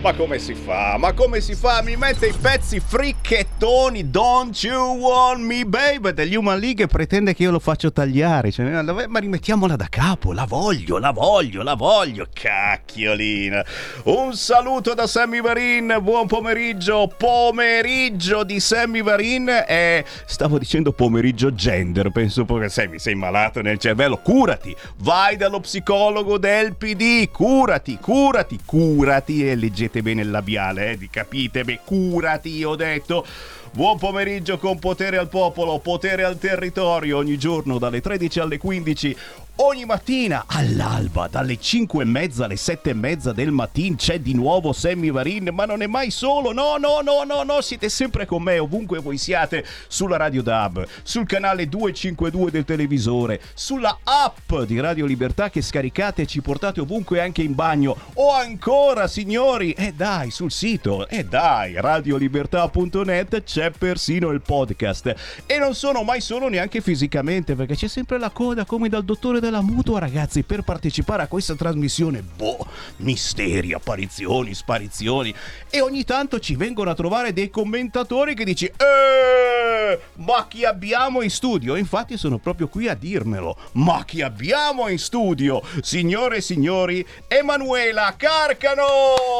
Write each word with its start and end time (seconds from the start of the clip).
Ma 0.00 0.14
come 0.14 0.38
si 0.38 0.54
fa? 0.54 0.96
Ma 0.96 1.12
come 1.12 1.40
si 1.40 1.56
fa? 1.56 1.82
Mi 1.82 1.96
mette 1.96 2.28
i 2.28 2.32
pezzi 2.32 2.78
fricchettoni 2.78 4.08
Don't 4.08 4.62
you 4.62 4.96
want 4.96 5.40
me 5.40 5.64
baby? 5.64 6.12
Degli 6.12 6.36
Human 6.36 6.56
League 6.56 6.86
pretende 6.86 7.34
che 7.34 7.42
io 7.42 7.50
lo 7.50 7.58
faccio 7.58 7.90
tagliare. 7.90 8.52
Cioè, 8.52 8.82
Ma 9.08 9.18
rimettiamola 9.18 9.74
da 9.74 9.88
capo. 9.90 10.32
La 10.32 10.44
voglio, 10.44 10.98
la 10.98 11.10
voglio, 11.10 11.64
la 11.64 11.74
voglio 11.74 12.28
Cacchiolina 12.32 13.64
Un 14.04 14.34
saluto 14.34 14.94
da 14.94 15.08
Sammy 15.08 15.40
Varin. 15.40 15.98
Buon 16.00 16.28
pomeriggio. 16.28 17.12
Pomeriggio 17.16 18.44
di 18.44 18.60
Sammy 18.60 19.02
Varin 19.02 19.48
E 19.66 20.04
stavo 20.26 20.58
dicendo 20.58 20.92
pomeriggio 20.92 21.52
gender. 21.52 22.10
Penso 22.10 22.44
che 22.44 22.68
Sammy 22.68 23.00
sei 23.00 23.16
malato 23.16 23.62
nel 23.62 23.78
cervello. 23.78 24.18
Curati. 24.18 24.74
Vai 24.98 25.36
dallo 25.36 25.58
psicologo 25.58 26.38
del 26.38 26.76
PD 26.76 27.28
Curati, 27.30 27.98
curati, 28.00 28.60
curati 28.64 29.48
E 29.48 29.56
leggete 29.56 29.86
leggete 29.88 30.02
bene 30.02 30.22
il 30.22 30.30
labiale, 30.30 30.92
eh, 30.92 31.08
capite? 31.10 31.64
Beh, 31.64 31.80
curati, 31.84 32.62
ho 32.62 32.76
detto. 32.76 33.26
Buon 33.72 33.98
pomeriggio 33.98 34.58
con 34.58 34.78
Potere 34.78 35.18
al 35.18 35.28
Popolo, 35.28 35.78
Potere 35.78 36.24
al 36.24 36.38
Territorio, 36.38 37.18
ogni 37.18 37.36
giorno 37.36 37.78
dalle 37.78 38.00
13 38.00 38.40
alle 38.40 38.58
15 38.58 39.16
Ogni 39.60 39.86
mattina 39.86 40.44
all'alba, 40.46 41.26
dalle 41.26 41.58
5 41.58 42.04
e 42.04 42.06
mezza 42.06 42.44
alle 42.44 42.54
7 42.54 42.90
e 42.90 42.94
mezza 42.94 43.32
del 43.32 43.50
mattino, 43.50 43.96
c'è 43.96 44.20
di 44.20 44.32
nuovo 44.32 44.72
Sammy 44.72 45.10
Varin, 45.10 45.50
ma 45.52 45.64
non 45.64 45.82
è 45.82 45.88
mai 45.88 46.12
solo. 46.12 46.52
No, 46.52 46.76
no, 46.76 47.00
no, 47.00 47.24
no, 47.24 47.42
no, 47.42 47.60
siete 47.60 47.88
sempre 47.88 48.24
con 48.24 48.40
me, 48.40 48.60
ovunque 48.60 49.00
voi 49.00 49.18
siate, 49.18 49.64
sulla 49.88 50.16
Radio 50.16 50.42
DAB, 50.44 50.86
sul 51.02 51.26
canale 51.26 51.68
252 51.68 52.52
del 52.52 52.64
televisore, 52.64 53.40
sulla 53.54 53.98
app 54.04 54.54
di 54.58 54.78
Radio 54.78 55.06
Libertà 55.06 55.50
che 55.50 55.60
scaricate 55.60 56.22
e 56.22 56.26
ci 56.26 56.40
portate 56.40 56.80
ovunque 56.80 57.20
anche 57.20 57.42
in 57.42 57.56
bagno. 57.56 57.96
O 58.14 58.32
ancora, 58.32 59.08
signori, 59.08 59.72
e 59.72 59.86
eh 59.86 59.92
dai, 59.92 60.30
sul 60.30 60.52
sito, 60.52 61.08
e 61.08 61.18
eh 61.18 61.24
dai, 61.24 61.80
radiolibertà.net 61.80 63.42
c'è 63.42 63.72
persino 63.72 64.30
il 64.30 64.40
podcast. 64.40 65.42
E 65.46 65.58
non 65.58 65.74
sono 65.74 66.04
mai 66.04 66.20
solo 66.20 66.46
neanche 66.46 66.80
fisicamente, 66.80 67.56
perché 67.56 67.74
c'è 67.74 67.88
sempre 67.88 68.18
la 68.18 68.30
coda 68.30 68.64
come 68.64 68.88
dal 68.88 69.04
dottore 69.04 69.46
della 69.48 69.62
mutua, 69.62 69.98
ragazzi, 69.98 70.42
per 70.42 70.62
partecipare 70.62 71.22
a 71.22 71.26
questa 71.26 71.54
trasmissione. 71.54 72.22
Boh, 72.22 72.66
misteri, 72.98 73.72
apparizioni, 73.72 74.54
sparizioni. 74.54 75.34
E 75.70 75.80
ogni 75.80 76.04
tanto 76.04 76.38
ci 76.38 76.54
vengono 76.54 76.90
a 76.90 76.94
trovare 76.94 77.32
dei 77.32 77.48
commentatori 77.48 78.34
che 78.34 78.44
dici 78.44 78.66
eh, 78.66 79.98
ma 80.16 80.46
chi 80.48 80.64
abbiamo 80.64 81.22
in 81.22 81.30
studio? 81.30 81.76
Infatti 81.76 82.16
sono 82.18 82.38
proprio 82.38 82.68
qui 82.68 82.88
a 82.88 82.94
dirmelo. 82.94 83.56
Ma 83.72 84.04
chi 84.04 84.20
abbiamo 84.20 84.88
in 84.88 84.98
studio? 84.98 85.62
Signore 85.80 86.36
e 86.36 86.40
signori, 86.42 87.04
Emanuela 87.26 88.14
Carcano! 88.16 88.84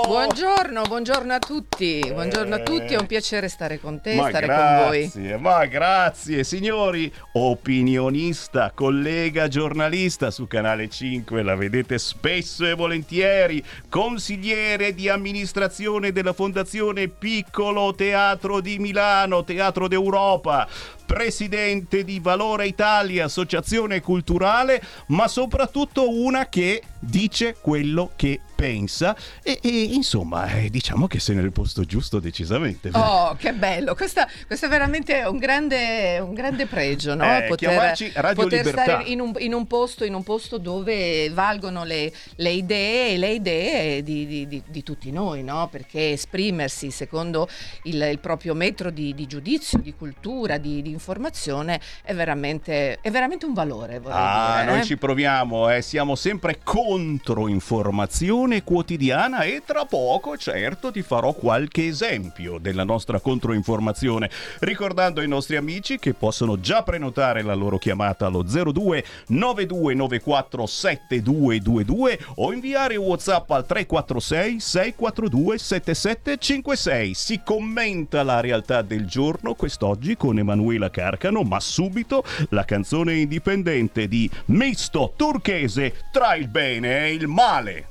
Buongiorno, 0.06 0.82
buongiorno 0.82 1.34
a 1.34 1.38
tutti. 1.38 2.00
Buongiorno 2.10 2.54
a 2.54 2.60
tutti, 2.60 2.94
è 2.94 2.98
un 2.98 3.06
piacere 3.06 3.48
stare 3.48 3.78
con 3.78 4.00
te, 4.00 4.14
ma 4.14 4.28
stare 4.28 4.46
grazie, 4.46 5.10
con 5.10 5.22
voi. 5.22 5.40
Ma 5.40 5.66
grazie, 5.66 6.44
signori. 6.44 7.12
Opinionista, 7.32 8.72
collega 8.74 9.48
giornalista 9.48 9.97
giornalista 9.98 10.30
su 10.30 10.46
Canale 10.46 10.88
5, 10.88 11.42
la 11.42 11.56
vedete 11.56 11.98
spesso 11.98 12.64
e 12.64 12.74
volentieri, 12.74 13.62
consigliere 13.88 14.94
di 14.94 15.08
amministrazione 15.08 16.12
della 16.12 16.32
Fondazione 16.32 17.08
Piccolo 17.08 17.92
Teatro 17.96 18.60
di 18.60 18.78
Milano, 18.78 19.42
Teatro 19.42 19.88
d'Europa, 19.88 20.69
presidente 21.08 22.04
di 22.04 22.20
Valore 22.20 22.66
Italia, 22.66 23.24
associazione 23.24 24.02
culturale, 24.02 24.82
ma 25.06 25.26
soprattutto 25.26 26.10
una 26.10 26.50
che 26.50 26.82
dice 27.00 27.56
quello 27.58 28.10
che 28.14 28.40
pensa 28.58 29.16
e, 29.44 29.60
e 29.62 29.68
insomma 29.68 30.50
eh, 30.50 30.68
diciamo 30.68 31.06
che 31.06 31.20
sei 31.20 31.36
nel 31.36 31.52
posto 31.52 31.84
giusto 31.84 32.18
decisamente. 32.18 32.91
Oh, 32.92 33.36
che 33.36 33.52
bello, 33.52 33.94
Questa, 33.94 34.28
questo 34.48 34.66
è 34.66 34.68
veramente 34.68 35.22
un 35.22 35.38
grande, 35.38 36.18
un 36.18 36.34
grande 36.34 36.66
pregio, 36.66 37.14
no? 37.14 37.22
Eh, 37.22 37.44
poter, 37.44 38.34
poter 38.34 38.66
stare 38.66 39.04
in 39.04 39.20
un, 39.20 39.32
in, 39.38 39.54
un 39.54 39.66
posto, 39.68 40.04
in 40.04 40.12
un, 40.12 40.24
posto, 40.24 40.58
dove 40.58 41.30
valgono 41.30 41.84
le, 41.84 42.12
le 42.34 42.50
idee 42.50 43.14
e 43.14 43.16
le 43.18 43.30
idee 43.30 44.02
di, 44.02 44.26
di, 44.26 44.48
di, 44.48 44.62
di, 44.66 44.82
tutti 44.82 45.12
noi, 45.12 45.44
no? 45.44 45.68
Perché 45.70 46.10
esprimersi 46.10 46.91
secondo 46.91 47.48
il, 47.84 48.02
il 48.10 48.18
proprio 48.18 48.54
metro 48.54 48.91
di, 48.91 49.14
giudizio, 49.28 49.78
di 49.78 49.94
cultura, 49.94 50.58
di, 50.58 50.82
informazione 50.98 51.81
è 52.03 52.14
veramente, 52.14 52.98
è 53.00 53.10
veramente 53.10 53.47
un 53.47 53.54
valore. 53.54 54.00
Ah, 54.04 54.60
dire, 54.60 54.70
noi 54.70 54.81
eh? 54.81 54.84
ci 54.84 54.97
proviamo, 54.97 55.70
eh? 55.70 55.81
siamo 55.81 56.14
sempre 56.14 56.59
contro 56.62 57.48
informazioni 57.48 58.48
edizione 58.48 58.62
quotidiana 58.62 59.42
e 59.42 59.62
tra 59.64 59.84
poco 59.84 60.36
certo 60.36 60.91
ti 60.91 61.03
farò 61.03 61.32
qualche 61.32 61.86
esempio 61.86 62.59
della 62.59 62.84
nostra 62.84 63.20
controinformazione, 63.20 64.31
ricordando 64.60 65.20
ai 65.20 65.28
nostri 65.28 65.56
amici 65.56 65.98
che 65.98 66.14
possono 66.14 66.60
già 66.60 66.82
prenotare 66.82 67.42
la 67.42 67.54
loro 67.54 67.78
chiamata 67.78 68.26
allo 68.26 68.42
02 68.42 69.04
9294 69.28 70.66
7222 70.66 72.19
o 72.36 72.53
inviare 72.53 72.97
WhatsApp 72.97 73.50
al 73.50 73.66
346 73.66 74.60
642 74.60 75.59
7756. 75.59 77.15
Si 77.15 77.41
commenta 77.44 78.22
la 78.22 78.41
realtà 78.41 78.82
del 78.82 79.06
giorno 79.06 79.54
quest'oggi 79.54 80.16
con 80.16 80.38
Emanuela 80.38 80.88
Carcano, 80.91 81.43
ma 81.43 81.60
subito 81.60 82.25
la 82.50 82.65
canzone 82.65 83.15
indipendente 83.15 84.09
di 84.09 84.31
Misto 84.47 85.12
Turchese 85.16 86.06
tra 86.12 86.34
il 86.34 86.49
bene 86.49 87.06
e 87.06 87.12
il 87.12 87.26
male. 87.26 87.87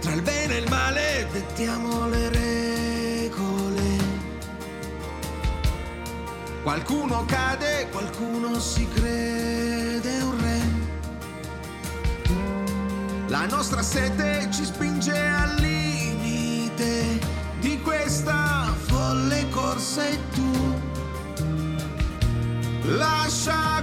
Tra 0.00 0.12
il 0.12 0.22
bene 0.22 0.54
e 0.54 0.58
il 0.58 0.68
male 0.68 1.26
dettiamo 1.32 2.08
le 2.08 2.18
regole. 2.28 2.37
Qualcuno 6.68 7.24
cade, 7.24 7.88
qualcuno 7.90 8.60
si 8.60 8.86
crede 8.92 10.20
un 10.20 10.38
re. 10.38 10.60
La 13.28 13.46
nostra 13.46 13.80
sete 13.80 14.48
ci 14.50 14.66
spinge 14.66 15.16
al 15.18 15.54
limite 15.60 17.20
di 17.60 17.80
questa 17.80 18.70
folle 18.84 19.48
corsa 19.48 20.08
e 20.08 20.18
tu 20.34 20.74
lascia 22.82 23.77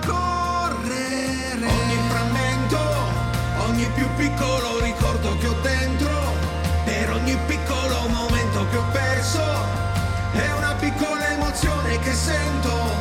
sento. 12.25 12.94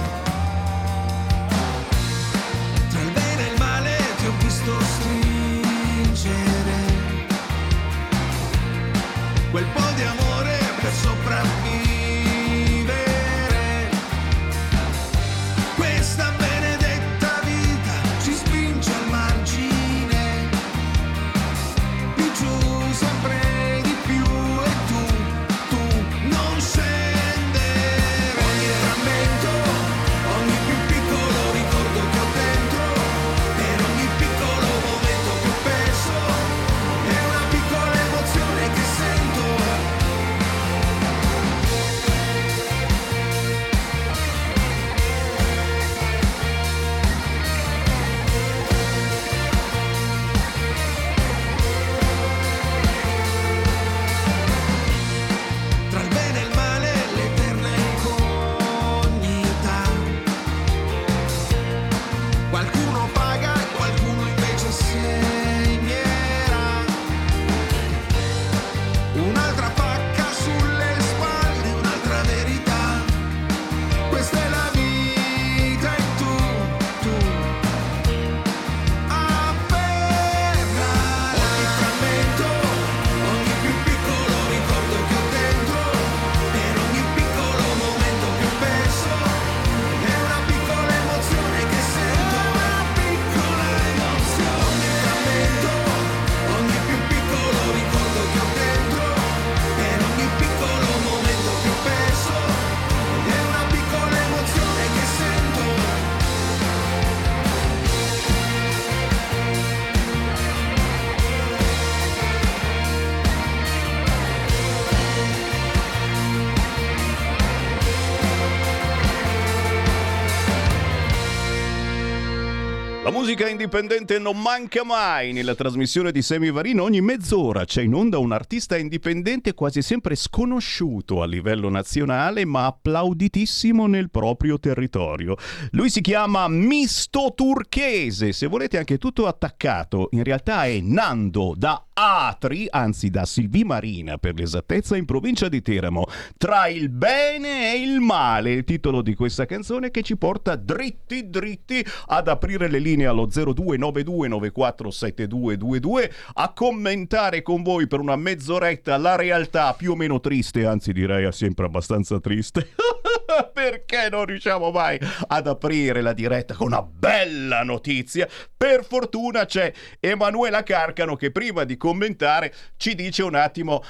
Musica 123.15 123.49
indipendente 123.49 124.19
non 124.19 124.43
manca 124.43 124.83
mai 124.83 125.33
nella 125.33 125.55
trasmissione 125.55 126.11
di 126.11 126.21
Semivarino. 126.21 126.83
Ogni 126.83 127.01
mezz'ora 127.01 127.65
c'è 127.65 127.83
in 127.83 127.95
onda 127.95 128.19
un 128.19 128.33
artista 128.33 128.77
indipendente 128.77 129.55
quasi 129.55 129.83
sempre 129.83 130.17
sconosciuto 130.17 131.23
a 131.23 131.27
livello 131.27 131.71
nazionale, 131.71 132.45
ma 132.45 132.67
applauditissimo 132.67 133.87
nel 133.87 134.11
proprio 134.11 134.59
territorio. 134.59 135.37
Lui 135.71 135.91
si 135.91 136.01
chiama 136.01 136.49
Misto 136.49 137.33
Turchese. 137.37 138.33
Se 138.33 138.49
volete 138.49 138.79
anche 138.79 138.99
tutto 138.99 139.29
attaccato, 139.29 140.09
in 140.11 140.25
realtà 140.25 140.67
è 140.67 140.81
Nando 140.81 141.55
da 141.57 141.87
Atri, 141.93 142.67
anzi 142.69 143.11
da 143.11 143.25
Silvi 143.25 143.63
Marina 143.63 144.19
per 144.19 144.35
l'esattezza, 144.35 144.97
in 144.97 145.05
provincia 145.05 145.49
di 145.49 145.63
Teramo. 145.63 146.07
Tra 146.37 146.67
il 146.67 146.89
bene 146.89 147.75
e 147.75 147.81
il 147.81 148.01
male, 148.01 148.51
il 148.51 148.65
titolo 148.65 149.03
di 149.03 149.15
questa 149.15 149.47
canzone 149.47 149.93
che 149.93 150.03
ci 150.03 150.17
porta 150.17 150.57
dritti 150.57 151.31
dritti 151.31 151.87
ad 152.07 152.27
aprire 152.27 152.69
le 152.69 152.81
linee 152.81 153.04
allo 153.07 153.27
0292947222 153.27 156.11
a 156.35 156.53
commentare 156.53 157.43
con 157.43 157.63
voi 157.63 157.87
per 157.87 158.01
una 158.01 158.17
mezz'oretta 158.17 158.97
la 158.97 159.17
realtà 159.17 159.75
più 159.75 159.93
o 159.93 159.97
meno 159.97 160.21
triste, 160.21 160.67
anzi 160.67 160.93
direi 160.93 161.31
sempre 161.33 161.67
abbastanza 161.67 162.21
triste. 162.21 162.71
Perché 163.53 164.09
non 164.11 164.27
riusciamo 164.27 164.71
mai 164.71 164.99
ad 165.27 165.47
aprire 165.47 166.03
la 166.03 166.13
diretta 166.13 166.55
con 166.55 166.69
una 166.69 166.83
bella 166.83 167.63
notizia? 167.63 168.29
Per 168.57 168.85
fortuna 168.85 169.45
c'è 169.45 169.73
Emanuela 169.99 170.63
Carcano 170.63 171.17
che 171.17 171.31
prima 171.31 171.65
di 171.65 171.77
commentare 171.77 172.53
ci 172.77 172.95
dice 172.95 173.23
un 173.23 173.35
attimo 173.35 173.83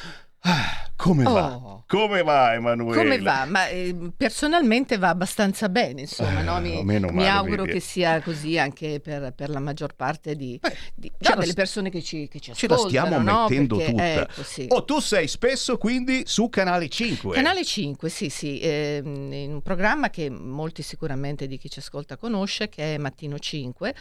Ah, 0.46 0.90
come 0.96 1.24
va? 1.24 1.56
Oh. 1.56 1.84
Come 1.86 2.22
va 2.22 2.52
Emanuele? 2.52 2.96
Come 3.02 3.18
va? 3.20 3.46
Ma 3.46 3.68
eh, 3.68 3.94
personalmente 4.14 4.98
va 4.98 5.08
abbastanza 5.08 5.68
bene, 5.70 6.02
insomma, 6.02 6.40
Eh, 6.40 6.42
no? 6.42 6.60
mi, 6.60 6.84
meno 6.84 7.06
mi 7.08 7.14
male, 7.14 7.28
auguro 7.28 7.64
che 7.64 7.80
sia 7.80 8.20
così 8.20 8.58
anche 8.58 9.00
per, 9.00 9.32
per 9.34 9.48
la 9.48 9.58
maggior 9.60 9.94
parte 9.94 10.34
di, 10.36 10.58
Beh, 10.60 10.76
di- 10.94 11.10
no, 11.18 11.36
delle 11.36 11.52
persone 11.54 11.88
che 11.88 12.02
ci, 12.02 12.28
che 12.28 12.40
ci 12.40 12.52
Ce 12.52 12.68
la 12.68 12.74
ascoltano. 12.74 13.06
stiamo 13.06 13.22
no? 13.22 13.42
mettendo 13.48 13.76
Perché, 13.76 13.90
tutta. 13.92 14.20
ecco, 14.22 14.42
sì. 14.42 14.66
Oh, 14.68 14.84
tu 14.84 15.00
sei 15.00 15.28
spesso 15.28 15.78
quindi 15.78 16.22
su 16.26 16.48
Canale 16.50 16.88
5. 16.88 17.34
Canale 17.34 17.64
5, 17.64 18.08
sì, 18.10 18.28
sì, 18.28 18.60
ehm, 18.60 19.32
in 19.32 19.52
un 19.54 19.62
programma 19.62 20.10
che 20.10 20.28
molti 20.28 20.82
sicuramente 20.82 21.46
di 21.46 21.56
chi 21.56 21.70
ci 21.70 21.78
ascolta 21.78 22.16
conosce, 22.18 22.68
che 22.68 22.94
è 22.94 22.98
Mattino 22.98 23.38
5, 23.38 23.94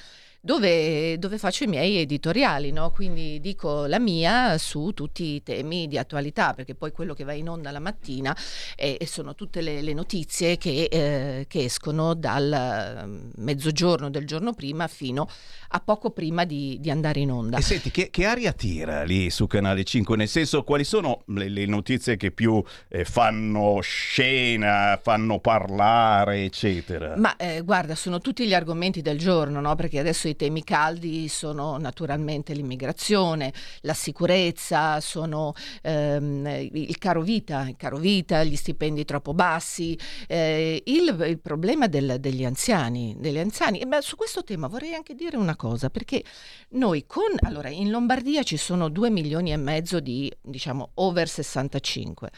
dove, 0.46 1.18
dove 1.20 1.38
faccio 1.38 1.64
i 1.64 1.68
miei 1.68 2.00
editoriali, 2.00 2.74
no? 2.74 2.92
quindi 2.92 3.40
dico 3.40 3.86
la 3.86 3.98
mia 3.98 4.58
su 4.58 4.92
tutti 4.94 5.36
i 5.36 5.42
temi 5.42 5.88
di 5.88 5.98
attualità, 5.98 6.54
perché 6.54 6.76
poi 6.76 6.92
quello 6.92 7.14
che 7.14 7.24
va 7.24 7.32
in 7.32 7.48
onda 7.48 7.72
la 7.72 7.80
mattina 7.80 8.36
eh, 8.76 8.98
e 9.00 9.08
sono 9.08 9.36
tutte 9.36 9.62
le, 9.62 9.82
le 9.82 9.94
notizie 9.94 10.58
che, 10.58 10.90
eh, 10.92 11.46
che 11.48 11.64
escono 11.64 12.14
dal 12.14 12.52
eh, 12.52 13.32
mezzogiorno 13.38 14.10
del 14.10 14.28
giorno 14.28 14.52
prima 14.52 14.90
fino 14.90 15.30
a 15.70 15.80
poco 15.80 16.12
prima 16.12 16.44
di, 16.44 16.78
di 16.82 16.92
andare 16.92 17.22
in 17.22 17.32
onda. 17.32 17.58
E 17.58 17.62
senti, 17.62 17.90
che, 17.90 18.10
che 18.10 18.26
aria 18.26 18.52
tira 18.52 19.04
lì 19.04 19.30
su 19.30 19.48
Canale 19.48 19.86
5? 19.86 20.18
Nel 20.18 20.28
senso, 20.28 20.64
quali 20.64 20.84
sono 20.84 21.24
le, 21.28 21.48
le 21.48 21.66
notizie 21.66 22.18
che 22.18 22.32
più 22.32 22.62
eh, 22.90 23.06
fanno 23.06 23.80
scena, 23.80 25.00
fanno 25.02 25.40
parlare, 25.40 26.44
eccetera? 26.44 27.16
Ma 27.16 27.38
eh, 27.38 27.62
guarda, 27.62 27.96
sono 27.96 28.20
tutti 28.20 28.46
gli 28.46 28.54
argomenti 28.54 29.02
del 29.02 29.18
giorno, 29.18 29.62
no? 29.62 29.74
Perché 29.76 30.00
adesso 30.00 30.32
i 30.34 30.36
temi 30.36 30.64
caldi 30.64 31.28
sono 31.28 31.78
naturalmente 31.78 32.54
l'immigrazione, 32.54 33.54
la 33.82 33.94
sicurezza, 33.94 35.00
sono 35.00 35.54
ehm, 35.82 36.70
il 36.72 36.98
caro 36.98 37.22
vita, 37.22 37.68
il 37.68 37.76
caro 37.78 37.98
vita, 37.98 38.44
gli 38.44 38.56
stipendi 38.56 39.06
troppo 39.06 39.34
bassi, 39.34 39.98
eh, 40.28 40.82
il, 40.86 41.26
il 41.28 41.40
problema 41.40 41.88
del- 41.88 42.18
degli 42.20 42.44
anziani, 42.44 43.16
degli 43.18 43.38
anziani. 43.40 43.80
E, 43.80 43.86
beh, 43.86 44.02
su 44.02 44.16
questo 44.16 44.44
tema 44.44 44.68
vorrei 44.68 44.94
anche 44.94 45.16
dire 45.16 45.38
una 45.38 45.56
cosa, 45.56 45.90
perché 45.90 46.24
noi 46.70 47.06
con 47.06 47.32
allora 47.42 47.70
in 47.70 47.90
Lombardia 47.90 48.44
ci 48.44 48.58
sono 48.58 48.90
2 48.90 49.10
milioni 49.10 49.52
e 49.52 49.58
mezzo 49.58 50.00
di 50.00 50.32
diciamo 50.42 50.92
over 50.96 51.28
65. 51.28 52.32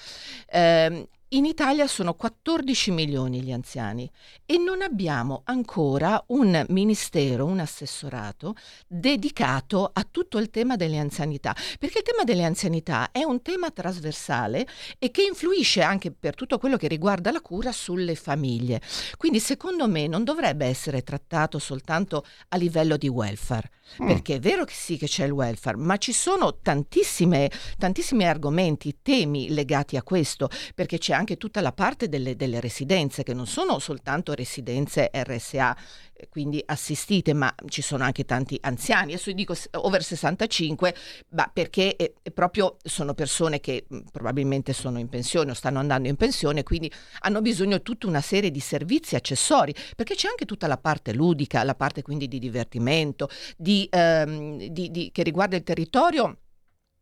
Ehm, 0.50 1.08
in 1.36 1.44
Italia 1.44 1.86
sono 1.86 2.14
14 2.14 2.92
milioni 2.92 3.42
gli 3.42 3.52
anziani 3.52 4.10
e 4.46 4.58
non 4.58 4.82
abbiamo 4.82 5.42
ancora 5.44 6.24
un 6.28 6.66
ministero, 6.70 7.46
un 7.46 7.60
assessorato 7.60 8.56
dedicato 8.88 9.90
a 9.92 10.08
tutto 10.10 10.38
il 10.38 10.50
tema 10.50 10.78
delle 10.78 10.98
anzianità, 10.98 11.54
perché 11.78 11.98
il 11.98 12.04
tema 12.06 12.24
delle 12.24 12.46
anzianità 12.46 13.12
è 13.12 13.24
un 13.24 13.42
tema 13.42 13.70
trasversale 13.70 14.66
e 14.98 15.12
che 15.12 15.24
influisce 15.24 15.82
anche 15.82 16.12
per 16.12 16.36
tutto 16.36 16.58
quello 16.58 16.78
che 16.78 16.88
riguarda 16.88 17.32
la 17.32 17.42
cura 17.42 17.74
sulle 17.74 18.16
famiglie. 18.16 18.82
Quindi 19.18 19.42
secondo 19.42 19.90
me 19.90 20.08
non 20.08 20.24
dovrebbe 20.24 20.66
essere 20.66 21.02
trattato 21.04 21.60
soltanto 21.60 22.24
a 22.50 22.56
livello 22.56 22.96
di 22.96 23.10
welfare, 23.10 23.72
Mm. 24.02 24.08
perché 24.08 24.36
è 24.36 24.40
vero 24.40 24.66
che 24.66 24.74
sì 24.74 24.98
che 24.98 25.08
c'è 25.08 25.26
il 25.26 25.32
welfare, 25.32 25.78
ma 25.78 25.98
ci 25.98 26.12
sono 26.12 26.58
tantissime, 26.60 27.50
tantissimi 27.78 28.26
argomenti, 28.26 28.98
temi 29.02 29.50
legati 29.54 29.96
a 29.96 30.04
questo, 30.04 30.50
perché 30.74 30.98
c'è 30.98 31.14
anche 31.14 31.25
tutta 31.36 31.62
la 31.62 31.74
parte 31.74 32.08
delle, 32.08 32.36
delle 32.36 32.60
residenze, 32.60 33.24
che 33.24 33.34
non 33.34 33.48
sono 33.48 33.80
soltanto 33.80 34.34
residenze 34.34 35.10
RSA, 35.12 35.76
eh, 36.14 36.30
quindi 36.30 36.62
assistite, 36.66 37.34
ma 37.34 37.54
ci 37.68 37.82
sono 37.82 38.04
anche 38.04 38.24
tanti 38.24 38.58
anziani. 38.62 39.14
Adesso 39.14 39.32
dico 39.32 39.56
over 39.72 40.04
65, 40.04 40.96
ma 41.30 41.50
perché 41.52 41.96
eh, 41.96 42.14
proprio 42.32 42.78
sono 42.84 43.16
persone 43.16 43.60
che 43.60 43.86
mh, 43.88 44.00
probabilmente 44.12 44.72
sono 44.72 45.00
in 45.00 45.10
pensione 45.10 45.52
o 45.52 45.54
stanno 45.56 45.80
andando 45.80 46.08
in 46.08 46.16
pensione, 46.16 46.62
quindi 46.62 46.92
hanno 47.22 47.42
bisogno 47.42 47.78
di 47.78 47.84
tutta 47.84 48.06
una 48.08 48.22
serie 48.22 48.52
di 48.52 48.60
servizi 48.60 49.16
accessori, 49.16 49.74
perché 49.96 50.14
c'è 50.14 50.28
anche 50.28 50.46
tutta 50.46 50.68
la 50.68 50.78
parte 50.78 51.14
ludica, 51.14 51.64
la 51.64 51.76
parte 51.76 52.04
quindi 52.04 52.28
di 52.28 52.38
divertimento, 52.40 53.28
di, 53.58 53.88
ehm, 53.90 54.68
di- 54.68 54.92
di- 54.92 55.10
che 55.12 55.24
riguarda 55.24 55.56
il 55.56 55.64
territorio 55.64 56.38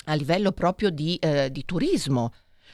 a 0.05 0.13
livello 0.15 0.51
proprio 0.51 0.89
di, 0.89 1.15
eh, 1.17 1.51
di 1.51 1.63
turismo. 1.65 2.33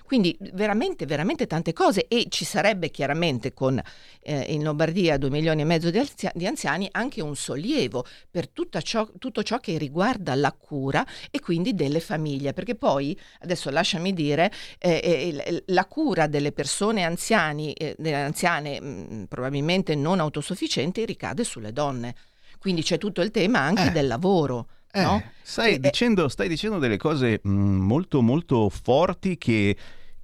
Quindi 0.09 0.35
veramente, 0.53 1.05
veramente 1.05 1.45
tante 1.45 1.71
cose 1.71 2.07
e 2.07 2.25
ci 2.29 2.43
sarebbe 2.43 2.89
chiaramente 2.89 3.53
con 3.53 3.79
eh, 4.21 4.39
in 4.51 4.63
Lombardia 4.63 5.17
2 5.19 5.29
milioni 5.29 5.61
e 5.61 5.65
mezzo 5.65 5.91
di, 5.91 5.99
anzia- 5.99 6.31
di 6.33 6.47
anziani 6.47 6.89
anche 6.93 7.21
un 7.21 7.35
sollievo 7.35 8.03
per 8.27 8.49
ciò- 8.81 9.07
tutto 9.19 9.43
ciò 9.43 9.59
che 9.59 9.77
riguarda 9.77 10.33
la 10.33 10.51
cura 10.51 11.05
e 11.29 11.39
quindi 11.39 11.75
delle 11.75 11.99
famiglie, 11.99 12.53
perché 12.53 12.73
poi, 12.73 13.15
adesso 13.41 13.69
lasciami 13.69 14.11
dire, 14.11 14.51
eh, 14.79 15.35
eh, 15.45 15.63
la 15.67 15.85
cura 15.85 16.25
delle 16.25 16.53
persone 16.53 17.03
anziani, 17.03 17.73
eh, 17.73 17.93
delle 17.99 18.15
anziane 18.23 18.81
mh, 18.81 19.25
probabilmente 19.29 19.93
non 19.93 20.19
autosufficienti 20.19 21.05
ricade 21.05 21.43
sulle 21.43 21.71
donne. 21.71 22.15
Quindi 22.57 22.81
c'è 22.81 22.97
tutto 22.97 23.21
il 23.21 23.29
tema 23.29 23.59
anche 23.59 23.89
Eh. 23.89 23.91
del 23.91 24.07
lavoro. 24.07 24.69
Eh, 24.91 25.03
no? 25.03 25.21
stai, 25.43 25.75
Eh, 25.75 25.79
dicendo, 25.79 26.27
stai 26.29 26.47
dicendo 26.47 26.79
delle 26.79 26.97
cose 26.97 27.41
mh, 27.43 27.49
molto 27.51 28.23
molto 28.23 28.69
forti 28.69 29.37
che, 29.37 29.77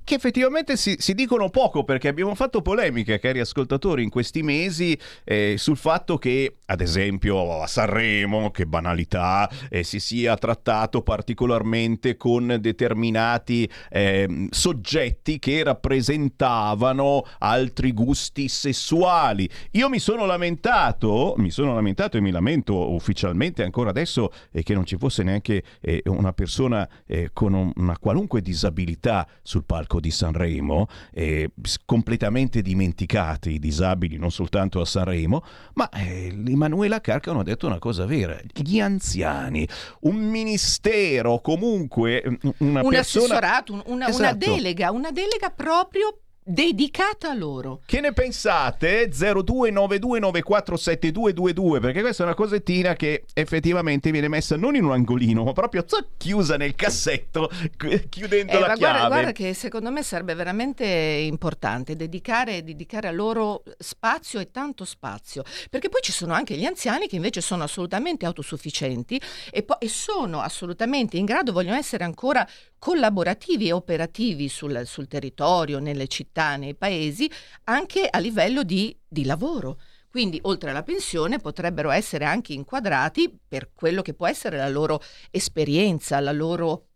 che 0.06 0.16
effettivamente 0.16 0.78
si, 0.78 0.96
si 1.00 1.14
dicono 1.14 1.50
poco 1.50 1.84
perché 1.84 2.08
abbiamo 2.08 2.36
fatto 2.36 2.62
polemiche, 2.62 3.20
cari 3.20 3.40
ascoltatori, 3.40 4.04
in 4.04 4.10
questi 4.10 4.44
mesi 4.44 4.98
eh, 5.26 5.56
sul 5.58 5.76
fatto 5.76 6.18
che, 6.18 6.58
ad 6.68 6.80
esempio, 6.80 7.60
a 7.62 7.68
Sanremo, 7.68 8.52
che 8.52 8.68
banalità, 8.68 9.50
eh, 9.68 9.84
si 9.84 10.00
sia 10.00 10.38
trattato 10.38 11.02
particolarmente 11.02 12.16
con 12.18 12.58
determinati 12.62 13.70
ehm, 13.90 14.50
soggetti 14.52 15.40
che 15.40 15.64
rappresentavano 15.64 17.26
altri 17.40 17.92
gusti 17.92 18.48
sessuali. 18.48 19.50
Io 19.72 19.90
mi 19.90 20.00
sono 20.00 20.26
lamentato, 20.28 21.34
mi 21.38 21.50
sono 21.50 21.74
lamentato 21.74 22.18
e 22.18 22.22
mi 22.22 22.32
lamento 22.32 22.94
ufficialmente 22.94 23.64
ancora 23.64 23.90
adesso 23.90 24.32
eh, 24.52 24.62
che 24.62 24.76
non 24.76 24.86
ci 24.86 24.98
fosse 24.98 25.24
neanche 25.24 25.64
eh, 25.82 26.04
una 26.06 26.32
persona 26.32 26.88
eh, 27.08 27.32
con 27.34 27.54
un- 27.54 27.72
una 27.78 27.98
qualunque 27.98 28.42
disabilità 28.42 29.28
sul 29.42 29.64
palco 29.66 29.95
di 30.00 30.12
Sanremo, 30.12 30.88
eh, 31.14 31.52
completamente 31.86 32.62
dimenticati 32.62 33.52
i 33.52 33.60
disabili 33.60 34.18
non 34.18 34.32
soltanto 34.32 34.82
a 34.82 34.86
Sanremo, 34.86 35.44
ma 35.74 35.90
eh, 35.90 36.28
Emanuela 36.48 37.02
Carcano 37.02 37.40
ha 37.40 37.44
detto 37.44 37.68
una 37.68 37.80
cosa 37.80 38.06
vera, 38.06 38.40
gli 38.54 38.80
anziani, 38.80 39.68
un 40.02 40.16
ministero 40.18 41.40
comunque 41.40 42.22
una 42.60 42.82
un 42.82 42.90
persona... 42.90 43.00
assessorato, 43.00 43.74
un- 43.74 43.84
una, 43.86 44.06
una 44.08 44.10
Esatto. 44.10 44.36
delega, 44.54 44.92
una 44.92 45.12
delega 45.12 45.50
proprio 45.50 46.20
dedicata 46.48 47.32
a 47.32 47.34
loro. 47.34 47.82
Che 47.88 48.00
ne 48.02 48.14
pensate? 48.14 49.10
0292947222 49.10 51.80
perché 51.80 52.02
questa 52.02 52.22
è 52.22 52.26
una 52.28 52.36
cosettina 52.36 52.94
che 52.94 53.24
effettivamente 53.34 54.12
viene 54.12 54.28
messa 54.28 54.56
non 54.56 54.76
in 54.76 54.84
un 54.84 54.92
angolino 54.92 55.44
ma 55.44 55.54
proprio 55.54 55.84
chiusa 56.18 56.56
nel 56.58 56.76
cassetto 56.76 57.50
chi- 57.76 58.08
chiudendo 58.10 58.52
Eh, 58.54 58.60
la 58.60 58.68
ma 58.68 58.76
chiave. 58.76 58.92
guarda, 58.98 59.08
guarda 59.08 59.32
che 59.32 59.56
secondo 59.56 59.90
me 59.90 60.04
sarebbe 60.04 60.36
veramente 60.36 60.86
importante 60.86 61.96
dedicare, 61.96 62.64
dedicare 62.64 63.08
a 63.08 63.12
loro 63.12 63.64
spazio 63.80 64.40
e 64.40 64.52
tanto 64.52 64.86
spazio, 64.86 65.42
perché 65.72 65.90
poi 65.90 66.02
ci 66.02 66.12
sono 66.12 66.34
anche 66.34 66.56
gli 66.56 66.66
anziani 66.66 67.08
che 67.08 67.16
invece 67.16 67.42
sono 67.42 67.64
assolutamente 67.64 68.28
autosufficienti 68.28 69.20
e, 69.52 69.64
po- 69.64 69.80
e 69.80 69.88
sono 69.88 70.42
assolutamente 70.42 71.18
in 71.18 71.26
grado, 71.26 71.52
vogliono 71.52 71.78
essere 71.78 72.04
ancora 72.04 72.48
collaborativi 72.86 73.70
e 73.70 73.72
operativi 73.72 74.48
sul, 74.48 74.84
sul 74.86 75.08
territorio, 75.08 75.80
nelle 75.80 76.08
città, 76.08 76.56
nei 76.56 76.76
paesi, 76.76 77.28
anche 77.64 78.08
a 78.08 78.20
livello 78.20 78.62
di, 78.62 78.96
di 79.08 79.26
lavoro. 79.26 79.80
Quindi, 80.08 80.38
oltre 80.44 80.70
alla 80.70 80.84
pensione, 80.84 81.40
potrebbero 81.40 81.90
essere 81.90 82.26
anche 82.26 82.54
inquadrati 82.54 83.36
per 83.48 83.72
quello 83.74 84.04
che 84.04 84.14
può 84.14 84.28
essere 84.28 84.58
la 84.58 84.70
loro 84.70 85.02
esperienza, 85.32 86.20
la 86.20 86.32
loro 86.32 86.90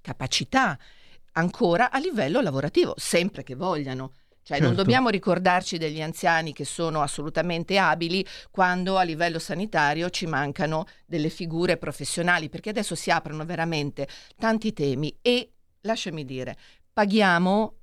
capacità, 0.00 0.78
ancora 1.32 1.90
a 1.90 1.98
livello 1.98 2.40
lavorativo, 2.40 2.94
sempre 2.96 3.42
che 3.42 3.54
vogliano. 3.54 4.12
Cioè 4.46 4.60
non 4.60 4.68
Certo. 4.68 4.84
dobbiamo 4.84 5.08
ricordarci 5.08 5.76
degli 5.76 6.00
anziani 6.00 6.52
che 6.52 6.64
sono 6.64 7.02
assolutamente 7.02 7.78
abili 7.78 8.24
quando 8.52 8.96
a 8.96 9.02
livello 9.02 9.40
sanitario 9.40 10.08
ci 10.08 10.26
mancano 10.26 10.86
delle 11.04 11.30
figure 11.30 11.78
professionali, 11.78 12.48
perché 12.48 12.70
adesso 12.70 12.94
si 12.94 13.10
aprono 13.10 13.44
veramente 13.44 14.06
tanti 14.38 14.72
temi 14.72 15.12
e, 15.20 15.50
lasciami 15.80 16.24
dire, 16.24 16.56
paghiamo 16.92 17.74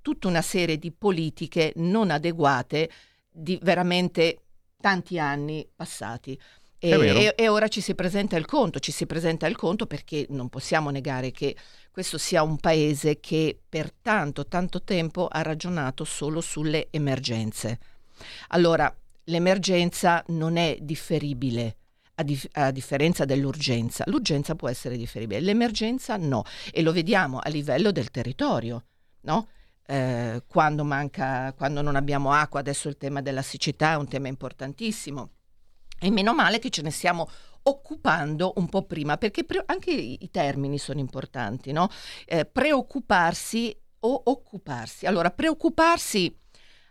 tutta 0.00 0.28
una 0.28 0.40
serie 0.40 0.78
di 0.78 0.90
politiche 0.90 1.74
non 1.76 2.10
adeguate 2.10 2.88
di 3.30 3.58
veramente 3.62 4.38
tanti 4.80 5.18
anni 5.18 5.68
passati. 5.76 6.40
E, 6.78 6.90
e- 6.90 7.34
e 7.36 7.48
ora 7.48 7.68
ci 7.68 7.80
si 7.80 7.94
presenta 7.94 8.36
il 8.36 8.44
conto, 8.44 8.78
ci 8.80 8.92
si 8.92 9.06
presenta 9.06 9.46
il 9.46 9.56
conto 9.56 9.86
perché 9.86 10.26
non 10.28 10.48
possiamo 10.48 10.90
negare 10.90 11.30
che 11.32 11.56
questo 11.90 12.18
sia 12.18 12.42
un 12.42 12.58
paese 12.58 13.18
che 13.20 13.58
per 13.66 13.92
tanto, 14.02 14.46
tanto 14.46 14.82
tempo 14.82 15.26
ha 15.28 15.40
ragionato 15.42 16.04
solo 16.04 16.42
sulle 16.42 16.88
emergenze. 16.90 17.78
Allora, 18.48 18.94
l'emergenza 19.24 20.22
non 20.28 20.56
è 20.56 20.76
differibile. 20.80 21.76
A, 22.18 22.22
dif- 22.22 22.48
a 22.52 22.70
differenza 22.70 23.26
dell'urgenza, 23.26 24.02
l'urgenza 24.06 24.54
può 24.54 24.70
essere 24.70 24.96
differibile, 24.96 25.40
l'emergenza 25.40 26.16
no, 26.16 26.44
e 26.72 26.80
lo 26.80 26.90
vediamo 26.90 27.40
a 27.40 27.50
livello 27.50 27.92
del 27.92 28.10
territorio, 28.10 28.84
no? 29.22 29.48
Eh, 29.86 30.42
quando 30.46 30.82
manca, 30.82 31.52
quando 31.52 31.82
non 31.82 31.94
abbiamo 31.94 32.32
acqua, 32.32 32.60
adesso 32.60 32.88
il 32.88 32.96
tema 32.96 33.20
della 33.20 33.42
siccità 33.42 33.92
è 33.92 33.96
un 33.96 34.08
tema 34.08 34.28
importantissimo. 34.28 35.32
E 35.98 36.10
meno 36.10 36.34
male 36.34 36.58
che 36.58 36.70
ce 36.70 36.82
ne 36.82 36.90
stiamo 36.90 37.28
occupando 37.62 38.52
un 38.56 38.68
po' 38.68 38.82
prima, 38.82 39.16
perché 39.16 39.44
pre- 39.44 39.62
anche 39.66 39.90
i, 39.90 40.28
termini 40.30 40.78
sono 40.78 41.00
importanti, 41.00 41.72
no? 41.72 41.88
Eh, 42.26 42.44
preoccuparsi 42.44 43.76
o 44.00 44.22
occuparsi. 44.26 45.06
Allora, 45.06 45.30
preoccuparsi 45.30 46.34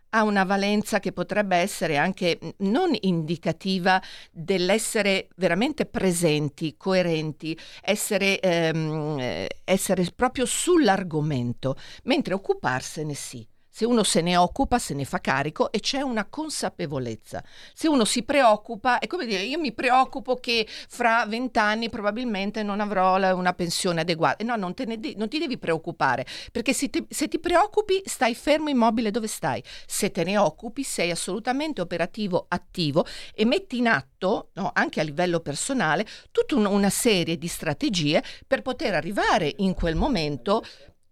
ha 0.10 0.24
una 0.24 0.44
valenza 0.44 1.00
che 1.00 1.12
potrebbe 1.12 1.58
essere 1.58 1.98
anche 1.98 2.40
non 2.60 2.96
indicativa 3.02 4.02
dell'essere 4.32 5.28
veramente 5.36 5.86
presenti, 5.86 6.76
coerenti, 6.78 7.58
essere, 7.82 8.40
ehm, 8.40 9.18
eh, 9.20 9.50
essere 9.66 10.06
proprio 10.16 10.46
sull'argomento, 10.46 11.76
mentre 12.04 12.34
occuparsene 12.34 13.14
sì. 13.14 13.46
Se 13.76 13.84
uno 13.84 14.04
se 14.04 14.22
ne 14.22 14.38
occupa, 14.38 14.80
se 14.80 14.94
ne 14.94 15.04
fa 15.04 15.20
carico 15.20 15.70
e 15.70 15.82
c'è 15.82 16.00
una 16.00 16.24
consapevolezza. 16.24 17.44
Se 17.74 17.90
uno 17.90 18.06
si 18.06 18.24
preoccupa, 18.24 19.00
è 19.00 19.08
come 19.08 19.26
dire, 19.26 19.42
io 19.42 19.60
mi 19.60 19.74
preoccupo 19.74 20.36
che 20.38 20.66
fra 20.88 21.26
vent'anni 21.26 21.90
probabilmente 21.90 22.64
non 22.64 22.80
avrò 22.80 23.18
la- 23.18 23.36
una 23.36 23.52
pensione 23.52 24.00
adeguata. 24.00 24.46
No, 24.46 24.56
non, 24.56 24.74
te 24.74 24.86
de- 24.86 25.16
non 25.18 25.28
ti 25.28 25.40
devi 25.40 25.58
preoccupare, 25.58 26.26
perché 26.54 26.72
se 26.72 26.90
ti, 26.90 27.06
se 27.10 27.28
ti 27.28 27.38
preoccupi 27.38 28.02
stai 28.06 28.34
fermo 28.34 28.70
immobile 28.70 29.12
dove 29.12 29.28
stai. 29.28 29.62
Se 29.86 30.10
te 30.10 30.24
ne 30.24 30.38
occupi 30.38 30.82
sei 30.84 31.12
assolutamente 31.12 31.82
operativo, 31.82 32.46
attivo 32.48 33.06
e 33.34 33.44
metti 33.44 33.80
in 33.80 33.90
atto, 33.90 34.52
no, 34.54 34.72
anche 34.74 35.02
a 35.02 35.04
livello 35.04 35.42
personale, 35.42 36.06
tutta 36.32 36.56
un- 36.56 36.66
una 36.66 36.90
serie 36.90 37.38
di 37.38 37.48
strategie 37.48 38.24
per 38.48 38.62
poter 38.62 38.94
arrivare 38.94 39.54
in 39.58 39.74
quel 39.74 39.96
momento 39.96 40.64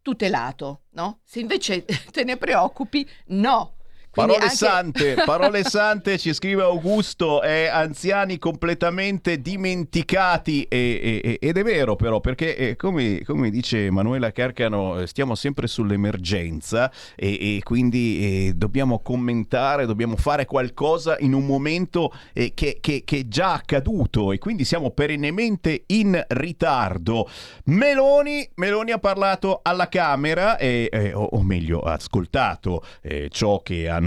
tutelato, 0.03 0.83
no? 0.91 1.21
Se 1.23 1.39
invece 1.39 1.83
te 2.11 2.23
ne 2.23 2.37
preoccupi, 2.37 3.09
no. 3.27 3.77
Parole 4.13 4.43
anche- 4.43 4.55
sante, 4.55 5.15
parole 5.25 5.63
sante, 5.63 6.17
ci 6.19 6.33
scrive 6.33 6.61
Augusto, 6.61 7.41
è 7.41 7.65
anziani 7.65 8.37
completamente 8.37 9.41
dimenticati 9.41 10.63
e- 10.69 11.19
e- 11.23 11.37
ed 11.41 11.57
è 11.57 11.63
vero 11.63 11.95
però 11.95 12.19
perché 12.19 12.55
eh, 12.55 12.75
come, 12.75 13.23
come 13.25 13.49
dice 13.49 13.85
Emanuela 13.85 14.31
Carcano 14.31 14.99
eh, 14.99 15.07
stiamo 15.07 15.33
sempre 15.33 15.65
sull'emergenza 15.65 16.91
e, 17.15 17.57
e 17.57 17.61
quindi 17.63 18.49
eh, 18.49 18.53
dobbiamo 18.53 18.99
commentare, 18.99 19.87
dobbiamo 19.87 20.15
fare 20.15 20.45
qualcosa 20.45 21.15
in 21.19 21.33
un 21.33 21.45
momento 21.47 22.13
eh, 22.33 22.51
che, 22.53 22.77
che- 22.81 23.01
che 23.03 23.19
è 23.19 23.27
già 23.27 23.53
accaduto 23.53 24.31
e 24.31 24.37
quindi 24.37 24.63
siamo 24.63 24.91
perennemente 24.91 25.85
in 25.87 26.23
ritardo. 26.27 27.27
Meloni, 27.65 28.47
Meloni 28.55 28.91
ha 28.91 28.99
parlato 28.99 29.61
alla 29.63 29.89
Camera, 29.89 30.57
e, 30.57 30.87
eh, 30.91 31.13
o, 31.13 31.23
o 31.23 31.41
meglio 31.41 31.79
ha 31.79 31.93
ascoltato 31.93 32.83
eh, 33.01 33.27
ciò 33.31 33.61
che 33.63 33.87
hanno 33.89 34.01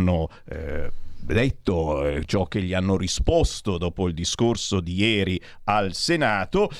eh, 0.49 0.91
detto, 1.15 2.07
eh, 2.07 2.25
ciò 2.25 2.45
che 2.45 2.63
gli 2.63 2.75
hanno 2.75 2.97
risposto 2.97 3.79
dopo 3.79 4.07
il 4.09 4.15
discorso 4.15 4.81
di 4.81 4.95
ieri 4.95 5.41
al 5.65 5.95
Senato. 5.95 6.71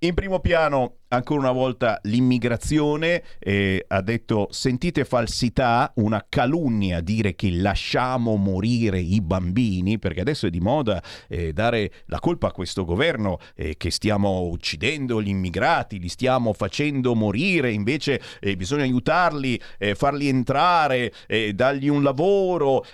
In 0.00 0.14
primo 0.14 0.40
piano, 0.40 0.96
ancora 1.12 1.40
una 1.40 1.52
volta, 1.52 1.98
l'immigrazione. 2.04 3.22
eh, 3.38 3.84
ha 3.86 4.00
detto: 4.00 4.48
sentite 4.50 5.04
falsità, 5.04 5.92
una 5.96 6.24
calunnia 6.28 7.00
dire 7.00 7.34
che 7.34 7.50
lasciamo 7.50 8.36
morire 8.36 8.98
i 8.98 9.20
bambini, 9.20 9.98
perché 9.98 10.20
adesso 10.20 10.46
è 10.46 10.50
di 10.50 10.60
moda 10.60 11.02
eh, 11.28 11.52
dare 11.52 11.92
la 12.06 12.18
colpa 12.18 12.48
a 12.48 12.52
questo 12.52 12.84
governo 12.84 13.38
eh, 13.54 13.76
che 13.76 13.90
stiamo 13.90 14.42
uccidendo 14.42 15.20
gli 15.22 15.28
immigrati, 15.28 15.98
li 15.98 16.08
stiamo 16.08 16.52
facendo 16.52 17.14
morire, 17.14 17.70
invece 17.72 18.20
eh, 18.40 18.56
bisogna 18.56 18.82
aiutarli, 18.82 19.60
eh, 19.78 19.94
farli 19.94 20.28
entrare, 20.28 21.12
eh, 21.26 21.52
dargli 21.52 21.88
un 21.88 22.02
lavoro. 22.02 22.84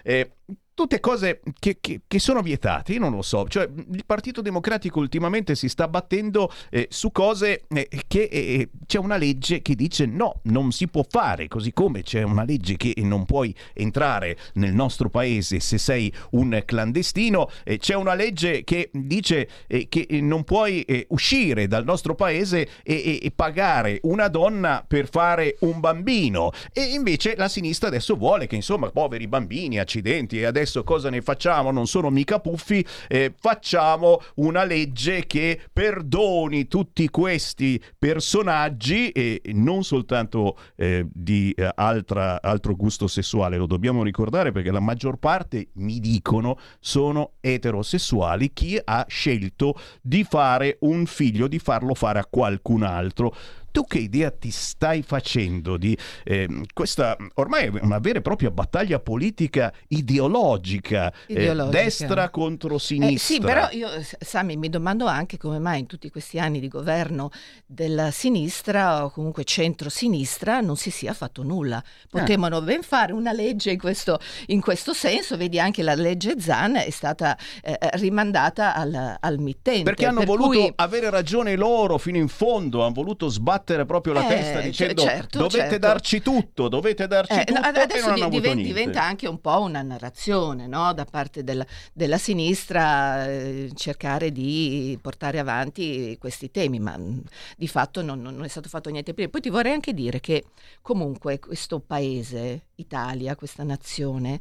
Eh, 0.78 0.87
Tutte 0.88 1.00
cose 1.00 1.40
che, 1.58 1.78
che- 1.80 2.02
che 2.06 2.18
sono 2.20 2.40
vietate, 2.40 2.92
io 2.92 3.00
non 3.00 3.12
lo 3.12 3.23
so. 3.23 3.47
Cioè, 3.49 3.68
il 3.92 4.04
Partito 4.06 4.40
Democratico 4.40 5.00
ultimamente 5.00 5.54
si 5.56 5.68
sta 5.68 5.88
battendo 5.88 6.50
eh, 6.70 6.87
su 6.90 7.11
cose 7.11 7.64
eh, 7.68 7.88
che 8.06 8.23
eh, 8.30 8.68
c'è 8.87 8.99
una 8.99 9.16
legge 9.16 9.61
che 9.61 9.75
dice 9.75 10.06
no, 10.06 10.40
non 10.44 10.70
si 10.70 10.87
può 10.88 11.04
fare, 11.08 11.49
così 11.49 11.73
come 11.73 12.02
c'è 12.02 12.23
una 12.23 12.44
legge 12.44 12.76
che 12.76 12.94
non 12.99 13.25
puoi 13.26 13.52
entrare 13.75 14.37
nel 14.54 14.73
nostro 14.73 15.08
paese 15.11 15.58
se 15.61 15.78
sei 15.78 16.12
un 16.32 16.62
clandestino, 16.64 17.50
eh, 17.64 17.78
c'è 17.78 17.94
una 17.94 18.14
legge 18.14 18.62
che 18.64 18.90
dice 18.92 19.49
eh, 19.66 19.88
che 19.88 20.06
non 20.20 20.44
puoi 20.44 20.82
eh, 20.82 21.06
uscire 21.11 21.66
dal 21.66 21.85
nostro 21.85 22.14
paese 22.14 22.68
e- 22.85 23.18
e 23.20 23.32
pagare 23.35 23.99
una 24.02 24.28
donna 24.28 24.85
per 24.87 25.08
fare 25.08 25.56
un 25.61 25.80
bambino. 25.80 26.50
E 26.73 26.82
invece 26.85 27.35
la 27.37 27.49
sinistra 27.49 27.88
adesso 27.88 28.14
vuole 28.14 28.47
che, 28.47 28.54
insomma, 28.54 28.90
poveri 28.90 29.26
bambini, 29.26 29.78
accidenti, 29.78 30.38
e 30.38 30.44
adesso 30.44 30.66
cosa 30.84 31.10
ne 31.10 31.20
facciamo? 31.20 31.70
Non 31.70 31.87
sono 31.87 32.10
mica 32.10 32.40
puffi, 32.40 32.84
eh, 33.08 33.34
facciamo 33.38 34.20
una 34.37 34.64
legge 34.64 35.26
che 35.26 35.60
perdoni 35.72 36.68
tutti 36.68 37.08
questi 37.08 37.82
personaggi 37.98 39.10
e 39.10 39.40
non 39.54 39.84
soltanto 39.84 40.58
eh, 40.76 41.06
di 41.12 41.52
eh, 41.52 41.70
altra- 41.75 42.40
altro 42.42 42.75
gusto 42.76 43.06
sessuale, 43.06 43.56
lo 43.56 43.66
dobbiamo 43.66 44.02
ricordare 44.02 44.52
perché 44.52 44.70
la 44.70 44.80
maggior 44.80 45.16
parte, 45.18 45.68
mi 45.75 46.00
dicono, 46.00 46.58
sono 46.80 47.32
eterosessuali, 47.40 48.52
chi 48.52 48.80
ha 48.82 49.04
scelto 49.08 49.75
di 50.02 50.25
fare 50.25 50.76
un 50.80 51.06
figlio, 51.06 51.48
di 51.48 51.58
farlo 51.58 51.94
fare 51.94 52.18
a 52.18 52.26
qualcun 52.28 52.82
altro. 52.82 53.34
Tu 53.70 53.84
che 53.87 53.98
idea 53.98 54.30
ti 54.30 54.50
stai 54.50 55.02
facendo 55.02 55.76
di 55.76 55.96
ehm, 56.25 56.64
questa 56.72 57.16
ormai 57.34 57.66
è 57.66 57.70
una 57.82 57.98
vera 57.98 58.18
e 58.18 58.22
propria 58.22 58.50
battaglia 58.50 58.98
politica 58.98 59.72
ideologica, 59.88 61.12
eh, 61.26 61.32
Ideologica. 61.34 61.82
destra 61.82 62.30
contro 62.30 62.76
Eh, 62.76 62.78
sinistra? 62.78 63.34
sì, 63.34 63.40
però 63.40 63.68
io, 63.70 63.88
Sami, 64.18 64.56
mi 64.56 64.68
domando 64.68 65.06
anche 65.06 65.37
come 65.37 65.58
mai 65.58 65.80
in 65.80 65.87
tutti 65.87 66.10
questi 66.10 66.38
anni 66.38 66.60
di 66.60 66.68
governo 66.68 67.30
della 67.66 68.10
sinistra 68.10 69.04
o 69.04 69.10
comunque 69.10 69.44
centro-sinistra 69.44 70.60
non 70.60 70.76
si 70.76 70.90
sia 70.90 71.12
fatto 71.12 71.42
nulla. 71.42 71.82
Potevano 72.08 72.60
ben 72.62 72.82
fare 72.82 73.12
una 73.12 73.32
legge 73.32 73.70
in 73.72 73.78
questo, 73.78 74.18
in 74.46 74.60
questo 74.60 74.92
senso, 74.92 75.37
vedi 75.37 75.58
anche 75.60 75.82
la 75.82 75.94
legge 75.94 76.40
Zan 76.40 76.76
è 76.76 76.90
stata 76.90 77.37
eh, 77.62 77.76
rimandata 77.94 78.75
al, 78.75 79.16
al 79.20 79.38
mittente. 79.38 79.82
Perché 79.84 80.06
hanno 80.06 80.18
per 80.20 80.26
voluto 80.28 80.58
cui- 80.58 80.72
avere 80.76 81.10
ragione 81.10 81.54
loro 81.56 81.98
fino 81.98 82.16
in 82.16 82.28
fondo, 82.28 82.82
hanno 82.82 82.92
voluto 82.94 83.28
sbattere 83.28 83.56
proprio 83.86 84.12
la 84.12 84.24
Eh, 84.26 84.28
testa 84.28 84.60
c- 84.60 84.64
dicendo 84.64 85.02
certo, 85.02 85.38
dovete 85.38 85.58
certo. 85.58 85.78
darci 85.78 86.20
tutto, 86.22 86.68
dovete 86.68 87.06
darci 87.06 87.32
Eh, 87.40 87.44
tutto 87.44 87.60
no, 87.60 87.66
adesso 87.66 88.12
di- 88.14 88.28
diven- 88.28 88.62
diventa 88.62 89.02
anche 89.02 89.26
un 89.28 89.40
po' 89.40 89.60
una 89.60 89.82
narrazione 89.82 90.66
no? 90.66 90.92
da 90.94 91.04
parte 91.04 91.42
del- 91.44 91.66
della 91.92 92.18
sinistra 92.18 93.26
eh, 93.28 93.70
cercare 93.74 94.32
di 94.32 94.98
portare 95.00 95.38
avanti 95.38 96.16
questi 96.18 96.50
temi, 96.50 96.78
ma 96.78 96.96
mh, 96.96 97.22
di 97.56 97.68
fatto 97.68 98.02
non, 98.02 98.20
non 98.20 98.44
è 98.44 98.48
stato 98.48 98.68
fatto 98.68 98.90
niente 98.90 99.14
prima. 99.14 99.28
Poi 99.30 99.40
ti 99.40 99.50
vorrei 99.50 99.72
anche 99.72 99.92
dire 99.92 100.20
che 100.20 100.44
comunque 100.82 101.38
questo 101.38 101.80
paese, 101.80 102.67
Italia, 102.78 103.37
questa 103.37 103.62
nazione, 103.62 104.40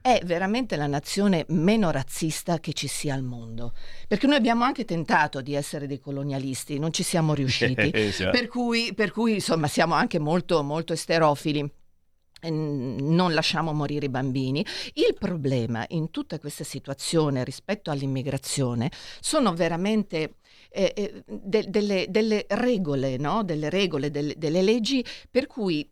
è 0.00 0.20
veramente 0.24 0.76
la 0.76 0.86
nazione 0.86 1.44
meno 1.48 1.90
razzista 1.90 2.60
che 2.60 2.72
ci 2.72 2.86
sia 2.86 3.14
al 3.14 3.22
mondo. 3.22 3.74
Perché 4.06 4.26
noi 4.26 4.36
abbiamo 4.36 4.64
anche 4.64 4.84
tentato 4.84 5.40
di 5.40 5.54
essere 5.54 5.86
dei 5.86 5.98
colonialisti, 5.98 6.78
non 6.78 6.92
ci 6.92 7.02
siamo 7.02 7.34
riusciti. 7.34 7.90
Per, 8.30 8.48
cui, 8.48 8.92
per 8.94 9.10
cui, 9.10 9.34
insomma, 9.34 9.66
siamo 9.66 9.94
anche 9.94 10.18
molto, 10.18 10.62
molto 10.62 10.92
esterofili. 10.92 11.68
non 12.42 13.34
lasciamo 13.34 13.72
morire 13.72 14.06
i 14.06 14.10
bambini. 14.10 14.64
Il 14.94 15.14
problema 15.18 15.84
in 15.88 16.10
tutta 16.10 16.38
questa 16.38 16.64
situazione 16.64 17.44
rispetto 17.44 17.90
all'immigrazione 17.90 18.90
sono 19.20 19.54
veramente 19.54 20.36
eh, 20.70 20.92
eh, 20.94 21.22
de- 21.26 21.66
delle, 21.68 22.06
delle, 22.08 22.44
regole, 22.48 23.16
no? 23.16 23.42
delle, 23.42 23.70
regole 23.70 24.10
delle, 24.10 24.34
delle 24.36 24.62
leggi 24.62 25.04
per 25.30 25.46
cui 25.46 25.88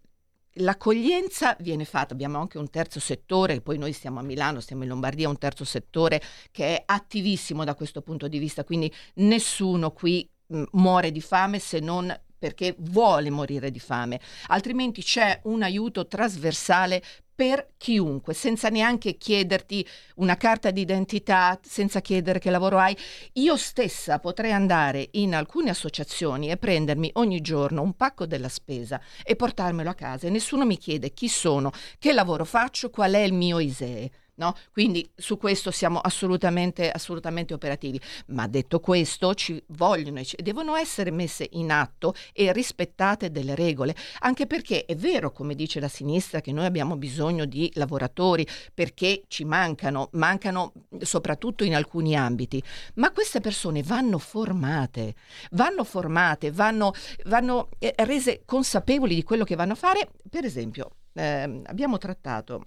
l'accoglienza 0.56 1.56
viene 1.60 1.84
fatta, 1.84 2.12
abbiamo 2.12 2.38
anche 2.38 2.58
un 2.58 2.70
terzo 2.70 3.00
settore, 3.00 3.60
poi 3.60 3.78
noi 3.78 3.92
stiamo 3.92 4.18
a 4.18 4.22
Milano, 4.22 4.60
stiamo 4.60 4.82
in 4.82 4.88
Lombardia, 4.88 5.28
un 5.28 5.38
terzo 5.38 5.64
settore 5.64 6.20
che 6.50 6.76
è 6.76 6.82
attivissimo 6.86 7.64
da 7.64 7.74
questo 7.74 8.02
punto 8.02 8.28
di 8.28 8.38
vista, 8.38 8.64
quindi 8.64 8.92
nessuno 9.14 9.90
qui 9.90 10.28
mh, 10.46 10.62
muore 10.72 11.10
di 11.10 11.20
fame 11.20 11.58
se 11.58 11.80
non 11.80 12.14
perché 12.38 12.74
vuole 12.78 13.30
morire 13.30 13.70
di 13.70 13.80
fame, 13.80 14.20
altrimenti 14.48 15.02
c'è 15.02 15.40
un 15.44 15.62
aiuto 15.62 16.06
trasversale 16.06 17.02
per 17.36 17.74
chiunque, 17.76 18.32
senza 18.32 18.70
neanche 18.70 19.18
chiederti 19.18 19.86
una 20.16 20.38
carta 20.38 20.70
d'identità, 20.70 21.60
senza 21.62 22.00
chiedere 22.00 22.38
che 22.38 22.50
lavoro 22.50 22.78
hai. 22.78 22.96
Io 23.34 23.56
stessa 23.58 24.18
potrei 24.18 24.52
andare 24.52 25.10
in 25.12 25.34
alcune 25.34 25.68
associazioni 25.68 26.50
e 26.50 26.56
prendermi 26.56 27.10
ogni 27.14 27.42
giorno 27.42 27.82
un 27.82 27.92
pacco 27.92 28.24
della 28.24 28.48
spesa 28.48 28.98
e 29.22 29.36
portarmelo 29.36 29.90
a 29.90 29.94
casa 29.94 30.26
e 30.26 30.30
nessuno 30.30 30.64
mi 30.64 30.78
chiede 30.78 31.12
chi 31.12 31.28
sono, 31.28 31.70
che 31.98 32.12
lavoro 32.14 32.46
faccio, 32.46 32.88
qual 32.88 33.12
è 33.12 33.20
il 33.20 33.34
mio 33.34 33.58
ISEE. 33.60 34.10
No? 34.36 34.54
Quindi 34.70 35.08
su 35.14 35.38
questo 35.38 35.70
siamo 35.70 35.98
assolutamente, 35.98 36.90
assolutamente 36.90 37.54
operativi. 37.54 38.00
Ma 38.28 38.46
detto 38.46 38.80
questo, 38.80 39.34
ci 39.34 39.62
vogliono 39.68 40.20
e 40.20 40.42
devono 40.42 40.76
essere 40.76 41.10
messe 41.10 41.48
in 41.52 41.70
atto 41.70 42.14
e 42.32 42.52
rispettate 42.52 43.30
delle 43.30 43.54
regole, 43.54 43.94
anche 44.20 44.46
perché 44.46 44.84
è 44.84 44.94
vero, 44.94 45.32
come 45.32 45.54
dice 45.54 45.80
la 45.80 45.88
sinistra, 45.88 46.40
che 46.40 46.52
noi 46.52 46.66
abbiamo 46.66 46.96
bisogno 46.96 47.46
di 47.46 47.70
lavoratori 47.74 48.46
perché 48.74 49.22
ci 49.28 49.44
mancano, 49.44 50.08
mancano 50.12 50.72
soprattutto 51.00 51.64
in 51.64 51.74
alcuni 51.74 52.14
ambiti, 52.14 52.62
ma 52.94 53.10
queste 53.12 53.40
persone 53.40 53.82
vanno 53.82 54.18
formate, 54.18 55.14
vanno 55.52 55.84
formate, 55.84 56.50
vanno, 56.50 56.92
vanno 57.24 57.70
eh, 57.78 57.94
rese 57.98 58.42
consapevoli 58.44 59.14
di 59.14 59.22
quello 59.22 59.44
che 59.44 59.56
vanno 59.56 59.72
a 59.72 59.76
fare. 59.76 60.10
Per 60.28 60.44
esempio, 60.44 60.90
eh, 61.14 61.62
abbiamo 61.64 61.96
trattato 61.98 62.66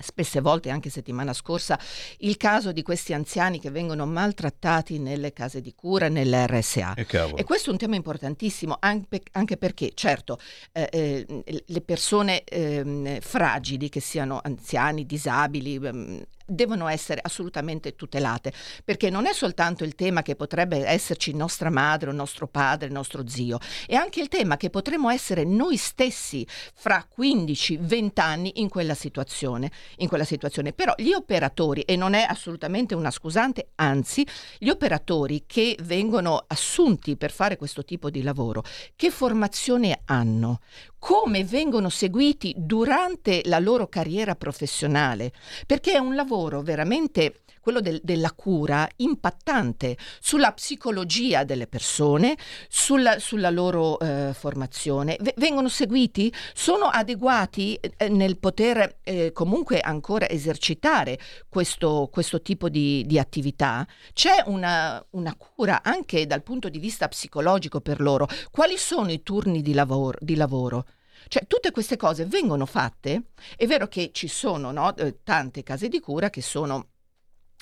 spesse 0.00 0.40
volte 0.40 0.70
anche 0.70 0.90
settimana 0.90 1.32
scorsa 1.32 1.78
il 2.18 2.36
caso 2.36 2.72
di 2.72 2.82
questi 2.82 3.12
anziani 3.12 3.60
che 3.60 3.70
vengono 3.70 4.06
maltrattati 4.06 4.98
nelle 4.98 5.32
case 5.32 5.60
di 5.60 5.74
cura, 5.74 6.08
nelle 6.08 6.46
RSA. 6.46 6.94
E, 6.94 7.06
e 7.36 7.44
questo 7.44 7.70
è 7.70 7.72
un 7.72 7.78
tema 7.78 7.96
importantissimo 7.96 8.76
anche, 8.78 9.22
anche 9.32 9.56
perché, 9.56 9.92
certo, 9.94 10.38
eh, 10.72 10.88
eh, 10.90 11.62
le 11.66 11.80
persone 11.80 12.44
eh, 12.44 13.20
fragili, 13.22 13.88
che 13.88 14.00
siano 14.00 14.40
anziani, 14.42 15.06
disabili, 15.06 15.74
ehm, 15.74 16.24
devono 16.50 16.88
essere 16.88 17.20
assolutamente 17.22 17.94
tutelate, 17.94 18.52
perché 18.84 19.10
non 19.10 19.26
è 19.26 19.32
soltanto 19.32 19.84
il 19.84 19.94
tema 19.94 20.22
che 20.22 20.36
potrebbe 20.36 20.86
esserci 20.86 21.34
nostra 21.34 21.70
madre, 21.70 22.10
o 22.10 22.12
nostro 22.12 22.46
padre, 22.46 22.88
nostro 22.88 23.28
zio, 23.28 23.58
è 23.86 23.94
anche 23.94 24.20
il 24.20 24.28
tema 24.28 24.56
che 24.56 24.70
potremmo 24.70 25.10
essere 25.10 25.44
noi 25.44 25.76
stessi 25.76 26.46
fra 26.74 27.06
15-20 27.16 28.10
anni 28.20 28.52
in 28.56 28.68
quella 28.68 28.94
situazione, 28.94 29.70
in 29.96 30.08
quella 30.08 30.24
situazione. 30.24 30.72
Però 30.72 30.92
gli 30.96 31.12
operatori, 31.12 31.82
e 31.82 31.96
non 31.96 32.14
è 32.14 32.26
assolutamente 32.28 32.94
una 32.94 33.10
scusante, 33.10 33.70
anzi, 33.76 34.26
gli 34.58 34.68
operatori 34.68 35.44
che 35.46 35.76
vengono 35.82 36.44
assunti 36.46 37.16
per 37.16 37.30
fare 37.30 37.56
questo 37.56 37.84
tipo 37.84 38.10
di 38.10 38.22
lavoro, 38.22 38.64
che 38.96 39.10
formazione 39.10 40.00
hanno? 40.06 40.60
Come 41.00 41.44
vengono 41.44 41.88
seguiti 41.88 42.54
durante 42.56 43.40
la 43.46 43.58
loro 43.58 43.88
carriera 43.88 44.36
professionale, 44.36 45.32
perché 45.66 45.94
è 45.94 45.98
un 45.98 46.14
lavoro 46.14 46.60
veramente 46.62 47.40
quello 47.60 47.80
del, 47.80 48.00
della 48.02 48.32
cura 48.32 48.88
impattante 48.96 49.96
sulla 50.20 50.52
psicologia 50.52 51.44
delle 51.44 51.66
persone, 51.66 52.36
sulla, 52.68 53.18
sulla 53.18 53.50
loro 53.50 53.98
eh, 53.98 54.32
formazione. 54.32 55.16
V- 55.20 55.34
vengono 55.36 55.68
seguiti? 55.68 56.32
Sono 56.54 56.86
adeguati 56.86 57.74
eh, 57.74 58.08
nel 58.08 58.38
poter 58.38 58.98
eh, 59.02 59.32
comunque 59.32 59.80
ancora 59.80 60.28
esercitare 60.28 61.18
questo, 61.48 62.08
questo 62.10 62.40
tipo 62.42 62.68
di, 62.68 63.04
di, 63.06 63.18
attività? 63.18 63.86
C'è 64.12 64.42
una, 64.46 65.04
una, 65.10 65.34
cura 65.36 65.82
anche 65.82 66.26
dal 66.26 66.42
punto 66.42 66.68
di 66.68 66.78
vista 66.78 67.08
psicologico 67.08 67.80
per 67.80 68.00
loro? 68.00 68.26
Quali 68.50 68.76
sono 68.76 69.10
i 69.10 69.22
turni 69.22 69.62
di 69.62 69.74
lavoro? 69.74 70.18
Di 70.20 70.34
lavoro? 70.36 70.84
Cioè, 71.28 71.46
tutte 71.46 71.70
queste 71.70 71.96
cose 71.96 72.24
vengono 72.24 72.66
fatte. 72.66 73.22
È 73.56 73.66
vero 73.66 73.86
che 73.88 74.10
ci 74.12 74.28
sono 74.28 74.72
no, 74.72 74.96
eh, 74.96 75.22
tante 75.22 75.62
case 75.62 75.88
di 75.88 76.00
cura 76.00 76.30
che 76.30 76.42
sono 76.42 76.88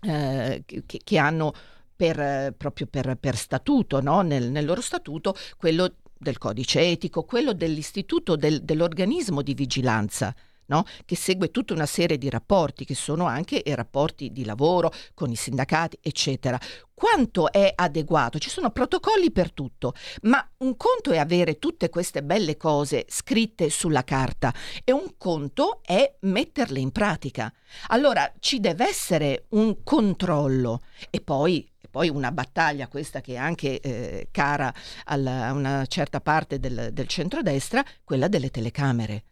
eh, 0.03 0.63
che, 0.65 1.01
che, 1.03 1.19
hanno 1.19 1.53
per, 1.95 2.55
proprio 2.57 2.87
per, 2.87 3.17
per 3.17 3.37
statuto, 3.37 4.01
no? 4.01 4.21
nel, 4.23 4.51
nel, 4.51 4.65
loro 4.65 4.81
statuto, 4.81 5.35
quello 5.57 5.95
del 6.17 6.39
codice 6.39 6.81
etico, 6.81 7.25
quello 7.25 7.53
dell'istituto 7.53 8.37
del, 8.37 8.63
dell'organismo 8.63 9.43
di 9.43 9.55
vigilanza. 9.55 10.35
No? 10.69 10.85
che 11.07 11.17
segue 11.17 11.51
tutta 11.51 11.73
una 11.73 11.87
serie 11.87 12.19
di 12.19 12.29
rapporti 12.29 12.85
che 12.85 12.95
sono 12.95 13.25
anche 13.27 13.63
i 13.65 13.75
rapporti 13.75 14.33
di 14.33 14.45
lavoro 14.45 14.93
con 15.15 15.31
i 15.31 15.37
sindacati, 15.37 15.99
eccetera. 16.01 16.59
Quanto 16.93 17.53
è 17.53 17.73
adeguato? 17.75 18.39
Ci 18.39 18.51
sono 18.51 18.71
protocolli 18.71 19.31
per 19.31 19.53
tutto, 19.53 19.95
ma 20.23 20.47
un 20.59 20.77
conto 20.77 21.13
è 21.13 21.19
avere 21.19 21.59
tutte 21.59 21.89
queste 21.91 22.23
belle 22.23 22.57
cose 22.57 23.07
scritte 23.09 23.71
sulla 23.71 24.03
carta 24.03 24.53
e 24.83 24.93
un 24.93 25.15
conto 25.17 25.81
è 25.85 26.17
metterle 26.23 26.81
in 26.81 26.91
pratica. 26.91 27.53
Allora 27.87 28.31
ci 28.41 28.59
deve 28.59 28.89
essere 28.89 29.47
un 29.51 29.85
controllo 29.85 30.81
e 31.11 31.21
poi 31.21 31.71
poi 31.91 32.11
una 32.11 32.33
battaglia 32.33 32.87
questa 32.87 33.21
che 33.21 33.35
è 33.35 33.37
anche 33.37 33.81
eh, 33.81 34.29
cara 34.31 34.73
alla, 35.05 35.47
a 35.47 35.53
una 35.53 35.87
certa 35.87 36.21
parte 36.21 36.59
del, 36.59 36.91
del 36.93 37.07
centrodestra, 37.07 37.83
quella 38.05 38.29
delle 38.29 38.51
telecamere 38.51 39.28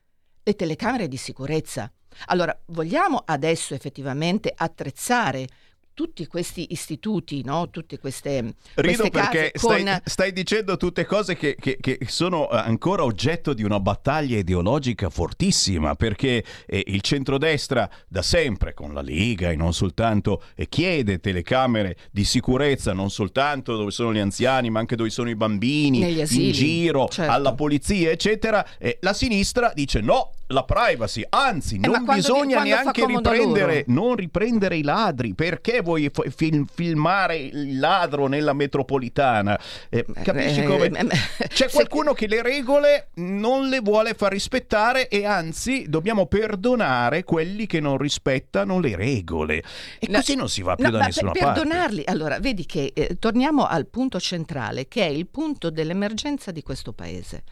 le 0.46 0.54
telecamere 0.54 1.08
di 1.08 1.16
sicurezza. 1.16 1.90
Allora, 2.26 2.56
vogliamo 2.66 3.20
adesso 3.26 3.74
effettivamente 3.74 4.52
attrezzare 4.54 5.48
tutti 5.96 6.26
questi 6.26 6.72
istituti, 6.72 7.42
no? 7.42 7.70
tutte 7.70 7.98
queste, 7.98 8.54
Rido 8.74 9.08
queste 9.08 9.10
perché 9.10 9.52
con... 9.58 9.78
stai, 9.78 10.00
stai, 10.04 10.32
dicendo 10.34 10.76
tutte 10.76 11.06
cose 11.06 11.36
che, 11.36 11.56
che, 11.58 11.78
che, 11.80 11.98
sono 12.06 12.48
ancora 12.48 13.02
oggetto 13.02 13.54
di 13.54 13.62
una 13.62 13.80
battaglia 13.80 14.36
ideologica 14.36 15.08
fortissima, 15.08 15.94
perché 15.94 16.44
eh, 16.66 16.84
il 16.88 17.00
centrodestra 17.00 17.88
da 18.06 18.20
sempre, 18.20 18.74
con 18.74 18.92
la 18.92 19.00
Lega 19.00 19.50
e 19.50 19.56
non 19.56 19.72
soltanto, 19.72 20.42
eh, 20.54 20.68
chiede 20.68 21.18
telecamere 21.18 21.96
di 22.10 22.24
sicurezza, 22.24 22.92
non 22.92 23.08
soltanto 23.08 23.74
dove 23.74 23.90
sono 23.90 24.12
gli 24.12 24.18
anziani, 24.18 24.68
ma 24.68 24.80
anche 24.80 24.96
dove 24.96 25.08
sono 25.08 25.30
i 25.30 25.34
bambini, 25.34 26.20
in 26.20 26.52
giro, 26.52 27.08
certo. 27.08 27.32
alla 27.32 27.54
polizia, 27.54 28.10
eccetera. 28.10 28.76
Eh, 28.76 28.98
la 29.00 29.14
sinistra 29.14 29.72
dice 29.74 30.02
no, 30.02 30.32
la 30.48 30.64
privacy, 30.64 31.24
anzi 31.28 31.76
eh, 31.76 31.88
non 31.88 32.04
bisogna 32.04 32.62
vi, 32.62 32.68
neanche 32.68 33.04
riprendere, 33.04 33.84
non 33.88 34.14
riprendere 34.14 34.76
i 34.76 34.82
ladri, 34.82 35.34
perché 35.34 35.80
vuoi 35.80 36.10
film, 36.34 36.66
filmare 36.72 37.36
il 37.36 37.78
ladro 37.78 38.26
nella 38.26 38.52
metropolitana? 38.52 39.58
Eh, 39.88 40.04
capisci 40.22 40.62
come? 40.62 40.86
Eh, 40.86 41.48
C'è 41.48 41.68
qualcuno 41.70 42.12
che 42.12 42.26
le 42.26 42.42
regole 42.42 43.08
non 43.14 43.68
le 43.68 43.80
vuole 43.80 44.14
far 44.14 44.32
rispettare 44.32 45.08
e 45.08 45.24
anzi 45.24 45.86
dobbiamo 45.88 46.26
perdonare 46.26 47.24
quelli 47.24 47.66
che 47.66 47.80
non 47.80 47.98
rispettano 47.98 48.78
le 48.78 48.94
regole. 48.94 49.62
E 49.98 50.06
no, 50.08 50.18
così 50.18 50.36
non 50.36 50.48
si 50.48 50.62
va 50.62 50.76
più 50.76 50.84
no, 50.84 50.90
da 50.90 51.06
nessuna 51.06 51.32
per 51.32 51.42
parte. 51.42 51.60
Perdonarli, 51.60 52.02
allora 52.06 52.38
vedi 52.38 52.66
che 52.66 52.92
eh, 52.94 53.16
torniamo 53.18 53.66
al 53.66 53.86
punto 53.86 54.20
centrale 54.20 54.86
che 54.86 55.02
è 55.02 55.08
il 55.08 55.26
punto 55.26 55.70
dell'emergenza 55.70 56.50
di 56.52 56.62
questo 56.62 56.92
paese. 56.92 57.42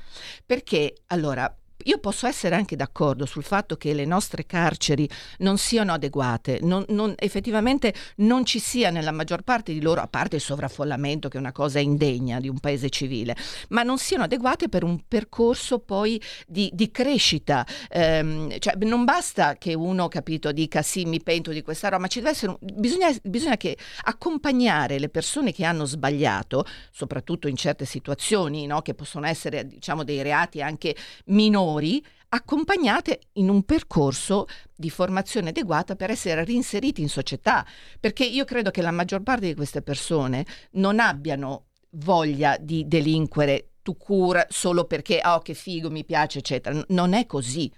Perché 0.46 0.94
allora 1.09 1.52
io 1.84 1.98
posso 1.98 2.26
essere 2.26 2.54
anche 2.54 2.76
d'accordo 2.76 3.26
sul 3.26 3.42
fatto 3.42 3.76
che 3.76 3.92
le 3.92 4.04
nostre 4.04 4.46
carceri 4.46 5.08
non 5.38 5.58
siano 5.58 5.92
adeguate, 5.92 6.60
non, 6.62 6.84
non, 6.88 7.14
effettivamente 7.18 7.92
non 8.16 8.44
ci 8.44 8.58
sia 8.58 8.90
nella 8.90 9.10
maggior 9.10 9.42
parte 9.42 9.72
di 9.72 9.80
loro, 9.80 10.00
a 10.00 10.06
parte 10.06 10.37
il 10.37 10.42
sovraffollamento 10.42 11.28
che 11.28 11.37
è 11.37 11.40
una 11.40 11.52
cosa 11.52 11.80
indegna 11.80 12.40
di 12.40 12.48
un 12.48 12.58
paese 12.58 12.88
civile, 12.88 13.37
ma 13.70 13.82
non 13.82 13.98
siano 13.98 14.24
adeguate 14.24 14.68
per 14.68 14.84
un 14.84 15.00
percorso 15.06 15.80
poi 15.80 16.20
di, 16.46 16.70
di 16.72 16.90
crescita. 16.90 17.66
Ehm, 17.90 18.58
cioè, 18.58 18.74
non 18.84 19.04
basta 19.04 19.56
che 19.56 19.74
uno, 19.74 20.08
capito, 20.08 20.52
dica 20.52 20.80
sì, 20.80 21.04
mi 21.04 21.22
pento 21.22 21.50
di 21.50 21.62
questa 21.62 21.88
roba, 21.88 22.02
ma 22.02 22.06
ci 22.08 22.20
deve 22.20 22.30
essere 22.30 22.52
un, 22.52 22.58
bisogna, 22.60 23.10
bisogna 23.22 23.56
che 23.56 23.76
accompagnare 24.02 24.98
le 24.98 25.08
persone 25.08 25.52
che 25.52 25.64
hanno 25.64 25.84
sbagliato, 25.84 26.64
soprattutto 26.90 27.48
in 27.48 27.56
certe 27.56 27.84
situazioni, 27.84 28.66
no, 28.66 28.80
che 28.80 28.94
possono 28.94 29.26
essere 29.26 29.66
diciamo 29.66 30.04
dei 30.04 30.22
reati 30.22 30.62
anche 30.62 30.94
minori, 31.26 31.62
minori 31.64 32.05
accompagnate 32.29 33.20
in 33.35 33.48
un 33.48 33.62
percorso 33.62 34.46
di 34.74 34.90
formazione 34.90 35.50
adeguata 35.50 35.94
per 35.94 36.11
essere 36.11 36.44
reinseriti 36.44 37.00
in 37.00 37.09
società, 37.09 37.64
perché 38.00 38.24
io 38.24 38.44
credo 38.44 38.70
che 38.70 38.83
la 38.83 38.90
maggior 38.90 39.22
parte 39.22 39.46
di 39.46 39.55
queste 39.55 39.83
persone 39.83 40.44
non 40.72 40.98
abbiano 40.98 41.66
voglia 41.90 42.57
di 42.61 42.88
delinquere 42.88 43.68
tu 43.83 43.96
cura 43.96 44.46
solo 44.48 44.85
perché 44.85 45.20
oh 45.22 45.40
che 45.40 45.55
figo 45.55 45.90
mi 45.90 46.05
piace 46.05 46.38
eccetera. 46.38 46.83
Non 46.88 47.12
è 47.12 47.27
così. 47.27 47.70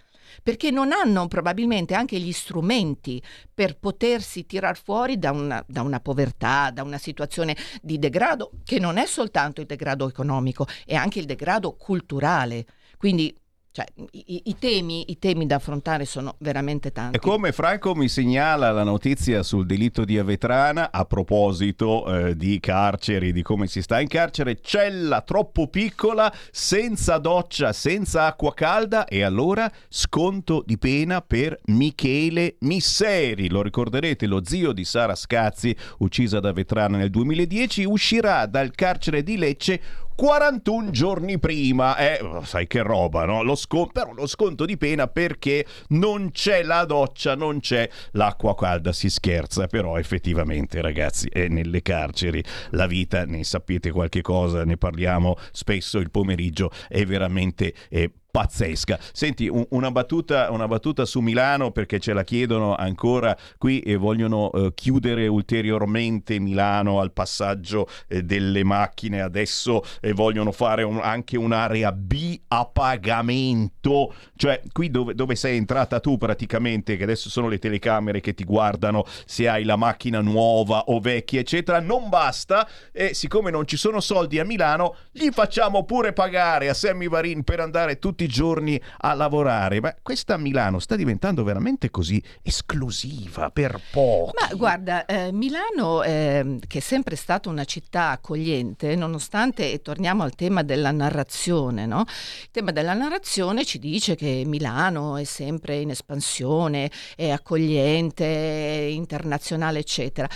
Perché 0.43 0.71
non 0.71 0.91
hanno 0.91 1.29
probabilmente 1.29 1.95
anche 1.95 2.19
gli 2.19 2.33
strumenti 2.33 3.23
per 3.53 3.79
potersi 3.79 4.45
tirar 4.45 4.77
fuori 4.77 5.19
da 5.19 5.31
una, 5.31 5.65
da 5.69 5.83
una 5.83 6.01
povertà, 6.01 6.71
da 6.73 6.83
una 6.83 6.99
situazione 6.99 7.57
di 7.81 7.99
degrado, 7.99 8.51
che 8.65 8.81
non 8.81 8.97
è 8.97 9.07
soltanto 9.07 9.61
il 9.61 9.67
degrado 9.67 10.09
economico, 10.09 10.67
è 10.85 10.95
anche 10.95 11.21
il 11.21 11.27
degrado 11.27 11.77
culturale. 11.77 12.67
Quindi 12.97 13.33
cioè, 13.77 13.85
i, 14.13 14.41
i, 14.47 14.57
temi, 14.59 15.11
i, 15.11 15.19
temi, 15.19 15.45
da 15.45 15.57
affrontare 15.57 16.07
sono 16.07 16.37
veramente 16.39 16.93
tanti. 16.93 17.17
E 17.17 17.21
come 17.21 17.53
Franco 17.53 17.95
mi 17.95 18.09
segnala 18.09 18.71
la 18.71 18.85
notizia 18.85 19.43
sul 19.43 19.67
delitto 19.67 20.07
di 20.07 20.17
Avetrana, 20.17 20.91
a 20.91 21.05
proposito 21.05 22.07
eh, 22.07 22.37
di 22.39 22.59
carceri, 22.59 23.33
di 23.33 23.43
come 23.43 23.67
si 23.67 23.83
sta 23.83 24.01
in 24.01 24.09
carcere, 24.09 24.63
cella 24.63 25.21
troppo 25.21 25.69
piccola, 25.69 26.33
senza 26.51 27.19
doccia, 27.19 27.75
senza 27.75 28.25
acqua 28.25 28.55
calda 28.55 29.05
e 29.05 29.23
allora 29.23 29.71
sconto 29.91 30.63
di 30.65 30.79
pena 30.79 31.21
per 31.21 31.61
Michele 31.67 32.57
Misseri. 32.61 33.51
Lo 33.51 33.61
ricorderete, 33.61 34.25
lo 34.25 34.41
zio 34.43 34.73
di 34.73 34.87
Sara 34.87 35.15
Scazzi, 35.15 35.77
uccisa 35.99 36.41
da 36.41 36.49
Avetrana 36.49 36.97
nel 36.97 37.11
2010, 37.11 37.85
uscirà 37.85 38.47
dal 38.47 38.71
carcere 38.71 39.23
di 39.23 39.37
Lecce 39.37 39.81
41 40.17 40.91
giorni 40.91 41.39
prima. 41.39 41.97
Eh, 41.99 42.19
sai 42.45 42.67
che 42.67 42.83
roba, 42.83 43.27
no? 43.27 43.43
Lo 43.43 43.55
scon- 43.55 43.93
però 43.93 44.13
lo 44.13 44.27
sconto 44.27 44.65
di 44.65 44.77
pena 44.79 45.07
perché 45.07 45.67
non 45.89 46.31
c'è 46.33 46.63
la 46.63 46.85
doccia, 46.87 47.35
non 47.35 47.61
c'è 47.61 47.89
l'acqua 48.13 48.55
calda. 48.55 48.93
Si 48.93 49.11
scherza, 49.11 49.67
però 49.67 49.99
effettivamente, 49.99 50.81
ragazzi, 50.81 51.29
è 51.29 51.49
nelle 51.49 51.83
carceri 51.83 52.43
la 52.71 52.87
vita, 52.87 53.25
ne 53.27 53.45
sapete 53.45 53.91
qualche 53.91 54.23
cosa, 54.23 54.65
ne 54.65 54.79
parliamo 54.79 55.37
spesso 55.53 55.99
il 55.99 56.11
pomeriggio, 56.11 56.71
è 56.89 57.05
veramente... 57.05 57.75
Eh, 57.91 58.11
pazzesca. 58.37 58.99
Senti, 59.15 59.49
un, 59.49 59.65
una, 59.71 59.91
battuta, 59.91 60.51
una, 60.51 60.69
battuta, 60.69 61.07
su 61.07 61.21
Milano 61.21 61.71
perché 61.71 61.99
ce 61.99 62.13
la 62.13 62.23
chiedono 62.23 62.75
ancora 62.75 63.35
qui 63.57 63.81
e 63.81 63.97
vogliono 63.97 64.53
eh, 64.53 64.75
chiudere 64.75 65.27
ulteriormente 65.27 66.39
Milano 66.39 67.01
al 67.01 67.13
passaggio 67.13 67.89
eh, 68.09 68.23
delle 68.25 68.63
macchine. 68.63 69.23
Adesso 69.23 69.83
eh, 70.03 70.13
vogliono 70.13 70.53
fare 70.53 70.83
un, 70.83 71.01
anche 71.03 71.39
un'area 71.39 71.91
B 71.93 72.39
a 72.49 72.67
pagamento, 72.67 74.13
cioè 74.37 74.61
qui 74.71 74.91
dove, 74.91 75.15
dove, 75.15 75.35
sei 75.35 75.57
entrata 75.57 75.99
tu 75.99 76.19
praticamente, 76.19 76.99
che 76.99 77.05
adesso 77.05 77.31
sono 77.31 77.49
le 77.49 77.59
telecamere 77.59 78.21
che 78.21 78.35
ti 78.35 78.45
guardano 78.45 79.07
se 79.25 79.49
hai 79.49 79.65
la 79.65 79.77
macchina 79.77 80.21
nuova 80.21 80.85
o 80.89 81.01
vecchia, 81.01 81.41
eccetera. 81.41 81.81
Non 81.81 82.11
basta 82.11 82.69
e 82.93 83.15
siccome 83.15 83.51
non 83.51 83.67
ci 83.67 83.79
sono 83.79 84.01
soldi 84.01 84.39
a 84.39 84.45
Milano, 84.45 84.97
gli 85.11 85.31
facciamo 85.31 85.85
pure 85.85 86.13
pagare 86.13 86.69
a 86.69 86.75
Sammy 86.75 87.09
Varin 87.09 87.43
per 87.43 87.61
andare 87.61 87.99
tutti 87.99 88.25
i 88.27 88.29
giorni 88.29 88.81
a 88.99 89.15
lavorare. 89.15 89.81
Ma 89.81 89.95
questa 90.03 90.37
Milano 90.37 90.79
sta 90.79 90.95
diventando 90.97 91.43
veramente 91.43 91.91
così 91.91 92.23
esclusiva 92.43 93.51
per 93.51 93.81
pochi. 93.91 94.33
Ma 94.39 94.55
guarda, 94.55 95.05
eh, 95.07 95.33
Milano, 95.33 96.03
eh, 96.03 96.59
che 96.67 96.79
è 96.79 96.81
sempre 96.83 97.17
stata 97.17 97.49
una 97.49 97.65
città 97.65 98.11
accogliente, 98.11 98.95
nonostante, 98.95 99.73
e 99.73 99.81
torniamo 99.81 100.23
al 100.23 100.35
tema 100.35 100.63
della 100.63 100.91
narrazione, 100.91 101.87
no? 101.87 102.05
il 102.07 102.49
tema 102.51 102.73
della 102.73 102.95
narrazione 102.95 103.65
ci 103.65 103.79
dice 103.79 104.15
che 104.15 104.43
Milano 104.47 105.17
è 105.17 105.25
sempre 105.25 105.79
in 105.79 105.91
espansione, 105.91 106.91
è 107.15 107.31
accogliente, 107.31 108.25
è 108.25 108.83
internazionale, 108.89 109.79
eccetera. 109.79 110.29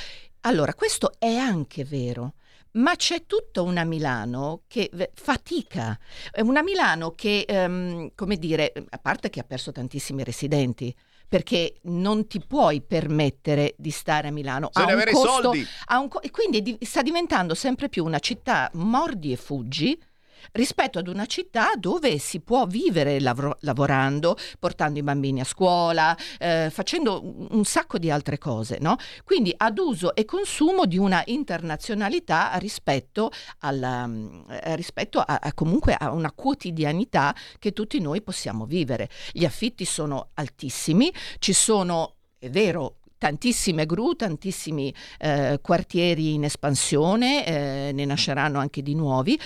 Allora, 0.42 0.72
questo 0.74 1.12
è 1.18 1.34
anche 1.34 1.84
vero 1.84 2.34
ma 2.72 2.94
c'è 2.96 3.24
tutta 3.26 3.62
una 3.62 3.84
Milano 3.84 4.62
che 4.66 4.90
fatica, 5.14 5.98
una 6.42 6.62
Milano 6.62 7.10
che, 7.12 7.44
um, 7.48 8.10
come 8.14 8.36
dire, 8.36 8.72
a 8.88 8.98
parte 8.98 9.30
che 9.30 9.40
ha 9.40 9.44
perso 9.44 9.72
tantissimi 9.72 10.22
residenti, 10.24 10.94
perché 11.28 11.74
non 11.82 12.26
ti 12.26 12.40
puoi 12.44 12.80
permettere 12.82 13.74
di 13.76 13.90
stare 13.90 14.28
a 14.28 14.30
Milano. 14.32 14.68
Se 14.72 14.80
ha 14.82 14.86
un 14.94 15.02
costo, 15.12 15.42
soldi. 15.42 15.66
Un 15.88 16.08
co- 16.08 16.22
e 16.22 16.30
quindi 16.30 16.60
di- 16.60 16.78
sta 16.80 17.02
diventando 17.02 17.54
sempre 17.54 17.88
più 17.88 18.04
una 18.04 18.18
città 18.18 18.68
mordi 18.74 19.30
e 19.32 19.36
fuggi 19.36 19.96
rispetto 20.52 20.98
ad 20.98 21.08
una 21.08 21.26
città 21.26 21.72
dove 21.76 22.18
si 22.18 22.40
può 22.40 22.66
vivere 22.66 23.20
lav- 23.20 23.56
lavorando, 23.60 24.36
portando 24.58 24.98
i 24.98 25.02
bambini 25.02 25.40
a 25.40 25.44
scuola, 25.44 26.16
eh, 26.38 26.68
facendo 26.70 27.20
un 27.50 27.64
sacco 27.64 27.98
di 27.98 28.10
altre 28.10 28.38
cose, 28.38 28.78
no? 28.80 28.96
Quindi 29.24 29.52
ad 29.56 29.78
uso 29.78 30.14
e 30.14 30.24
consumo 30.24 30.86
di 30.86 30.98
una 30.98 31.22
internazionalità 31.26 32.52
rispetto, 32.56 33.30
alla, 33.60 34.08
eh, 34.48 34.76
rispetto 34.76 35.20
a, 35.20 35.38
a 35.42 35.52
comunque 35.52 35.94
a 35.94 36.10
una 36.12 36.32
quotidianità 36.32 37.34
che 37.58 37.72
tutti 37.72 38.00
noi 38.00 38.22
possiamo 38.22 38.66
vivere. 38.66 39.08
Gli 39.32 39.44
affitti 39.44 39.84
sono 39.84 40.30
altissimi, 40.34 41.12
ci 41.38 41.52
sono, 41.52 42.16
è 42.38 42.48
vero, 42.50 42.96
tantissime 43.20 43.84
gru, 43.84 44.14
tantissimi 44.14 44.92
eh, 45.18 45.58
quartieri 45.60 46.32
in 46.32 46.44
espansione, 46.44 47.46
eh, 47.46 47.92
ne 47.92 48.04
nasceranno 48.06 48.58
anche 48.58 48.80
di 48.80 48.94
nuovi, 48.94 49.38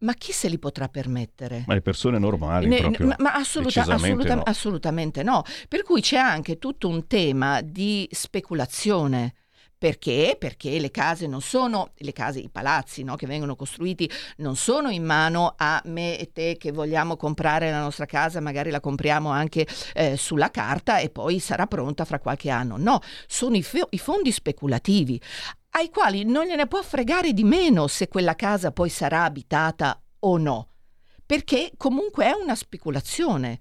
ma 0.00 0.14
chi 0.14 0.32
se 0.32 0.48
li 0.48 0.58
potrà 0.58 0.88
permettere? 0.88 1.64
Ma 1.66 1.74
le 1.74 1.82
persone 1.82 2.18
normali 2.18 2.68
ne, 2.68 2.78
proprio, 2.78 3.06
ma, 3.08 3.16
ma 3.18 3.34
assoluta, 3.34 3.82
assoluta, 3.82 4.34
no. 4.34 4.42
assolutamente 4.42 5.22
no. 5.22 5.42
Per 5.68 5.82
cui 5.82 6.00
c'è 6.00 6.16
anche 6.16 6.58
tutto 6.58 6.88
un 6.88 7.06
tema 7.06 7.60
di 7.60 8.08
speculazione. 8.10 9.34
Perché? 9.80 10.36
Perché 10.38 10.78
le 10.78 10.90
case 10.90 11.26
non 11.26 11.40
sono, 11.40 11.92
le 11.94 12.12
case, 12.12 12.38
i 12.38 12.50
palazzi 12.50 13.02
no, 13.02 13.16
che 13.16 13.26
vengono 13.26 13.56
costruiti 13.56 14.10
non 14.36 14.54
sono 14.54 14.90
in 14.90 15.02
mano 15.02 15.54
a 15.56 15.80
me 15.86 16.18
e 16.18 16.32
te 16.32 16.58
che 16.58 16.70
vogliamo 16.70 17.16
comprare 17.16 17.70
la 17.70 17.80
nostra 17.80 18.04
casa, 18.04 18.40
magari 18.40 18.68
la 18.68 18.80
compriamo 18.80 19.30
anche 19.30 19.66
eh, 19.94 20.18
sulla 20.18 20.50
carta 20.50 20.98
e 20.98 21.08
poi 21.08 21.38
sarà 21.38 21.66
pronta 21.66 22.04
fra 22.04 22.18
qualche 22.18 22.50
anno. 22.50 22.76
No, 22.76 23.00
sono 23.26 23.56
i, 23.56 23.62
f- 23.62 23.86
i 23.88 23.98
fondi 23.98 24.32
speculativi 24.32 25.18
ai 25.70 25.88
quali 25.88 26.24
non 26.24 26.44
gliene 26.44 26.66
può 26.66 26.82
fregare 26.82 27.32
di 27.32 27.44
meno 27.44 27.86
se 27.86 28.06
quella 28.08 28.34
casa 28.34 28.72
poi 28.72 28.90
sarà 28.90 29.24
abitata 29.24 29.98
o 30.18 30.36
no, 30.36 30.72
perché 31.24 31.72
comunque 31.78 32.26
è 32.26 32.32
una 32.32 32.54
speculazione. 32.54 33.60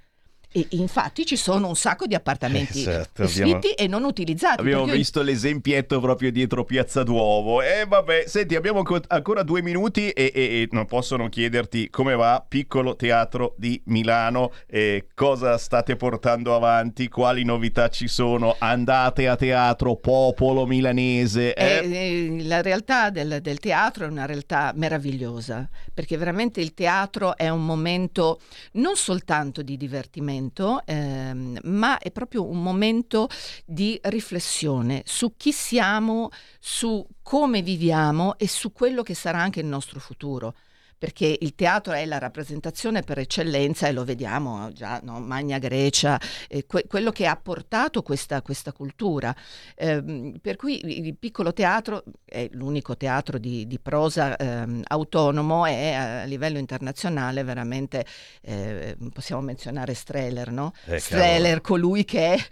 E 0.52 0.66
infatti 0.72 1.28
ci 1.28 1.36
sono 1.36 1.68
un 1.68 1.76
sacco 1.76 2.08
di 2.08 2.16
appartamenti 2.16 2.80
esatto, 2.80 3.24
abbiamo, 3.24 3.60
e 3.76 3.88
non 3.88 4.04
utilizzati. 4.04 4.62
Abbiamo 4.62 4.86
visto 4.86 5.20
io... 5.20 5.26
l'esempietto 5.26 6.00
proprio 6.00 6.32
dietro 6.32 6.64
Piazza 6.64 7.04
Duomo. 7.04 7.62
E 7.62 7.86
vabbè, 7.88 8.24
senti, 8.26 8.56
abbiamo 8.56 8.84
ancora 9.08 9.44
due 9.44 9.62
minuti 9.62 10.10
e, 10.10 10.32
e, 10.34 10.42
e 10.42 10.68
non 10.72 10.88
posso 10.88 11.18
non 11.18 11.30
chiederti 11.30 11.92
come 11.92 12.16
va 12.16 12.44
Piccolo 12.48 12.96
Teatro 12.96 13.54
di 13.58 13.80
Milano, 13.86 14.52
e 14.66 15.08
cosa 15.14 15.56
state 15.60 15.96
portando 15.96 16.56
avanti, 16.56 17.10
quali 17.10 17.44
novità 17.44 17.90
ci 17.90 18.08
sono, 18.08 18.56
andate 18.58 19.28
a 19.28 19.36
teatro, 19.36 19.98
popolo 19.98 20.66
milanese. 20.66 21.54
Eh? 21.54 21.82
Eh, 21.84 22.44
la 22.46 22.64
realtà 22.64 23.12
del, 23.12 23.38
del 23.42 23.60
teatro 23.60 24.06
è 24.06 24.08
una 24.08 24.26
realtà 24.26 24.72
meravigliosa, 24.76 25.70
perché 25.94 26.18
veramente 26.18 26.60
il 26.60 26.74
teatro 26.74 27.38
è 27.38 27.50
un 27.50 27.64
momento 27.64 28.40
non 28.74 28.96
soltanto 28.96 29.62
di 29.62 29.78
divertimento, 29.78 30.38
momento, 30.40 30.82
ehm, 30.86 31.60
ma 31.64 31.98
è 31.98 32.12
proprio 32.12 32.50
un 32.50 32.62
momento 32.62 33.28
di 33.66 34.00
riflessione 34.04 35.04
su 35.06 35.34
chi 35.36 35.52
siamo, 35.52 36.30
su 36.60 37.06
come 37.22 37.62
viviamo 37.62 38.38
e 38.38 38.48
su 38.48 38.72
quello 38.72 39.04
che 39.04 39.14
sarà 39.14 39.40
anche 39.40 39.60
il 39.60 39.66
nostro 39.66 40.00
futuro 40.00 40.56
perché 41.00 41.38
il 41.40 41.56
teatro 41.56 41.94
è 41.94 42.06
la 42.06 42.18
rappresentazione 42.18 43.02
per 43.04 43.20
eccellenza 43.20 43.88
e 43.88 43.94
lo 43.94 44.04
vediamo 44.04 44.70
già, 44.74 45.00
no? 45.02 45.22
Magna 45.22 45.58
Grecia, 45.58 46.20
eh, 46.50 46.66
que- 46.66 46.86
quello 46.88 47.12
che 47.12 47.26
ha 47.26 47.38
portato 47.38 48.02
questa, 48.02 48.42
questa 48.42 48.74
cultura. 48.74 49.34
Eh, 49.76 50.38
per 50.42 50.58
cui 50.58 51.06
il 51.08 51.16
piccolo 51.16 51.54
teatro 51.54 52.04
è 52.26 52.50
l'unico 52.52 52.98
teatro 52.98 53.38
di, 53.38 53.66
di 53.66 53.80
prosa 53.80 54.36
eh, 54.36 54.82
autonomo 54.88 55.66
e 55.66 55.94
a 55.94 56.24
livello 56.26 56.58
internazionale 56.58 57.44
veramente 57.44 58.06
eh, 58.42 58.98
possiamo 59.14 59.42
menzionare 59.42 59.94
Streller, 59.94 60.52
no? 60.52 60.74
Eh, 60.84 61.00
Streller, 61.00 61.62
colui 61.62 62.04
che 62.04 62.34
è 62.34 62.48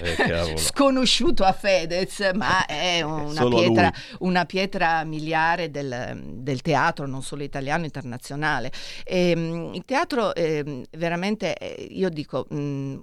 eh, 0.00 0.56
sconosciuto 0.56 1.44
a 1.44 1.52
Fedez, 1.52 2.30
ma 2.32 2.64
è 2.64 3.02
una, 3.02 3.46
pietra, 3.48 3.92
una 4.20 4.46
pietra, 4.46 5.04
miliare 5.04 5.70
del, 5.70 6.22
del 6.36 6.62
teatro, 6.62 7.06
non 7.06 7.22
solo 7.22 7.42
italiano 7.42 7.64
italiano 7.66 7.84
internazionale. 7.84 8.70
E, 9.04 9.30
ehm, 9.30 9.74
il 9.74 9.84
teatro 9.84 10.34
eh, 10.34 10.86
veramente, 10.96 11.56
io 11.90 12.08
dico, 12.08 12.46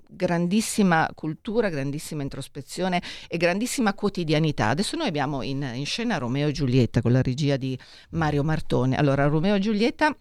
grandissima 0.07 1.09
cultura, 1.13 1.69
grandissima 1.69 2.23
introspezione 2.23 3.01
e 3.27 3.37
grandissima 3.37 3.93
quotidianità. 3.93 4.69
Adesso 4.69 4.95
noi 4.95 5.07
abbiamo 5.07 5.41
in, 5.41 5.69
in 5.73 5.85
scena 5.85 6.17
Romeo 6.17 6.47
e 6.47 6.51
Giulietta 6.51 7.01
con 7.01 7.11
la 7.11 7.21
regia 7.21 7.57
di 7.57 7.77
Mario 8.11 8.43
Martone. 8.43 8.95
Allora, 8.95 9.27
Romeo 9.27 9.55
e 9.55 9.59
Giulietta 9.59 10.15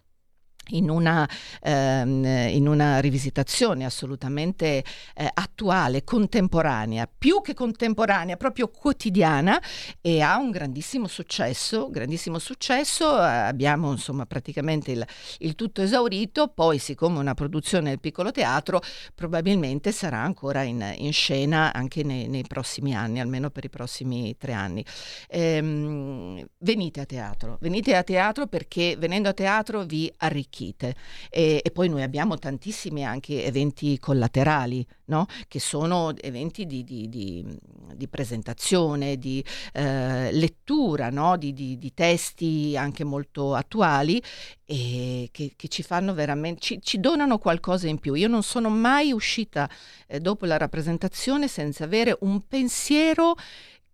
in 0.69 0.89
una, 0.89 1.27
ehm, 1.61 2.23
in 2.49 2.67
una, 2.67 2.99
rivisitazione 2.99 3.85
assolutamente 3.85 4.83
eh, 5.15 5.29
attuale, 5.33 6.03
contemporanea, 6.03 7.09
più 7.15 7.41
che 7.41 7.53
contemporanea, 7.53 8.37
proprio 8.37 8.69
quotidiana 8.69 9.61
e 9.99 10.21
ha 10.21 10.37
un 10.37 10.51
grandissimo 10.51 11.07
successo, 11.07 11.89
grandissimo 11.89 12.39
successo, 12.39 13.17
eh, 13.17 13.25
abbiamo 13.25 13.91
insomma 13.91 14.25
praticamente 14.25 14.91
il, 14.91 15.05
il, 15.39 15.55
tutto 15.55 15.81
esaurito, 15.81 16.47
poi 16.47 16.77
siccome 16.77 17.19
una 17.19 17.33
produzione 17.33 17.89
del 17.89 17.99
piccolo 17.99 18.31
teatro 18.31 18.81
probabilmente 19.15 19.91
sarà 19.91 20.19
ancora 20.19 20.63
in, 20.63 20.93
in 20.97 21.11
scena 21.11 21.73
anche 21.73 22.03
nei, 22.03 22.27
nei, 22.27 22.43
prossimi 22.47 22.95
anni, 22.95 23.19
almeno 23.19 23.49
per 23.49 23.65
i 23.65 23.69
prossimi 23.69 24.35
tre 24.37 24.53
anni. 24.53 24.85
Ehm, 25.27 26.45
venite 26.59 27.01
a 27.01 27.05
teatro, 27.05 27.57
venite 27.59 27.95
a 27.95 28.03
teatro 28.03 28.47
perché 28.47 28.95
venendo 28.97 29.29
a 29.29 29.33
teatro 29.33 29.83
vi 29.83 30.11
arricchite 30.17 30.52
arricchite. 30.53 30.95
E, 31.29 31.61
e, 31.63 31.71
poi 31.71 31.89
noi 31.89 32.03
abbiamo 32.03 32.37
tantissimi 32.37 33.03
anche 33.03 33.43
eventi 33.43 33.97
collaterali, 33.97 34.85
no? 35.05 35.25
che 35.47 35.59
sono 35.59 36.13
eventi 36.17 36.65
di, 36.65 36.83
di, 36.83 37.09
di, 37.09 37.43
di 37.95 38.07
presentazione, 38.07 39.17
di 39.17 39.43
eh, 39.73 40.31
lettura 40.31 41.09
no? 41.09 41.35
di, 41.37 41.91
testi 41.93 42.75
anche 42.77 43.03
molto 43.03 43.55
attuali 43.55 44.21
e 44.65 45.29
che, 45.31 45.53
che 45.55 45.67
ci 45.67 45.83
fanno 45.83 46.13
veramente, 46.13 46.61
ci, 46.61 46.79
ci, 46.81 46.99
donano 46.99 47.39
qualcosa 47.39 47.87
in 47.87 47.99
più. 47.99 48.13
Io 48.13 48.27
non 48.27 48.43
sono 48.43 48.69
mai 48.69 49.11
uscita 49.11 49.69
eh, 50.07 50.19
dopo 50.19 50.45
la 50.45 50.57
rappresentazione 50.57 51.47
senza 51.47 51.83
avere 51.83 52.15
un 52.21 52.47
pensiero 52.47 53.35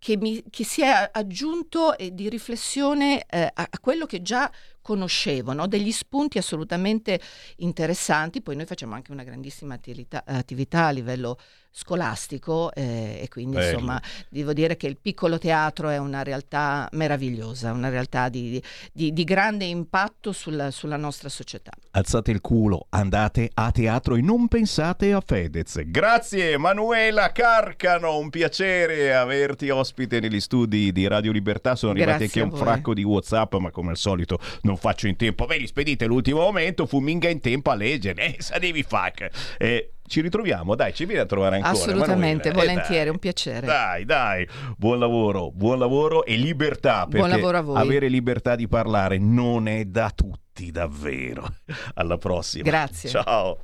che, 0.00 0.16
mi, 0.16 0.42
che, 0.48 0.64
si 0.64 0.82
è 0.82 1.10
aggiunto 1.12 1.96
eh, 1.96 2.14
di 2.14 2.30
riflessione 2.30 3.26
eh, 3.28 3.42
a, 3.42 3.68
a, 3.70 3.78
quello 3.78 4.06
che 4.06 4.22
già 4.22 4.50
conoscevo, 4.90 5.52
no? 5.52 5.68
degli 5.68 5.92
spunti 5.92 6.38
assolutamente 6.38 7.20
interessanti. 7.58 8.42
Poi 8.42 8.56
noi 8.56 8.66
facciamo 8.66 8.94
anche 8.94 9.12
una 9.12 9.22
grandissima 9.22 9.74
attività, 9.74 10.24
attività 10.26 10.86
a 10.86 10.90
livello 10.90 11.38
scolastico 11.72 12.72
eh, 12.74 13.20
e 13.22 13.28
quindi 13.28 13.56
Bello. 13.56 13.72
insomma 13.72 14.02
devo 14.28 14.52
dire 14.52 14.76
che 14.76 14.88
il 14.88 14.98
piccolo 15.00 15.38
teatro 15.38 15.88
è 15.88 15.98
una 15.98 16.22
realtà 16.22 16.88
meravigliosa, 16.92 17.72
una 17.72 17.88
realtà 17.88 18.28
di, 18.28 18.60
di, 18.92 19.12
di 19.12 19.24
grande 19.24 19.64
impatto 19.64 20.32
sulla, 20.32 20.70
sulla, 20.72 20.96
nostra 20.96 21.28
società. 21.28 21.70
Alzate 21.92 22.32
il 22.32 22.40
culo, 22.40 22.86
andate 22.90 23.50
a 23.54 23.70
teatro 23.70 24.16
e 24.16 24.20
non 24.20 24.48
pensate 24.48 25.12
a 25.12 25.22
Fedez. 25.24 25.80
Grazie 25.86 26.58
Manuela 26.58 27.30
Carcano, 27.30 28.18
un 28.18 28.30
piacere 28.30 29.14
averti 29.14 29.70
ospite 29.70 30.18
negli 30.18 30.40
studi 30.40 30.90
di 30.90 31.06
Radio 31.06 31.30
Libertà, 31.30 31.76
sono 31.76 31.92
arrivati 31.92 32.24
Grazie 32.24 32.42
anche 32.42 32.54
un 32.54 32.60
fracco 32.60 32.94
di 32.94 33.04
Whatsapp 33.04 33.54
ma 33.54 33.70
come 33.70 33.90
al 33.90 33.96
solito 33.96 34.38
non 34.62 34.76
faccio 34.80 35.06
in 35.06 35.16
tempo, 35.16 35.46
ve 35.46 35.58
li 35.58 35.66
spedite 35.66 36.06
l'ultimo 36.06 36.40
momento, 36.40 36.86
fuminga 36.86 37.28
in 37.28 37.40
tempo 37.40 37.70
a 37.70 37.74
leggere, 37.74 38.34
eh, 38.34 38.36
sa 38.38 38.58
devi 38.58 38.82
fare. 38.82 39.30
Eh, 39.58 39.92
ci 40.06 40.20
ritroviamo, 40.20 40.74
dai, 40.74 40.92
ci 40.92 41.04
vieni 41.04 41.20
a 41.20 41.26
trovare 41.26 41.56
ancora. 41.56 41.72
Assolutamente, 41.72 42.48
Manuela. 42.48 42.72
volentieri, 42.72 43.06
eh, 43.06 43.10
un 43.12 43.18
piacere. 43.18 43.66
Dai, 43.66 44.04
dai, 44.04 44.48
buon 44.76 44.98
lavoro, 44.98 45.52
buon 45.52 45.78
lavoro 45.78 46.24
e 46.24 46.34
libertà, 46.34 47.04
perché 47.04 47.18
buon 47.18 47.30
lavoro 47.30 47.58
a 47.58 47.60
voi. 47.60 47.80
avere 47.80 48.08
libertà 48.08 48.56
di 48.56 48.66
parlare 48.66 49.18
non 49.18 49.68
è 49.68 49.84
da 49.84 50.10
tutti, 50.10 50.70
davvero. 50.72 51.46
Alla 51.94 52.18
prossima. 52.18 52.64
Grazie. 52.64 53.08
Ciao. 53.08 53.58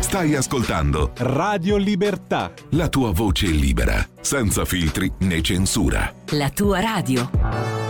Stai 0.00 0.34
ascoltando 0.34 1.12
Radio 1.18 1.76
Libertà. 1.76 2.52
La 2.70 2.88
tua 2.88 3.12
voce 3.12 3.46
libera, 3.46 4.04
senza 4.20 4.64
filtri 4.64 5.12
né 5.20 5.42
censura. 5.42 6.12
La 6.30 6.48
tua 6.50 6.80
radio. 6.80 7.89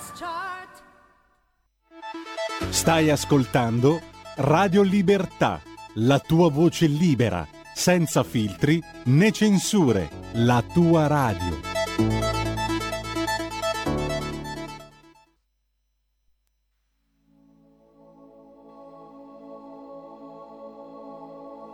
Stai 2.69 3.09
ascoltando 3.09 4.01
Radio 4.35 4.81
Libertà, 4.81 5.61
la 5.95 6.19
tua 6.19 6.49
voce 6.49 6.87
libera, 6.87 7.47
senza 7.73 8.23
filtri 8.23 8.81
né 9.05 9.31
censure, 9.31 10.09
la 10.33 10.63
tua 10.73 11.07
radio. 11.07 11.59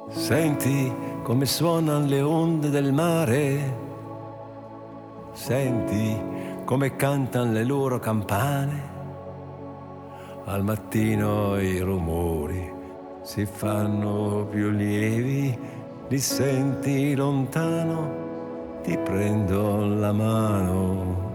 Senti 0.09 0.93
come 1.23 1.45
suonano 1.45 2.05
le 2.05 2.21
onde 2.21 2.69
del 2.69 2.91
mare, 2.91 3.77
senti 5.33 6.19
come 6.65 6.95
cantano 6.95 7.51
le 7.51 7.63
loro 7.63 7.99
campane 7.99 8.96
al 10.49 10.63
mattino 10.63 11.59
i 11.59 11.79
rumori 11.79 12.73
si 13.21 13.45
fanno 13.45 14.47
più 14.49 14.69
lievi, 14.69 15.57
li 16.07 16.19
senti 16.19 17.13
lontano, 17.15 18.79
ti 18.81 18.97
prendo 18.97 19.85
la 19.85 20.13
mano. 20.13 21.25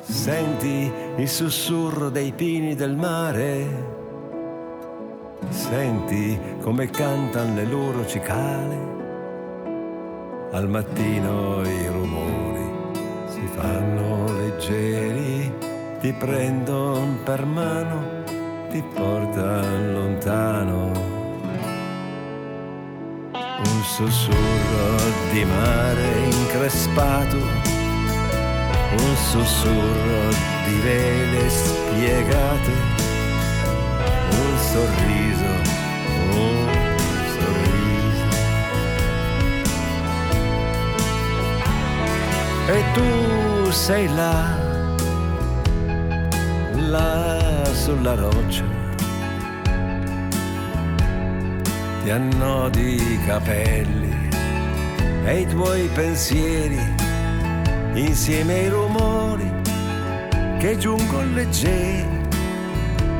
Senti 0.00 0.90
il 1.16 1.28
sussurro 1.28 2.08
dei 2.08 2.32
pini 2.32 2.74
del 2.74 2.96
mare, 2.96 3.66
senti 5.50 6.38
come 6.62 6.88
cantano 6.88 7.56
le 7.56 7.64
loro 7.66 8.06
cicale, 8.06 8.76
al 10.52 10.66
mattino 10.66 11.60
i 11.60 11.86
rumori 11.88 12.72
si 13.26 13.46
fanno 13.48 14.32
leggeri 14.32 15.67
ti 16.00 16.12
prendo 16.12 17.18
per 17.24 17.44
mano, 17.44 18.22
ti 18.70 18.80
porta 18.94 19.62
lontano. 19.92 20.92
Un 23.32 23.82
sussurro 23.82 24.96
di 25.32 25.44
mare 25.44 26.18
increspato, 26.30 27.36
un 27.36 29.16
sussurro 29.30 30.28
di 30.66 30.78
vele 30.84 31.48
spiegate, 31.48 32.72
un 34.30 34.58
sorriso, 34.70 35.50
un 36.30 36.68
sorriso. 37.34 38.26
E 42.68 42.84
tu 42.92 43.70
sei 43.72 44.06
là 44.14 44.67
là 46.90 47.64
sulla 47.72 48.14
roccia. 48.14 48.64
Ti 52.02 52.10
annodi 52.10 52.94
i 52.94 53.20
capelli 53.26 54.28
e 55.24 55.40
i 55.40 55.46
tuoi 55.46 55.88
pensieri 55.94 56.80
insieme 57.94 58.54
ai 58.54 58.68
rumori 58.68 59.50
che 60.58 60.76
giungono 60.78 61.34
leggeri 61.34 62.26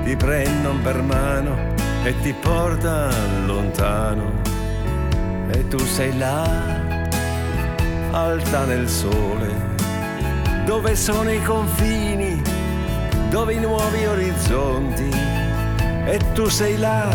ti 0.04 0.16
prendono 0.16 0.80
per 0.82 1.02
mano 1.02 1.74
e 2.04 2.14
ti 2.22 2.32
portano 2.32 3.46
lontano 3.46 4.40
e 5.50 5.68
tu 5.68 5.78
sei 5.78 6.16
là 6.16 6.46
alta 8.12 8.64
nel 8.64 8.88
sole 8.88 9.76
dove 10.64 10.96
sono 10.96 11.30
i 11.30 11.42
confini 11.42 12.07
dove 13.30 13.54
i 13.54 13.58
nuovi 13.58 14.06
orizzonti. 14.06 15.10
E 16.06 16.18
tu 16.32 16.48
sei 16.48 16.76
là, 16.78 17.08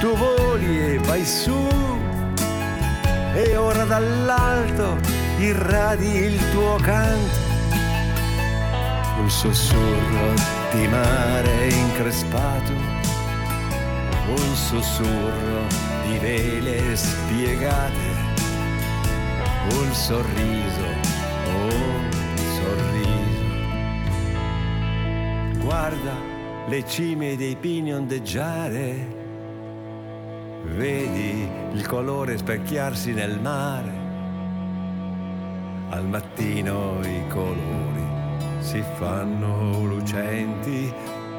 tu 0.00 0.16
voli 0.16 0.94
e 0.94 0.98
vai 0.98 1.24
su. 1.24 1.68
E 3.34 3.56
ora 3.56 3.84
dall'alto 3.84 4.98
irradi 5.38 6.16
il 6.16 6.50
tuo 6.50 6.76
canto, 6.82 7.38
un 9.20 9.30
sussurro 9.30 10.34
di 10.72 10.86
mare 10.88 11.68
increspato, 11.68 12.72
un 14.26 14.54
sussurro 14.54 15.66
di 16.06 16.18
vele 16.18 16.96
spiegate, 16.96 18.08
un 19.78 19.92
sorriso, 19.92 20.86
un 21.54 21.89
le 26.70 26.86
cime 26.86 27.36
dei 27.36 27.56
pini 27.56 27.92
ondeggiare, 27.92 29.18
vedi 30.76 31.48
il 31.72 31.86
colore 31.86 32.38
specchiarsi 32.38 33.12
nel 33.12 33.40
mare, 33.40 33.92
al 35.88 36.06
mattino 36.06 37.00
i 37.02 37.26
colori 37.28 37.90
si 38.60 38.82
fanno 38.98 39.84
lucenti, 39.84 40.92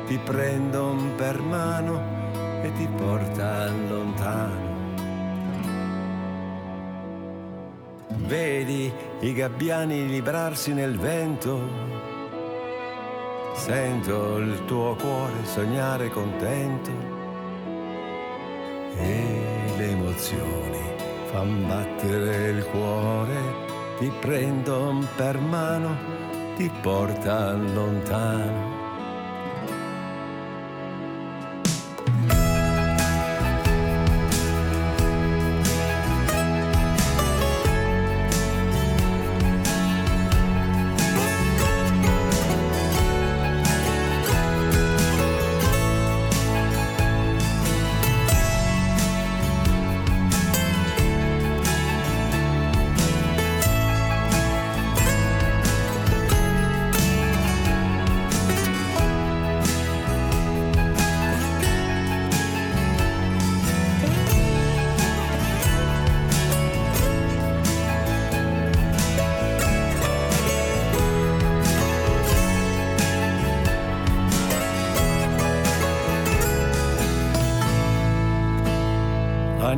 ti 0.05 0.17
prendono 0.17 1.01
per 1.15 1.39
mano 1.39 2.01
e 2.61 2.71
ti 2.73 2.87
portano 2.97 3.87
lontano. 3.87 4.69
Vedi 8.27 8.91
i 9.21 9.33
gabbiani 9.33 10.07
librarsi 10.07 10.73
nel 10.73 10.97
vento, 10.97 12.00
Sento 13.53 14.37
il 14.37 14.65
tuo 14.65 14.95
cuore 14.95 15.45
sognare 15.45 16.09
contento 16.09 16.89
e 18.97 19.73
le 19.77 19.89
emozioni 19.89 20.81
fan 21.31 21.65
battere 21.65 22.49
il 22.49 22.65
cuore, 22.65 23.35
ti 23.99 24.11
prendono 24.19 25.07
per 25.15 25.39
mano, 25.39 25.95
ti 26.55 26.69
portano 26.81 27.73
lontano. 27.73 28.70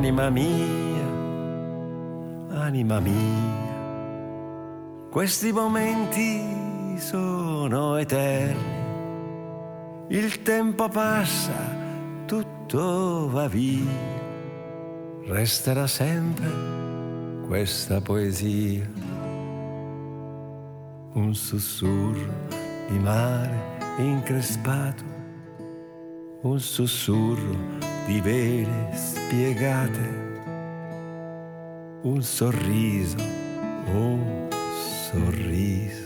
Anima 0.04 0.28
mia, 0.28 1.08
anima 2.60 3.00
mia, 3.00 5.08
questi 5.10 5.50
momenti 5.50 6.44
sono 6.98 7.96
eterni. 7.96 8.82
Il 10.08 10.42
tempo 10.42 10.90
passa, 10.90 11.54
tutto 12.26 13.30
va 13.30 13.48
via. 13.48 13.90
Resterà 15.24 15.86
sempre 15.86 16.50
questa 17.46 18.02
poesia. 18.02 18.86
Un 21.14 21.34
sussurro 21.34 22.46
di 22.90 22.98
mare 22.98 23.78
increspato, 23.96 25.02
un 26.42 26.60
sussurro 26.60 27.93
di 28.06 28.20
vele 28.20 28.90
spiegate, 28.92 30.22
un 32.02 32.22
sorriso, 32.22 33.16
un 33.86 34.48
sorriso. 35.10 36.03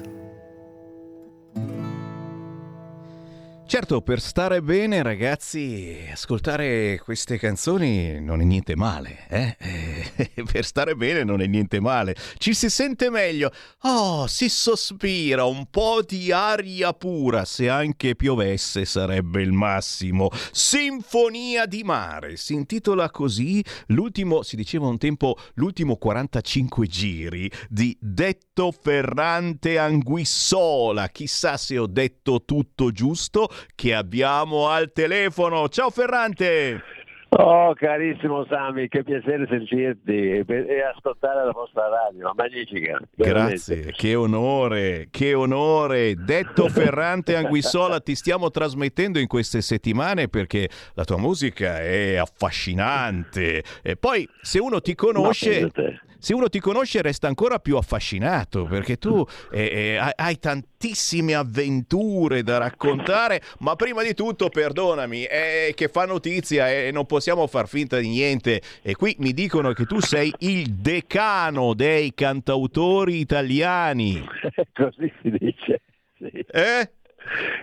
Certo, 3.69 4.01
per 4.01 4.23
stare 4.23 4.63
bene, 4.63 5.03
ragazzi, 5.03 6.09
ascoltare 6.11 6.99
queste 7.05 7.37
canzoni 7.37 8.19
non 8.19 8.41
è 8.41 8.45
niente 8.45 8.75
male, 8.75 9.27
eh? 9.29 9.57
eh? 9.59 10.43
per 10.51 10.65
stare 10.65 10.97
bene 10.97 11.23
non 11.23 11.43
è 11.43 11.47
niente 11.47 11.79
male. 11.79 12.17
Ci 12.39 12.55
si 12.55 12.71
sente 12.71 13.11
meglio. 13.11 13.53
Oh, 13.83 14.27
si 14.27 14.49
sospira 14.49 15.45
un 15.45 15.67
po' 15.69 16.01
di 16.01 16.33
aria 16.33 16.95
pura. 16.95 17.45
Se 17.45 17.69
anche 17.69 18.17
piovesse 18.17 18.87
sarebbe 18.87 19.43
il 19.43 19.53
massimo. 19.53 20.31
Sinfonia 20.51 21.67
di 21.67 21.85
mare. 21.85 22.39
Si 22.39 22.55
intitola 22.55 23.11
così 23.11 23.63
l'ultimo, 23.89 24.43
si 24.45 24.57
diceva 24.57 24.87
un 24.87 24.97
tempo, 24.97 25.37
l'ultimo 25.57 25.97
45 25.97 26.87
giri 26.87 27.51
di 27.69 27.95
Detto 28.01 28.73
Ferrante 28.73 29.77
Anguissola. 29.77 31.11
Chissà 31.11 31.59
se 31.59 31.77
ho 31.77 31.87
detto 31.87 32.45
tutto 32.47 32.93
giusto 32.93 33.51
che 33.75 33.94
abbiamo 33.94 34.68
al 34.68 34.92
telefono. 34.92 35.68
Ciao 35.68 35.90
Ferrante! 35.90 36.83
Oh 37.31 37.75
carissimo 37.75 38.47
Sami, 38.47 38.88
che 38.88 39.05
piacere 39.05 39.47
sentirti 39.47 40.42
e, 40.47 40.83
ascoltare 40.94 41.44
la 41.44 41.51
vostra 41.51 41.87
radio, 41.87 42.33
magnifica. 42.35 42.99
Grazie, 43.14 43.75
veramente. 43.75 43.99
che 43.99 44.14
onore, 44.14 45.09
che 45.11 45.35
onore. 45.35 46.14
Detto 46.14 46.68
Ferrante 46.71 47.37
Anguissola, 47.37 48.01
ti 48.01 48.14
stiamo 48.14 48.51
trasmettendo 48.51 49.18
in 49.18 49.27
queste 49.27 49.61
settimane 49.61 50.29
perché 50.29 50.71
la 50.94 51.05
tua 51.05 51.18
musica 51.18 51.81
è 51.81 52.16
affascinante. 52.16 53.62
E 53.83 53.97
poi 53.97 54.27
se 54.40 54.59
uno 54.59 54.81
ti 54.81 54.94
conosce... 54.94 55.61
No. 55.61 55.71
Se 56.19 56.35
uno 56.35 56.49
ti 56.49 56.59
conosce 56.59 57.01
resta 57.01 57.29
ancora 57.29 57.59
più 57.59 57.77
affascinato 57.77 58.65
perché 58.65 58.97
tu 58.97 59.25
eh, 59.51 59.63
eh, 59.63 60.13
hai- 60.17 60.39
tantissime 60.39 61.35
avventure 61.35 62.43
da 62.43 62.59
raccontare, 62.59 63.41
ma 63.61 63.75
prima 63.77 64.03
di 64.03 64.15
tutto 64.15 64.49
perdonami, 64.49 65.23
è 65.23 65.73
che 65.75 65.89
fa 65.89 66.07
notizia 66.07 66.71
e 66.71 66.91
non 66.93 67.07
possiamo 67.07 67.47
far 67.47 67.69
finta 67.69 67.99
di 67.99 68.09
niente 68.09 68.61
e 68.83 68.95
qui 68.95 69.15
mi 69.19 69.33
dicono 69.33 69.73
che 69.73 69.85
tu 69.85 70.01
sei 70.01 70.33
il 70.41 70.71
decano 70.71 71.75
dei 71.75 72.13
cantautori 72.15 73.19
italiani. 73.19 74.25
Così 74.75 75.13
si 75.23 75.31
dice. 75.31 75.83
sì. 76.19 76.45
Eh? 76.51 76.91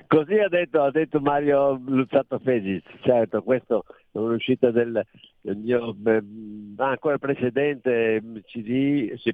Così 0.08 0.38
ha 0.38 0.48
detto, 0.48 0.84
ha 0.84 0.91
detto 0.91 1.20
Mario 1.20 1.82
Luzzato 1.88 2.39
Fegis, 2.39 2.84
certo, 3.02 3.41
questo 3.41 3.84
è 4.19 4.23
un'uscita 4.23 4.71
del, 4.71 5.06
del 5.41 5.57
mio 5.57 5.95
ehm, 6.05 6.76
ancora 6.78 7.18
precedente 7.18 8.22
CD, 8.45 9.13
sì, 9.16 9.34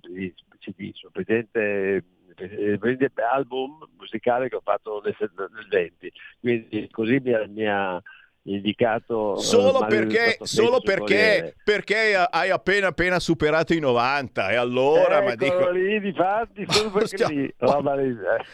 CD, 0.60 0.92
suo 0.94 1.10
precedente 1.12 2.04
eh, 2.36 2.78
precedente 2.80 3.22
album 3.22 3.88
musicale 3.98 4.50
che 4.50 4.56
ho 4.56 4.62
fatto 4.64 5.02
nel, 5.04 5.16
nel 5.36 5.68
20, 5.70 6.12
quindi 6.40 6.88
così 6.90 7.20
mi 7.20 7.68
ha 7.68 8.02
indicato 8.44 9.38
eh, 9.38 9.42
Solo 9.42 9.86
perché, 9.86 10.38
solo 10.42 10.82
perché, 10.82 11.54
perché 11.64 12.16
hai 12.16 12.50
appena 12.50 12.88
appena 12.88 13.20
superato 13.20 13.72
i 13.74 13.80
90 13.80 14.50
e 14.50 14.56
allora 14.56 15.22
ma 15.22 15.34
Eccolo 15.34 15.72
dico... 15.72 15.80
lì, 16.02 16.12
solo 16.68 16.90
perché 16.90 17.08
Stiamo- 17.08 17.34
lì, 17.34 17.54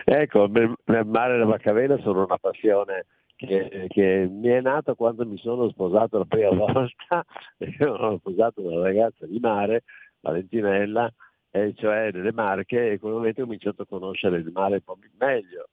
Ecco, 0.04 0.44
il 0.44 0.74
il 0.86 1.06
mare 1.06 1.34
e 1.34 1.38
la 1.38 1.46
Maccavena 1.46 1.96
sono 2.02 2.24
una 2.24 2.36
passione 2.38 3.06
che, 3.46 3.86
che 3.88 4.28
mi 4.30 4.48
è 4.48 4.60
nata 4.60 4.94
quando 4.94 5.24
mi 5.26 5.36
sono 5.38 5.68
sposato 5.70 6.18
la 6.18 6.24
prima 6.24 6.50
volta, 6.54 7.24
io 7.58 7.96
sono 7.96 8.18
sposato 8.18 8.62
una 8.62 8.82
ragazza 8.82 9.26
di 9.26 9.38
mare, 9.38 9.84
Valentinella, 10.20 11.12
e 11.50 11.74
cioè 11.76 12.10
nelle 12.12 12.32
Marche, 12.32 12.88
e 12.88 12.92
in 12.92 12.98
quel 12.98 13.12
momento 13.12 13.42
ho 13.42 13.44
cominciato 13.44 13.82
a 13.82 13.86
conoscere 13.86 14.38
il 14.38 14.50
mare 14.52 14.76
un 14.76 14.82
po' 14.82 14.98
meglio. 15.18 15.68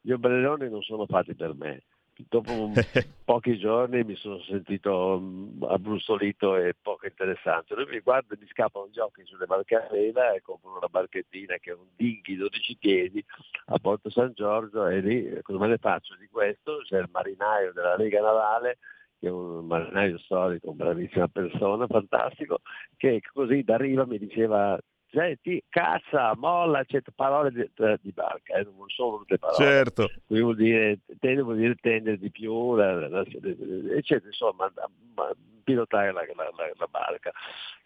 Gli 0.00 0.12
ombrelloni 0.12 0.70
non 0.70 0.82
sono 0.82 1.06
fatti 1.06 1.34
per 1.34 1.54
me. 1.54 1.82
Dopo 2.28 2.52
un- 2.52 2.72
pochi 3.24 3.58
giorni 3.58 4.02
mi 4.04 4.14
sono 4.16 4.40
sentito 4.40 5.18
mm, 5.20 5.62
abbrustolito 5.64 6.56
e 6.56 6.74
poco 6.80 7.06
interessante. 7.06 7.74
Lui 7.74 7.86
mi 7.86 8.00
guarda 8.00 8.34
e 8.34 8.38
mi 8.40 8.46
scappano 8.48 8.90
giochi 8.90 9.22
sulle 9.24 9.46
barche 9.46 9.76
a 9.76 9.88
vela 9.90 10.32
e 10.32 10.40
compro 10.42 10.76
una 10.76 10.88
barchettina 10.88 11.56
che 11.58 11.70
è 11.70 11.74
un 11.74 11.86
dinghy 11.96 12.36
12 12.36 12.76
piedi 12.76 13.24
a 13.66 13.78
Porto 13.78 14.10
San 14.10 14.32
Giorgio 14.34 14.86
e 14.86 15.00
lì 15.00 15.40
cosa 15.42 15.58
me 15.58 15.68
ne 15.68 15.78
faccio 15.78 16.16
di 16.16 16.28
questo? 16.28 16.78
C'è 16.84 16.98
il 16.98 17.08
marinaio 17.10 17.72
della 17.72 17.96
Lega 17.96 18.20
Navale 18.20 18.78
che 19.20 19.26
è 19.28 19.30
un 19.30 19.66
marinaio 19.66 20.18
storico, 20.18 20.70
un 20.70 20.76
bravissima 20.76 21.28
persona, 21.28 21.86
fantastico, 21.86 22.60
che 22.96 23.20
così 23.32 23.62
da 23.62 23.76
riva 23.76 24.06
mi 24.06 24.18
diceva 24.18 24.78
senti, 25.10 25.62
cazza, 25.68 26.34
molla, 26.36 26.80
eccetera, 26.80 27.12
parole 27.14 27.50
di, 27.50 27.70
di 28.00 28.12
barca, 28.12 28.54
eh, 28.54 28.64
non 28.64 28.88
sono 28.88 29.18
tutte 29.18 29.38
parole. 29.38 29.64
Certo. 29.64 30.10
Quindi 30.26 30.44
vuol 30.44 30.56
dire, 30.56 30.98
tende, 31.18 31.42
vuol 31.42 31.56
dire 31.56 31.74
tendere 31.76 32.18
di 32.18 32.30
più, 32.30 32.74
la- 32.74 33.08
la- 33.08 33.20
eccetera, 33.22 34.26
insomma, 34.26 34.70
ma- 34.74 34.90
ma- 35.14 35.34
pilotare 35.62 36.12
la, 36.12 36.22
la- 36.22 36.86
barca. 36.88 37.30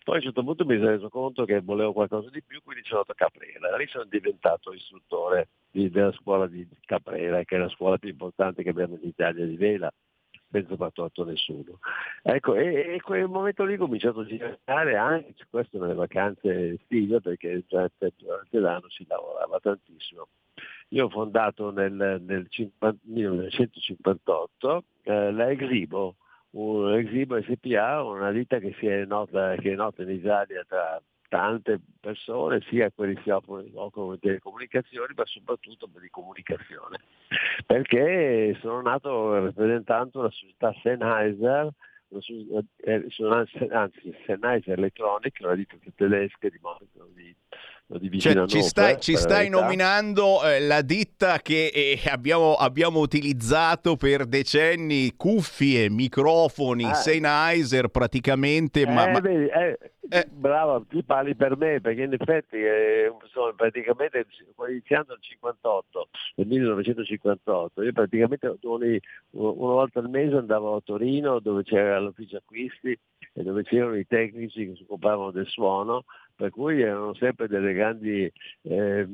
Poi 0.04 0.14
a 0.14 0.18
un 0.18 0.24
certo 0.24 0.44
punto 0.44 0.64
mi 0.64 0.76
sono 0.76 0.90
reso 0.90 1.08
conto 1.08 1.44
che 1.44 1.60
volevo 1.60 1.92
qualcosa 1.92 2.28
di 2.30 2.42
più, 2.42 2.62
quindi 2.62 2.82
sono 2.84 3.00
andato 3.00 3.12
a 3.12 3.26
Caprera. 3.26 3.70
Da 3.70 3.76
lì 3.76 3.86
sono 3.88 4.04
diventato 4.04 4.72
istruttore 4.72 5.48
di- 5.70 5.90
della 5.90 6.12
scuola 6.12 6.46
di 6.46 6.66
Caprera, 6.84 7.42
che 7.44 7.56
è 7.56 7.58
la 7.58 7.68
scuola 7.68 7.98
più 7.98 8.10
importante 8.10 8.62
che 8.62 8.68
abbiamo 8.70 8.94
in 9.00 9.08
Italia 9.08 9.44
di 9.44 9.56
vela, 9.56 9.90
fatto 10.62 11.04
a 11.04 11.24
nessuno. 11.24 11.78
Ecco, 12.22 12.54
e, 12.54 12.94
e 12.94 13.00
quel 13.00 13.28
momento 13.28 13.64
lì 13.64 13.74
ho 13.74 13.78
cominciato 13.78 14.20
a 14.20 14.24
girare 14.24 14.96
anche 14.96 15.34
questo 15.50 15.78
nelle 15.78 15.94
vacanze 15.94 16.74
estive, 16.74 17.20
perché 17.20 17.64
già 17.66 17.88
durante 17.98 18.58
l'anno 18.58 18.88
si 18.88 19.04
lavorava 19.08 19.58
tantissimo. 19.60 20.28
Io 20.88 21.06
ho 21.06 21.08
fondato 21.08 21.70
nel, 21.70 21.92
nel 21.92 22.46
50 22.48 23.00
1958 23.02 24.84
eh, 25.02 25.32
la 25.32 25.50
Exibo, 25.50 26.16
un 26.50 26.94
Exibo 26.94 27.40
SPA, 27.42 28.02
una 28.02 28.30
ditta 28.30 28.58
che, 28.58 28.74
è 28.78 29.04
nota, 29.04 29.54
che 29.56 29.72
è 29.72 29.74
nota 29.74 30.02
in 30.02 30.10
Italia 30.10 30.64
tra 30.66 31.02
tante 31.28 31.80
persone, 32.00 32.60
sia 32.68 32.90
quelli 32.90 33.14
che 33.14 33.22
si 33.22 33.30
occupano 33.30 34.12
di 34.12 34.20
telecomunicazioni, 34.20 35.14
ma 35.16 35.24
soprattutto 35.26 35.88
di 36.00 36.10
comunicazione. 36.10 36.98
Perché 37.66 38.56
sono 38.60 38.82
nato 38.82 39.32
rappresentando 39.32 40.22
la 40.22 40.30
società 40.30 40.74
Sennheiser, 40.82 41.70
una 42.08 42.20
eh, 42.84 43.06
anzi, 43.30 43.58
anzi, 43.70 44.16
Sennheiser 44.24 44.78
Electronic, 44.78 45.38
una 45.40 45.54
ditta 45.54 45.76
tedesca 45.96 46.48
di 46.48 46.58
Cioè, 47.86 48.34
a 48.38 48.46
ci 48.46 48.62
stai, 48.62 48.98
ci 48.98 49.12
per 49.12 49.20
stai 49.20 49.50
nominando 49.50 50.42
eh, 50.42 50.58
la 50.60 50.80
ditta 50.80 51.38
che 51.40 51.66
eh, 51.66 52.00
abbiamo, 52.10 52.54
abbiamo 52.54 53.00
utilizzato 53.00 53.96
per 53.96 54.24
decenni, 54.24 55.12
cuffie, 55.16 55.90
microfoni, 55.90 56.84
Ah. 56.84 56.94
Sennheiser 56.94 57.88
praticamente, 57.88 58.86
ma, 58.86 59.08
Eh, 59.08 59.12
ma- 59.12 59.20
vedi, 59.20 59.48
eh, 60.08 60.26
brava, 60.30 60.82
tu 60.88 61.04
parli 61.04 61.34
per 61.34 61.58
me, 61.58 61.80
perché 61.82 62.02
in 62.04 62.14
effetti 62.14 62.56
eh, 62.56 63.12
insomma, 63.22 63.52
praticamente 63.52 64.26
iniziando 64.66 65.12
nel 65.12 65.22
58, 65.22 66.08
nel 66.36 66.46
1958, 66.46 67.82
io 67.82 67.92
praticamente 67.92 68.56
ogni- 68.62 69.00
una 69.32 69.52
volta 69.74 69.98
al 70.00 70.08
mese 70.08 70.36
andavo 70.36 70.76
a 70.76 70.80
Torino 70.82 71.38
dove 71.38 71.62
c'era 71.64 72.00
l'ufficio 72.00 72.38
acquisti 72.38 72.98
e 73.36 73.42
dove 73.42 73.62
c'erano 73.62 73.96
i 73.96 74.06
tecnici 74.06 74.66
che 74.68 74.74
si 74.76 74.82
occupavano 74.84 75.30
del 75.32 75.46
suono, 75.46 76.04
per 76.36 76.50
cui 76.50 76.80
erano 76.80 77.14
sempre 77.14 77.46
delle 77.48 77.72
grandi 77.72 78.30
eh, 78.62 79.06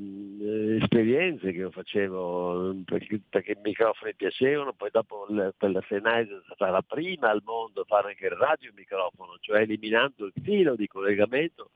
esperienze 0.81 1.53
che 1.53 1.59
io 1.59 1.71
facevo 1.71 2.75
perché, 2.85 3.21
perché 3.29 3.53
i 3.53 3.59
microfoni 3.63 4.15
piacevano, 4.15 4.73
poi 4.73 4.89
dopo 4.91 5.27
il- 5.29 5.55
per 5.57 5.71
la 5.71 5.83
Sennheiser 5.87 6.39
è 6.39 6.43
stata 6.45 6.71
la 6.71 6.83
prima 6.83 7.31
al 7.31 7.43
mondo 7.45 7.83
a 7.83 7.85
fare 7.87 8.09
anche 8.09 8.27
il 8.27 8.33
radiomicrofono, 8.33 9.37
cioè 9.41 9.61
eliminando 9.61 10.27
il 10.27 10.33
filo 10.43 10.77
di 10.77 10.87
collegamento 10.87 11.71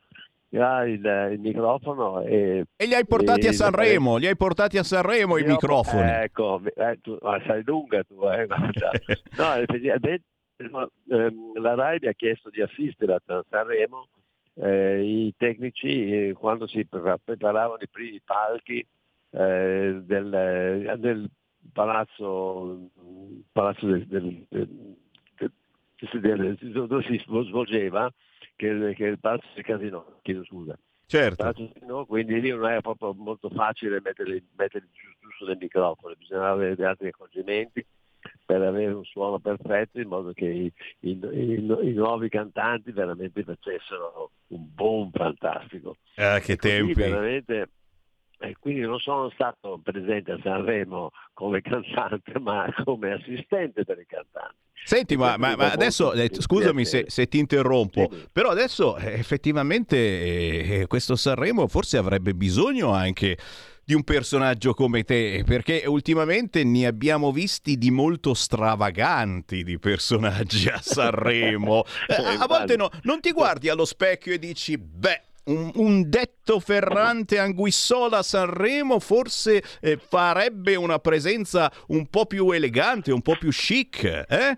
tra 0.48 0.84
il, 0.86 1.04
il 1.32 1.40
microfono 1.40 2.20
e, 2.22 2.64
e 2.76 2.86
li 2.86 2.94
hai 2.94 3.04
portati 3.06 3.46
e 3.46 3.48
a 3.48 3.52
Sanremo, 3.52 4.16
li 4.16 4.26
hai 4.28 4.36
portati 4.36 4.78
a 4.78 4.82
Sanremo 4.84 5.36
i 5.36 5.42
io- 5.42 5.48
microfoni. 5.48 6.08
Ecco, 6.08 6.60
eh, 6.76 6.98
tu, 7.02 7.18
ah, 7.22 7.42
sai 7.44 7.62
lunga 7.64 8.02
tu, 8.04 8.20
eh, 8.28 8.46
no, 10.70 10.90
ehm, 11.10 11.60
la 11.60 11.74
RAI 11.74 11.98
mi 12.00 12.06
ha 12.08 12.12
chiesto 12.12 12.50
di 12.50 12.62
assistere 12.62 13.14
a 13.14 13.44
Sanremo 13.50 14.06
eh, 14.54 15.02
i 15.02 15.34
tecnici 15.36 16.28
eh, 16.28 16.32
quando 16.32 16.66
si 16.66 16.84
pre- 16.86 17.18
preparavano 17.22 17.78
i 17.80 17.88
primi 17.88 18.20
palchi 18.24 18.86
eh, 19.30 20.00
del, 20.02 20.34
eh, 20.34 20.96
del 20.98 21.28
palazzo, 21.72 22.90
palazzo 23.52 23.86
del, 23.86 24.06
del- 24.06 24.46
del- 24.48 24.96
dove 26.86 27.02
si 27.04 27.18
svolgeva, 27.24 28.12
che, 28.56 28.94
che 28.94 29.06
è 29.06 29.10
il 29.10 29.18
palazzo 29.18 29.46
del 29.54 29.64
casino, 29.64 30.18
chiedo 30.22 30.44
scusa. 30.44 30.78
Certo. 31.06 32.06
Quindi 32.06 32.40
lì 32.40 32.50
non 32.50 32.64
era 32.64 32.80
proprio 32.80 33.12
molto 33.14 33.50
facile 33.50 34.00
metterli 34.02 34.42
giù, 34.56 35.08
giusto 35.20 35.46
nel 35.46 35.58
microfono, 35.58 36.14
bisognava 36.16 36.52
avere 36.52 36.84
altri 36.84 37.08
accorgimenti 37.08 37.84
per 38.44 38.62
avere 38.62 38.92
un 38.92 39.04
suono 39.04 39.38
perfetto 39.38 40.00
in 40.00 40.08
modo 40.08 40.32
che 40.32 40.44
i, 40.46 40.72
i- 41.00 41.18
i- 41.32 41.88
i 41.88 41.92
nuovi 41.92 42.28
cantanti 42.28 42.92
veramente 42.92 43.42
facessero 43.42 44.30
un 44.48 44.66
boom 44.74 45.10
fantastico. 45.12 45.96
Ah, 46.16 46.38
che 46.40 46.56
tempi. 46.56 46.92
veramente, 46.94 47.68
eh, 48.38 48.56
quindi 48.58 48.80
non 48.82 48.98
sono 48.98 49.30
stato 49.30 49.80
presente 49.82 50.32
a 50.32 50.38
Sanremo 50.42 51.10
come 51.32 51.60
cantante, 51.62 52.32
ma 52.38 52.72
come 52.84 53.12
assistente 53.12 53.84
per 53.84 53.98
i 53.98 54.06
cantanti. 54.06 54.56
Senti, 54.86 55.16
ma, 55.16 55.38
ma- 55.38 55.56
ma 55.56 55.72
adesso, 55.72 56.12
eh, 56.12 56.28
scusami 56.30 56.84
se, 56.84 57.04
se 57.08 57.26
ti 57.26 57.38
interrompo, 57.38 58.10
però 58.30 58.50
adesso 58.50 58.98
eh, 58.98 59.14
effettivamente 59.14 59.96
eh, 59.96 60.86
questo 60.86 61.16
Sanremo 61.16 61.66
forse 61.68 61.96
avrebbe 61.96 62.34
bisogno 62.34 62.92
anche 62.92 63.38
di 63.84 63.94
un 63.94 64.02
personaggio 64.02 64.74
come 64.74 65.04
te, 65.04 65.42
perché 65.46 65.84
ultimamente 65.86 66.64
ne 66.64 66.86
abbiamo 66.86 67.32
visti 67.32 67.76
di 67.76 67.90
molto 67.90 68.34
stravaganti 68.34 69.62
di 69.62 69.78
personaggi 69.78 70.68
a 70.68 70.78
Sanremo. 70.82 71.84
Eh, 72.08 72.14
a, 72.14 72.42
a 72.42 72.46
volte 72.46 72.76
no, 72.76 72.90
non 73.02 73.20
ti 73.20 73.32
guardi 73.32 73.68
allo 73.68 73.84
specchio 73.84 74.32
e 74.32 74.38
dici, 74.38 74.78
beh, 74.78 75.22
un, 75.44 75.70
un 75.74 76.08
detto 76.08 76.58
Ferrante 76.60 77.38
Anguissola 77.38 78.18
a 78.18 78.22
Sanremo 78.22 78.98
forse 78.98 79.62
eh, 79.80 79.98
farebbe 79.98 80.74
una 80.74 80.98
presenza 80.98 81.70
un 81.88 82.06
po' 82.06 82.26
più 82.26 82.50
elegante, 82.50 83.12
un 83.12 83.20
po' 83.20 83.36
più 83.36 83.50
chic, 83.50 84.04
eh? 84.04 84.56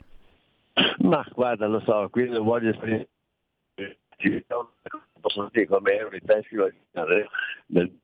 Ma 0.98 1.26
guarda, 1.32 1.66
lo 1.66 1.80
so, 1.80 2.08
qui 2.10 2.28
non 2.28 2.44
voglio 2.44 2.70
esprimere, 2.70 3.08
posso 5.20 5.48
dire 5.52 5.66
come 5.66 5.96
è 5.96 6.02
un 6.04 6.18
festival 6.24 6.70
di 6.70 6.78
Sanremo 6.92 7.28
nel- 7.66 7.98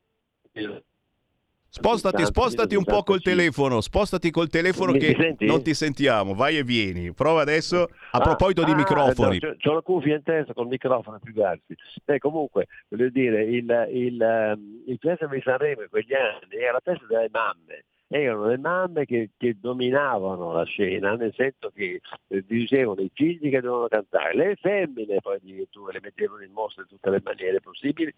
Spostati, 1.74 2.22
spostati 2.26 2.74
un 2.74 2.84
po' 2.84 3.02
col 3.02 3.22
telefono, 3.22 3.80
spostati 3.80 4.30
col 4.30 4.50
telefono 4.50 4.92
Mi 4.92 4.98
che 4.98 5.36
non 5.40 5.62
ti 5.62 5.72
sentiamo, 5.72 6.34
vai 6.34 6.58
e 6.58 6.64
vieni. 6.64 7.14
Prova 7.14 7.40
adesso, 7.40 7.84
a 8.10 8.18
Ah, 8.18 8.20
proposito 8.20 8.62
di 8.62 8.72
ah, 8.72 8.76
microfoni. 8.76 9.38
no, 9.40 9.54
c'ho- 9.56 9.72
la 9.72 9.80
cuffia 9.80 10.16
in 10.16 10.22
testa 10.22 10.52
col 10.52 10.66
microfono 10.66 11.18
più 11.18 11.32
grassi. 11.32 11.74
Beh, 12.04 12.18
comunque, 12.18 12.66
voglio 12.90 13.08
dire, 13.08 13.44
il, 13.44 13.88
il, 13.90 14.20
ehm, 14.20 14.82
il 14.86 14.98
festival 15.00 15.34
di 15.34 15.40
Sanremo 15.42 15.80
in 15.80 15.88
quegli 15.88 16.12
anni 16.12 16.56
era 16.62 16.72
la 16.72 16.80
festa 16.84 17.06
delle 17.08 17.30
mamme. 17.32 17.84
Erano 18.08 18.48
le 18.48 18.58
mamme 18.58 19.06
che, 19.06 19.30
che 19.38 19.56
dominavano 19.58 20.52
la 20.52 20.64
scena, 20.64 21.14
nel 21.14 21.32
senso 21.34 21.70
che 21.74 22.02
eh, 22.28 22.44
dicevano 22.46 23.00
i 23.00 23.10
figli 23.14 23.48
che 23.48 23.62
dovevano 23.62 23.88
cantare, 23.88 24.34
le 24.34 24.56
femmine 24.60 25.20
poi 25.22 25.36
addirittura 25.36 25.92
le 25.92 26.00
mettevano 26.02 26.42
in 26.42 26.52
mostra 26.52 26.82
in 26.82 26.88
tutte 26.88 27.08
le 27.08 27.22
maniere 27.24 27.60
possibili 27.60 28.12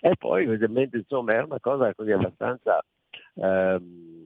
e 0.00 0.16
poi 0.18 0.48
ovviamente 0.48 0.96
insomma 0.96 1.34
era 1.34 1.44
una 1.44 1.60
cosa 1.60 1.94
così 1.94 2.10
abbastanza 2.10 2.82
ehm, 3.36 4.16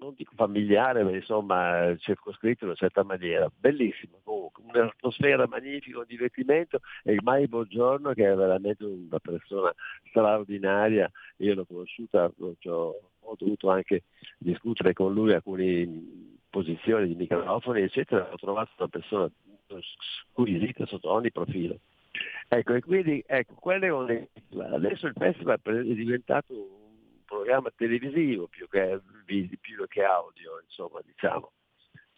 non 0.00 0.14
dico 0.16 0.32
familiare, 0.36 1.02
ma 1.02 1.10
insomma 1.10 1.94
circoscritto 1.98 2.64
in 2.64 2.70
una 2.70 2.78
certa 2.78 3.02
maniera. 3.02 3.50
Bellissimo 3.54 4.20
comunque, 4.22 4.62
un'atmosfera 4.62 5.46
magnifica, 5.46 5.98
un 5.98 6.04
divertimento 6.06 6.80
e 7.02 7.18
mai 7.22 7.46
Buongiorno 7.48 8.12
che 8.12 8.30
è 8.30 8.34
veramente 8.34 8.84
una 8.84 9.18
persona 9.18 9.72
straordinaria, 10.08 11.10
io 11.38 11.54
l'ho 11.54 11.64
conosciuta, 11.64 12.30
ho 12.36 13.36
dovuto 13.36 13.70
anche 13.70 14.04
discutere 14.38 14.92
con 14.92 15.12
lui 15.12 15.32
alcune 15.32 16.36
posizioni 16.48 17.08
di 17.08 17.14
microfoni, 17.14 17.82
eccetera, 17.82 18.32
ho 18.32 18.36
trovato 18.36 18.70
una 18.78 18.88
persona 18.88 19.30
squisita 20.30 20.86
sotto 20.86 21.10
ogni 21.10 21.30
profilo. 21.30 21.78
Ecco, 22.48 22.74
e 22.74 22.80
quindi 22.80 23.22
ecco, 23.26 23.54
quelle 23.54 23.86
erano 23.86 24.04
le- 24.04 24.30
adesso 24.72 25.06
il 25.06 25.14
festival 25.16 25.60
è 25.62 25.82
diventato 25.82 26.54
un 26.54 26.87
programma 27.28 27.70
televisivo 27.76 28.48
più 28.48 28.66
che, 28.68 29.00
più 29.60 29.86
che 29.86 30.02
audio, 30.02 30.60
insomma, 30.64 31.00
diciamo. 31.04 31.52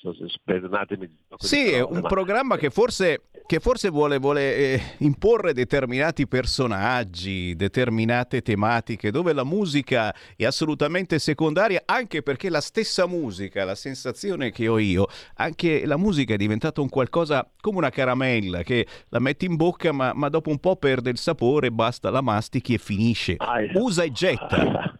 So, 0.00 0.14
perdonatemi. 0.44 1.14
Sì, 1.36 1.72
è 1.72 1.82
un 1.82 1.98
ma... 1.98 2.08
programma 2.08 2.56
che 2.56 2.70
forse, 2.70 3.24
che 3.44 3.60
forse 3.60 3.90
vuole, 3.90 4.16
vuole 4.16 4.56
eh, 4.56 4.80
imporre 5.00 5.52
determinati 5.52 6.26
personaggi, 6.26 7.54
determinate 7.54 8.40
tematiche, 8.40 9.10
dove 9.10 9.34
la 9.34 9.44
musica 9.44 10.14
è 10.36 10.46
assolutamente 10.46 11.18
secondaria, 11.18 11.82
anche 11.84 12.22
perché 12.22 12.48
la 12.48 12.62
stessa 12.62 13.06
musica, 13.06 13.62
la 13.66 13.74
sensazione 13.74 14.50
che 14.50 14.68
ho 14.68 14.78
io, 14.78 15.06
anche 15.34 15.84
la 15.84 15.98
musica 15.98 16.32
è 16.32 16.38
diventata 16.38 16.80
un 16.80 16.88
qualcosa 16.88 17.46
come 17.60 17.76
una 17.76 17.90
caramella 17.90 18.62
che 18.62 18.86
la 19.10 19.18
metti 19.18 19.44
in 19.44 19.56
bocca, 19.56 19.92
ma, 19.92 20.14
ma 20.14 20.30
dopo 20.30 20.48
un 20.48 20.60
po' 20.60 20.76
perde 20.76 21.10
il 21.10 21.18
sapore, 21.18 21.70
basta, 21.70 22.08
la 22.08 22.22
mastichi 22.22 22.72
e 22.72 22.78
finisce. 22.78 23.34
Ah, 23.36 23.60
esatto. 23.60 23.82
Usa 23.82 24.02
e 24.04 24.12
getta. 24.12 24.94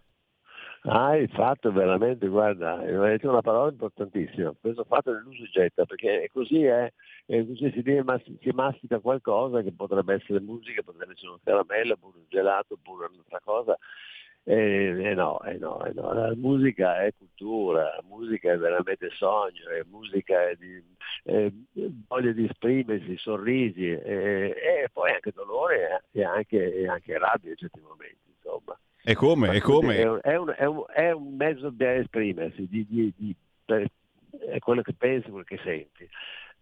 Hai 0.83 1.27
fatto 1.27 1.71
veramente, 1.71 2.27
guarda, 2.27 2.79
hai 2.79 3.11
detto 3.11 3.29
una 3.29 3.41
parola 3.41 3.69
importantissima, 3.69 4.51
questo 4.59 4.83
fatto 4.83 5.11
dell'uso 5.11 5.43
getta, 5.45 5.85
perché 5.85 6.27
così 6.33 6.63
è, 6.63 6.91
e 7.27 7.45
così 7.45 7.71
si, 7.71 7.83
deve, 7.83 8.23
si 8.41 8.49
mastica 8.49 8.99
qualcosa 8.99 9.61
che 9.61 9.73
potrebbe 9.73 10.15
essere 10.15 10.39
musica, 10.39 10.81
potrebbe 10.81 11.13
essere 11.13 11.29
una 11.29 11.39
caramella, 11.43 11.93
oppure 11.93 12.17
un 12.17 12.25
gelato, 12.29 12.73
oppure 12.73 13.09
un'altra 13.11 13.39
cosa. 13.43 13.77
E, 14.43 14.55
e, 15.03 15.13
no, 15.13 15.39
e 15.43 15.57
no, 15.59 15.83
e 15.85 15.93
no, 15.93 16.13
la 16.13 16.33
musica 16.35 17.03
è 17.03 17.13
cultura, 17.15 17.83
la 17.83 18.03
musica 18.07 18.51
è 18.51 18.57
veramente 18.57 19.09
sogno, 19.11 19.69
è 19.69 19.83
musica 19.87 20.49
è 20.49 20.55
di 20.55 20.83
è 21.23 21.51
voglia 22.07 22.31
di 22.31 22.45
esprimersi, 22.45 23.17
sorrisi 23.17 23.87
e, 23.91 24.89
poi 24.91 25.11
anche 25.11 25.31
dolore 25.31 26.05
e 26.11 26.23
anche, 26.23 26.87
anche 26.87 27.17
rabbia 27.19 27.51
in 27.51 27.57
certi 27.57 27.79
momenti, 27.81 28.33
insomma. 28.35 28.75
E 29.03 29.15
come? 29.15 29.51
E 29.51 29.61
come? 29.61 29.97
È, 29.97 30.07
un, 30.07 30.19
è, 30.21 30.35
un, 30.65 30.83
è, 30.87 31.11
un, 31.11 31.35
mezzo 31.35 31.69
di 31.69 31.83
esprimersi, 31.83 32.67
di, 32.67 32.85
di, 32.87 33.13
di, 33.15 33.35
è 33.65 34.59
quello 34.59 34.81
che 34.81 34.93
pensi, 34.93 35.29
quello 35.29 35.43
che 35.43 35.59
senti. 35.63 36.07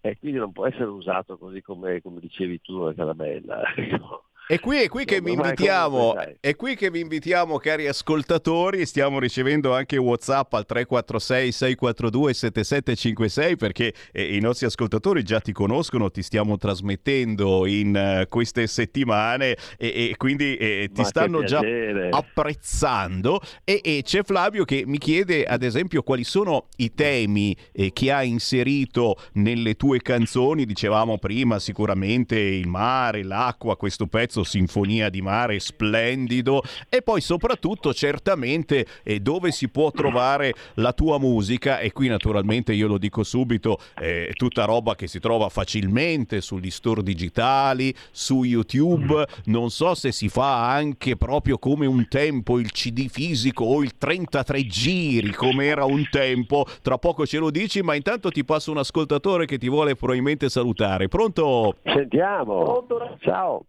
E 0.02 0.18
quindi 0.18 0.38
non 0.38 0.54
può 0.54 0.66
essere 0.66 0.86
usato 0.86 1.38
così 1.38 1.62
come, 1.62 2.02
come 2.02 2.22
dicevi 2.22 2.62
tu, 2.62 2.84
la 2.84 2.94
caramella. 2.94 3.64
No? 4.00 4.29
È 4.50 4.60
qui, 4.60 4.82
è 4.82 4.88
qui 4.88 5.06
che 5.06 5.22
vi 5.22 5.34
invitiamo, 5.34 6.16
è 6.40 6.56
qui 6.56 6.76
che 6.76 6.90
vi 6.90 7.02
invitiamo, 7.02 7.60
cari 7.60 7.86
ascoltatori. 7.86 8.84
Stiamo 8.88 9.20
ricevendo 9.20 9.76
anche 9.76 9.96
WhatsApp 9.98 10.52
al 10.54 10.66
346 10.66 11.52
642 11.52 12.34
7756 12.34 13.58
perché 13.58 13.94
eh, 14.12 14.36
i 14.36 14.40
nostri 14.40 14.66
ascoltatori 14.66 15.22
già 15.22 15.40
ti 15.40 15.52
conoscono, 15.52 16.10
ti 16.10 16.24
stiamo 16.24 16.58
trasmettendo 16.58 17.68
in 17.68 18.22
uh, 18.24 18.28
queste 18.28 18.66
settimane 18.66 19.56
e, 19.78 20.10
e 20.10 20.14
quindi 20.18 20.56
eh, 20.56 20.90
ti 20.92 21.02
Ma 21.02 21.08
stanno 21.08 21.44
già 21.44 21.62
apprezzando. 22.10 23.42
E, 23.64 23.82
e, 23.84 24.02
c'è 24.04 24.24
Flavio 24.24 24.66
che 24.66 24.82
mi 24.84 24.98
chiede, 24.98 25.44
ad 25.44 25.62
esempio, 25.62 26.02
quali 26.02 26.24
sono 26.24 26.70
i 26.78 26.96
temi 26.96 27.56
eh, 27.72 27.94
che 27.94 28.12
ha 28.12 28.24
inserito 28.24 29.16
nelle 29.34 29.76
tue 29.76 30.02
canzoni. 30.02 30.66
Dicevamo 30.66 31.20
prima, 31.20 31.60
sicuramente 31.60 32.40
il 32.40 32.68
mare, 32.68 33.24
l'acqua, 33.24 33.78
questo 33.78 34.08
pezzo 34.08 34.38
pezzo 34.40 34.44
Sinfonia 34.44 35.10
di 35.10 35.22
mare 35.22 35.60
splendido 35.60 36.62
e 36.90 37.02
poi 37.02 37.22
soprattutto 37.22 37.94
certamente 37.94 38.86
eh, 39.04 39.20
dove 39.20 39.52
si 39.52 39.70
può 39.70 39.92
trovare 39.92 40.54
la 40.76 40.94
tua 40.94 41.20
musica 41.20 41.80
e 41.80 41.92
qui 41.92 42.08
naturalmente 42.08 42.74
io 42.74 42.88
lo 42.88 42.98
dico 42.98 43.24
subito 43.24 43.80
è 43.94 44.32
tutta 44.34 44.66
roba 44.66 44.96
che 44.96 45.08
si 45.08 45.20
trova 45.20 45.50
facilmente 45.50 46.42
sugli 46.42 46.70
store 46.70 47.04
digitali 47.04 47.94
su 48.12 48.44
YouTube 48.44 49.26
non 49.46 49.70
so 49.70 49.94
se 49.96 50.12
si 50.12 50.30
fa 50.30 50.72
anche 50.72 51.16
proprio 51.16 51.58
come 51.58 51.86
un 51.86 52.08
tempo 52.08 52.60
il 52.60 52.72
CD 52.72 53.10
fisico 53.10 53.66
o 53.66 53.82
il 53.82 53.98
33 53.98 54.66
giri 54.66 55.32
come 55.34 55.66
era 55.66 55.86
un 55.86 56.08
tempo 56.10 56.66
tra 56.82 56.98
poco 56.98 57.26
ce 57.26 57.38
lo 57.38 57.52
dici 57.52 57.82
ma 57.82 57.96
intanto 57.96 58.30
ti 58.30 58.44
passo 58.44 58.72
un 58.72 58.78
ascoltatore 58.78 59.46
che 59.46 59.58
ti 59.58 59.70
vuole 59.70 59.96
probabilmente 59.96 60.50
salutare. 60.50 61.08
Pronto? 61.08 61.76
Sentiamo. 61.84 62.86
Ciao 63.20 63.66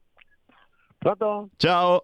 Pronto? 1.01 1.48
Ciao. 1.57 2.03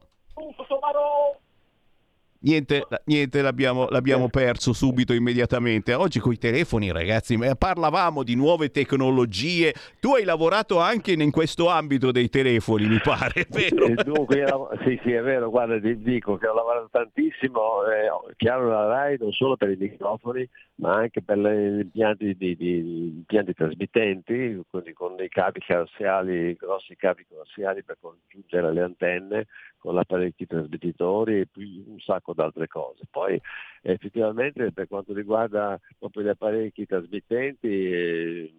Niente, 2.47 2.87
niente 3.07 3.43
l'abbiamo, 3.43 3.89
l'abbiamo, 3.89 4.29
perso 4.29 4.73
subito, 4.73 5.13
immediatamente. 5.13 5.95
Oggi 5.95 6.21
con 6.21 6.33
i 6.33 6.39
telefoni, 6.39 6.93
ragazzi, 6.93 7.37
parlavamo 7.59 8.23
di 8.23 8.37
nuove 8.37 8.71
tecnologie. 8.71 9.75
Tu 9.99 10.15
hai 10.15 10.23
lavorato 10.23 10.79
anche 10.79 11.11
in 11.11 11.33
questo 11.33 11.69
ambito 11.69 12.13
dei 12.13 12.29
telefoni, 12.29 12.87
mi 12.87 13.01
pare, 13.03 13.49
vero? 13.51 13.89
Dunque, 14.01 14.47
sì, 14.85 14.97
sì, 15.03 15.11
è 15.11 15.23
vero, 15.23 15.51
guarda, 15.51 15.81
ti 15.81 16.01
dico 16.01 16.37
che 16.37 16.47
ho 16.47 16.55
lavorato 16.55 16.89
tantissimo, 16.93 17.85
eh, 17.87 18.35
chiaro 18.37 18.69
la 18.69 18.87
RAI, 18.87 19.17
non 19.19 19.33
solo 19.33 19.57
per 19.57 19.71
i 19.71 19.77
microfoni, 19.77 20.49
ma 20.77 20.95
anche 20.95 21.23
per 21.23 21.39
gli 21.39 21.81
impianti, 21.81 22.37
di, 22.37 22.57
di, 22.57 22.77
impianti 22.77 23.55
trasmittenti, 23.55 24.63
quindi 24.71 24.93
con 24.93 25.17
dei 25.17 25.29
cavi 25.29 25.61
coassiali, 25.67 26.55
grossi 26.55 26.95
cavi 26.95 27.27
coassiali 27.29 27.83
per 27.83 27.97
congiungere 28.01 28.73
le 28.73 28.83
antenne, 28.83 29.47
con 29.79 29.99
apparecchi 29.99 30.47
trasmettitori 30.47 31.41
e 31.41 31.49
un 31.87 31.99
sacco 32.01 32.33
di 32.35 32.41
altre 32.41 32.67
cose. 32.67 33.05
Poi 33.11 33.41
effettivamente 33.83 34.73
per 34.73 34.89
quanto 34.89 35.13
riguarda 35.13 35.79
proprio 35.99 36.25
gli 36.25 36.29
apparecchi 36.29 36.87
trasmittenti 36.87 37.69
eh, 37.69 38.55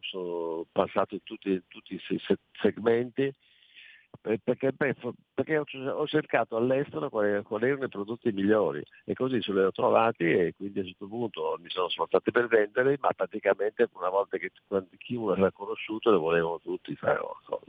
sono 0.00 0.66
passato 0.70 1.14
in 1.14 1.22
tutti, 1.22 1.62
tutti 1.68 1.94
i 1.94 2.20
segmenti 2.60 3.32
perché, 4.20 4.72
perché, 4.72 5.58
ho 5.58 6.06
cercato 6.06 6.56
all'estero 6.56 7.08
quali, 7.08 7.42
quali, 7.42 7.66
erano 7.66 7.84
i 7.84 7.88
prodotti 7.88 8.32
migliori 8.32 8.82
e 9.04 9.14
così 9.14 9.40
se 9.42 9.52
li 9.52 9.60
ho 9.60 9.72
trovati 9.72 10.24
e 10.24 10.54
quindi 10.56 10.78
a 10.78 10.82
un 10.82 10.88
certo 10.88 11.06
punto 11.06 11.58
mi 11.60 11.68
sono 11.70 11.88
sforzato 11.88 12.30
per 12.30 12.46
venderli, 12.46 12.96
ma 13.00 13.12
praticamente 13.12 13.88
una 13.94 14.08
volta 14.08 14.38
che 14.38 14.50
chiunque 14.98 15.36
l'ha 15.36 15.52
conosciuto 15.52 16.10
lo 16.10 16.20
volevano 16.20 16.60
tutti. 16.60 16.96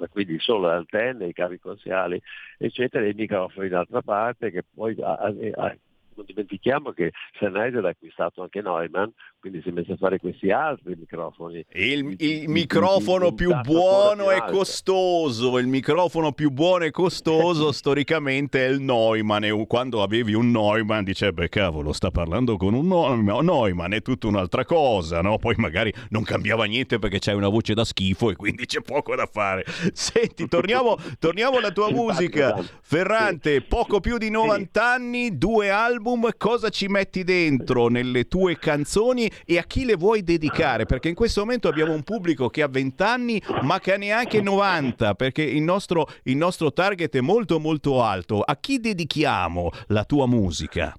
Quindi 0.10 0.40
solo 0.40 0.68
le 0.68 0.76
antenne, 0.76 1.28
i 1.28 1.34
cavi 1.34 1.60
coassiali, 1.60 2.22
eccetera, 2.58 3.04
e 3.04 3.10
i 3.10 3.14
microfoni 3.14 3.68
d'altra 3.68 4.02
parte 4.02 4.52
che 4.52 4.64
poi 4.64 4.96
a, 5.02 5.14
a, 5.14 5.76
non 6.16 6.26
dimentichiamo 6.26 6.92
che 6.92 7.12
Sennheiser 7.40 7.86
ha 7.86 7.90
acquistato 7.90 8.42
anche 8.42 8.62
Neumann, 8.62 9.10
quindi 9.40 9.62
si 9.62 9.70
è 9.70 9.72
messo 9.72 9.94
a 9.94 9.98
fare 9.98 10.18
questi 10.18 10.50
altri 10.52 10.96
microfoni. 10.96 11.66
Il, 11.74 12.16
il 12.18 12.50
microfono 12.50 13.34
più 13.34 13.54
buono 13.62 14.32
e 14.32 14.44
costoso, 14.48 15.58
il 15.58 15.68
microfono 15.68 16.32
più 16.32 16.50
buono 16.50 16.86
e 16.86 16.92
costoso 16.92 17.72
storicamente 17.74 18.66
è 18.66 18.70
il 18.70 18.82
Neumann 18.82 19.44
e 19.44 19.66
quando 19.68 20.02
avevi 20.02 20.34
un 20.34 20.52
Neumann 20.52 21.04
dice 21.04 21.32
beh 21.34 21.50
cavolo 21.50 21.94
sta 21.94 22.12
parlando 22.12 22.58
con 22.58 22.74
un 22.74 22.88
Neumann 22.88 23.94
è 23.94 24.02
tutta 24.02 24.28
un'altra 24.28 24.66
cosa, 24.66 25.22
no? 25.22 25.38
Poi 25.38 25.56
magari 25.58 25.94
non 26.10 26.24
cambiava 26.24 26.66
niente 26.66 26.98
perché 27.00 27.20
c'hai 27.20 27.36
una 27.36 27.50
voce 27.50 27.74
da 27.74 27.84
schifo 27.84 28.32
e 28.32 28.36
quindi 28.36 28.66
c'è 28.66 28.82
poco 28.82 29.16
da 29.16 29.28
fare. 29.32 29.64
Senti, 29.94 30.48
torniamo, 30.48 30.98
torniamo 31.20 31.58
alla 31.58 31.72
tua 31.72 31.92
musica. 31.94 32.56
Ferrante, 32.82 33.62
poco 33.62 34.00
più 34.00 34.18
di 34.18 34.30
90 34.30 34.84
anni, 34.84 35.38
due 35.38 35.70
album 35.70 36.05
album, 36.06 36.30
cosa 36.38 36.70
ci 36.70 36.88
metti 36.88 37.24
dentro 37.24 37.88
nelle 37.88 38.28
tue 38.28 38.58
canzoni 38.60 39.30
e 39.44 39.58
a 39.58 39.64
chi 39.64 39.86
le 39.86 39.96
vuoi 39.96 40.24
dedicare? 40.24 40.86
Perché 40.86 41.10
in 41.10 41.16
questo 41.16 41.40
momento 41.40 41.68
abbiamo 41.68 41.94
un 41.94 42.04
pubblico 42.04 42.48
che 42.50 42.62
ha 42.62 42.68
20 42.68 43.04
anni 43.04 43.42
ma 43.64 43.80
che 43.80 43.94
ha 43.94 43.98
neanche 43.98 44.40
90, 44.40 45.16
perché 45.16 45.42
il 45.42 45.64
nostro, 45.64 46.08
il 46.24 46.38
nostro 46.38 46.72
target 46.72 47.16
è 47.16 47.22
molto 47.22 47.60
molto 47.60 48.04
alto. 48.04 48.42
A 48.42 48.56
chi 48.58 48.80
dedichiamo 48.80 49.72
la 49.88 50.04
tua 50.04 50.28
musica? 50.28 50.96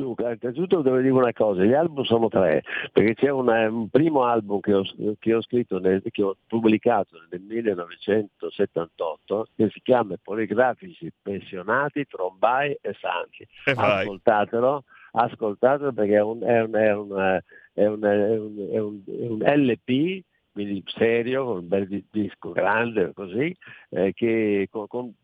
Luca, 0.00 0.24
innanzitutto 0.24 0.82
devo 0.82 0.98
dire 0.98 1.10
una 1.10 1.32
cosa, 1.32 1.62
gli 1.62 1.72
album 1.72 2.02
sono 2.04 2.28
tre, 2.28 2.62
perché 2.92 3.14
c'è 3.14 3.30
una, 3.30 3.68
un 3.68 3.88
primo 3.88 4.24
album 4.24 4.58
che 4.60 4.74
ho, 4.74 4.82
che 5.18 5.34
ho 5.34 5.40
scritto, 5.42 5.78
nel, 5.78 6.02
che 6.10 6.22
ho 6.22 6.36
pubblicato 6.46 7.16
nel 7.30 7.40
1978, 7.40 9.48
che 9.54 9.70
si 9.70 9.80
chiama 9.82 10.16
Poligrafici 10.22 11.10
pensionati, 11.22 12.06
trombai 12.06 12.76
e 12.80 12.94
santi. 12.98 13.46
Ascoltatelo, 13.64 14.84
ascoltatelo 15.12 15.92
perché 15.92 16.16
è 16.16 16.22
un, 16.22 16.42
è 16.42 16.62
un, 16.62 16.74
è 16.74 16.92
un, 16.92 17.40
è 17.72 17.86
un, 17.86 18.02
è 18.02 18.36
un, 18.78 19.02
è 19.06 19.26
un 19.26 19.42
LP 19.44 20.24
quindi 20.52 20.82
serio, 20.86 21.44
con 21.44 21.56
un 21.58 21.68
bel 21.68 22.04
disco 22.10 22.50
grande 22.50 23.12
così, 23.12 23.56
eh, 23.90 24.12
che 24.12 24.66
con, 24.70 24.86
con, 24.88 25.14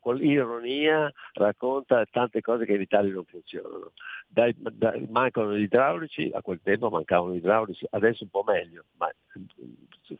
con, 0.00 0.22
ironia 0.22 1.10
racconta 1.34 2.04
tante 2.10 2.40
cose 2.40 2.64
che 2.64 2.74
in 2.74 2.80
Italia 2.80 3.12
non 3.12 3.24
funzionano. 3.24 3.92
Dai, 4.26 4.54
dai, 4.58 5.06
mancano 5.08 5.56
gli 5.56 5.62
idraulici, 5.62 6.30
a 6.32 6.42
quel 6.42 6.60
tempo 6.62 6.90
mancavano 6.90 7.34
gli 7.34 7.38
idraulici, 7.38 7.86
adesso 7.90 8.24
un 8.24 8.30
po' 8.30 8.44
meglio, 8.44 8.84
ma 8.96 9.08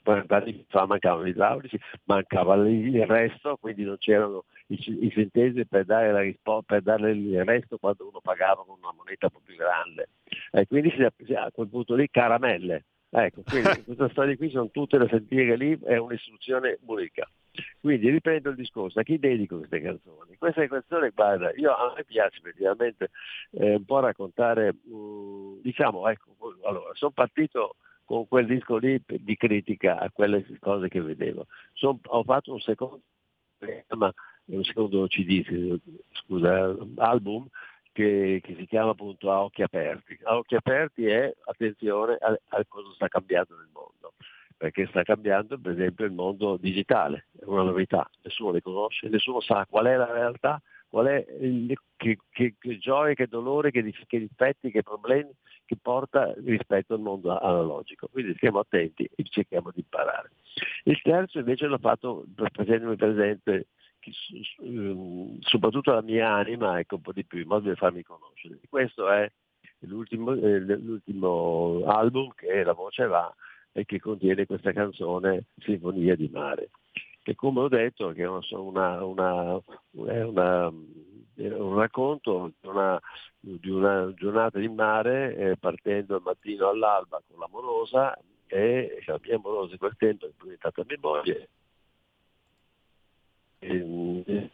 40 0.02 0.36
anni 0.36 0.64
fa 0.68 0.86
mancavano 0.86 1.26
gli 1.26 1.30
idraulici, 1.30 1.78
mancava 2.04 2.54
il 2.54 3.06
resto, 3.06 3.56
quindi 3.56 3.82
non 3.82 3.96
c'erano 3.98 4.44
i, 4.68 5.06
i 5.06 5.10
centesimi 5.10 5.66
per 5.66 5.84
dare, 5.84 6.12
la 6.12 6.60
per 6.64 6.82
dare 6.82 7.10
il 7.10 7.44
resto 7.44 7.78
quando 7.78 8.06
uno 8.08 8.20
pagava 8.20 8.64
con 8.64 8.76
una 8.78 8.92
moneta 8.96 9.26
un 9.26 9.32
po' 9.32 9.40
più 9.44 9.56
grande. 9.56 10.08
E 10.52 10.66
quindi 10.66 10.90
a 11.34 11.50
quel 11.52 11.68
punto 11.68 11.94
lì 11.94 12.08
caramelle 12.08 12.84
Ecco, 13.10 13.42
quindi 13.42 13.82
queste 13.84 14.08
storie 14.10 14.36
qui 14.36 14.50
sono 14.50 14.70
tutte 14.70 14.98
da 14.98 15.08
sentire 15.08 15.56
lì, 15.56 15.78
è 15.82 15.96
un'istruzione 15.96 16.78
unica. 16.86 17.28
Quindi 17.80 18.10
riprendo 18.10 18.50
il 18.50 18.56
discorso, 18.56 18.98
a 18.98 19.02
chi 19.02 19.18
dedico 19.18 19.56
queste 19.56 19.80
canzoni? 19.80 20.36
Queste 20.36 20.68
canzoni, 20.68 21.10
guarda, 21.14 21.52
io, 21.54 21.72
a 21.72 21.94
me 21.96 22.04
piace 22.04 22.38
effettivamente 22.38 23.10
eh, 23.52 23.76
un 23.76 23.84
po' 23.84 24.00
raccontare, 24.00 24.74
mh, 24.74 25.60
diciamo, 25.62 26.08
ecco, 26.08 26.36
allora, 26.64 26.90
sono 26.92 27.12
partito 27.12 27.76
con 28.04 28.28
quel 28.28 28.46
disco 28.46 28.76
lì 28.76 29.02
di 29.06 29.36
critica 29.36 29.98
a 29.98 30.10
quelle 30.10 30.44
cose 30.60 30.88
che 30.88 31.00
vedevo. 31.00 31.46
Son, 31.72 31.98
ho 32.04 32.22
fatto 32.22 32.52
un 32.52 32.60
secondo, 32.60 33.00
un 33.58 34.64
secondo 34.64 35.06
CD, 35.06 35.78
scusa, 36.12 36.76
album 36.96 37.48
che, 37.96 38.40
che, 38.42 38.54
si 38.56 38.66
chiama 38.66 38.90
appunto 38.90 39.32
A 39.32 39.42
occhi 39.42 39.62
aperti. 39.62 40.18
A 40.24 40.36
occhi 40.36 40.54
aperti 40.54 41.06
è 41.06 41.34
attenzione 41.44 42.18
a, 42.20 42.38
a 42.48 42.64
cosa 42.68 42.92
sta 42.92 43.08
cambiando 43.08 43.56
nel 43.56 43.70
mondo, 43.72 44.12
perché 44.54 44.86
sta 44.88 45.02
cambiando 45.02 45.58
per 45.58 45.72
esempio 45.72 46.04
il 46.04 46.12
mondo 46.12 46.58
digitale, 46.58 47.28
è 47.40 47.44
una 47.44 47.62
novità, 47.62 48.08
nessuno 48.22 48.50
le 48.50 48.60
conosce, 48.60 49.08
nessuno 49.08 49.40
sa 49.40 49.66
qual 49.66 49.86
è 49.86 49.96
la 49.96 50.12
realtà, 50.12 50.60
qual 50.90 51.06
è 51.06 51.24
il, 51.40 51.74
che, 51.96 52.18
che, 52.28 52.54
che 52.58 52.76
gioia, 52.76 53.14
che 53.14 53.28
dolore, 53.28 53.70
che, 53.70 53.82
che 54.06 54.18
difetti, 54.18 54.70
che 54.70 54.82
problemi 54.82 55.30
che 55.64 55.76
porta 55.80 56.32
rispetto 56.44 56.92
al 56.92 57.00
mondo 57.00 57.36
analogico. 57.36 58.08
Quindi 58.12 58.34
stiamo 58.36 58.58
attenti 58.58 59.08
e 59.16 59.24
cerchiamo 59.24 59.70
di 59.72 59.80
imparare. 59.80 60.32
Il 60.84 61.00
terzo 61.00 61.38
invece 61.38 61.66
l'ho 61.66 61.78
fatto 61.78 62.26
facendomi 62.52 62.94
presente 62.96 63.68
soprattutto 65.40 65.92
la 65.92 66.02
mia 66.02 66.32
anima, 66.32 66.78
ecco 66.78 66.96
un 66.96 67.02
po' 67.02 67.12
di 67.12 67.24
più, 67.24 67.40
in 67.40 67.48
modo 67.48 67.68
di 67.68 67.76
farmi 67.76 68.02
conoscere. 68.02 68.58
Questo 68.68 69.08
è 69.08 69.30
l'ultimo, 69.80 70.32
eh, 70.32 70.58
l'ultimo 70.58 71.82
album 71.86 72.32
che 72.34 72.62
La 72.64 72.72
voce 72.72 73.06
va 73.06 73.34
e 73.72 73.84
che 73.84 74.00
contiene 74.00 74.46
questa 74.46 74.72
canzone 74.72 75.46
Sinfonia 75.58 76.16
di 76.16 76.30
mare, 76.32 76.70
che 77.22 77.34
come 77.34 77.60
ho 77.60 77.68
detto 77.68 78.10
è 78.12 78.26
una, 78.26 79.04
una, 79.04 79.60
una 79.90 80.72
un 81.38 81.74
racconto 81.74 82.52
di 82.58 82.66
una, 82.68 83.00
di 83.40 84.14
giornata 84.14 84.58
in 84.58 84.74
mare 84.74 85.36
eh, 85.36 85.56
partendo 85.56 86.14
al 86.16 86.22
mattino 86.22 86.68
all'alba 86.68 87.22
con 87.26 87.38
l'amorosa 87.38 88.18
e 88.46 89.02
la 89.06 89.18
mia 89.22 89.36
amorosa 89.36 89.72
in 89.72 89.78
quel 89.78 89.96
tempo 89.98 90.26
è 90.26 90.30
diventata 90.40 90.82
mia 90.86 90.96
moglie. 91.00 91.48
Eh, 93.66 94.50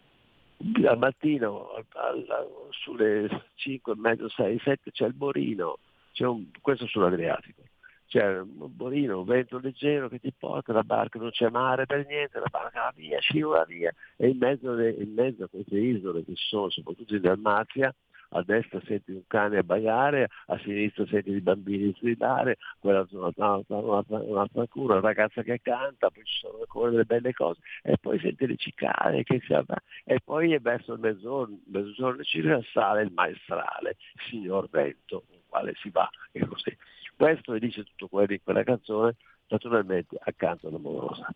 al 0.86 0.98
mattino 0.98 1.70
al, 1.72 1.84
al, 2.28 2.48
sulle 2.70 3.28
5 3.56 3.92
e 3.92 3.96
mezzo, 3.96 4.28
6, 4.28 4.60
7 4.62 4.90
c'è 4.90 5.06
il 5.06 5.14
Borino, 5.14 5.78
c'è 6.12 6.26
un, 6.26 6.46
questo 6.60 6.86
sull'Adriatico. 6.86 7.62
C'è 8.06 8.40
un 8.40 8.76
bolino, 8.76 9.20
un 9.20 9.24
vento 9.24 9.58
leggero 9.58 10.10
che 10.10 10.18
ti 10.18 10.34
porta, 10.38 10.74
la 10.74 10.82
barca 10.82 11.18
non 11.18 11.30
c'è 11.30 11.48
mare 11.48 11.86
per 11.86 12.04
niente, 12.06 12.40
la 12.40 12.50
barca 12.50 12.82
va 12.82 12.92
via, 12.94 13.18
scivola 13.20 13.64
via, 13.64 13.90
e 14.16 14.28
in 14.28 14.36
mezzo, 14.36 14.78
in 14.78 15.14
mezzo 15.14 15.44
a 15.44 15.48
queste 15.48 15.78
isole 15.78 16.22
che 16.22 16.34
sono 16.34 16.68
soprattutto 16.68 17.14
in 17.14 17.22
Dalmazia, 17.22 17.94
a 18.32 18.42
destra 18.42 18.80
senti 18.84 19.12
un 19.12 19.22
cane 19.26 19.58
abbaiare, 19.58 20.28
a 20.46 20.58
sinistra 20.58 21.06
senti 21.06 21.30
i 21.30 21.40
bambini 21.40 21.92
stridare, 21.96 22.58
quella 22.78 23.06
un'altra, 23.10 23.56
un'altra, 23.66 24.18
un'altra 24.20 24.60
ancora, 24.60 24.94
una 24.94 25.00
ragazza 25.00 25.42
che 25.42 25.60
canta, 25.62 26.10
poi 26.10 26.24
ci 26.24 26.38
sono 26.38 26.58
ancora 26.60 26.90
delle 26.90 27.04
belle 27.04 27.32
cose, 27.32 27.60
e 27.82 27.96
poi 27.98 28.18
senti 28.18 28.46
le 28.46 28.56
cicale 28.56 29.22
che 29.22 29.40
si 29.44 29.52
avva, 29.52 29.76
e 30.04 30.20
poi 30.24 30.52
è 30.52 30.60
verso 30.60 30.94
il 30.94 31.00
mezzogiorno, 31.00 31.58
mezzogiorno 31.66 32.22
ci 32.22 32.42
sale 32.72 33.02
il 33.02 33.12
maestrale, 33.12 33.96
signor 34.28 34.68
vento, 34.70 35.24
con 35.26 35.36
il 35.36 35.42
quale 35.46 35.72
si 35.76 35.90
va, 35.90 36.08
e 36.30 36.46
così. 36.46 36.76
Questo 37.16 37.56
dice 37.58 37.84
tutto 37.84 38.08
quello 38.08 38.26
di 38.26 38.40
quella 38.42 38.64
canzone, 38.64 39.14
naturalmente 39.52 40.16
accanto 40.18 40.68
all'amorosa. 40.68 41.32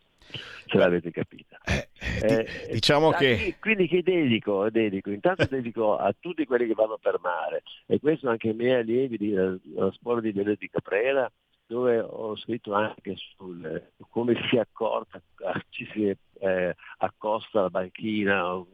Ce 0.67 0.77
l'avete 0.77 1.13
capita. 1.13 1.59
Eh, 1.65 1.89
eh, 2.23 2.73
diciamo 2.73 3.11
che... 3.13 3.57
Quindi 3.61 3.87
che 3.87 4.03
dedico? 4.03 4.69
dedico? 4.71 5.11
Intanto 5.11 5.47
dedico 5.49 5.97
a 5.97 6.13
tutti 6.19 6.45
quelli 6.45 6.67
che 6.67 6.75
vanno 6.75 6.99
per 7.01 7.19
mare 7.21 7.63
e 7.87 8.01
questo 8.01 8.29
anche 8.29 8.49
ai 8.49 8.55
miei 8.55 8.81
allievi 8.81 9.19
della 9.19 9.93
scuola 9.93 10.21
di 10.21 10.33
Benedica 10.33 10.81
Caprera 10.81 11.31
dove 11.67 11.99
ho 12.01 12.37
scritto 12.37 12.73
anche 12.75 13.15
sul 13.37 13.91
come 14.11 14.35
si 14.49 14.57
accorta, 14.57 15.21
ci 15.71 15.87
si 15.93 16.17
eh, 16.39 16.77
accosta 16.99 17.61
alla 17.61 17.71
banchina 17.71 18.65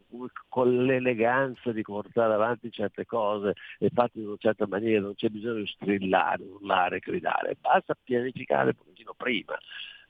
con 0.49 0.85
l'eleganza 0.85 1.73
di 1.73 1.83
portare 1.83 2.35
avanti 2.35 2.71
certe 2.71 3.07
cose 3.07 3.55
e 3.79 3.91
fatte 3.93 4.19
in 4.19 4.27
una 4.27 4.37
certa 4.39 4.67
maniera, 4.67 5.01
non 5.01 5.15
c'è 5.15 5.29
bisogno 5.29 5.61
di 5.61 5.67
strillare, 5.67 6.43
urlare, 6.43 6.99
gridare, 6.99 7.57
basta 7.61 7.97
pianificare 8.01 8.69
un 8.69 8.75
pochettino 8.75 9.15
prima. 9.17 9.57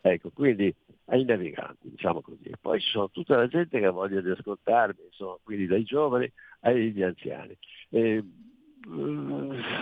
Ecco, 0.05 0.31
quindi 0.31 0.75
ai 1.07 1.25
naviganti, 1.25 1.89
diciamo 1.89 2.21
così. 2.23 2.51
Poi 2.61 2.81
ci 2.81 2.91
sono 2.91 3.09
tutta 3.11 3.37
la 3.37 3.47
gente 3.47 3.79
che 3.79 3.87
ha 3.87 3.93
voglia 3.93 4.21
di 4.21 4.31
ascoltarmi, 4.31 5.05
insomma, 5.05 5.37
quindi 5.43 5.67
dai 5.67 5.85
giovani 5.85 6.31
agli 6.61 7.03
anziani, 7.03 7.57
eh, 7.91 8.25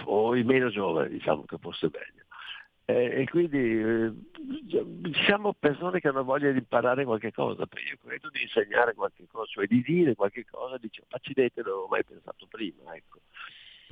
o 0.05 0.37
i 0.37 0.45
meno 0.45 0.69
giovani, 0.69 1.09
diciamo 1.09 1.45
che 1.45 1.57
fosse 1.59 1.91
meglio. 1.91 2.25
Eh, 2.91 3.21
e 3.23 3.29
quindi 3.29 3.59
eh, 3.59 4.13
siamo 5.25 5.55
persone 5.55 6.01
che 6.01 6.09
hanno 6.09 6.25
voglia 6.25 6.51
di 6.51 6.59
imparare 6.59 7.05
qualche 7.05 7.33
cosa, 7.33 7.63
io 7.63 7.99
credo 8.05 8.31
di 8.31 8.43
insegnare 8.43 8.95
qualche 8.95 9.27
cosa, 9.31 9.47
cioè 9.47 9.67
di 9.67 9.81
dire 9.83 10.17
qualche 10.17 10.45
cosa, 10.51 10.77
dicevo, 10.77 11.07
accidente 11.11 11.63
non 11.63 11.71
avevo 11.71 11.87
mai 11.89 12.05
pensato 12.05 12.47
prima. 12.49 12.95
Ecco. 12.95 13.21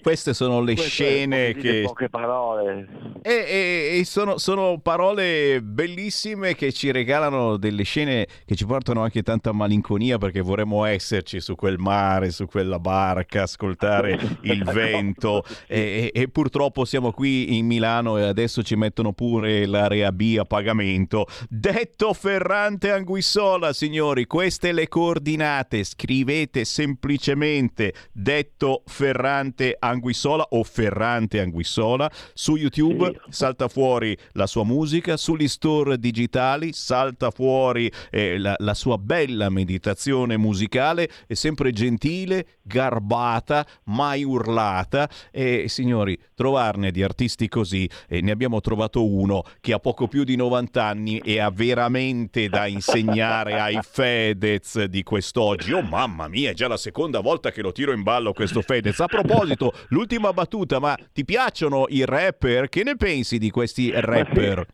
Queste 0.00 0.32
sono 0.32 0.60
le 0.60 0.74
Queste 0.74 0.90
scene 0.90 1.54
che... 1.54 1.82
Poche 1.84 2.08
parole. 2.08 2.86
E, 3.22 3.32
e, 3.32 3.98
e 3.98 4.04
sono, 4.04 4.38
sono, 4.38 4.78
parole 4.80 5.60
bellissime 5.60 6.54
che 6.54 6.72
ci 6.72 6.92
regalano 6.92 7.56
delle 7.56 7.82
scene 7.82 8.26
che 8.46 8.54
ci 8.54 8.64
portano 8.64 9.02
anche 9.02 9.22
tanta 9.22 9.52
malinconia 9.52 10.18
perché 10.18 10.40
vorremmo 10.40 10.84
esserci 10.84 11.40
su 11.40 11.56
quel 11.56 11.78
mare, 11.78 12.30
su 12.30 12.46
quella 12.46 12.78
barca, 12.78 13.42
ascoltare 13.42 14.18
il 14.42 14.62
vento 14.64 15.44
e, 15.66 16.10
e, 16.14 16.28
purtroppo 16.28 16.84
siamo 16.84 17.10
qui 17.10 17.56
in 17.58 17.66
Milano 17.66 18.18
e 18.18 18.22
adesso 18.22 18.62
ci 18.62 18.76
mettono 18.76 19.12
pure 19.12 19.66
l'area 19.66 20.12
B 20.12 20.36
a 20.38 20.44
pagamento. 20.44 21.26
Detto 21.48 22.12
Ferrante 22.12 22.92
Anguissola, 22.92 23.72
signori, 23.72 24.26
queste 24.26 24.72
le 24.72 24.86
coordinate, 24.86 25.82
scrivete 25.82 26.64
semplicemente 26.64 27.92
detto 28.12 28.82
Ferrante 28.86 29.74
Anguissola 29.78 29.87
Anguissola 29.88 30.46
o 30.50 30.62
Ferrante 30.62 31.40
Anguissola. 31.40 32.10
Su 32.34 32.56
YouTube 32.56 33.20
salta 33.28 33.68
fuori 33.68 34.16
la 34.32 34.46
sua 34.46 34.64
musica, 34.64 35.16
sugli 35.16 35.48
store 35.48 35.98
digitali 35.98 36.72
salta 36.72 37.30
fuori 37.30 37.90
eh, 38.10 38.38
la, 38.38 38.54
la 38.58 38.74
sua 38.74 38.98
bella 38.98 39.50
meditazione 39.50 40.36
musicale, 40.36 41.08
è 41.26 41.34
sempre 41.34 41.72
gentile, 41.72 42.46
garbata, 42.62 43.66
mai 43.84 44.24
urlata 44.24 45.08
e 45.30 45.66
signori, 45.68 46.18
trovarne 46.34 46.90
di 46.90 47.02
artisti 47.02 47.48
così, 47.48 47.88
eh, 48.08 48.20
ne 48.20 48.30
abbiamo 48.30 48.60
trovato 48.60 49.06
uno 49.06 49.42
che 49.60 49.72
ha 49.72 49.78
poco 49.78 50.08
più 50.08 50.24
di 50.24 50.36
90 50.36 50.84
anni 50.84 51.18
e 51.18 51.40
ha 51.40 51.50
veramente 51.50 52.48
da 52.48 52.66
insegnare 52.66 53.58
ai 53.60 53.78
Fedez 53.82 54.84
di 54.84 55.02
quest'oggi. 55.02 55.72
Oh 55.72 55.82
mamma 55.82 56.28
mia, 56.28 56.50
è 56.50 56.54
già 56.54 56.68
la 56.68 56.76
seconda 56.76 57.20
volta 57.20 57.50
che 57.50 57.62
lo 57.62 57.72
tiro 57.72 57.92
in 57.92 58.02
ballo 58.02 58.32
questo 58.32 58.62
Fedez. 58.62 59.00
A 59.00 59.06
proposito, 59.06 59.72
l'ultima 59.88 60.32
battuta, 60.32 60.78
ma 60.78 60.96
ti 61.12 61.24
piacciono 61.24 61.86
i 61.88 62.04
rapper? 62.04 62.68
Che 62.68 62.82
ne 62.84 62.96
pensi 62.96 63.38
di 63.38 63.50
questi 63.50 63.90
rapper? 63.94 64.66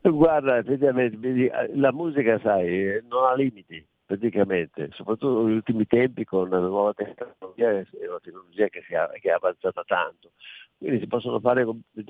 Guarda, 0.00 0.58
effettivamente, 0.58 1.50
la 1.74 1.92
musica, 1.92 2.38
sai, 2.40 3.00
non 3.08 3.24
ha 3.24 3.34
limiti 3.34 3.84
praticamente, 4.06 4.90
soprattutto 4.92 5.44
negli 5.44 5.56
ultimi 5.56 5.84
tempi 5.86 6.24
con 6.24 6.48
la 6.48 6.60
nuova 6.60 6.94
tecnologia, 6.94 7.72
la 7.72 8.20
tecnologia 8.22 8.68
che, 8.68 8.78
è, 8.78 9.18
che 9.18 9.28
è 9.28 9.32
avanzata 9.32 9.82
tanto. 9.84 10.30
Quindi 10.78 11.00
si 11.00 11.06
possono 11.06 11.40
fare 11.40 11.66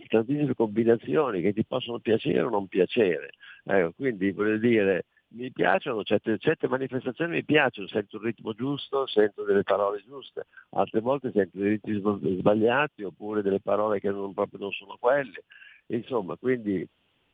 tantissime 0.09 0.55
combinazioni 0.55 1.40
che 1.40 1.53
ti 1.53 1.64
possono 1.64 1.99
piacere 2.01 2.42
o 2.42 2.51
non 2.51 2.66
piacere. 2.66 3.30
Ecco, 3.64 3.92
quindi 3.97 4.32
voglio 4.32 4.59
dire, 4.59 5.07
mi 5.37 5.53
piacciono, 5.53 6.03
certe, 6.03 6.39
certe, 6.39 6.66
manifestazioni 6.68 7.32
mi 7.37 7.45
piacciono, 7.45 7.87
sento 7.87 8.16
il 8.16 8.22
ritmo 8.22 8.55
giusto, 8.55 9.07
sento 9.07 9.45
delle 9.45 9.62
parole 9.62 10.03
giuste, 10.05 10.47
altre 10.70 11.01
volte 11.01 11.30
sento 11.32 11.59
dei 11.59 11.78
ritmi 11.80 12.39
sbagliati 12.39 13.03
oppure 13.03 13.43
delle 13.43 13.61
parole 13.61 14.01
che 14.01 14.11
non, 14.11 14.32
proprio 14.34 14.61
non 14.61 14.72
sono 14.72 14.97
quelle. 14.99 15.45
Insomma, 15.89 16.37
quindi 16.37 16.87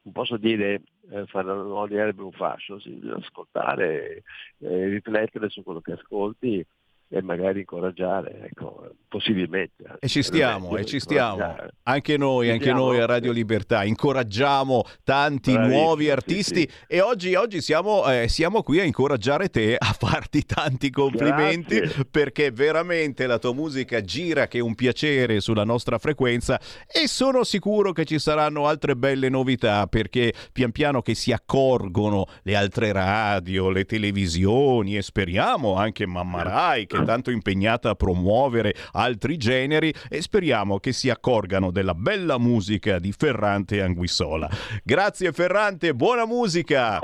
non 0.02 0.12
posso 0.12 0.36
dire 0.36 0.82
eh, 1.10 1.26
fare 1.26 1.50
ogni 1.50 1.94
erba 1.94 2.24
un 2.24 2.32
fascio, 2.32 2.78
sì, 2.80 3.00
ascoltare, 3.14 4.22
eh, 4.58 4.88
riflettere 4.88 5.48
su 5.48 5.62
quello 5.62 5.80
che 5.80 5.92
ascolti 5.92 6.66
e 7.14 7.20
magari 7.20 7.60
incoraggiare, 7.60 8.48
ecco, 8.50 8.94
possibilmente. 9.06 9.84
E 10.00 10.08
ci 10.08 10.22
stiamo, 10.22 10.78
e 10.78 10.86
ci 10.86 10.98
stiamo. 10.98 11.56
Anche 11.82 12.16
noi, 12.16 12.46
Ci 12.46 12.52
anche 12.52 12.64
stiamo? 12.64 12.86
noi 12.86 13.00
a 13.00 13.04
Radio 13.04 13.32
Libertà 13.32 13.84
incoraggiamo 13.84 14.82
tanti 15.04 15.54
nuovi 15.54 16.04
sì, 16.04 16.10
artisti 16.10 16.60
sì. 16.60 16.68
e 16.86 17.02
oggi, 17.02 17.34
oggi 17.34 17.60
siamo, 17.60 18.10
eh, 18.10 18.28
siamo 18.28 18.62
qui 18.62 18.80
a 18.80 18.84
incoraggiare 18.84 19.50
te 19.50 19.76
a 19.76 19.92
farti 19.92 20.46
tanti 20.46 20.88
complimenti 20.88 21.80
Grazie. 21.80 22.04
perché 22.10 22.50
veramente 22.50 23.26
la 23.26 23.38
tua 23.38 23.52
musica 23.52 24.00
gira 24.00 24.48
che 24.48 24.56
è 24.58 24.62
un 24.62 24.74
piacere 24.74 25.40
sulla 25.40 25.64
nostra 25.64 25.98
frequenza 25.98 26.58
e 26.90 27.08
sono 27.08 27.44
sicuro 27.44 27.92
che 27.92 28.06
ci 28.06 28.18
saranno 28.18 28.66
altre 28.66 28.96
belle 28.96 29.28
novità 29.28 29.86
perché 29.86 30.32
pian 30.50 30.72
piano 30.72 31.02
che 31.02 31.14
si 31.14 31.30
accorgono 31.30 32.24
le 32.44 32.56
altre 32.56 32.90
radio, 32.92 33.68
le 33.68 33.84
televisioni 33.84 34.96
e 34.96 35.02
speriamo 35.02 35.74
anche 35.74 36.06
Mamma 36.06 36.42
Rai 36.42 36.86
che 36.86 37.00
tanto 37.04 37.30
impegnata 37.30 37.90
a 37.90 37.94
promuovere 37.94 38.74
altri 38.92 39.36
generi 39.36 39.92
e 40.08 40.22
speriamo 40.22 40.78
che 40.78 40.92
si 40.92 41.10
accorgano 41.10 41.70
della 41.70 41.94
bella 41.94 42.38
musica 42.38 42.98
di 42.98 43.12
Ferrante 43.12 43.82
Anguissola. 43.82 44.48
Grazie 44.82 45.32
Ferrante, 45.32 45.94
buona 45.94 46.26
musica! 46.26 47.00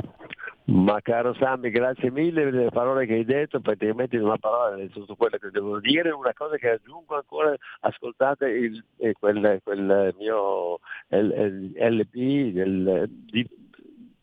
Ma 0.69 1.01
caro 1.01 1.33
Sammy, 1.33 1.71
grazie 1.71 2.11
mille 2.11 2.43
per 2.43 2.53
le 2.53 2.71
parole 2.71 3.07
che 3.07 3.15
hai 3.15 3.25
detto, 3.25 3.59
praticamente 3.59 4.17
in 4.17 4.23
una 4.23 4.37
parola 4.37 4.77
detto 4.77 5.01
tutto 5.01 5.17
quello 5.17 5.39
che 5.39 5.49
devo 5.51 5.81
dire. 5.81 6.11
Una 6.11 6.35
cosa 6.35 6.57
che 6.57 6.69
aggiungo 6.69 7.17
ancora, 7.17 7.55
ascoltate 7.81 8.49
il, 8.49 8.85
eh, 8.99 9.15
quel, 9.19 9.61
quel 9.63 10.15
mio 10.19 10.81
LP 11.09 12.53
del- 12.53 13.07
di 13.09 13.49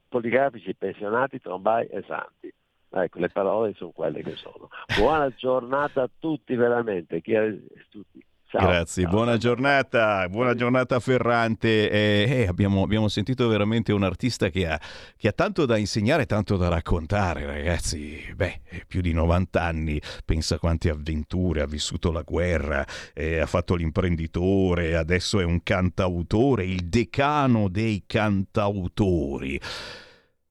poligrafici 0.08 0.76
pensionati, 0.76 1.42
trombai 1.42 1.88
e 1.88 2.04
santi. 2.08 2.54
Ecco, 2.98 3.20
le 3.20 3.28
parole 3.30 3.74
sono 3.76 3.92
quelle 3.92 4.24
che 4.24 4.36
sono. 4.38 4.70
Buona 4.98 5.30
giornata 5.36 6.04
a 6.04 6.10
tutti 6.18 6.56
veramente. 6.56 7.20
Chi 7.20 7.34
è, 7.34 7.54
tutti. 7.90 8.24
Ciao. 8.48 8.68
Grazie, 8.68 9.04
Ciao. 9.04 9.12
buona 9.12 9.36
giornata, 9.36 10.30
buona 10.30 10.54
giornata 10.54 11.02
Ferrante. 11.02 11.90
Eh, 11.90 12.26
eh, 12.30 12.48
abbiamo, 12.48 12.84
abbiamo 12.84 13.10
sentito 13.10 13.50
veramente 13.50 13.92
un 13.92 14.04
artista 14.04 14.48
che 14.48 14.66
ha, 14.66 14.80
che 15.18 15.28
ha 15.28 15.34
tanto 15.34 15.66
da 15.66 15.76
insegnare, 15.76 16.26
tanto 16.26 16.56
da 16.56 16.70
raccontare, 16.70 17.46
ragazzi. 17.46 18.32
Beh, 18.34 18.62
eh, 18.64 18.86
più 18.88 19.02
di 19.02 19.12
90 19.12 19.62
anni, 19.62 20.02
pensa 20.24 20.58
quante 20.58 20.90
avventure, 20.90 21.64
ha 21.64 21.68
vissuto 21.68 22.14
la 22.14 22.22
guerra, 22.22 22.86
eh, 23.14 23.40
ha 23.40 23.46
fatto 23.46 23.76
l'imprenditore, 23.76 24.96
adesso 24.96 25.42
è 25.42 25.44
un 25.44 25.62
cantautore, 25.64 26.64
il 26.64 26.88
decano 26.88 27.68
dei 27.68 28.06
cantautori. 28.08 29.60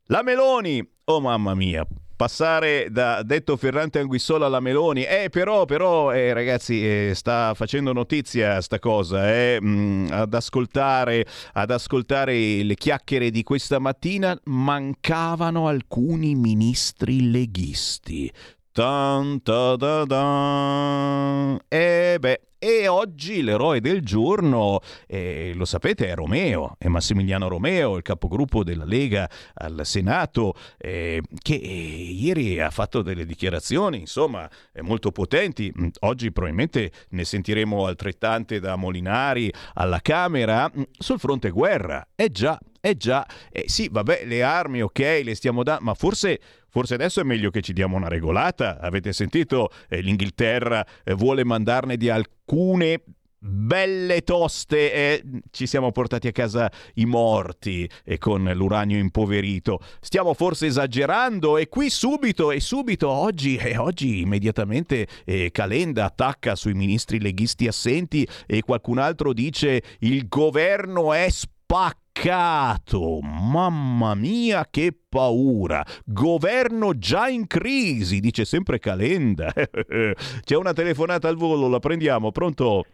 La 0.08 0.22
Meloni, 0.22 0.86
oh 1.04 1.20
mamma 1.22 1.54
mia, 1.54 1.86
passare 2.16 2.88
da 2.90 3.22
detto 3.22 3.56
Ferrante 3.56 3.98
Anguissola 3.98 4.46
alla 4.46 4.60
Meloni, 4.60 5.04
eh 5.04 5.28
però, 5.30 5.64
però 5.64 6.12
eh, 6.12 6.32
ragazzi 6.32 6.84
eh, 6.84 7.12
sta 7.14 7.54
facendo 7.54 7.92
notizia 7.92 8.60
sta 8.60 8.78
cosa, 8.78 9.32
eh, 9.32 9.58
mm, 9.60 10.08
ad, 10.10 10.34
ascoltare, 10.34 11.26
ad 11.52 11.70
ascoltare 11.70 12.62
le 12.62 12.74
chiacchiere 12.74 13.30
di 13.30 13.42
questa 13.42 13.78
mattina 13.78 14.38
mancavano 14.44 15.68
alcuni 15.68 16.34
ministri 16.34 17.30
leghisti. 17.30 18.32
Tan, 18.72 19.40
ta, 19.42 19.76
da, 19.76 20.04
da. 20.04 21.56
E 21.68 22.16
beh, 22.18 22.40
e 22.64 22.88
oggi 22.88 23.42
l'eroe 23.42 23.82
del 23.82 24.00
giorno, 24.00 24.80
eh, 25.06 25.52
lo 25.54 25.66
sapete, 25.66 26.08
è 26.08 26.14
Romeo, 26.14 26.76
è 26.78 26.88
Massimiliano 26.88 27.46
Romeo, 27.46 27.96
il 27.98 28.02
capogruppo 28.02 28.64
della 28.64 28.86
Lega 28.86 29.28
al 29.52 29.82
Senato, 29.84 30.54
eh, 30.78 31.20
che 31.42 31.56
ieri 31.56 32.58
ha 32.60 32.70
fatto 32.70 33.02
delle 33.02 33.26
dichiarazioni, 33.26 33.98
insomma, 33.98 34.48
eh, 34.72 34.80
molto 34.80 35.12
potenti. 35.12 35.70
Mm, 35.78 35.88
Oggi 36.00 36.32
probabilmente 36.32 36.90
ne 37.10 37.24
sentiremo 37.24 37.84
altrettante 37.84 38.60
da 38.60 38.76
Molinari 38.76 39.52
alla 39.74 40.00
Camera 40.00 40.70
mm, 40.74 40.82
sul 40.90 41.18
fronte 41.18 41.50
guerra. 41.50 42.06
Eh 42.14 42.30
già, 42.30 42.58
eh 42.86 42.98
già, 42.98 43.26
eh 43.50 43.64
sì, 43.66 43.88
vabbè, 43.90 44.26
le 44.26 44.42
armi, 44.42 44.82
ok, 44.82 45.22
le 45.24 45.34
stiamo 45.34 45.62
dando, 45.62 45.84
ma 45.84 45.94
forse, 45.94 46.38
forse 46.68 46.92
adesso 46.92 47.18
è 47.22 47.24
meglio 47.24 47.48
che 47.48 47.62
ci 47.62 47.72
diamo 47.72 47.96
una 47.96 48.08
regolata. 48.08 48.78
Avete 48.78 49.14
sentito? 49.14 49.70
Eh, 49.88 50.02
L'Inghilterra 50.02 50.84
eh, 51.02 51.14
vuole 51.14 51.46
mandarne 51.46 51.96
di 51.96 52.10
alcune 52.10 53.02
belle 53.38 54.20
toste 54.22 54.92
e 54.92 55.22
ci 55.50 55.66
siamo 55.66 55.92
portati 55.92 56.28
a 56.28 56.32
casa 56.32 56.70
i 56.94 57.06
morti 57.06 57.88
e 58.04 58.18
con 58.18 58.44
l'uranio 58.54 58.98
impoverito. 58.98 59.80
Stiamo 60.00 60.34
forse 60.34 60.66
esagerando 60.66 61.56
e 61.56 61.68
qui 61.68 61.88
subito 61.88 62.50
e 62.50 62.60
subito 62.60 63.08
oggi 63.08 63.56
e 63.56 63.78
oggi 63.78 64.20
immediatamente 64.20 65.06
eh, 65.24 65.50
Calenda 65.52 66.04
attacca 66.04 66.54
sui 66.54 66.74
ministri 66.74 67.18
leghisti 67.18 67.66
assenti 67.66 68.28
e 68.46 68.60
qualcun 68.60 68.98
altro 68.98 69.32
dice 69.32 69.82
il 70.00 70.28
governo 70.28 71.14
è 71.14 71.30
spaccato. 71.30 72.02
Mamma 73.20 74.14
mia, 74.14 74.66
che 74.70 74.96
paura! 75.08 75.84
Governo 76.04 76.96
già 76.96 77.28
in 77.28 77.46
crisi, 77.46 78.20
dice 78.20 78.44
sempre 78.44 78.78
Calenda. 78.78 79.52
C'è 79.52 80.56
una 80.56 80.72
telefonata 80.72 81.28
al 81.28 81.36
volo, 81.36 81.68
la 81.68 81.80
prendiamo. 81.80 82.30
Pronto? 82.30 82.84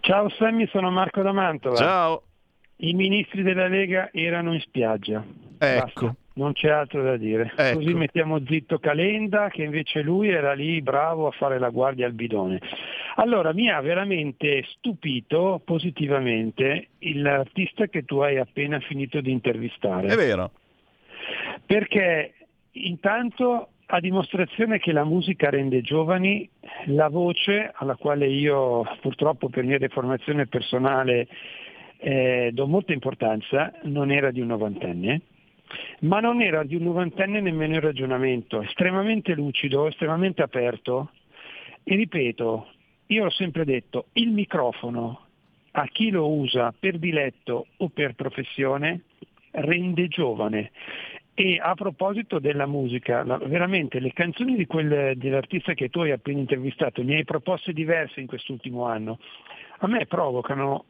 Ciao 0.00 0.28
Sammy, 0.30 0.68
sono 0.68 0.90
Marco 0.90 1.22
da 1.22 1.32
Mantova. 1.32 1.76
Ciao. 1.76 2.22
I 2.76 2.94
ministri 2.94 3.42
della 3.42 3.66
Lega 3.66 4.10
erano 4.12 4.54
in 4.54 4.60
spiaggia. 4.60 5.24
Ecco. 5.58 6.06
Basta, 6.06 6.16
non 6.38 6.52
c'è 6.52 6.70
altro 6.70 7.02
da 7.02 7.16
dire. 7.16 7.52
Ecco. 7.54 7.78
Così 7.78 7.92
mettiamo 7.94 8.40
zitto 8.46 8.78
Calenda, 8.78 9.48
che 9.50 9.64
invece 9.64 10.00
lui 10.00 10.28
era 10.28 10.54
lì 10.54 10.80
bravo 10.80 11.26
a 11.26 11.32
fare 11.32 11.58
la 11.58 11.68
guardia 11.68 12.06
al 12.06 12.14
bidone. 12.14 12.60
Allora, 13.16 13.52
mi 13.52 13.68
ha 13.68 13.80
veramente 13.80 14.64
stupito 14.76 15.60
positivamente 15.64 16.90
l'artista 17.00 17.86
che 17.88 18.04
tu 18.04 18.18
hai 18.18 18.38
appena 18.38 18.78
finito 18.78 19.20
di 19.20 19.32
intervistare. 19.32 20.06
È 20.06 20.16
vero. 20.16 20.52
Perché 21.66 22.34
intanto 22.72 23.70
a 23.86 24.00
dimostrazione 24.00 24.78
che 24.78 24.92
la 24.92 25.04
musica 25.04 25.50
rende 25.50 25.80
giovani, 25.80 26.48
la 26.86 27.08
voce 27.08 27.72
alla 27.74 27.96
quale 27.96 28.28
io 28.28 28.84
purtroppo 29.00 29.48
per 29.48 29.64
mia 29.64 29.78
deformazione 29.78 30.46
personale 30.46 31.26
eh, 31.96 32.50
do 32.52 32.66
molta 32.66 32.92
importanza, 32.92 33.72
non 33.84 34.12
era 34.12 34.30
di 34.30 34.40
un 34.40 34.48
novantenne, 34.48 35.20
ma 36.00 36.20
non 36.20 36.42
era 36.42 36.64
di 36.64 36.74
un 36.74 36.84
novantenne 36.84 37.40
nemmeno 37.40 37.74
il 37.74 37.80
ragionamento, 37.80 38.62
estremamente 38.62 39.34
lucido, 39.34 39.86
estremamente 39.86 40.42
aperto 40.42 41.10
e 41.84 41.94
ripeto, 41.94 42.68
io 43.06 43.24
ho 43.24 43.30
sempre 43.30 43.64
detto, 43.64 44.08
il 44.14 44.30
microfono 44.30 45.22
a 45.72 45.86
chi 45.86 46.10
lo 46.10 46.30
usa 46.30 46.74
per 46.78 46.98
diletto 46.98 47.68
o 47.78 47.88
per 47.88 48.14
professione 48.14 49.04
rende 49.52 50.08
giovane. 50.08 50.70
E 51.32 51.58
a 51.62 51.74
proposito 51.74 52.40
della 52.40 52.66
musica, 52.66 53.22
veramente 53.22 54.00
le 54.00 54.12
canzoni 54.12 54.56
di 54.56 54.66
quel, 54.66 55.16
dell'artista 55.16 55.72
che 55.72 55.88
tu 55.88 56.00
hai 56.00 56.10
appena 56.10 56.40
intervistato, 56.40 57.02
ne 57.02 57.16
hai 57.16 57.24
proposte 57.24 57.72
diverse 57.72 58.20
in 58.20 58.26
quest'ultimo 58.26 58.84
anno, 58.86 59.20
a 59.78 59.86
me 59.86 60.04
provocano 60.06 60.86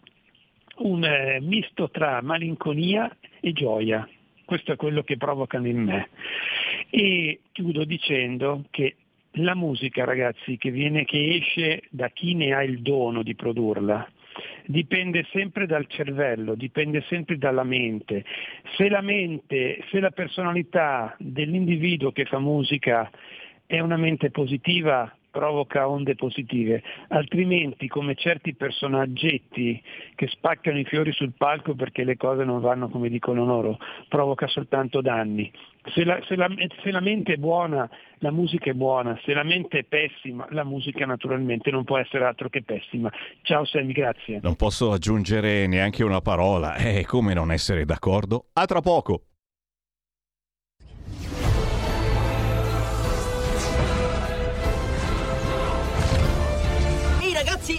un 0.79 1.05
eh, 1.05 1.39
misto 1.43 1.91
tra 1.91 2.23
malinconia 2.23 3.15
e 3.41 3.53
gioia. 3.53 4.09
Questo 4.49 4.73
è 4.73 4.77
quello 4.77 5.03
che 5.03 5.19
provocano 5.19 5.67
in 5.67 5.83
me. 5.83 6.09
E 6.89 7.41
chiudo 7.53 7.85
dicendo 7.85 8.65
che 8.71 8.97
la 9.33 9.55
musica, 9.55 10.07
ragazzi, 10.07 10.57
che, 10.57 10.71
viene, 10.71 11.05
che 11.05 11.35
esce 11.35 11.83
da 11.91 12.09
chi 12.09 12.33
ne 12.33 12.55
ha 12.55 12.63
il 12.63 12.81
dono 12.81 13.23
di 13.23 13.35
produrla, 13.35 14.11
dipende 14.65 15.27
sempre 15.33 15.67
dal 15.67 15.87
cervello, 15.87 16.55
dipende 16.55 17.05
sempre 17.09 17.37
dalla 17.37 17.63
mente. 17.63 18.25
Se 18.79 18.89
la 18.89 19.03
mente, 19.03 19.85
se 19.91 20.01
la 20.01 20.13
personalità 20.13 21.15
dell'individuo 21.19 22.11
che 22.11 22.25
fa 22.25 22.39
musica 22.39 23.11
è 23.67 23.81
una 23.81 23.99
mente 23.99 24.31
positiva, 24.31 25.15
provoca 25.31 25.89
onde 25.89 26.15
positive, 26.15 26.83
altrimenti 27.09 27.89
come 27.89 28.15
certi 28.15 28.55
personaggetti 28.55 29.81
che 30.15 30.27
spaccano 30.29 30.79
i 30.79 30.85
fiori 30.85 31.13
sul 31.13 31.33
palco 31.37 31.75
perché 31.75 32.05
le 32.05 32.17
cose 32.17 32.45
non 32.45 32.61
vanno 32.61 32.89
come 32.89 33.09
dicono 33.09 33.45
loro, 33.45 33.79
provoca 34.09 34.47
soltanto 34.47 35.01
danni. 35.01 35.51
Se 35.95 36.05
la, 36.05 36.21
se 36.27 36.37
la- 36.37 36.49
se 36.83 36.91
la 36.91 37.01
mente 37.01 37.35
è 37.35 37.37
buona, 37.37 37.89
la 38.19 38.31
musica 38.31 38.71
è 38.71 38.75
buona, 38.75 39.19
se 39.25 39.33
la 39.33 39.43
mente 39.45 39.79
è 39.79 39.85
pessima, 39.85 40.47
la 40.51 40.65
musica 40.65 41.07
naturalmente 41.07 41.71
non 41.71 41.85
può 41.85 41.99
essere 41.99 42.25
altro 42.25 42.49
che 42.49 42.63
pessima. 42.63 43.11
Ciao 43.43 43.65
Sammy, 43.65 43.93
grazie. 43.93 44.41
Non 44.43 44.57
posso 44.57 44.93
aggiungere 44.93 45.67
neanche 45.67 46.05
una 46.05 46.21
parola. 46.21 46.75
Eh, 46.77 47.05
come 47.07 47.33
non 47.33 47.53
essere 47.53 47.85
d'accordo? 47.85 48.47
A 48.55 48.67
tra 48.67 48.81
poco. 48.81 49.28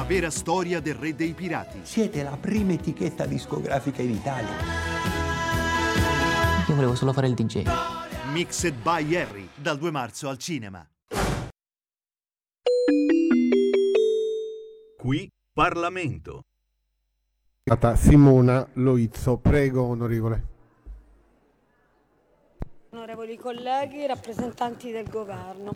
La 0.00 0.06
vera 0.06 0.30
storia 0.30 0.80
del 0.80 0.94
re 0.94 1.14
dei 1.14 1.34
pirati. 1.34 1.80
Siete 1.82 2.22
la 2.22 2.34
prima 2.40 2.72
etichetta 2.72 3.26
discografica 3.26 4.00
in 4.00 4.12
Italia. 4.12 4.48
Io 6.66 6.74
volevo 6.74 6.94
solo 6.94 7.12
fare 7.12 7.26
il 7.26 7.34
DJ. 7.34 7.64
Mixed 8.32 8.76
by 8.80 9.14
Harry, 9.14 9.46
dal 9.54 9.76
2 9.76 9.90
marzo 9.90 10.30
al 10.30 10.38
cinema. 10.38 10.88
Qui 14.96 15.30
Parlamento. 15.52 16.44
Simona 17.96 18.66
Loizzo, 18.72 19.36
prego 19.36 19.82
onorevole. 19.82 20.46
Onorevoli 22.92 23.36
colleghi, 23.36 24.06
rappresentanti 24.06 24.90
del 24.92 25.10
governo, 25.10 25.74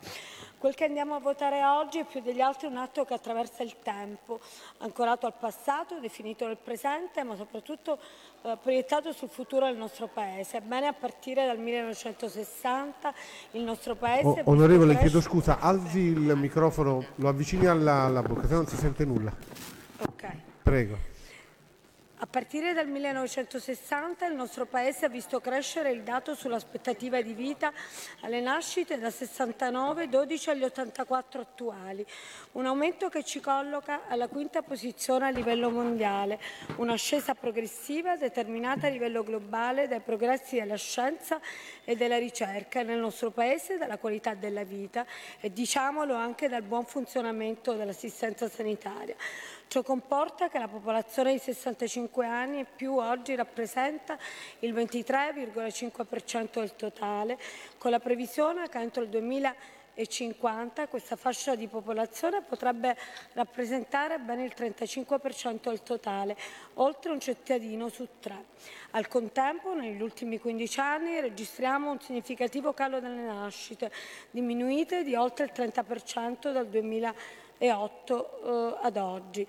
quel 0.58 0.74
che 0.74 0.84
andiamo 0.84 1.14
a 1.14 1.20
votare 1.20 1.64
oggi 1.64 1.98
è 1.98 2.04
più 2.04 2.20
degli 2.20 2.40
altri 2.40 2.66
un 2.66 2.76
atto 2.76 3.04
che 3.04 3.14
attraversa 3.14 3.62
il 3.62 3.76
tempo, 3.82 4.40
ancorato 4.78 5.26
al 5.26 5.34
passato, 5.38 5.98
definito 6.00 6.46
nel 6.46 6.56
presente, 6.56 7.22
ma 7.22 7.36
soprattutto 7.36 7.98
eh, 8.42 8.56
proiettato 8.60 9.12
sul 9.12 9.28
futuro 9.28 9.66
del 9.66 9.76
nostro 9.76 10.08
Paese. 10.08 10.58
Ebbene, 10.58 10.86
a 10.86 10.92
partire 10.92 11.46
dal 11.46 11.58
1960 11.58 13.14
il 13.52 13.62
nostro 13.62 13.94
Paese... 13.94 14.26
O- 14.26 14.40
onorevole, 14.44 14.96
chiedo 14.98 15.20
scusa, 15.20 15.58
alzi 15.60 15.98
il 15.98 16.36
microfono, 16.36 17.04
lo 17.16 17.28
avvicini 17.28 17.66
alla, 17.66 18.02
alla 18.02 18.22
bocca, 18.22 18.46
se 18.46 18.54
non 18.54 18.66
si 18.66 18.76
sente 18.76 19.04
nulla. 19.04 19.32
Ok. 19.98 20.28
Prego. 20.62 21.12
A 22.18 22.26
partire 22.26 22.72
dal 22.72 22.86
1960 22.86 24.24
il 24.26 24.34
nostro 24.36 24.66
Paese 24.66 25.06
ha 25.06 25.08
visto 25.08 25.40
crescere 25.40 25.90
il 25.90 26.02
dato 26.02 26.36
sull'aspettativa 26.36 27.20
di 27.20 27.34
vita 27.34 27.72
alle 28.20 28.40
nascite 28.40 29.00
da 29.00 29.10
69, 29.10 30.08
12 30.08 30.50
agli 30.50 30.62
84 30.62 31.40
attuali, 31.40 32.06
un 32.52 32.66
aumento 32.66 33.08
che 33.08 33.24
ci 33.24 33.40
colloca 33.40 34.06
alla 34.06 34.28
quinta 34.28 34.62
posizione 34.62 35.26
a 35.26 35.30
livello 35.30 35.70
mondiale, 35.70 36.38
un'ascesa 36.76 37.34
progressiva 37.34 38.16
determinata 38.16 38.86
a 38.86 38.90
livello 38.90 39.24
globale 39.24 39.88
dai 39.88 40.00
progressi 40.00 40.56
della 40.56 40.76
scienza 40.76 41.40
e 41.82 41.96
della 41.96 42.16
ricerca 42.16 42.82
nel 42.84 43.00
nostro 43.00 43.32
Paese 43.32 43.76
dalla 43.76 43.98
qualità 43.98 44.34
della 44.34 44.62
vita 44.62 45.04
e 45.40 45.52
diciamolo 45.52 46.14
anche 46.14 46.48
dal 46.48 46.62
buon 46.62 46.84
funzionamento 46.84 47.72
dell'assistenza 47.72 48.48
sanitaria. 48.48 49.16
Ciò 49.66 49.82
comporta 49.82 50.48
che 50.48 50.58
la 50.60 50.68
popolazione 50.68 51.32
di 51.32 51.38
65 51.40 52.24
anni 52.26 52.60
e 52.60 52.64
più 52.64 52.96
oggi 52.96 53.34
rappresenta 53.34 54.16
il 54.60 54.72
23,5% 54.72 56.60
del 56.60 56.76
totale, 56.76 57.38
con 57.76 57.90
la 57.90 57.98
previsione 57.98 58.68
che 58.68 58.78
entro 58.78 59.02
il 59.02 59.08
2050 59.08 60.86
questa 60.86 61.16
fascia 61.16 61.56
di 61.56 61.66
popolazione 61.66 62.42
potrebbe 62.42 62.96
rappresentare 63.32 64.18
ben 64.20 64.38
il 64.38 64.52
35% 64.56 65.68
del 65.68 65.82
totale, 65.82 66.36
oltre 66.74 67.10
un 67.10 67.18
cittadino 67.18 67.88
su 67.88 68.06
tre. 68.20 68.44
Al 68.92 69.08
contempo, 69.08 69.74
negli 69.74 70.00
ultimi 70.00 70.38
15 70.38 70.78
anni 70.78 71.20
registriamo 71.20 71.90
un 71.90 72.00
significativo 72.00 72.72
calo 72.74 73.00
delle 73.00 73.22
nascite, 73.22 73.90
diminuite 74.30 75.02
di 75.02 75.16
oltre 75.16 75.46
il 75.46 75.52
30% 75.52 76.52
dal 76.52 76.68
2020 76.68 77.42
2008 77.58 78.40
eh, 78.44 78.86
ad 78.86 78.96
oggi. 78.96 79.46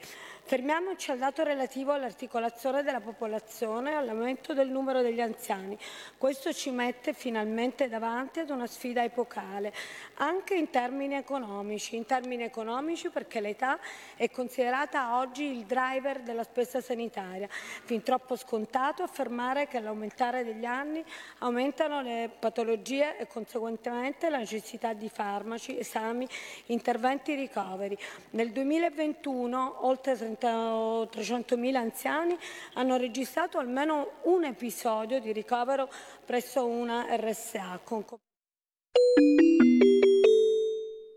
Fermiamoci 0.47 1.09
al 1.09 1.17
dato 1.17 1.41
relativo 1.41 1.91
all'articolazione 1.91 2.83
della 2.83 2.99
popolazione 2.99 3.89
e 3.89 3.93
all'aumento 3.95 4.53
del 4.53 4.69
numero 4.69 5.01
degli 5.01 5.19
anziani. 5.19 5.75
Questo 6.19 6.53
ci 6.53 6.69
mette 6.69 7.13
finalmente 7.13 7.89
davanti 7.89 8.41
ad 8.41 8.51
una 8.51 8.67
sfida 8.67 9.03
epocale, 9.03 9.73
anche 10.17 10.53
in 10.53 10.69
termini 10.69 11.15
economici. 11.15 11.95
In 11.95 12.05
termini 12.05 12.43
economici 12.43 13.09
perché 13.09 13.39
l'età 13.39 13.79
è 14.15 14.29
considerata 14.29 15.17
oggi 15.17 15.45
il 15.45 15.63
driver 15.63 16.19
della 16.19 16.43
spesa 16.43 16.79
sanitaria. 16.79 17.47
Fin 17.49 18.03
troppo 18.03 18.35
scontato 18.35 19.01
affermare 19.01 19.67
che 19.67 19.77
all'aumentare 19.77 20.43
degli 20.43 20.65
anni 20.65 21.03
aumentano 21.39 22.03
le 22.03 22.29
patologie 22.37 23.17
e 23.17 23.25
conseguentemente 23.25 24.29
la 24.29 24.37
necessità 24.37 24.93
di 24.93 25.09
farmaci, 25.09 25.75
esami, 25.75 26.27
interventi 26.67 27.33
ricoveri. 27.33 27.97
Nel 28.29 28.51
2021 28.51 29.87
oltre 29.87 30.15
30 30.15 30.33
300.000 30.41 31.75
anziani 31.75 32.37
hanno 32.73 32.97
registrato 32.97 33.57
almeno 33.57 34.19
un 34.23 34.43
episodio 34.45 35.19
di 35.19 35.31
ricovero 35.31 35.89
presso 36.25 36.65
una 36.65 37.05
RSA. 37.15 37.79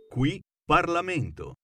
Qui 0.08 0.40
Parlamento. 0.64 1.54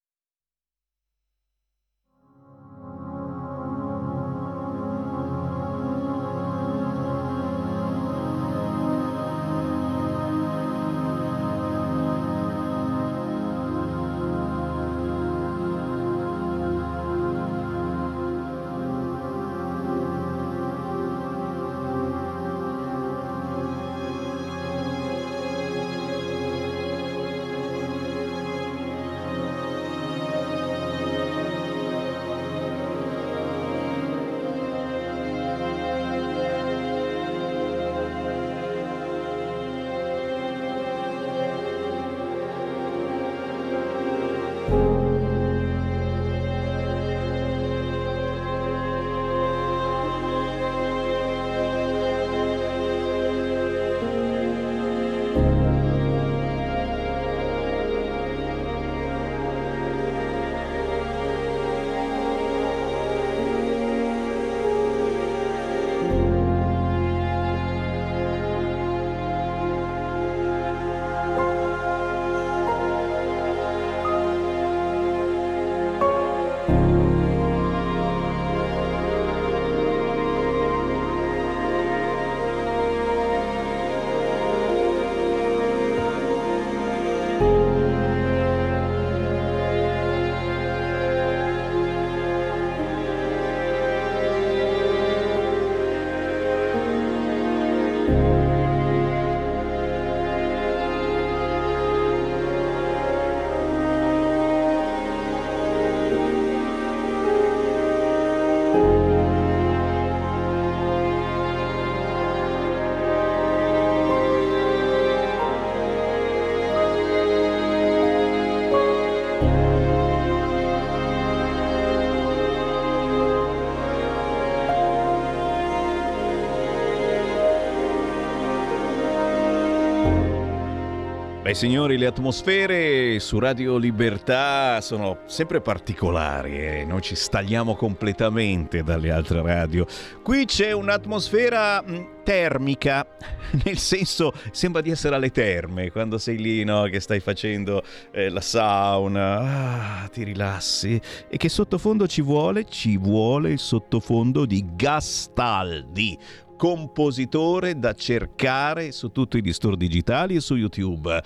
Beh 131.54 131.60
signori, 131.60 131.98
le 131.98 132.06
atmosfere 132.06 133.20
su 133.20 133.38
Radio 133.38 133.76
Libertà 133.76 134.80
sono 134.80 135.18
sempre 135.26 135.60
particolari 135.60 136.58
e 136.58 136.80
eh? 136.80 136.84
noi 136.84 137.00
ci 137.00 137.14
stagliamo 137.14 137.76
completamente 137.76 138.82
dalle 138.82 139.12
altre 139.12 139.40
radio. 139.40 139.86
Qui 140.20 140.46
c'è 140.46 140.72
un'atmosfera 140.72 141.80
mh, 141.80 142.06
termica, 142.24 143.06
nel 143.64 143.78
senso 143.78 144.32
sembra 144.50 144.80
di 144.80 144.90
essere 144.90 145.14
alle 145.14 145.30
terme, 145.30 145.92
quando 145.92 146.18
sei 146.18 146.38
lì 146.38 146.64
no, 146.64 146.84
che 146.84 146.98
stai 146.98 147.20
facendo 147.20 147.84
eh, 148.10 148.30
la 148.30 148.40
sauna, 148.40 150.02
ah, 150.02 150.08
ti 150.08 150.24
rilassi 150.24 151.00
e 151.28 151.36
che 151.36 151.48
sottofondo 151.48 152.08
ci 152.08 152.20
vuole? 152.20 152.64
Ci 152.64 152.96
vuole 152.96 153.52
il 153.52 153.60
sottofondo 153.60 154.44
di 154.44 154.64
Gastaldi 154.74 156.18
compositore 156.64 157.78
da 157.78 157.92
cercare 157.92 158.90
su 158.90 159.10
tutti 159.10 159.42
gli 159.42 159.52
store 159.52 159.76
digitali 159.76 160.36
e 160.36 160.40
su 160.40 160.56
YouTube. 160.56 161.22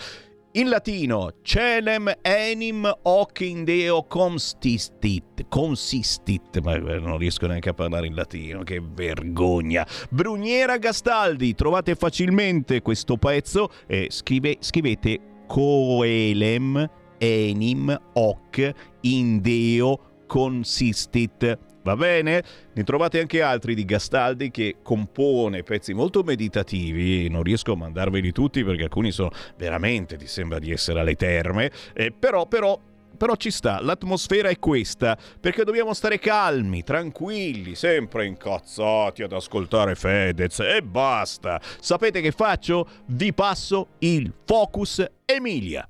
In 0.54 0.68
latino, 0.68 1.34
celem 1.42 2.12
enim 2.22 2.92
hoc 3.02 3.38
in 3.42 3.62
deo 3.62 4.02
consistit, 4.08 5.46
consistit, 5.46 6.58
ma 6.58 6.76
non 6.76 7.18
riesco 7.18 7.46
neanche 7.46 7.68
a 7.68 7.72
parlare 7.72 8.08
in 8.08 8.16
latino, 8.16 8.64
che 8.64 8.82
vergogna. 8.84 9.86
Bruniera 10.10 10.76
Gastaldi, 10.76 11.54
trovate 11.54 11.94
facilmente 11.94 12.82
questo 12.82 13.16
pezzo 13.16 13.70
e 13.86 14.08
scrive, 14.10 14.56
scrivete 14.58 15.20
coelem 15.46 16.84
enim 17.16 17.96
hoc 18.14 18.72
in 19.02 19.40
deo 19.40 20.00
consistit. 20.26 21.67
Va 21.88 21.96
bene? 21.96 22.44
Ne 22.74 22.84
trovate 22.84 23.18
anche 23.18 23.40
altri 23.40 23.74
di 23.74 23.86
Gastaldi 23.86 24.50
che 24.50 24.76
compone 24.82 25.62
pezzi 25.62 25.94
molto 25.94 26.22
meditativi, 26.22 27.30
non 27.30 27.42
riesco 27.42 27.72
a 27.72 27.76
mandarveli 27.76 28.30
tutti 28.30 28.62
perché 28.62 28.82
alcuni 28.82 29.10
sono 29.10 29.30
veramente, 29.56 30.18
ti 30.18 30.26
sembra 30.26 30.58
di 30.58 30.70
essere 30.70 31.00
alle 31.00 31.14
terme, 31.14 31.70
eh, 31.94 32.12
però, 32.12 32.46
però 32.46 32.78
però 33.16 33.34
ci 33.36 33.50
sta, 33.50 33.80
l'atmosfera 33.80 34.48
è 34.50 34.58
questa, 34.58 35.18
perché 35.40 35.64
dobbiamo 35.64 35.92
stare 35.92 36.18
calmi, 36.20 36.84
tranquilli, 36.84 37.74
sempre 37.74 38.26
incazzati 38.26 39.22
ad 39.22 39.32
ascoltare 39.32 39.96
Fedez 39.96 40.60
e 40.60 40.82
basta. 40.82 41.58
Sapete 41.80 42.20
che 42.20 42.30
faccio? 42.30 42.86
Vi 43.06 43.32
passo 43.32 43.88
il 44.00 44.32
Focus 44.44 45.04
Emilia. 45.24 45.88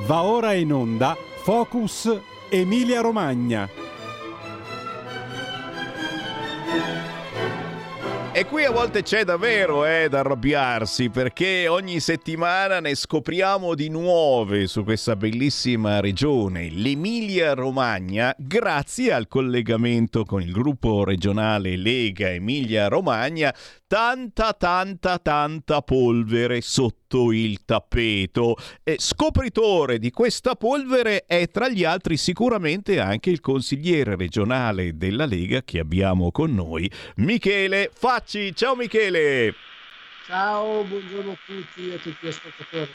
Va 0.00 0.22
ora 0.24 0.52
in 0.52 0.72
onda 0.72 1.16
Focus 1.42 2.04
Emilia 2.04 2.37
Romagna. 3.00 3.68
E 8.38 8.44
qui 8.44 8.64
a 8.64 8.70
volte 8.70 9.02
c'è 9.02 9.24
davvero 9.24 9.84
eh, 9.84 10.08
da 10.08 10.20
arrabbiarsi 10.20 11.10
perché 11.10 11.66
ogni 11.66 11.98
settimana 11.98 12.78
ne 12.78 12.94
scopriamo 12.94 13.74
di 13.74 13.88
nuove 13.88 14.68
su 14.68 14.84
questa 14.84 15.16
bellissima 15.16 15.98
regione, 15.98 16.70
l'Emilia 16.70 17.54
Romagna, 17.54 18.32
grazie 18.38 19.12
al 19.12 19.26
collegamento 19.26 20.24
con 20.24 20.40
il 20.40 20.52
gruppo 20.52 21.02
regionale 21.02 21.76
Lega 21.76 22.30
Emilia 22.30 22.86
Romagna 22.86 23.52
tanta 23.88 24.52
tanta 24.52 25.18
tanta 25.18 25.80
polvere 25.80 26.60
sotto 26.60 27.07
il 27.32 27.64
tappeto. 27.64 28.56
E 28.82 28.96
scopritore 28.98 29.98
di 29.98 30.10
questa 30.10 30.54
polvere 30.54 31.24
è 31.26 31.48
tra 31.48 31.68
gli 31.68 31.84
altri 31.84 32.16
sicuramente 32.16 33.00
anche 33.00 33.30
il 33.30 33.40
consigliere 33.40 34.16
regionale 34.16 34.96
della 34.96 35.26
Lega 35.26 35.62
che 35.62 35.78
abbiamo 35.78 36.30
con 36.30 36.54
noi, 36.54 36.90
Michele 37.16 37.90
Facci. 37.92 38.54
Ciao 38.54 38.76
Michele! 38.76 39.54
Ciao, 40.26 40.84
buongiorno 40.84 41.32
a 41.32 41.38
tutti 41.46 41.88
e 41.90 41.94
a 41.94 41.98
tutti 41.98 42.26
gli 42.26 42.28
ascoltatori. 42.28 42.90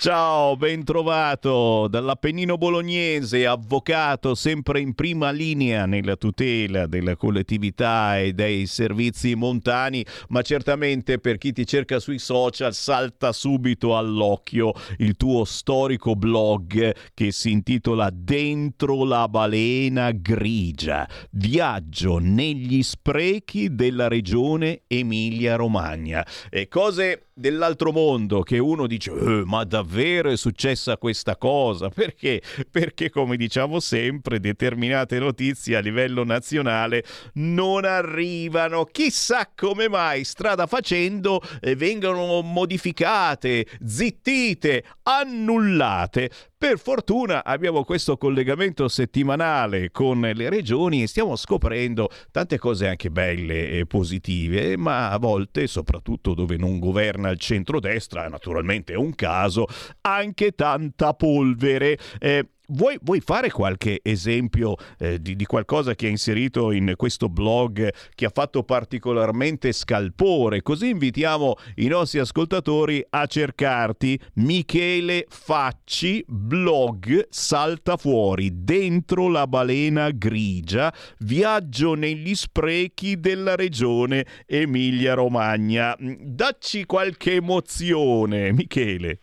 Ciao, 0.00 0.56
ben 0.56 0.84
trovato 0.84 1.88
dall'Appennino 1.88 2.56
bolognese, 2.56 3.44
avvocato 3.48 4.36
sempre 4.36 4.78
in 4.78 4.94
prima 4.94 5.32
linea 5.32 5.86
nella 5.86 6.14
tutela 6.14 6.86
della 6.86 7.16
collettività 7.16 8.16
e 8.16 8.32
dei 8.32 8.66
servizi 8.66 9.34
montani, 9.34 10.06
ma 10.28 10.42
certamente 10.42 11.18
per 11.18 11.36
chi 11.36 11.50
ti 11.50 11.66
cerca 11.66 11.98
sui 11.98 12.20
social 12.20 12.74
salta 12.74 13.32
subito 13.32 13.96
all'occhio 13.96 14.72
il 14.98 15.16
tuo 15.16 15.44
storico 15.44 16.14
blog 16.14 16.94
che 17.12 17.32
si 17.32 17.50
intitola 17.50 18.08
Dentro 18.12 19.02
la 19.02 19.26
balena 19.26 20.12
grigia, 20.12 21.08
viaggio 21.32 22.18
negli 22.18 22.84
sprechi 22.84 23.74
della 23.74 24.06
regione 24.06 24.82
Emilia-Romagna. 24.86 26.24
E 26.50 26.68
cose 26.68 27.30
dell'altro 27.34 27.92
mondo 27.92 28.42
che 28.42 28.58
uno 28.58 28.86
dice 28.86 29.12
eh, 29.12 29.42
ma 29.44 29.62
davvero 29.64 29.86
è 30.32 30.36
successa 30.36 30.96
questa 30.96 31.36
cosa? 31.36 31.88
Perché 31.98 32.42
perché 32.70 33.10
come 33.10 33.36
diciamo 33.36 33.80
sempre 33.80 34.40
determinate 34.40 35.18
notizie 35.18 35.76
a 35.76 35.80
livello 35.80 36.24
nazionale 36.24 37.04
non 37.34 37.84
arrivano. 37.84 38.84
Chissà 38.84 39.50
come 39.54 39.88
mai 39.88 40.24
strada 40.24 40.66
facendo 40.66 41.40
eh, 41.60 41.74
vengono 41.74 42.42
modificate 42.42 43.66
zittite 43.84 44.84
annullate 45.02 46.30
per 46.58 46.80
fortuna 46.80 47.44
abbiamo 47.44 47.84
questo 47.84 48.16
collegamento 48.16 48.88
settimanale 48.88 49.92
con 49.92 50.20
le 50.20 50.48
regioni 50.48 51.02
e 51.02 51.06
stiamo 51.06 51.36
scoprendo 51.36 52.10
tante 52.32 52.58
cose 52.58 52.88
anche 52.88 53.10
belle 53.10 53.70
e 53.70 53.86
positive, 53.86 54.76
ma 54.76 55.10
a 55.10 55.18
volte, 55.18 55.68
soprattutto 55.68 56.34
dove 56.34 56.56
non 56.56 56.80
governa 56.80 57.30
il 57.30 57.38
centrodestra, 57.38 58.28
naturalmente 58.28 58.94
è 58.94 58.96
un 58.96 59.14
caso, 59.14 59.66
anche 60.00 60.50
tanta 60.56 61.14
polvere. 61.14 61.96
Eh, 62.18 62.48
Vuoi, 62.70 62.98
vuoi, 63.00 63.20
fare 63.20 63.50
qualche 63.50 64.00
esempio 64.02 64.74
eh, 64.98 65.22
di, 65.22 65.36
di, 65.36 65.46
qualcosa 65.46 65.94
che 65.94 66.04
hai 66.04 66.10
inserito 66.10 66.70
in 66.70 66.92
questo 66.96 67.30
blog 67.30 67.90
che 68.14 68.26
ha 68.26 68.30
fatto 68.30 68.62
particolarmente 68.62 69.72
scalpore? 69.72 70.60
Così 70.60 70.90
invitiamo 70.90 71.54
i 71.76 71.86
nostri 71.86 72.18
ascoltatori 72.18 73.02
a 73.08 73.24
cercarti 73.24 74.20
Michele 74.34 75.24
Facci, 75.30 76.22
blog 76.28 77.28
Salta 77.30 77.96
fuori, 77.96 78.50
dentro 78.52 79.30
la 79.30 79.46
balena 79.46 80.10
grigia, 80.10 80.92
viaggio 81.20 81.94
negli 81.94 82.34
sprechi 82.34 83.18
della 83.18 83.56
regione 83.56 84.26
Emilia-Romagna. 84.44 85.96
Dacci 85.98 86.84
qualche 86.84 87.36
emozione, 87.36 88.52
Michele. 88.52 89.20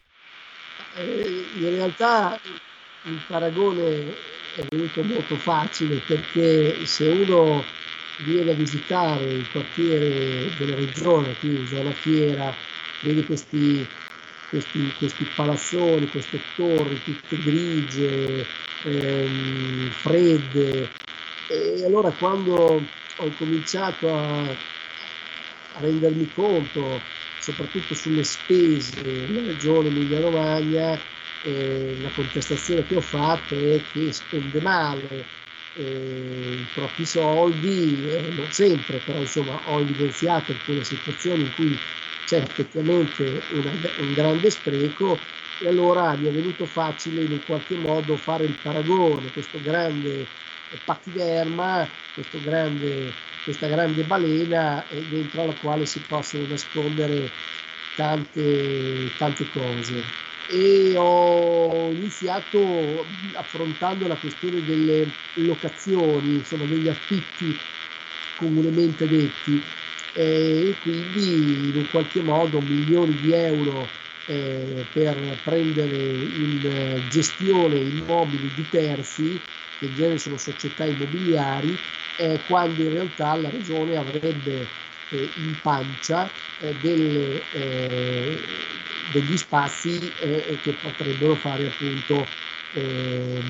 Eh, 0.98 1.44
in 1.60 1.70
realtà 1.70 2.40
il 3.08 3.22
paragone 3.28 4.14
è 4.56 4.66
venuto 4.70 5.04
molto 5.04 5.36
facile 5.38 5.96
perché 5.98 6.86
se 6.86 7.08
uno 7.08 7.64
viene 8.24 8.52
a 8.52 8.56
visitare 8.56 9.26
il 9.32 9.46
quartiere 9.52 10.56
della 10.58 10.76
regione, 10.76 11.36
qui 11.36 11.68
zona 11.68 11.92
fiera, 11.92 12.56
vedi 13.02 13.26
questi, 13.26 13.86
questi, 14.50 14.92
questi 14.98 15.26
palazzoni, 15.36 16.08
queste 16.08 16.40
torri 16.56 17.04
tutte 17.04 17.38
grigie, 17.38 18.48
ehm, 18.84 19.90
fredde, 19.90 20.90
e 21.48 21.86
allora 21.86 22.12
quando 22.12 22.54
ho 23.18 23.30
cominciato 23.38 24.12
a, 24.14 24.42
a 24.50 25.80
rendermi 25.80 26.32
conto, 26.32 27.02
soprattutto 27.38 27.94
sulle 27.94 28.24
spese 28.24 29.04
della 29.04 29.46
regione 29.46 29.90
Emilia-Romagna, 29.90 31.00
eh, 31.46 31.96
la 32.02 32.10
contestazione 32.10 32.86
che 32.86 32.96
ho 32.96 33.02
fatto 33.02 33.56
è 33.56 33.80
che 33.92 34.12
spende 34.12 34.60
male 34.62 35.26
eh, 35.74 36.58
i 36.62 36.66
propri 36.74 37.06
soldi, 37.06 38.10
eh, 38.10 38.32
non 38.32 38.52
sempre, 38.52 38.98
però 39.00 39.20
insomma 39.20 39.62
ho 39.70 39.80
evidenziato 39.80 40.52
alcune 40.52 40.84
situazioni 40.84 41.44
in 41.44 41.54
cui 41.54 41.78
c'è 42.24 42.38
effettivamente 42.38 43.44
una, 43.50 43.72
un 43.98 44.14
grande 44.14 44.50
spreco 44.50 45.20
e 45.58 45.68
allora 45.68 46.16
mi 46.18 46.28
è 46.28 46.32
venuto 46.32 46.66
facile 46.66 47.22
in 47.22 47.44
qualche 47.46 47.76
modo 47.76 48.16
fare 48.18 48.46
il 48.46 48.54
paragone, 48.54 49.32
questo 49.32 49.62
grande 49.62 50.26
pachiderma, 50.84 51.88
questo 52.14 52.42
grande, 52.42 53.14
questa 53.44 53.68
grande 53.68 54.04
balena 54.04 54.84
dentro 54.90 55.44
alla 55.44 55.54
quale 55.54 55.86
si 55.86 56.00
possono 56.02 56.48
nascondere 56.48 57.30
tante, 57.94 59.14
tante 59.16 59.48
cose 59.48 60.24
e 60.48 60.94
ho 60.96 61.92
iniziato 61.92 63.08
affrontando 63.34 64.08
la 64.08 64.18
questione 64.18 64.64
delle 64.64 65.12
locazioni, 65.34 66.36
insomma 66.36 66.66
degli 66.66 66.88
affitti 66.88 67.60
comunemente 68.36 69.08
detti. 69.08 69.64
E 70.14 70.78
quindi 70.80 71.70
in 71.70 71.76
un 71.76 71.90
qualche 71.90 72.22
modo 72.22 72.62
milioni 72.62 73.18
di 73.18 73.34
euro 73.34 73.90
eh, 74.26 74.88
per 74.92 75.40
prendere 75.44 75.98
in 75.98 77.04
gestione 77.08 77.80
immobili 77.80 78.54
di 78.54 78.68
terzi, 78.70 79.42
che 79.78 79.86
in 79.86 79.94
genere 79.94 80.18
sono 80.18 80.38
società 80.38 80.86
immobiliari, 80.86 81.78
eh, 82.16 82.44
quando 82.46 82.82
in 82.82 82.92
realtà 82.92 83.36
la 83.36 83.50
regione 83.50 83.98
avrebbe 83.98 84.70
eh, 85.10 85.32
in 85.36 85.60
pancia 85.62 86.30
eh, 86.60 86.74
delle, 86.80 87.44
eh, 87.52 88.40
degli 89.12 89.38
spazi 89.38 90.12
eh, 90.20 90.58
che 90.62 90.74
potrebbero 90.74 91.36
fare 91.36 91.68
appunto 91.68 92.28
ehm, 92.74 93.44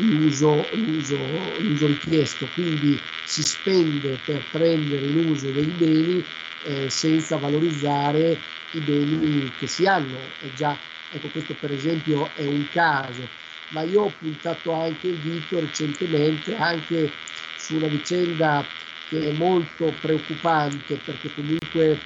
l'uso, 0.00 0.68
l'uso, 0.74 1.58
l'uso, 1.60 1.86
richiesto, 1.86 2.48
quindi 2.54 2.98
si 3.22 3.42
spende 3.42 4.18
per 4.24 4.42
prendere 4.50 5.04
in 5.06 5.16
uso 5.28 5.50
dei 5.50 5.70
beni 5.70 6.24
eh, 6.62 6.88
senza 6.88 7.36
valorizzare 7.36 8.38
i 8.70 8.80
beni 8.80 9.52
che 9.58 9.66
si 9.66 9.86
hanno. 9.86 10.18
E 10.40 10.52
già, 10.52 10.78
ecco, 11.08 11.28
questo 11.28 11.54
per 11.54 11.70
esempio 11.72 12.32
è 12.34 12.44
un 12.44 12.68
caso, 12.68 13.28
ma 13.68 13.82
io 13.82 14.02
ho 14.02 14.10
puntato 14.10 14.72
anche 14.72 15.08
il 15.08 15.18
dito 15.18 15.60
recentemente 15.60 16.54
anche 16.56 17.12
su 17.56 17.76
una 17.76 17.88
vicenda 17.88 18.66
che 19.08 19.28
è 19.28 19.32
molto 19.32 19.92
preoccupante 20.00 20.98
perché 21.04 21.32
comunque 21.34 21.98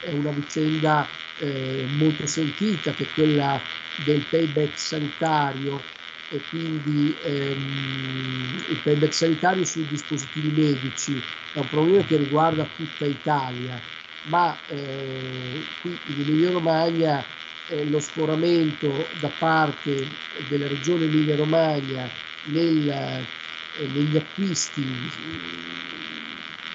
è 0.00 0.10
una 0.10 0.30
vicenda 0.30 1.06
eh, 1.38 1.86
molto 1.96 2.26
sentita 2.26 2.92
che 2.92 3.04
è 3.04 3.06
quella 3.14 3.60
del 4.04 4.24
payback 4.30 4.78
sanitario. 4.78 5.80
E 6.30 6.42
quindi 6.50 7.14
ehm, 7.24 8.64
il 8.68 8.76
payback 8.82 9.14
sanitario 9.14 9.64
sui 9.64 9.86
dispositivi 9.88 10.60
medici 10.60 11.18
è 11.54 11.58
un 11.58 11.68
problema 11.68 12.04
che 12.04 12.18
riguarda 12.18 12.68
tutta 12.76 13.06
Italia, 13.06 13.80
ma 14.24 14.54
eh, 14.68 15.64
qui 15.80 15.98
in 16.04 16.20
Emilia 16.20 16.50
Romagna 16.50 17.24
eh, 17.68 17.88
lo 17.88 17.98
sforamento 17.98 19.06
da 19.20 19.30
parte 19.38 20.06
della 20.48 20.68
regione 20.68 21.06
Emilia 21.06 21.36
Romagna 21.36 22.06
nel, 22.44 23.24
negli 23.86 24.16
acquisti 24.16 24.82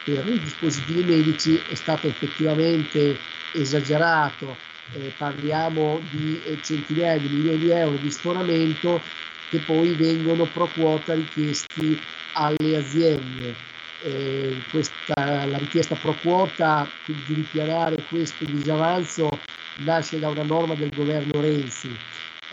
per 0.04 0.28
i 0.28 0.40
dispositivi 0.40 1.04
medici 1.04 1.60
è 1.70 1.76
stato 1.76 2.08
effettivamente 2.08 3.18
esagerato, 3.54 4.56
eh, 4.96 5.14
parliamo 5.18 6.02
di 6.12 6.42
eh, 6.46 6.60
centinaia 6.62 7.18
di 7.18 7.30
milioni 7.30 7.58
di 7.58 7.70
euro 7.70 7.96
di 7.98 8.12
sforamento 8.12 9.02
che 9.50 9.60
poi 9.60 9.94
vengono 9.94 10.46
pro 10.46 10.68
quota 10.68 11.14
richiesti 11.14 11.98
alle 12.34 12.76
aziende. 12.76 13.56
Eh, 14.04 14.62
questa, 14.70 15.46
la 15.46 15.58
richiesta 15.58 15.96
pro 15.96 16.14
quota 16.22 16.90
di 17.06 17.34
ripianare 17.34 18.04
questo 18.10 18.44
disavanzo 18.44 19.30
nasce 19.78 20.20
da 20.20 20.30
una 20.30 20.44
norma 20.44 20.74
del 20.76 20.90
governo 20.90 21.40
Renzi. 21.40 21.90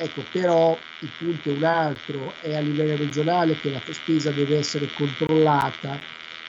Ecco, 0.03 0.25
però 0.33 0.79
il 1.01 1.11
punto 1.19 1.51
è 1.51 1.53
un 1.53 1.63
altro, 1.63 2.33
è 2.41 2.57
a 2.57 2.61
livello 2.61 2.97
regionale 2.97 3.61
che 3.61 3.71
la 3.71 3.83
spesa 3.93 4.31
deve 4.31 4.57
essere 4.57 4.89
controllata 4.95 6.01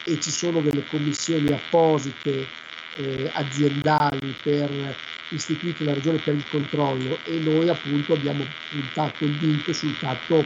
e 0.05 0.17
ci 0.21 0.31
sono 0.31 0.61
delle 0.61 0.85
commissioni 0.87 1.51
apposite 1.51 2.47
eh, 2.95 3.29
aziendali 3.33 4.33
per 4.41 4.95
istituite 5.31 5.83
la 5.83 5.93
regione 5.93 6.19
per 6.19 6.35
il 6.35 6.47
controllo 6.49 7.19
e 7.25 7.39
noi 7.39 7.67
appunto 7.67 8.13
abbiamo 8.13 8.45
puntato 8.69 9.25
il 9.25 9.33
dito 9.33 9.73
sul 9.73 9.95
fatto 9.95 10.45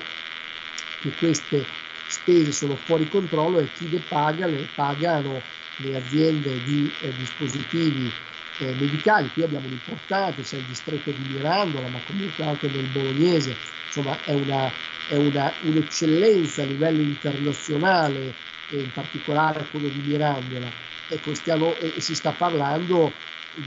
che 1.01 1.11
queste 1.19 1.63
spese 2.07 2.51
sono 2.51 2.75
fuori 2.75 3.07
controllo 3.07 3.59
e 3.59 3.71
chi 3.71 3.87
le 3.87 4.01
paga 4.07 4.47
le 4.47 4.67
pagano 4.73 5.39
le 5.77 5.95
aziende 5.95 6.59
di 6.63 6.91
eh, 7.01 7.13
dispositivi 7.17 8.11
eh, 8.59 8.73
medicali. 8.79 9.29
Qui 9.31 9.43
abbiamo 9.43 9.67
l'importante, 9.67 10.41
c'è 10.41 10.57
il 10.57 10.65
distretto 10.65 11.11
di 11.11 11.33
Mirandola, 11.33 11.87
ma 11.87 11.99
comunque 12.05 12.43
anche 12.43 12.67
nel 12.69 12.87
bolognese, 12.87 13.55
insomma 13.85 14.17
è, 14.23 14.33
una, 14.33 14.71
è 15.09 15.15
una, 15.15 15.51
un'eccellenza 15.61 16.63
a 16.63 16.65
livello 16.65 17.01
internazionale, 17.01 18.33
e 18.69 18.77
in 18.77 18.91
particolare 18.91 19.65
quello 19.69 19.87
di 19.87 20.01
Mirandola. 20.05 20.67
Ecco, 21.07 21.33
stiamo, 21.35 21.75
e 21.77 21.99
si 21.99 22.15
sta 22.15 22.31
parlando 22.31 23.11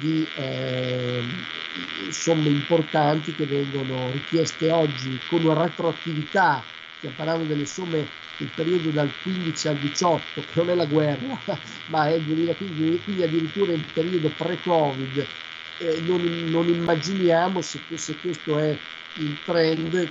di 0.00 0.26
eh, 0.34 1.22
somme 2.10 2.48
importanti 2.48 3.34
che 3.34 3.46
vengono 3.46 4.10
richieste 4.10 4.70
oggi 4.70 5.18
con 5.28 5.44
una 5.44 5.62
retroattività, 5.62 6.62
stiamo 6.98 7.14
parlando 7.16 7.44
delle 7.44 7.64
somme 7.64 8.06
del 8.38 8.50
periodo 8.54 8.90
dal 8.90 9.10
15 9.22 9.68
al 9.68 9.76
18, 9.76 10.40
che 10.40 10.46
non 10.54 10.70
è 10.70 10.74
la 10.74 10.86
guerra, 10.86 11.38
ma 11.88 12.08
è 12.08 12.14
il 12.14 12.22
2015, 12.22 13.02
quindi 13.04 13.22
addirittura 13.22 13.72
il 13.72 13.84
periodo 13.92 14.30
pre-Covid. 14.36 15.26
Eh, 15.80 16.00
non, 16.06 16.20
non, 16.50 16.68
immaginiamo 16.68 17.60
se, 17.60 17.80
se, 17.94 18.16
questo 18.16 18.58
è 18.58 18.76
il 19.16 19.38
trend 19.44 20.10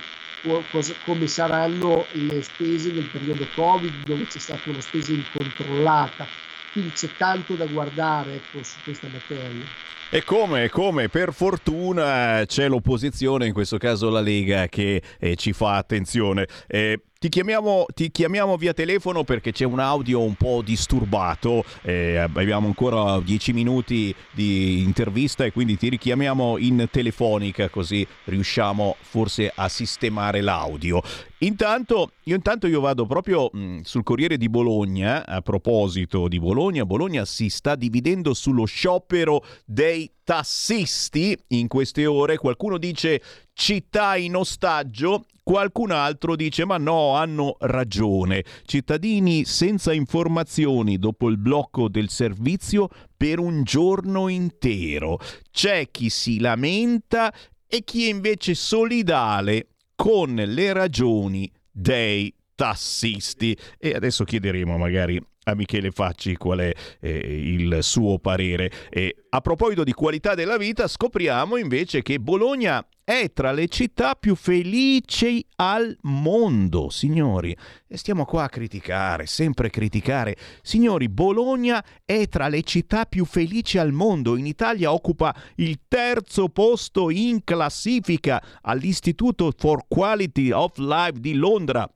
cosa, 0.70 0.94
come 1.04 1.26
saranno 1.26 2.06
le 2.12 2.42
spese 2.42 2.92
nel 2.92 3.08
periodo 3.10 3.46
Covid 3.54 4.04
dove 4.04 4.24
c'è 4.26 4.38
stata 4.38 4.70
una 4.70 4.80
spesa 4.80 5.12
incontrollata 5.12 6.26
quindi 6.72 6.90
c'è 6.92 7.08
tanto 7.16 7.54
da 7.54 7.66
guardare 7.66 8.34
ecco, 8.34 8.62
su 8.62 8.78
questa 8.84 9.08
materia. 9.08 9.64
E 10.10 10.24
come, 10.24 10.68
come, 10.68 11.08
per 11.08 11.34
fortuna 11.34 12.42
c'è 12.46 12.68
l'opposizione, 12.68 13.46
in 13.46 13.52
questo 13.52 13.76
caso 13.78 14.08
la 14.08 14.20
Lega, 14.20 14.66
che 14.68 15.02
eh, 15.18 15.36
ci 15.36 15.52
fa 15.52 15.76
attenzione. 15.76 16.46
Eh, 16.66 17.00
ti 17.20 17.28
chiamiamo, 17.30 17.86
ti 17.92 18.12
chiamiamo, 18.12 18.56
via 18.56 18.72
telefono 18.72 19.24
perché 19.24 19.50
c'è 19.50 19.64
un 19.64 19.80
audio 19.80 20.22
un 20.22 20.34
po' 20.34 20.62
disturbato, 20.62 21.64
eh, 21.82 22.16
abbiamo 22.16 22.68
ancora 22.68 23.18
10 23.18 23.52
minuti 23.52 24.14
di 24.30 24.82
intervista 24.82 25.44
e 25.44 25.50
quindi 25.50 25.76
ti 25.76 25.88
richiamiamo 25.88 26.58
in 26.58 26.86
telefonica 26.88 27.70
così 27.70 28.06
riusciamo 28.26 28.94
forse 29.00 29.50
a 29.52 29.68
sistemare 29.68 30.42
l'audio. 30.42 31.02
Intanto 31.38 32.12
io, 32.24 32.36
intanto 32.36 32.68
io 32.68 32.80
vado 32.80 33.04
proprio 33.04 33.50
mh, 33.52 33.80
sul 33.80 34.04
Corriere 34.04 34.36
di 34.36 34.48
Bologna, 34.48 35.26
a 35.26 35.40
proposito 35.40 36.28
di 36.28 36.38
Bologna, 36.38 36.86
Bologna 36.86 37.24
si 37.24 37.48
sta 37.48 37.74
dividendo 37.74 38.32
sullo 38.32 38.64
sciopero 38.64 39.44
dei 39.64 40.08
tassisti 40.28 41.34
in 41.48 41.68
queste 41.68 42.04
ore, 42.04 42.36
qualcuno 42.36 42.76
dice 42.76 43.22
città 43.54 44.14
in 44.16 44.36
ostaggio, 44.36 45.24
Qualcun 45.42 45.92
altro 45.92 46.36
dice 46.36 46.66
ma 46.66 46.76
no, 46.76 47.14
hanno 47.14 47.56
ragione. 47.60 48.44
Cittadini 48.66 49.46
senza 49.46 49.94
informazioni 49.94 50.98
dopo 50.98 51.30
il 51.30 51.38
blocco 51.38 51.88
del 51.88 52.10
servizio 52.10 52.90
per 53.16 53.38
un 53.38 53.62
giorno 53.62 54.28
intero. 54.28 55.18
C'è 55.50 55.90
chi 55.90 56.10
si 56.10 56.38
lamenta 56.38 57.32
e 57.66 57.82
chi 57.82 58.04
è 58.04 58.10
invece 58.10 58.54
solidale 58.54 59.68
con 59.96 60.34
le 60.34 60.72
ragioni 60.74 61.50
dei 61.70 62.30
tassisti. 62.54 63.56
E 63.78 63.94
adesso 63.94 64.24
chiederemo 64.24 64.76
magari 64.76 65.18
a 65.50 65.54
Michele 65.54 65.90
Facci 65.90 66.36
qual 66.36 66.60
è 66.60 66.72
eh, 67.00 67.10
il 67.10 67.78
suo 67.82 68.18
parere. 68.18 68.70
E 68.90 69.24
a 69.30 69.40
proposito 69.40 69.84
di 69.84 69.92
qualità 69.92 70.34
della 70.34 70.56
vita, 70.56 70.86
scopriamo 70.86 71.56
invece 71.56 72.02
che 72.02 72.18
Bologna 72.18 72.86
è 73.08 73.32
tra 73.32 73.52
le 73.52 73.68
città 73.68 74.14
più 74.16 74.34
felici 74.34 75.42
al 75.56 75.96
mondo, 76.02 76.90
signori. 76.90 77.56
Stiamo 77.88 78.26
qua 78.26 78.44
a 78.44 78.48
criticare, 78.50 79.24
sempre 79.24 79.70
criticare. 79.70 80.36
Signori, 80.60 81.08
Bologna 81.08 81.82
è 82.04 82.28
tra 82.28 82.48
le 82.48 82.62
città 82.62 83.06
più 83.06 83.24
felici 83.24 83.78
al 83.78 83.92
mondo. 83.92 84.36
In 84.36 84.44
Italia 84.44 84.92
occupa 84.92 85.34
il 85.56 85.80
terzo 85.88 86.50
posto 86.50 87.08
in 87.08 87.44
classifica 87.44 88.42
all'Istituto 88.60 89.52
for 89.56 89.86
Quality 89.88 90.50
of 90.50 90.76
Life 90.76 91.18
di 91.18 91.32
Londra 91.32 91.90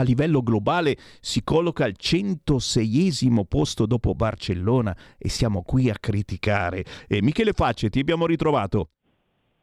a 0.00 0.02
livello 0.02 0.42
globale 0.42 0.96
si 1.20 1.42
colloca 1.42 1.84
al 1.84 1.96
106 1.96 3.44
posto 3.48 3.86
dopo 3.86 4.14
Barcellona 4.14 4.96
e 5.18 5.28
siamo 5.28 5.62
qui 5.62 5.90
a 5.90 5.96
criticare. 5.98 6.84
E 7.06 7.22
Michele 7.22 7.52
Facce, 7.52 7.88
ti 7.88 8.00
abbiamo 8.00 8.26
ritrovato. 8.26 8.90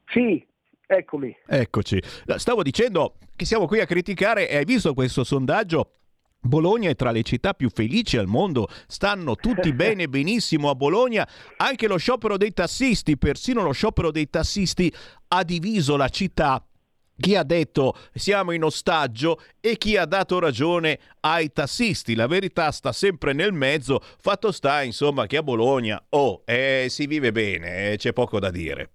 Sì, 0.07 0.45
eccomi. 0.85 1.35
Eccoci. 1.45 2.01
Stavo 2.35 2.63
dicendo 2.63 3.15
che 3.35 3.45
siamo 3.45 3.67
qui 3.67 3.79
a 3.79 3.85
criticare 3.85 4.49
e 4.49 4.57
hai 4.57 4.65
visto 4.65 4.93
questo 4.93 5.23
sondaggio? 5.23 5.93
Bologna 6.45 6.89
è 6.89 6.95
tra 6.95 7.11
le 7.11 7.23
città 7.23 7.53
più 7.53 7.69
felici 7.69 8.17
al 8.17 8.27
mondo, 8.27 8.67
stanno 8.87 9.35
tutti 9.35 9.71
bene, 9.73 10.09
benissimo 10.09 10.69
a 10.69 10.75
Bologna, 10.75 11.27
anche 11.57 11.87
lo 11.87 11.97
sciopero 11.97 12.35
dei 12.35 12.51
tassisti, 12.51 13.17
persino 13.17 13.63
lo 13.63 13.71
sciopero 13.71 14.11
dei 14.11 14.29
tassisti 14.29 14.93
ha 15.29 15.43
diviso 15.43 15.95
la 15.95 16.09
città 16.09 16.63
chi 17.23 17.37
ha 17.37 17.43
detto 17.43 17.93
siamo 18.11 18.51
in 18.51 18.63
ostaggio 18.63 19.39
e 19.61 19.77
chi 19.77 19.95
ha 19.95 20.05
dato 20.05 20.39
ragione 20.39 20.99
ai 21.21 21.53
tassisti. 21.53 22.15
La 22.15 22.27
verità 22.27 22.69
sta 22.71 22.91
sempre 22.91 23.31
nel 23.31 23.53
mezzo. 23.53 24.01
Fatto 24.01 24.51
sta, 24.51 24.83
insomma, 24.83 25.25
che 25.25 25.37
a 25.37 25.41
Bologna 25.41 26.03
oh, 26.09 26.41
eh, 26.45 26.87
si 26.89 27.07
vive 27.07 27.31
bene, 27.31 27.93
eh, 27.93 27.95
c'è 27.95 28.11
poco 28.11 28.39
da 28.39 28.51
dire. 28.51 28.89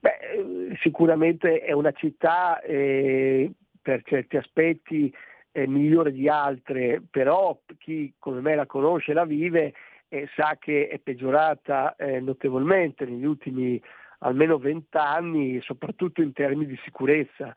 Beh, 0.00 0.74
sicuramente 0.80 1.60
è 1.60 1.70
una 1.70 1.92
città 1.92 2.60
eh, 2.60 3.52
per 3.80 4.02
certi 4.04 4.36
aspetti 4.36 5.14
eh, 5.52 5.68
migliore 5.68 6.10
di 6.10 6.28
altre, 6.28 7.00
però 7.08 7.56
chi 7.78 8.14
come 8.18 8.40
me 8.40 8.56
la 8.56 8.66
conosce 8.66 9.12
la 9.12 9.24
vive 9.24 9.74
eh, 10.08 10.28
sa 10.34 10.56
che 10.58 10.88
è 10.88 10.98
peggiorata 10.98 11.94
eh, 11.94 12.18
notevolmente 12.18 13.04
negli 13.04 13.24
ultimi 13.24 13.62
anni 13.62 13.82
almeno 14.20 14.58
vent'anni, 14.58 15.60
soprattutto 15.62 16.22
in 16.22 16.32
termini 16.32 16.66
di 16.66 16.78
sicurezza. 16.84 17.54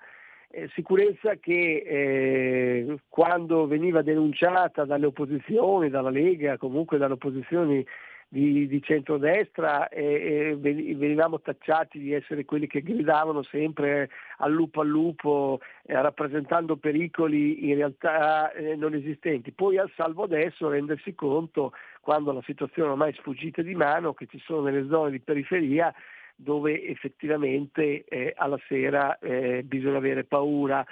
Eh, 0.49 0.69
sicurezza 0.73 1.35
che 1.37 1.83
eh, 1.85 2.97
quando 3.09 3.65
veniva 3.65 4.01
denunciata 4.01 4.85
dalle 4.85 5.07
opposizioni, 5.07 5.89
dalla 5.89 6.11
Lega, 6.11 6.57
comunque 6.57 6.97
dalle 6.97 7.13
opposizioni 7.13 7.83
di, 8.33 8.67
di 8.67 8.81
centrodestra 8.81 9.89
e, 9.89 10.55
e 10.63 10.95
venivamo 10.95 11.39
tacciati 11.39 11.99
di 11.99 12.13
essere 12.13 12.45
quelli 12.45 12.65
che 12.65 12.81
gridavano 12.81 13.43
sempre 13.43 14.09
al 14.37 14.51
lupo 14.51 14.81
al 14.81 14.87
lupo 14.87 15.59
eh, 15.85 16.01
rappresentando 16.01 16.77
pericoli 16.77 17.69
in 17.69 17.75
realtà 17.75 18.51
eh, 18.53 18.75
non 18.75 18.95
esistenti. 18.95 19.51
Poi 19.51 19.77
al 19.77 19.91
salvo 19.95 20.23
adesso 20.23 20.67
rendersi 20.67 21.13
conto, 21.13 21.73
quando 22.01 22.31
la 22.31 22.41
situazione 22.43 22.89
ormai 22.89 23.11
è 23.11 23.15
sfuggita 23.15 23.61
di 23.61 23.75
mano, 23.75 24.13
che 24.13 24.25
ci 24.25 24.39
sono 24.39 24.63
delle 24.63 24.87
zone 24.87 25.11
di 25.11 25.19
periferia 25.19 25.93
dove 26.35 26.85
effettivamente 26.85 28.03
eh, 28.05 28.33
alla 28.35 28.59
sera 28.67 29.17
eh, 29.19 29.63
bisogna 29.63 29.97
avere 29.97 30.23
paura. 30.23 30.85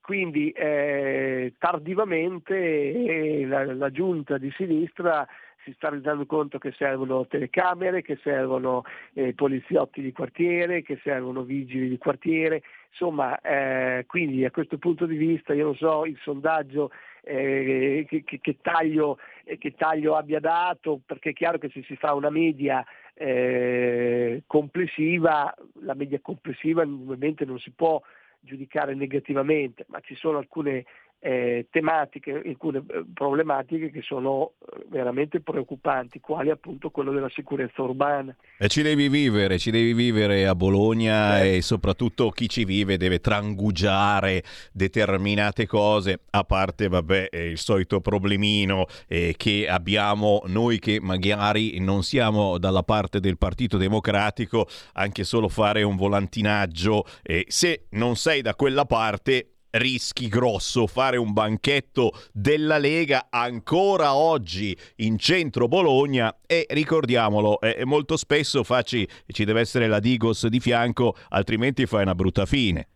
Quindi 0.00 0.50
eh, 0.50 1.54
tardivamente 1.58 2.54
eh, 2.54 3.44
la, 3.46 3.64
la, 3.74 3.90
giunta 3.90 4.38
di 4.38 4.52
sinistra 4.56 5.26
si 5.64 5.72
sta 5.72 5.88
rendendo 5.88 6.26
conto 6.26 6.58
che 6.58 6.72
servono 6.78 7.26
telecamere, 7.26 8.02
che 8.02 8.16
servono 8.22 8.84
eh, 9.14 9.34
poliziotti 9.34 10.00
di 10.00 10.12
quartiere, 10.12 10.82
che 10.82 11.00
servono 11.02 11.42
vigili 11.42 11.88
di 11.88 11.98
quartiere, 11.98 12.62
insomma 12.90 13.40
eh, 13.40 14.04
quindi 14.06 14.44
a 14.44 14.52
questo 14.52 14.78
punto 14.78 15.06
di 15.06 15.16
vista 15.16 15.52
io 15.54 15.64
non 15.64 15.74
so 15.74 16.04
il 16.04 16.16
sondaggio 16.22 16.92
eh, 17.28 18.06
che, 18.08 18.22
che, 18.24 18.56
taglio, 18.62 19.18
eh, 19.42 19.58
che, 19.58 19.74
taglio, 19.74 20.14
abbia 20.14 20.38
dato, 20.38 21.00
perché 21.04 21.30
è 21.30 21.32
chiaro 21.32 21.58
che 21.58 21.68
se 21.70 21.82
si 21.82 21.96
fa 21.96 22.14
una 22.14 22.30
media 22.30 22.84
eh, 23.14 24.44
complessiva, 24.46 25.52
la 25.80 25.94
media 25.94 26.20
complessiva 26.22 26.82
ovviamente 26.82 27.44
non 27.44 27.58
si 27.58 27.72
può 27.72 28.00
giudicare 28.38 28.94
negativamente, 28.94 29.84
ma 29.88 29.98
ci 30.00 30.14
sono 30.14 30.38
alcune 30.38 30.84
eh, 31.18 31.66
tematiche, 31.70 32.42
alcune 32.44 32.78
eh, 32.78 33.04
problematiche 33.12 33.90
che 33.90 34.02
sono 34.02 34.52
eh, 34.60 34.84
veramente 34.88 35.40
preoccupanti, 35.40 36.20
quali 36.20 36.50
appunto 36.50 36.90
quello 36.90 37.12
della 37.12 37.30
sicurezza 37.30 37.82
urbana. 37.82 38.34
E 38.58 38.68
ci 38.68 38.82
devi 38.82 39.08
vivere, 39.08 39.58
ci 39.58 39.70
devi 39.70 39.92
vivere 39.92 40.46
a 40.46 40.54
Bologna 40.54 41.42
eh. 41.42 41.56
e 41.56 41.62
soprattutto 41.62 42.30
chi 42.30 42.48
ci 42.48 42.64
vive 42.64 42.96
deve 42.96 43.20
trangugiare 43.20 44.42
determinate 44.72 45.66
cose, 45.66 46.20
a 46.30 46.44
parte 46.44 46.88
vabbè 46.88 47.28
il 47.32 47.58
solito 47.58 48.00
problemino 48.00 48.86
eh, 49.08 49.34
che 49.36 49.66
abbiamo 49.68 50.42
noi 50.46 50.78
che 50.78 51.00
magari 51.00 51.78
non 51.80 52.02
siamo 52.02 52.58
dalla 52.58 52.82
parte 52.82 53.20
del 53.20 53.38
Partito 53.38 53.76
Democratico, 53.78 54.68
anche 54.92 55.24
solo 55.24 55.48
fare 55.48 55.82
un 55.82 55.96
volantinaggio, 55.96 57.04
eh, 57.22 57.44
se 57.48 57.86
non 57.90 58.16
sei 58.16 58.42
da 58.42 58.54
quella 58.54 58.84
parte 58.84 59.55
rischi 59.78 60.28
grosso 60.28 60.86
fare 60.86 61.16
un 61.16 61.32
banchetto 61.32 62.12
della 62.32 62.78
Lega 62.78 63.26
ancora 63.30 64.14
oggi 64.14 64.76
in 64.96 65.18
centro 65.18 65.68
Bologna 65.68 66.36
e 66.46 66.66
ricordiamolo, 66.68 67.60
eh, 67.60 67.84
molto 67.84 68.16
spesso 68.16 68.62
facci, 68.64 69.06
ci 69.26 69.44
deve 69.44 69.60
essere 69.60 69.86
la 69.86 70.00
Digos 70.00 70.46
di 70.46 70.60
fianco, 70.60 71.14
altrimenti 71.30 71.86
fai 71.86 72.02
una 72.02 72.14
brutta 72.14 72.46
fine. 72.46 72.88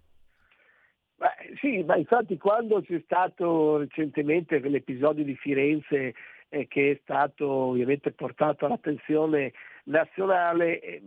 Beh, 1.16 1.54
sì, 1.60 1.82
ma 1.82 1.96
infatti 1.96 2.38
quando 2.38 2.80
c'è 2.80 3.00
stato 3.04 3.76
recentemente 3.78 4.58
l'episodio 4.60 5.22
di 5.22 5.36
Firenze 5.36 6.14
eh, 6.48 6.66
che 6.66 6.90
è 6.92 7.00
stato 7.02 7.46
ovviamente 7.46 8.12
portato 8.12 8.66
all'attenzione 8.66 9.52
nazionale, 9.90 10.80
eh, 10.80 11.02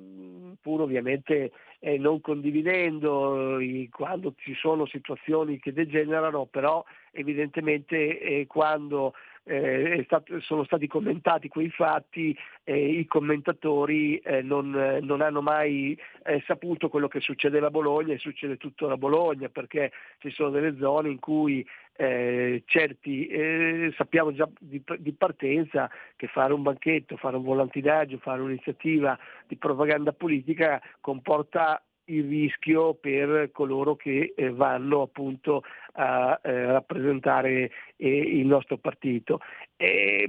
pur 0.62 0.82
ovviamente 0.82 1.52
eh, 1.80 1.98
non 1.98 2.22
condividendo 2.22 3.58
eh, 3.60 3.90
quando 3.92 4.34
ci 4.38 4.54
sono 4.54 4.86
situazioni 4.86 5.60
che 5.60 5.74
degenerano, 5.74 6.46
però 6.46 6.84
evidentemente 7.12 8.46
quando 8.48 9.14
eh, 9.46 10.02
stato, 10.06 10.40
sono 10.42 10.64
stati 10.64 10.88
commentati 10.88 11.48
quei 11.48 11.70
fatti, 11.70 12.38
eh, 12.64 13.00
i 13.00 13.06
commentatori 13.06 14.18
eh, 14.18 14.42
non, 14.42 14.70
non, 15.02 15.22
hanno 15.22 15.42
mai 15.42 15.98
eh, 16.24 16.42
saputo 16.46 16.90
quello 16.90 17.08
che 17.08 17.20
succedeva 17.20 17.68
a 17.68 17.72
Bologna 17.72 18.14
e 18.14 18.20
succede 18.20 18.58
tuttora 18.58 18.94
a 18.94 18.98
Bologna, 18.98 19.50
perché 19.50 19.92
ci 20.20 20.30
sono 20.32 20.50
delle 20.50 20.78
zone 20.78 21.10
in 21.10 21.20
cui 21.20 21.66
eh, 21.96 22.64
certi 22.66 23.28
eh, 23.28 23.94
sappiamo 23.96 24.34
già 24.34 24.50
di, 24.60 24.82
di, 24.98 25.14
partenza 25.14 25.90
che 26.16 26.28
fare 26.28 26.54
un 26.54 26.64
banchetto, 26.64 27.18
fare 27.18 27.36
un 27.36 27.44
volantinaggio, 27.44 28.18
fare 28.18 28.42
un'iniziativa 28.42 29.18
di 29.48 29.58
propaganda 29.58 30.12
politica 30.12 30.82
comporta 31.02 31.84
il 32.06 32.28
rischio 32.28 32.96
per 32.96 33.50
coloro 33.52 33.96
che 33.96 34.34
eh, 34.36 34.50
vanno 34.52 35.04
appunto 35.04 35.64
a 35.94 36.40
eh, 36.44 36.66
rappresentare 36.66 37.72
eh, 37.98 38.18
il 38.18 38.46
nostro 38.46 38.78
partito. 38.78 39.40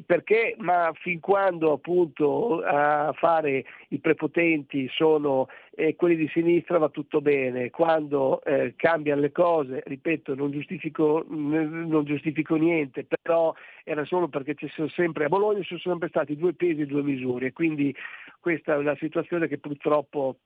perché? 0.05 0.57
Ma 0.59 0.91
fin 0.95 1.21
quando 1.21 1.73
appunto 1.73 2.61
a 2.63 3.13
fare 3.13 3.65
i 3.89 3.99
prepotenti 3.99 4.89
sono 4.93 5.49
eh, 5.77 5.95
quelli 5.97 6.17
di 6.17 6.29
sinistra 6.29 6.79
va 6.79 6.89
tutto 6.89 7.21
bene, 7.21 7.71
quando 7.71 8.43
eh, 8.45 8.75
cambiano 8.77 9.21
le 9.21 9.33
cose, 9.33 9.83
ripeto, 9.85 10.35
non 10.35 10.51
giustifico, 10.51 11.25
non 11.29 12.03
giustifico 12.05 12.57
niente, 12.57 13.07
però 13.23 13.55
era 13.85 14.05
solo 14.05 14.29
perché 14.29 14.55
ci 14.55 14.69
sono 14.69 14.89
sempre, 14.89 15.25
a 15.25 15.29
Bologna 15.29 15.61
ci 15.61 15.79
sono 15.79 15.81
sempre 15.81 16.09
stati 16.09 16.37
due 16.37 16.55
pesi 16.55 16.83
e 16.83 16.87
due 16.87 17.03
misure, 17.03 17.53
quindi 17.53 17.95
questa 18.41 18.75
è 18.75 18.77
una 18.77 18.97
situazione 18.97 19.49
che 19.49 19.59
purtroppo 19.59 20.37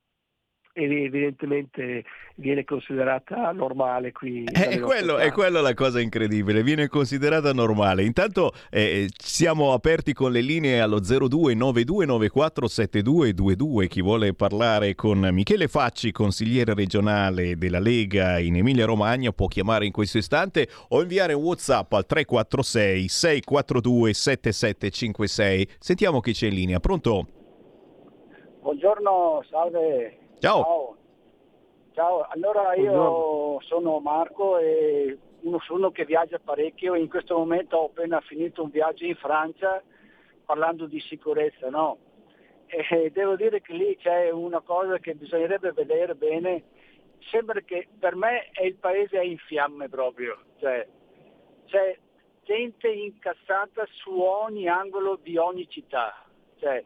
evidentemente 0.84 2.04
viene 2.36 2.64
considerata 2.64 3.50
normale 3.52 4.12
qui. 4.12 4.44
È 4.44 4.78
quello, 4.78 5.18
è 5.18 5.32
quello 5.32 5.60
la 5.60 5.74
cosa 5.74 6.00
incredibile, 6.00 6.62
viene 6.62 6.86
considerata 6.88 7.52
normale. 7.52 8.04
Intanto 8.04 8.52
eh, 8.70 9.08
siamo 9.16 9.72
aperti 9.72 10.12
con 10.12 10.30
le 10.32 10.40
linee 10.40 10.80
allo 10.80 11.00
0292947222, 11.00 13.88
chi 13.88 14.02
vuole 14.02 14.34
parlare 14.34 14.94
con 14.94 15.28
Michele 15.32 15.66
Facci, 15.68 16.12
consigliere 16.12 16.74
regionale 16.74 17.56
della 17.56 17.80
Lega 17.80 18.38
in 18.38 18.56
Emilia 18.56 18.84
Romagna, 18.86 19.32
può 19.32 19.48
chiamare 19.48 19.86
in 19.86 19.92
questo 19.92 20.18
istante 20.18 20.68
o 20.88 21.00
inviare 21.02 21.32
un 21.32 21.42
WhatsApp 21.42 21.92
al 21.92 22.06
346 22.06 23.08
642 23.08 24.14
7756. 24.14 25.68
Sentiamo 25.78 26.20
chi 26.20 26.32
c'è 26.32 26.46
in 26.46 26.54
linea, 26.54 26.80
pronto? 26.80 27.26
Buongiorno, 28.60 29.44
salve. 29.48 30.27
Ciao. 30.40 30.62
Ciao. 30.62 30.96
Ciao. 31.94 32.26
allora 32.30 32.74
io 32.74 32.92
Buongiorno. 32.92 33.60
sono 33.62 33.98
Marco 33.98 34.58
e 34.58 35.18
uno 35.40 35.58
sono 35.60 35.90
che 35.90 36.04
viaggia 36.04 36.38
parecchio 36.38 36.94
in 36.94 37.08
questo 37.08 37.36
momento 37.36 37.76
ho 37.76 37.86
appena 37.86 38.20
finito 38.20 38.62
un 38.62 38.70
viaggio 38.70 39.04
in 39.04 39.16
Francia 39.16 39.82
parlando 40.44 40.86
di 40.86 41.00
sicurezza, 41.00 41.68
no? 41.70 41.98
E 42.66 43.10
devo 43.12 43.34
dire 43.34 43.60
che 43.60 43.72
lì 43.72 43.96
c'è 43.96 44.30
una 44.30 44.60
cosa 44.60 44.98
che 44.98 45.14
bisognerebbe 45.14 45.72
vedere 45.72 46.14
bene, 46.14 46.64
sembra 47.30 47.60
che 47.60 47.88
per 47.98 48.14
me 48.14 48.50
è 48.52 48.64
il 48.64 48.76
paese 48.76 49.18
è 49.18 49.24
in 49.24 49.38
fiamme 49.38 49.88
proprio, 49.88 50.38
cioè 50.60 50.86
c'è 51.66 51.98
gente 52.44 52.88
incazzata 52.88 53.86
su 53.90 54.20
ogni 54.20 54.68
angolo 54.68 55.18
di 55.20 55.36
ogni 55.36 55.68
città, 55.68 56.14
cioè 56.58 56.84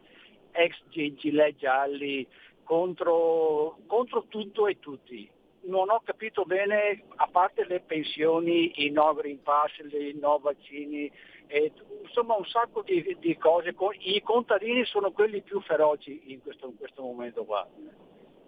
ex 0.53 0.83
gilet 0.89 1.57
gialli, 1.57 2.27
contro, 2.73 3.77
contro 3.87 4.25
tutto 4.29 4.67
e 4.67 4.79
tutti. 4.79 5.31
Non 5.65 5.91
ho 5.91 6.01
capito 6.03 6.45
bene, 6.45 7.03
a 7.17 7.29
parte 7.31 7.67
le 7.67 7.81
pensioni, 7.81 8.87
i 8.87 8.91
no 8.91 9.13
Green 9.13 9.43
Pass, 9.43 9.73
i 9.91 10.17
no 10.19 10.39
vaccini, 10.39 11.13
e, 11.49 11.71
insomma 12.03 12.35
un 12.35 12.47
sacco 12.47 12.81
di, 12.81 13.19
di, 13.21 13.37
cose. 13.37 13.75
I 13.99 14.23
contadini 14.23 14.87
sono 14.87 15.13
quelli 15.13 15.43
più 15.43 15.61
feroci 15.61 16.33
in 16.33 16.41
questo, 16.41 16.69
in 16.69 16.79
questo 16.79 17.03
momento 17.03 17.45
qua. 17.45 17.69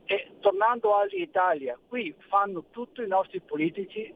E 0.07 0.31
tornando 0.41 0.97
all'Italia, 0.97 1.79
qui 1.87 2.15
fanno 2.31 2.65
tutto 2.71 3.03
i 3.03 3.07
nostri 3.07 3.41
politici 3.41 4.13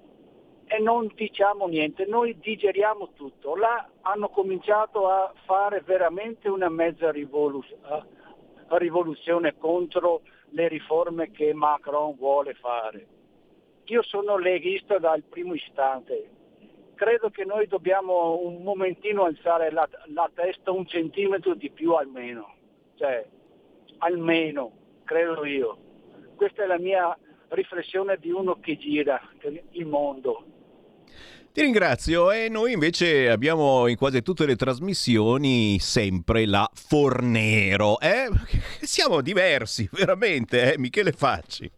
e 0.64 0.78
non 0.78 1.12
diciamo 1.14 1.66
niente, 1.66 2.06
noi 2.06 2.38
digeriamo 2.38 3.10
tutto. 3.12 3.54
Là 3.56 3.90
hanno 4.00 4.30
cominciato 4.30 5.06
a 5.06 5.34
fare 5.44 5.82
veramente 5.82 6.48
una 6.48 6.70
mezza 6.70 7.10
rivoluzione 7.10 8.16
rivoluzione 8.76 9.56
contro 9.56 10.22
le 10.50 10.68
riforme 10.68 11.30
che 11.30 11.52
Macron 11.54 12.14
vuole 12.16 12.54
fare. 12.54 13.06
Io 13.84 14.02
sono 14.02 14.36
leghista 14.36 14.98
dal 14.98 15.22
primo 15.22 15.54
istante. 15.54 16.30
Credo 16.94 17.30
che 17.30 17.44
noi 17.44 17.66
dobbiamo 17.66 18.38
un 18.42 18.62
momentino 18.62 19.24
alzare 19.24 19.70
la, 19.70 19.88
la 20.06 20.30
testa 20.34 20.72
un 20.72 20.86
centimetro 20.86 21.54
di 21.54 21.70
più 21.70 21.92
almeno. 21.92 22.54
Cioè, 22.96 23.26
almeno, 23.98 24.72
credo 25.04 25.44
io. 25.44 25.78
Questa 26.36 26.64
è 26.64 26.66
la 26.66 26.78
mia 26.78 27.16
riflessione 27.48 28.16
di 28.18 28.30
uno 28.30 28.58
che 28.60 28.76
gira 28.76 29.20
il 29.70 29.86
mondo. 29.86 30.44
Ti 31.52 31.62
ringrazio 31.62 32.30
e 32.30 32.48
noi 32.48 32.72
invece 32.72 33.30
abbiamo 33.30 33.88
in 33.88 33.96
quasi 33.96 34.22
tutte 34.22 34.46
le 34.46 34.54
trasmissioni 34.54 35.78
sempre 35.80 36.46
la 36.46 36.68
Fornero. 36.72 37.98
Eh? 38.00 38.28
Siamo 38.84 39.20
diversi, 39.20 39.88
veramente, 39.90 40.74
eh? 40.74 40.78
Michele 40.78 41.12
Facci. 41.12 41.70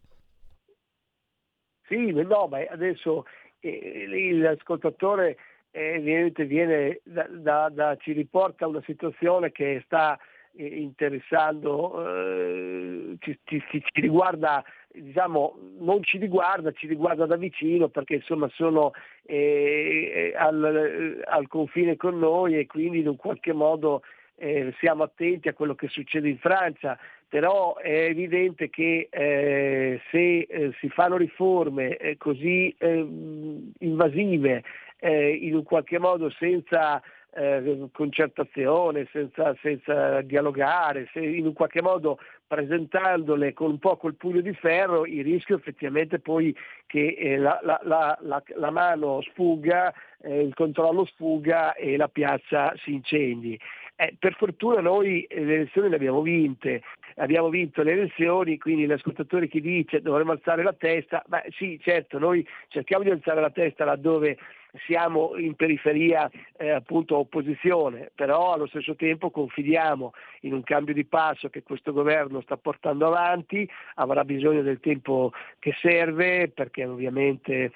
Sì, 1.86 2.10
no, 2.12 2.46
ma 2.46 2.58
adesso 2.68 3.24
eh, 3.60 4.06
l'ascoltatore 4.34 5.36
eh, 5.70 5.98
viene 6.00 7.00
da, 7.04 7.26
da, 7.28 7.68
da, 7.68 7.96
ci 7.96 8.12
riporta 8.12 8.66
una 8.66 8.82
situazione 8.84 9.52
che 9.52 9.82
sta 9.84 10.18
interessando, 10.56 12.06
eh, 12.06 13.16
ci, 13.20 13.38
ci, 13.44 13.62
ci, 13.68 14.00
riguarda, 14.00 14.64
diciamo, 14.88 15.58
non 15.78 16.02
ci 16.02 16.18
riguarda, 16.18 16.72
ci 16.72 16.86
riguarda 16.86 17.26
da 17.26 17.36
vicino 17.36 17.88
perché 17.88 18.16
insomma 18.16 18.48
sono 18.54 18.92
eh, 19.22 20.32
al, 20.36 21.22
al, 21.24 21.46
confine 21.48 21.96
con 21.96 22.18
noi 22.18 22.58
e 22.58 22.66
quindi 22.66 22.98
in 22.98 23.08
un 23.08 23.16
qualche 23.16 23.52
modo 23.52 24.02
eh, 24.36 24.74
siamo 24.78 25.04
attenti 25.04 25.48
a 25.48 25.54
quello 25.54 25.74
che 25.74 25.88
succede 25.88 26.28
in 26.28 26.38
Francia, 26.38 26.98
però 27.28 27.76
è 27.76 28.06
evidente 28.06 28.70
che 28.70 29.08
eh, 29.10 30.00
se 30.10 30.40
eh, 30.40 30.72
si 30.80 30.88
fanno 30.88 31.16
riforme 31.16 31.96
eh, 31.96 32.16
così 32.16 32.74
ehm, 32.78 33.72
invasive, 33.78 34.64
eh, 34.98 35.30
in 35.30 35.54
un 35.54 35.62
qualche 35.62 35.98
modo 35.98 36.30
senza 36.30 37.02
eh, 37.34 37.88
concertazione, 37.92 39.08
senza, 39.12 39.54
senza, 39.62 40.20
dialogare, 40.22 41.08
se 41.12 41.20
in 41.20 41.52
qualche 41.52 41.82
modo 41.82 42.18
presentandole 42.46 43.52
con 43.52 43.70
un 43.70 43.78
po' 43.78 43.96
col 43.96 44.16
pugno 44.16 44.40
di 44.40 44.52
ferro, 44.54 45.06
il 45.06 45.22
rischio 45.22 45.56
effettivamente 45.56 46.18
poi 46.18 46.54
che 46.86 47.14
eh, 47.18 47.36
la, 47.36 47.60
la, 47.62 47.80
la, 48.22 48.42
la, 48.56 48.70
mano 48.70 49.20
sfugga, 49.22 49.92
eh, 50.22 50.42
il 50.42 50.54
controllo 50.54 51.04
sfugga 51.04 51.74
e 51.74 51.96
la 51.96 52.08
piazza 52.08 52.72
si 52.82 52.94
incendi. 52.94 53.58
Eh, 53.94 54.16
per 54.18 54.34
fortuna 54.34 54.80
noi 54.80 55.26
le 55.28 55.54
elezioni 55.54 55.90
le 55.90 55.96
abbiamo 55.96 56.22
vinte, 56.22 56.82
abbiamo 57.16 57.50
vinto 57.50 57.82
le 57.82 57.92
elezioni, 57.92 58.58
quindi 58.58 58.86
l'ascoltatore 58.86 59.46
che 59.46 59.60
dice 59.60 60.00
dovremmo 60.00 60.32
alzare 60.32 60.62
la 60.62 60.72
testa, 60.72 61.22
ma 61.28 61.42
sì 61.50 61.78
certo 61.82 62.18
noi 62.18 62.44
cerchiamo 62.68 63.04
di 63.04 63.10
alzare 63.10 63.40
la 63.40 63.50
testa 63.50 63.84
laddove 63.84 64.38
siamo 64.86 65.36
in 65.36 65.54
periferia 65.54 66.30
eh, 66.56 66.70
appunto 66.70 67.16
opposizione, 67.16 68.10
però 68.14 68.52
allo 68.52 68.66
stesso 68.66 68.94
tempo 68.94 69.30
confidiamo 69.30 70.12
in 70.42 70.52
un 70.52 70.62
cambio 70.62 70.94
di 70.94 71.04
passo 71.04 71.48
che 71.48 71.62
questo 71.62 71.92
governo 71.92 72.40
sta 72.40 72.56
portando 72.56 73.06
avanti, 73.06 73.68
avrà 73.94 74.24
bisogno 74.24 74.62
del 74.62 74.80
tempo 74.80 75.32
che 75.58 75.74
serve 75.80 76.48
perché 76.48 76.84
ovviamente 76.84 77.72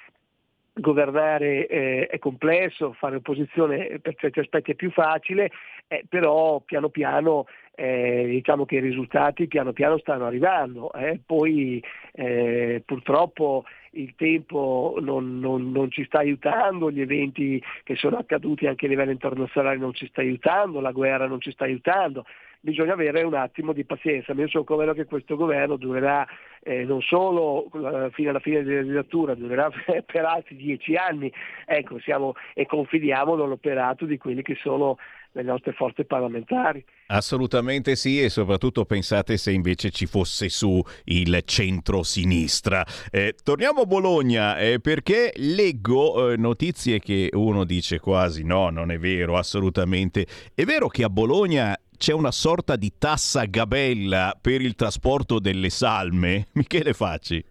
governare 0.75 1.67
eh, 1.69 2.07
è 2.09 2.19
complesso, 2.19 2.93
fare 2.95 3.17
opposizione 3.17 4.01
per 4.01 4.17
certi 4.17 4.41
aspetti 4.41 4.73
è 4.73 4.75
più 4.75 4.91
facile, 4.91 5.51
eh, 5.87 6.05
però 6.09 6.61
piano 6.61 6.89
piano 6.89 7.47
eh, 7.77 8.25
diciamo 8.27 8.65
che 8.65 8.77
i 8.77 8.81
risultati 8.81 9.47
piano 9.47 9.73
piano 9.73 9.99
stanno 9.99 10.27
arrivando. 10.27 10.93
Eh. 10.93 11.21
Poi 11.25 11.83
eh, 12.13 12.83
purtroppo 12.85 13.65
il 13.95 14.15
tempo 14.17 14.97
non, 15.01 15.39
non, 15.39 15.71
non, 15.71 15.91
ci 15.91 16.05
sta 16.05 16.19
aiutando, 16.19 16.91
gli 16.91 17.01
eventi 17.01 17.63
che 17.83 17.97
sono 17.97 18.17
accaduti 18.17 18.67
anche 18.67 18.87
a 18.87 18.89
livello 18.89 19.11
internazionale 19.11 19.77
non 19.77 19.95
ci 19.95 20.07
sta 20.09 20.21
aiutando, 20.21 20.81
la 20.81 20.93
guerra 20.93 21.27
non 21.27 21.41
ci 21.41 21.51
sta 21.53 21.65
aiutando, 21.65 22.25
bisogna 22.61 22.95
avere 22.95 23.23
un 23.23 23.35
attimo 23.35 23.73
di 23.73 23.85
pazienza. 23.85 24.33
Io 24.33 24.49
sono 24.49 24.65
convinto 24.65 24.95
che 24.95 25.05
questo 25.05 25.37
governo 25.37 25.77
durerà 25.77 26.27
eh, 26.63 26.85
non 26.85 27.03
solo 27.03 27.69
fino 28.13 28.31
alla 28.31 28.41
fine 28.41 28.63
della 28.63 28.81
legislatura, 28.81 29.35
durerà 29.35 29.71
per 30.05 30.25
altri 30.25 30.57
dieci 30.57 30.97
anni 30.97 31.31
ecco, 31.67 31.99
siamo, 32.01 32.35
e 32.55 32.67
confidiamo 32.67 33.37
nell'operato 33.37 34.07
di 34.07 34.17
quelli 34.17 34.43
che 34.43 34.57
sono 34.57 34.97
le 35.35 35.43
nostre 35.43 35.73
forze 35.73 36.05
parlamentari. 36.05 36.85
Assolutamente 37.09 37.97
sì 37.97 38.23
e 38.23 38.29
soprattutto 38.29 38.85
pensate 38.85 39.37
se 39.37 39.51
invece 39.51 39.91
ci 39.91 40.07
fosse 40.07 40.49
su 40.49 40.83
il 41.05 41.43
centro-sinistra. 41.45 42.85
Eh, 43.11 43.35
torniamo 43.43 43.83
a 43.83 43.87
Bologna 43.87 44.59
eh, 44.59 44.81
perché 44.81 45.33
leggo 45.37 46.31
eh, 46.31 46.37
notizie 46.37 47.01
che 47.01 47.31
uno 47.33 47.65
dice 47.65 47.99
quasi 47.99 48.45
no, 48.45 48.71
non 48.71 48.91
è 48.91 48.99
vero, 48.99 49.37
assolutamente. 49.37 50.27
È 50.55 50.65
vero 50.65 50.89
che 50.89 51.05
a 51.05 51.11
Bologna 51.11 51.77
c'è 51.97 52.13
una 52.13 52.33
sorta 52.33 52.77
di 52.77 52.93
tassa 52.99 53.45
gabella 53.45 54.37
per 54.41 54.61
il 54.61 54.75
trasporto 54.75 55.39
delle 55.41 55.71
salme? 55.71 56.47
Michele 56.55 56.93
Facci. 56.93 57.45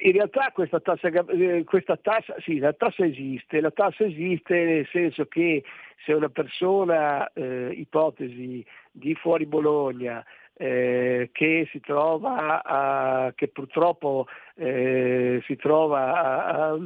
In 0.00 0.12
realtà 0.12 0.50
questa 0.52 0.80
tassa, 0.80 1.08
eh, 1.08 1.64
questa 1.64 1.96
tassa, 1.96 2.34
sì, 2.40 2.58
la 2.58 2.74
tassa 2.74 3.06
esiste, 3.06 3.60
la 3.60 3.70
tassa 3.70 4.04
esiste 4.04 4.64
nel 4.64 4.88
senso 4.92 5.24
che 5.24 5.64
se 6.04 6.12
una 6.12 6.28
persona, 6.28 7.30
eh, 7.32 7.70
ipotesi, 7.72 8.64
di 8.92 9.14
fuori 9.14 9.46
Bologna, 9.46 10.22
eh, 10.58 11.30
che 11.32 11.68
si 11.70 11.80
trova 11.80 12.62
a, 12.62 13.32
che 13.34 13.48
purtroppo 13.48 14.26
eh, 14.56 15.40
si 15.46 15.56
trova 15.56 16.12
a, 16.12 16.70
a, 16.70 16.76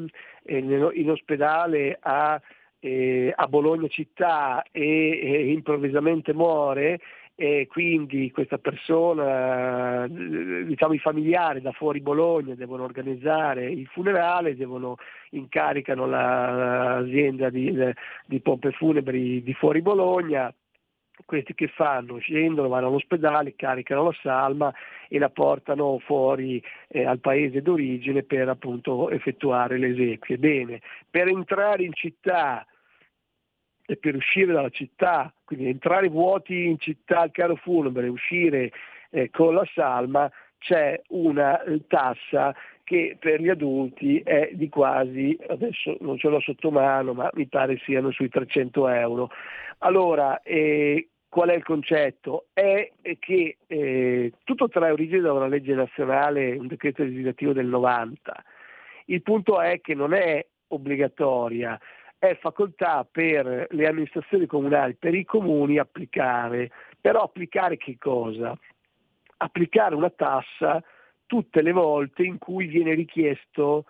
in, 0.47 0.91
in, 0.95 1.11
ospedale 1.11 1.99
a, 2.01 2.41
eh, 2.79 3.33
a 3.35 3.47
Bologna 3.49 3.89
città 3.89 4.63
e, 4.71 5.19
e 5.21 5.51
improvvisamente 5.51 6.33
muore, 6.33 7.01
e 7.43 7.67
quindi 7.67 8.31
questa 8.31 8.59
persona, 8.59 10.07
diciamo 10.07 10.93
i 10.93 11.01
familiari 11.01 11.61
da 11.61 11.73
fuori 11.73 12.01
Bologna 12.01 12.55
devono 12.55 12.85
organizzare 12.85 13.69
il 13.69 13.89
funerale, 13.89 14.55
devono, 14.55 14.95
incaricano 15.31 16.07
l'azienda 16.07 17.51
di, 17.51 17.77
di 18.27 18.41
pompe 18.41 18.71
funebri 18.71 19.43
di 19.43 19.55
fuori 19.55 19.83
Bologna, 19.83 20.55
questi 21.25 21.53
che 21.55 21.67
fanno? 21.67 22.19
Scendono, 22.19 22.69
vanno 22.69 22.87
all'ospedale, 22.87 23.57
caricano 23.57 24.05
la 24.05 24.17
salma 24.23 24.73
e 25.09 25.19
la 25.19 25.29
portano 25.29 25.99
fuori 25.99 26.63
eh, 26.87 27.05
al 27.05 27.19
paese 27.19 27.61
d'origine 27.61 28.23
per 28.23 28.51
appunto 28.51 29.11
effettuare 29.11 29.79
le 29.79 29.89
esequie. 29.89 30.39
Bene, 30.39 30.81
per 31.11 31.27
entrare 31.27 31.83
in 31.83 31.93
città 31.93 32.65
e 33.85 33.97
per 33.97 34.15
uscire 34.15 34.53
dalla 34.53 34.71
città, 34.71 35.33
quindi 35.45 35.69
entrare 35.69 36.09
vuoti 36.09 36.67
in 36.67 36.79
città 36.79 37.21
al 37.21 37.31
carro 37.31 37.57
funebre 37.57 38.07
e 38.07 38.11
uscire 38.11 38.73
eh, 39.11 39.31
con 39.31 39.55
la 39.55 39.67
salma, 39.75 40.31
c'è 40.59 41.01
una 41.09 41.63
eh, 41.63 41.87
tassa 41.87 42.55
che 42.85 43.17
per 43.19 43.41
gli 43.41 43.49
adulti 43.49 44.21
è 44.21 44.51
di 44.53 44.69
quasi, 44.69 45.37
adesso 45.49 45.97
non 46.01 46.19
ce 46.19 46.29
l'ho 46.29 46.41
sotto 46.41 46.71
mano, 46.71 47.13
ma 47.15 47.31
mi 47.35 47.47
pare 47.47 47.79
siano 47.85 48.11
sui 48.11 48.29
300 48.29 48.89
euro. 48.89 49.31
Allora, 49.79 50.41
eh, 50.43 51.09
qual 51.29 51.49
è 51.49 51.55
il 51.55 51.65
concetto? 51.65 52.47
È 52.53 52.93
che 53.19 53.57
eh, 53.67 54.33
tutto 54.45 54.69
trae 54.69 54.91
origine 54.91 55.21
da 55.21 55.33
una 55.33 55.47
legge 55.47 55.75
nazionale, 55.75 56.57
un 56.57 56.67
decreto 56.67 57.03
legislativo 57.03 57.53
del 57.53 57.67
90. 57.67 58.45
Il 59.07 59.23
punto 59.23 59.61
è 59.61 59.81
che 59.81 59.95
non 59.95 60.13
è 60.13 60.45
obbligatoria, 60.69 61.79
è 62.29 62.37
facoltà 62.37 63.05
per 63.11 63.67
le 63.69 63.87
amministrazioni 63.89 64.47
comunali, 64.47 64.95
per 64.95 65.13
i 65.13 65.25
comuni 65.25 65.79
applicare. 65.79 66.71
Però 67.01 67.23
applicare 67.23 67.77
che 67.77 67.97
cosa? 67.99 68.57
Applicare 69.39 69.97
una 69.97 70.11
tassa 70.11 70.81
tutte 71.27 71.63
le 71.63 71.73
volte 71.73 72.23
in 72.23 72.39
cui 72.39 72.67
viene 72.67 72.95
richiesto 72.95 73.87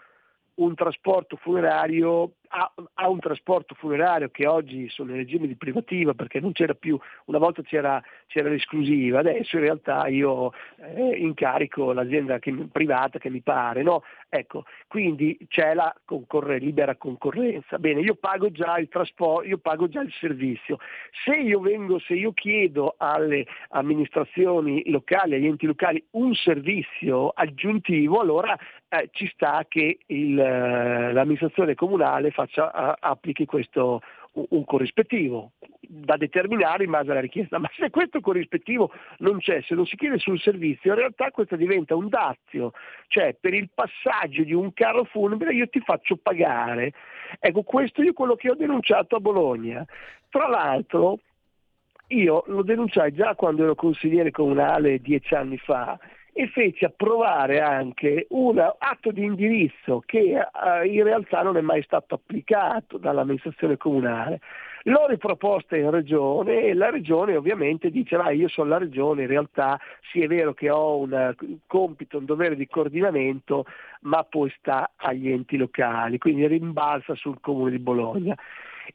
un 0.55 0.75
trasporto 0.75 1.37
funerario 1.37 2.37
a, 2.55 2.73
a, 2.95 3.09
un 3.09 3.19
trasporto 3.19 3.75
funerario 3.75 4.29
che 4.29 4.47
oggi 4.47 4.89
sono 4.91 5.11
in 5.11 5.17
regime 5.17 5.47
di 5.47 5.57
privativa 5.57 6.13
perché 6.13 6.39
non 6.39 6.53
c'era 6.53 6.75
più, 6.75 6.99
una 7.27 7.39
volta 7.39 7.63
c'era, 7.63 8.03
c'era 8.27 8.51
l'esclusiva, 8.51 9.21
adesso 9.21 9.57
in 9.57 9.63
realtà 9.63 10.07
io 10.09 10.53
eh, 10.77 11.17
incarico 11.17 11.93
l'azienda 11.93 12.39
che, 12.39 12.53
privata 12.71 13.19
che 13.19 13.31
mi 13.31 13.41
pare, 13.41 13.83
no? 13.83 14.03
Ecco, 14.29 14.65
quindi 14.87 15.39
c'è 15.49 15.75
la 15.75 15.95
concorre, 16.05 16.59
libera 16.59 16.97
concorrenza. 16.97 17.79
Bene, 17.79 18.01
io 18.01 18.15
pago 18.15 18.51
già 18.51 18.79
il 18.79 18.89
trasporto, 18.89 19.47
io 19.47 19.59
pago 19.59 19.89
già 19.89 20.01
il 20.01 20.13
servizio. 20.19 20.79
Se 21.25 21.35
io 21.35 21.61
vengo, 21.61 21.99
se 21.99 22.15
io 22.15 22.33
chiedo 22.33 22.95
alle 22.97 23.47
amministrazioni 23.71 24.89
locali, 24.91 25.35
agli 25.35 25.47
enti 25.47 25.67
locali 25.67 26.03
un 26.13 26.35
servizio 26.35 27.29
aggiuntivo, 27.29 28.21
allora 28.21 28.59
eh, 28.89 29.09
ci 29.13 29.27
sta 29.35 29.65
che 29.69 29.99
il, 30.07 30.39
eh, 30.39 31.13
l'amministrazione 31.13 31.75
comunale 31.75 32.31
fa 32.31 32.42
faccia, 32.43 32.99
applichi 32.99 33.45
questo, 33.45 34.01
un 34.33 34.65
corrispettivo 34.65 35.53
da 35.81 36.17
determinare 36.17 36.85
in 36.85 36.91
base 36.91 37.11
alla 37.11 37.21
richiesta. 37.21 37.59
Ma 37.59 37.71
se 37.77 37.91
questo 37.91 38.21
corrispettivo 38.21 38.91
non 39.19 39.39
c'è, 39.39 39.61
se 39.63 39.75
non 39.75 39.87
si 39.87 39.97
chiede 39.97 40.19
sul 40.19 40.41
servizio, 40.41 40.93
in 40.93 40.99
realtà 40.99 41.31
questo 41.31 41.57
diventa 41.57 41.95
un 41.95 42.09
dazio, 42.09 42.73
cioè 43.09 43.37
per 43.39 43.55
il 43.55 43.69
passaggio 43.73 44.43
di 44.43 44.55
un 44.55 44.73
carro 44.73 45.05
funebre 45.05 45.53
io 45.53 45.69
ti 45.69 45.81
faccio 45.81 46.17
pagare. 46.17 46.93
Ecco, 47.39 47.63
questo 47.63 48.03
è 48.03 48.13
quello 48.13 48.35
che 48.35 48.51
ho 48.51 48.55
denunciato 48.55 49.17
a 49.17 49.21
Bologna. 49.21 49.85
Tra 50.29 50.49
l'altro 50.49 51.19
io 52.09 52.43
lo 52.47 52.63
denunciai 52.63 53.13
già 53.13 53.35
quando 53.35 53.63
ero 53.63 53.75
consigliere 53.75 54.31
comunale 54.31 54.99
dieci 54.99 55.35
anni 55.35 55.57
fa 55.57 55.99
e 56.35 56.49
fece 56.49 56.87
approvare 56.87 57.61
anche 57.61 58.27
un 58.31 58.59
atto 58.59 59.11
di 59.11 59.23
indirizzo 59.23 60.03
che 60.05 60.19
eh, 60.19 60.87
in 60.87 61.05
realtà 61.05 61.43
non 61.43 61.57
è 61.57 61.61
mai 61.61 61.83
stato 61.83 62.15
applicato 62.15 62.97
dall'amministrazione 62.97 63.77
comunale. 63.77 64.41
L'ho 64.85 65.07
riproposta 65.07 65.77
in 65.77 65.91
regione 65.91 66.63
e 66.63 66.75
la 66.75 66.91
regione 66.91 67.37
ovviamente 67.37 67.91
dice 67.91 68.17
ah, 68.17 68.33
io 68.33 68.49
sono 68.49 68.71
la 68.71 68.79
regione, 68.79 69.23
in 69.23 69.29
realtà 69.29 69.79
sì 70.11 70.23
è 70.23 70.27
vero 70.27 70.55
che 70.55 70.71
ho 70.71 70.99
un 70.99 71.35
compito, 71.67 72.19
un 72.19 72.25
dovere 72.25 72.57
di 72.57 72.67
coordinamento, 72.67 73.65
ma 74.01 74.25
poi 74.25 74.53
sta 74.59 74.93
agli 74.97 75.31
enti 75.31 75.57
locali, 75.57 76.19
quindi 76.19 76.47
rimbalza 76.47 77.15
sul 77.15 77.39
comune 77.41 77.71
di 77.71 77.79
Bologna. 77.79 78.35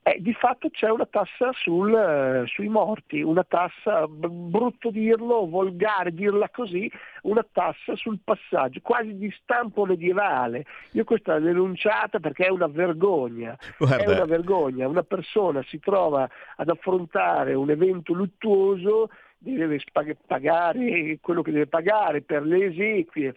Eh, 0.03 0.17
di 0.19 0.33
fatto 0.33 0.69
c'è 0.69 0.89
una 0.89 1.05
tassa 1.05 1.51
sul, 1.53 1.93
eh, 1.93 2.43
sui 2.47 2.67
morti, 2.67 3.21
una 3.21 3.43
tassa, 3.43 4.05
brutto 4.07 4.89
dirlo, 4.89 5.47
volgare 5.47 6.13
dirla 6.13 6.49
così, 6.49 6.91
una 7.23 7.45
tassa 7.49 7.95
sul 7.95 8.19
passaggio, 8.23 8.79
quasi 8.81 9.17
di 9.17 9.33
stampo 9.41 9.85
medievale. 9.85 10.65
Io 10.91 11.03
questa 11.03 11.37
l'ho 11.37 11.45
denunciata 11.45 12.19
perché 12.19 12.45
è 12.45 12.49
una 12.49 12.67
vergogna, 12.67 13.57
Guarda. 13.77 14.03
è 14.03 14.07
una 14.07 14.25
vergogna. 14.25 14.87
Una 14.87 15.03
persona 15.03 15.63
si 15.63 15.79
trova 15.79 16.29
ad 16.55 16.69
affrontare 16.69 17.53
un 17.53 17.69
evento 17.69 18.13
luttuoso, 18.13 19.09
deve 19.37 19.79
pagare 20.25 21.17
quello 21.21 21.41
che 21.41 21.51
deve 21.51 21.67
pagare 21.67 22.21
per 22.21 22.43
le 22.43 22.65
esequie, 22.65 23.35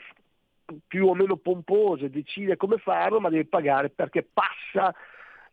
più 0.86 1.08
o 1.08 1.14
meno 1.14 1.36
pompose, 1.36 2.10
decide 2.10 2.56
come 2.56 2.78
farlo, 2.78 3.20
ma 3.20 3.28
deve 3.28 3.46
pagare 3.46 3.90
perché 3.90 4.22
passa 4.22 4.94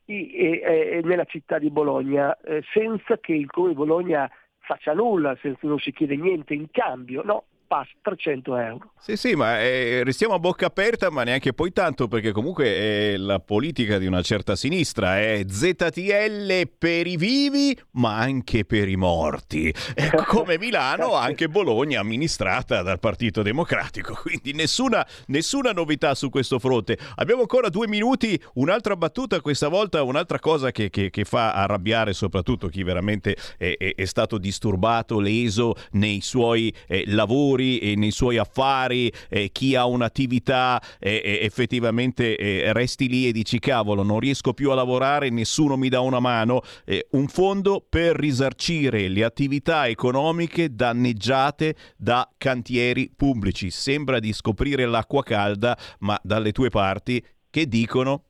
nella 0.07 1.25
città 1.25 1.59
di 1.59 1.69
Bologna, 1.69 2.37
eh, 2.41 2.63
senza 2.73 3.17
che 3.17 3.33
il 3.33 3.49
Comune 3.49 3.73
di 3.73 3.79
Bologna 3.79 4.29
faccia 4.59 4.93
nulla, 4.93 5.37
senza 5.41 5.67
non 5.67 5.79
si 5.79 5.91
chiede 5.91 6.15
niente 6.15 6.53
in 6.53 6.69
cambio, 6.71 7.23
no, 7.23 7.43
pass 7.67 7.87
300 8.01 8.57
euro. 8.57 8.91
Sì, 8.99 9.15
sì, 9.15 9.35
ma 9.35 9.59
eh, 9.59 10.03
restiamo 10.03 10.33
a 10.33 10.39
bocca 10.39 10.65
aperta, 10.65 11.09
ma 11.09 11.23
neanche 11.23 11.53
poi 11.53 11.71
tanto, 11.71 12.07
perché 12.07 12.31
comunque 12.31 12.65
è 12.65 13.17
la 13.17 13.39
politica 13.39 13.97
di 13.97 14.05
una 14.05 14.21
certa 14.21 14.55
sinistra, 14.55 15.19
è 15.19 15.43
ZTL 15.47 16.69
per 16.77 17.05
i 17.05 17.17
vivi, 17.17 17.77
ma 17.91 18.17
anche 18.17 18.65
per 18.65 18.87
i 18.87 18.95
morti. 18.95 19.73
Come 20.25 20.57
Milano, 20.57 21.13
anche 21.13 21.47
Bologna 21.49 21.99
amministrata 21.99 22.81
dal 22.81 22.99
Partito 22.99 23.41
Democratico, 23.41 24.17
quindi 24.23 24.53
nessuna, 24.53 25.05
nessuna 25.27 25.71
novità 25.71 26.15
su 26.15 26.29
questo 26.29 26.59
fronte. 26.59 26.97
Abbiamo 27.15 27.41
ancora 27.41 27.69
due 27.69 27.87
minuti, 27.87 28.41
un'altra 28.55 28.95
battuta, 28.95 29.41
questa 29.41 29.67
volta 29.67 30.03
un'altra 30.03 30.39
cosa 30.39 30.71
che, 30.71 30.89
che, 30.89 31.09
che 31.09 31.25
fa 31.25 31.53
arrabbiare 31.53 32.13
soprattutto 32.13 32.67
chi 32.67 32.83
veramente 32.83 33.35
è, 33.57 33.75
è, 33.77 33.95
è 33.95 34.05
stato 34.05 34.37
disturbato, 34.37 35.19
leso 35.19 35.75
nei 35.91 36.21
suoi 36.21 36.73
eh, 36.87 37.03
lavori 37.07 37.56
lavori 37.57 37.79
e 37.79 37.95
nei 37.95 38.11
suoi 38.11 38.37
affari, 38.37 39.11
eh, 39.29 39.49
chi 39.51 39.75
ha 39.75 39.85
un'attività 39.85 40.79
eh, 40.99 41.21
eh 41.23 41.39
effettivamente 41.41 42.37
eh, 42.37 42.71
resti 42.73 43.09
lì 43.09 43.27
e 43.27 43.31
dici 43.31 43.59
cavolo 43.59 44.03
non 44.03 44.19
riesco 44.19 44.53
più 44.53 44.71
a 44.71 44.75
lavorare, 44.75 45.29
nessuno 45.29 45.75
mi 45.75 45.89
dà 45.89 45.99
una 45.99 46.19
mano, 46.19 46.61
eh, 46.85 47.07
un 47.11 47.27
fondo 47.27 47.83
per 47.87 48.15
risarcire 48.15 49.07
le 49.07 49.23
attività 49.23 49.87
economiche 49.87 50.73
danneggiate 50.73 51.75
da 51.97 52.29
cantieri 52.37 53.11
pubblici. 53.15 53.69
Sembra 53.71 54.19
di 54.19 54.31
scoprire 54.33 54.85
l'acqua 54.85 55.23
calda, 55.23 55.77
ma 55.99 56.19
dalle 56.21 56.51
tue 56.51 56.69
parti 56.69 57.23
che 57.49 57.67
dicono 57.67 58.23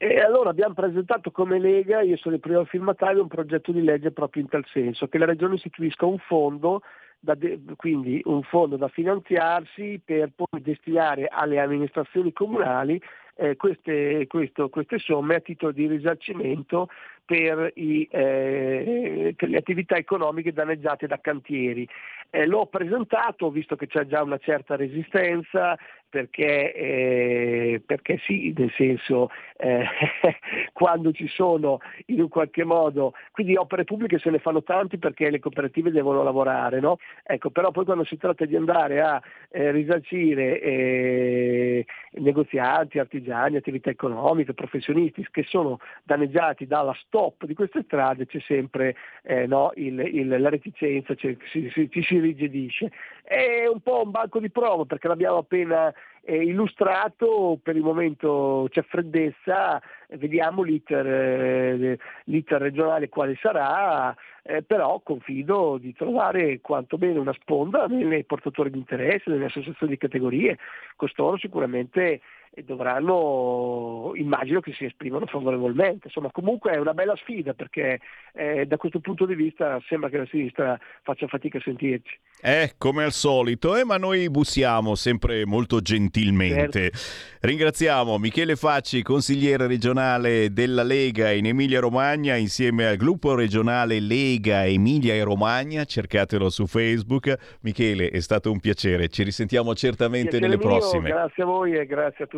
e 0.00 0.20
allora 0.20 0.50
abbiamo 0.50 0.74
presentato 0.74 1.32
come 1.32 1.58
Lega, 1.58 2.02
io 2.02 2.16
sono 2.18 2.36
il 2.36 2.40
primo 2.40 2.64
firmatario, 2.64 3.20
un 3.20 3.26
progetto 3.26 3.72
di 3.72 3.82
legge 3.82 4.12
proprio 4.12 4.42
in 4.42 4.48
tal 4.48 4.64
senso, 4.72 5.08
che 5.08 5.18
la 5.18 5.24
Regione 5.24 5.56
istituisca 5.56 6.06
un 6.06 6.18
fondo 6.18 6.82
de- 7.20 7.60
quindi 7.76 8.20
un 8.24 8.42
fondo 8.42 8.76
da 8.76 8.88
finanziarsi 8.88 10.00
per 10.04 10.30
poi 10.34 10.62
destinare 10.62 11.26
alle 11.26 11.58
amministrazioni 11.58 12.32
comunali 12.32 13.00
eh, 13.40 13.56
queste, 13.56 14.26
questo, 14.26 14.68
queste, 14.68 14.98
somme 14.98 15.36
a 15.36 15.40
titolo 15.40 15.70
di 15.70 15.86
risarcimento 15.86 16.88
per, 17.24 17.70
i, 17.74 18.08
eh, 18.10 19.32
per, 19.36 19.48
le 19.48 19.56
attività 19.58 19.96
economiche 19.96 20.52
danneggiate 20.52 21.06
da 21.06 21.20
cantieri. 21.20 21.86
Eh, 22.30 22.46
l'ho 22.46 22.66
presentato, 22.66 23.50
visto 23.50 23.76
che 23.76 23.86
c'è 23.86 24.06
già 24.06 24.22
una 24.22 24.38
certa 24.38 24.76
resistenza, 24.76 25.76
perché, 26.08 26.72
eh, 26.72 27.82
perché 27.84 28.18
sì, 28.24 28.52
nel 28.56 28.72
senso 28.76 29.30
eh, 29.56 29.84
quando 30.72 31.12
ci 31.12 31.28
sono 31.28 31.80
in 32.06 32.22
un 32.22 32.28
qualche 32.28 32.64
modo, 32.64 33.12
quindi 33.30 33.56
opere 33.56 33.84
pubbliche 33.84 34.18
se 34.18 34.30
ne 34.30 34.38
fanno 34.38 34.62
tanti 34.62 34.98
perché 34.98 35.30
le 35.30 35.38
cooperative 35.38 35.90
devono 35.90 36.22
lavorare, 36.22 36.80
no? 36.80 36.98
ecco, 37.22 37.50
però 37.50 37.70
poi 37.70 37.84
quando 37.84 38.04
si 38.04 38.16
tratta 38.16 38.44
di 38.46 38.56
andare 38.56 39.00
a 39.00 39.20
eh, 39.50 39.70
risarcire 39.70 40.60
eh, 40.60 41.86
negozianti, 42.12 42.98
artigiani, 42.98 43.56
attività 43.56 43.90
economiche, 43.90 44.54
professionisti 44.54 45.26
che 45.30 45.44
sono 45.46 45.78
danneggiati 46.04 46.66
dalla 46.66 46.96
stop 47.00 47.44
di 47.44 47.54
queste 47.54 47.82
strade 47.84 48.26
c'è 48.26 48.40
sempre 48.40 48.96
eh, 49.22 49.46
no, 49.46 49.72
il, 49.74 49.98
il, 50.00 50.40
la 50.40 50.48
reticenza, 50.48 51.14
ci, 51.14 51.36
si, 51.50 51.70
si 51.70 51.88
rigidisce. 52.20 52.90
È 53.22 53.66
un 53.66 53.80
po' 53.80 54.02
un 54.04 54.10
banco 54.10 54.40
di 54.40 54.50
prova 54.50 54.84
perché 54.84 55.08
l'abbiamo 55.08 55.38
appena 55.38 55.92
eh, 56.22 56.42
illustrato, 56.42 57.58
per 57.62 57.76
il 57.76 57.82
momento 57.82 58.66
c'è 58.70 58.82
freddezza, 58.82 59.80
vediamo 60.10 60.62
l'iter, 60.62 61.06
eh, 61.06 61.98
l'iter 62.24 62.60
regionale 62.60 63.08
quale 63.08 63.36
sarà, 63.40 64.14
eh, 64.42 64.62
però 64.62 65.00
confido 65.02 65.78
di 65.78 65.94
trovare 65.94 66.60
quantomeno 66.60 67.20
una 67.20 67.32
sponda 67.32 67.86
nei 67.86 68.24
portatori 68.24 68.70
di 68.70 68.78
interesse, 68.78 69.30
nelle 69.30 69.46
associazioni 69.46 69.92
di 69.92 69.98
categorie, 69.98 70.58
costoro 70.96 71.38
sicuramente 71.38 72.20
dovranno, 72.64 74.12
immagino 74.14 74.60
che 74.60 74.72
si 74.72 74.84
esprimano 74.84 75.26
favorevolmente. 75.26 76.06
Insomma, 76.06 76.30
comunque 76.30 76.72
è 76.72 76.76
una 76.76 76.94
bella 76.94 77.16
sfida 77.16 77.54
perché 77.54 78.00
eh, 78.32 78.66
da 78.66 78.76
questo 78.76 79.00
punto 79.00 79.26
di 79.26 79.34
vista 79.34 79.80
sembra 79.86 80.08
che 80.08 80.18
la 80.18 80.26
sinistra 80.26 80.78
faccia 81.02 81.26
fatica 81.26 81.58
a 81.58 81.60
sentirci. 81.62 82.18
Eh, 82.40 82.74
come 82.78 83.04
al 83.04 83.12
solito, 83.12 83.76
eh, 83.76 83.84
ma 83.84 83.96
noi 83.96 84.30
bussiamo 84.30 84.94
sempre 84.94 85.44
molto 85.44 85.80
gentilmente. 85.80 86.90
Certo. 86.90 87.46
Ringraziamo 87.46 88.18
Michele 88.18 88.56
Facci, 88.56 89.02
consigliere 89.02 89.66
regionale 89.66 90.52
della 90.52 90.82
Lega 90.82 91.30
in 91.30 91.46
Emilia 91.46 91.80
Romagna, 91.80 92.36
insieme 92.36 92.86
al 92.86 92.96
gruppo 92.96 93.34
regionale 93.34 94.00
Lega 94.00 94.66
Emilia 94.66 95.14
e 95.14 95.22
Romagna. 95.22 95.84
Cercatelo 95.84 96.50
su 96.50 96.66
Facebook. 96.66 97.58
Michele, 97.60 98.10
è 98.10 98.20
stato 98.20 98.50
un 98.50 98.60
piacere. 98.60 99.08
Ci 99.08 99.22
risentiamo 99.22 99.74
certamente 99.74 100.38
piacere 100.38 100.46
nelle 100.48 100.58
mio, 100.58 100.68
prossime. 100.68 101.10
Grazie 101.10 101.42
a 101.42 101.46
voi 101.46 101.74
e 101.74 101.86
grazie 101.86 102.24
a 102.24 102.26
tutti 102.26 102.37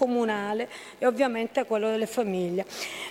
Comunale 0.00 0.66
e 0.96 1.04
ovviamente 1.04 1.66
quello 1.66 1.90
delle 1.90 2.06
famiglie. 2.06 2.64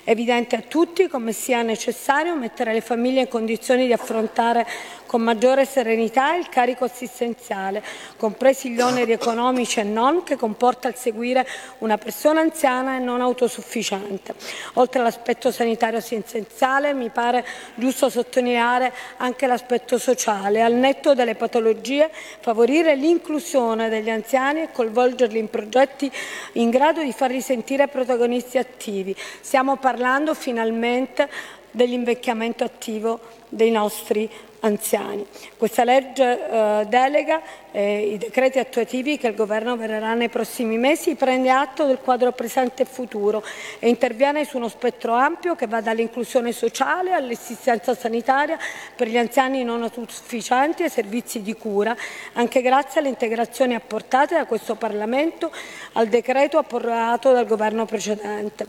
È 0.04 0.10
evidente 0.10 0.56
a 0.56 0.62
tutti 0.62 1.08
come 1.08 1.34
sia 1.34 1.62
necessario 1.62 2.34
mettere 2.36 2.74
le 2.74 2.82
famiglie 2.82 3.22
in 3.22 3.28
condizioni 3.28 3.86
di 3.86 3.94
affrontare 3.94 4.66
con 5.06 5.22
maggiore 5.22 5.66
serenità 5.66 6.36
il 6.36 6.50
carico 6.50 6.86
assistenziale, 6.86 7.84
compresi 8.18 8.72
gli 8.72 8.82
oneri 8.82 9.12
economici 9.12 9.80
e 9.80 9.84
non 9.84 10.24
che 10.24 10.36
comporta 10.36 10.88
il 10.88 10.96
seguire 10.96 11.48
una 11.80 11.98
persona 11.98 12.42
anziana 12.42 12.96
e 12.96 13.00
non 13.00 13.22
autosufficiente. 13.22 14.34
Oltre 14.74 15.00
all'aspetto 15.00 15.52
sanitario 15.52 16.00
assistenziale 16.00 16.94
mi 16.94 17.10
pare 17.10 17.46
giusto 17.76 18.10
sottolineare 18.10 18.92
anche 19.18 19.46
l'aspetto 19.46 20.00
sociale, 20.00 20.62
al 20.62 20.74
netto 20.74 21.14
delle 21.14 21.36
patologie, 21.36 22.10
favorire 22.40 22.96
l'inclusione 22.96 23.90
degli 23.90 24.10
anziani 24.10 24.62
e 24.62 24.72
coinvolgerli 24.72 25.38
in 25.38 25.50
progetti 25.50 26.12
in 26.54 26.70
grado 26.70 26.79
di 27.04 27.12
farli 27.12 27.42
sentire 27.42 27.90
protagonisti 27.90 28.58
attivi. 28.58 29.14
Stiamo 29.42 29.76
parlando 29.76 30.34
finalmente 30.34 31.30
dell'invecchiamento 31.72 32.64
attivo 32.64 33.20
dei 33.50 33.70
nostri 33.70 34.30
anziani. 34.62 35.26
Questa 35.58 35.84
legge 35.84 36.50
eh, 36.50 36.86
delega 36.88 37.42
e 37.72 38.14
i 38.14 38.18
decreti 38.18 38.60
attuativi 38.60 39.18
che 39.18 39.28
il 39.28 39.36
Governo 39.36 39.78
varerà 39.78 40.14
nei 40.14 40.30
prossimi 40.30 40.78
mesi 40.78 41.16
prende 41.16 41.52
atto 41.52 41.86
del 41.86 42.00
quadro 42.00 42.32
presente 42.32 42.84
e 42.84 42.86
futuro 42.86 43.44
e 43.78 43.90
interviene 43.90 44.44
su 44.46 44.58
uno 44.58 44.68
spettro 44.68 45.14
ampio 45.14 45.56
che 45.56 45.68
va 45.68 45.82
dall'inclusione 45.82 46.52
sociale 46.52 47.14
all'assistenza 47.14 47.96
sanitaria 47.96 48.58
per 48.96 49.08
gli 49.08 49.18
anziani 49.18 49.64
non 49.64 49.84
autosufficienti 49.84 50.84
e 50.84 50.90
servizi 50.90 51.42
di 51.42 51.56
cura, 51.56 51.96
anche 52.34 52.62
grazie 52.62 53.00
alle 53.00 53.10
integrazioni 53.10 53.76
apportate 53.76 54.36
da 54.36 54.46
questo 54.46 54.76
Parlamento 54.76 55.52
al 55.94 56.08
decreto 56.08 56.58
approvato 56.58 57.32
dal 57.32 57.46
Governo 57.46 57.86
precedente. 57.86 58.68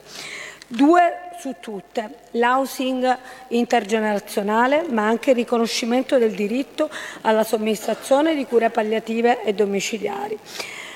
Due 0.72 1.32
su 1.36 1.56
tutte, 1.58 2.18
l'housing 2.32 3.18
intergenerazionale, 3.48 4.86
ma 4.88 5.04
anche 5.04 5.30
il 5.30 5.36
riconoscimento 5.36 6.16
del 6.16 6.30
diritto 6.30 6.88
alla 7.22 7.42
somministrazione 7.42 8.36
di 8.36 8.46
cure 8.46 8.70
palliative 8.70 9.42
e 9.42 9.52
domiciliari. 9.52 10.38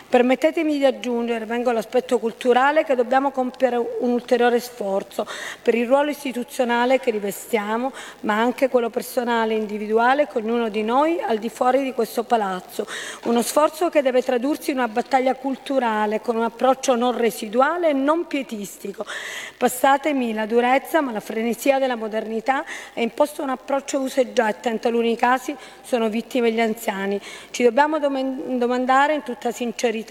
Permettetemi 0.07 0.79
di 0.79 0.85
aggiungere, 0.85 1.45
vengo 1.45 1.71
all'aspetto 1.71 2.21
culturale, 2.21 2.85
che 2.85 2.95
dobbiamo 2.95 3.33
compiere 3.33 3.77
un 3.77 4.13
ulteriore 4.13 4.61
sforzo 4.61 5.27
per 5.61 5.75
il 5.75 5.89
ruolo 5.89 6.11
istituzionale 6.11 7.01
che 7.01 7.11
rivestiamo, 7.11 7.91
ma 8.21 8.39
anche 8.39 8.69
quello 8.69 8.91
personale 8.91 9.55
e 9.55 9.57
individuale 9.57 10.29
con 10.29 10.45
ognuno 10.45 10.69
di 10.69 10.85
noi 10.85 11.21
al 11.21 11.39
di 11.39 11.49
fuori 11.49 11.83
di 11.83 11.93
questo 11.93 12.23
palazzo. 12.23 12.87
Uno 13.25 13.43
sforzo 13.43 13.89
che 13.89 14.03
deve 14.03 14.23
tradursi 14.23 14.71
in 14.71 14.77
una 14.77 14.87
battaglia 14.87 15.35
culturale 15.35 16.21
con 16.21 16.37
un 16.37 16.45
approccio 16.45 16.95
non 16.95 17.17
residuale 17.17 17.89
e 17.89 17.93
non 17.93 18.29
pietistico. 18.29 19.05
Passatemi 19.57 20.33
la 20.33 20.47
durezza, 20.47 21.01
ma 21.01 21.11
la 21.11 21.19
frenesia 21.19 21.81
della 21.81 21.97
modernità 21.97 22.59
ha 22.95 23.01
imposto 23.01 23.43
un 23.43 23.51
approccio 23.51 23.99
usa 23.99 24.21
e 24.21 24.33
getta, 24.33 24.69
in 24.69 24.79
taluni 24.79 25.17
casi 25.17 25.57
sono 25.83 26.09
vittime 26.09 26.53
gli 26.53 26.61
anziani. 26.61 27.21
Ci 27.51 27.65
dobbiamo 27.65 27.99
domandare 27.99 29.15
in 29.15 29.25
tutta 29.25 29.51
sincerità 29.51 30.03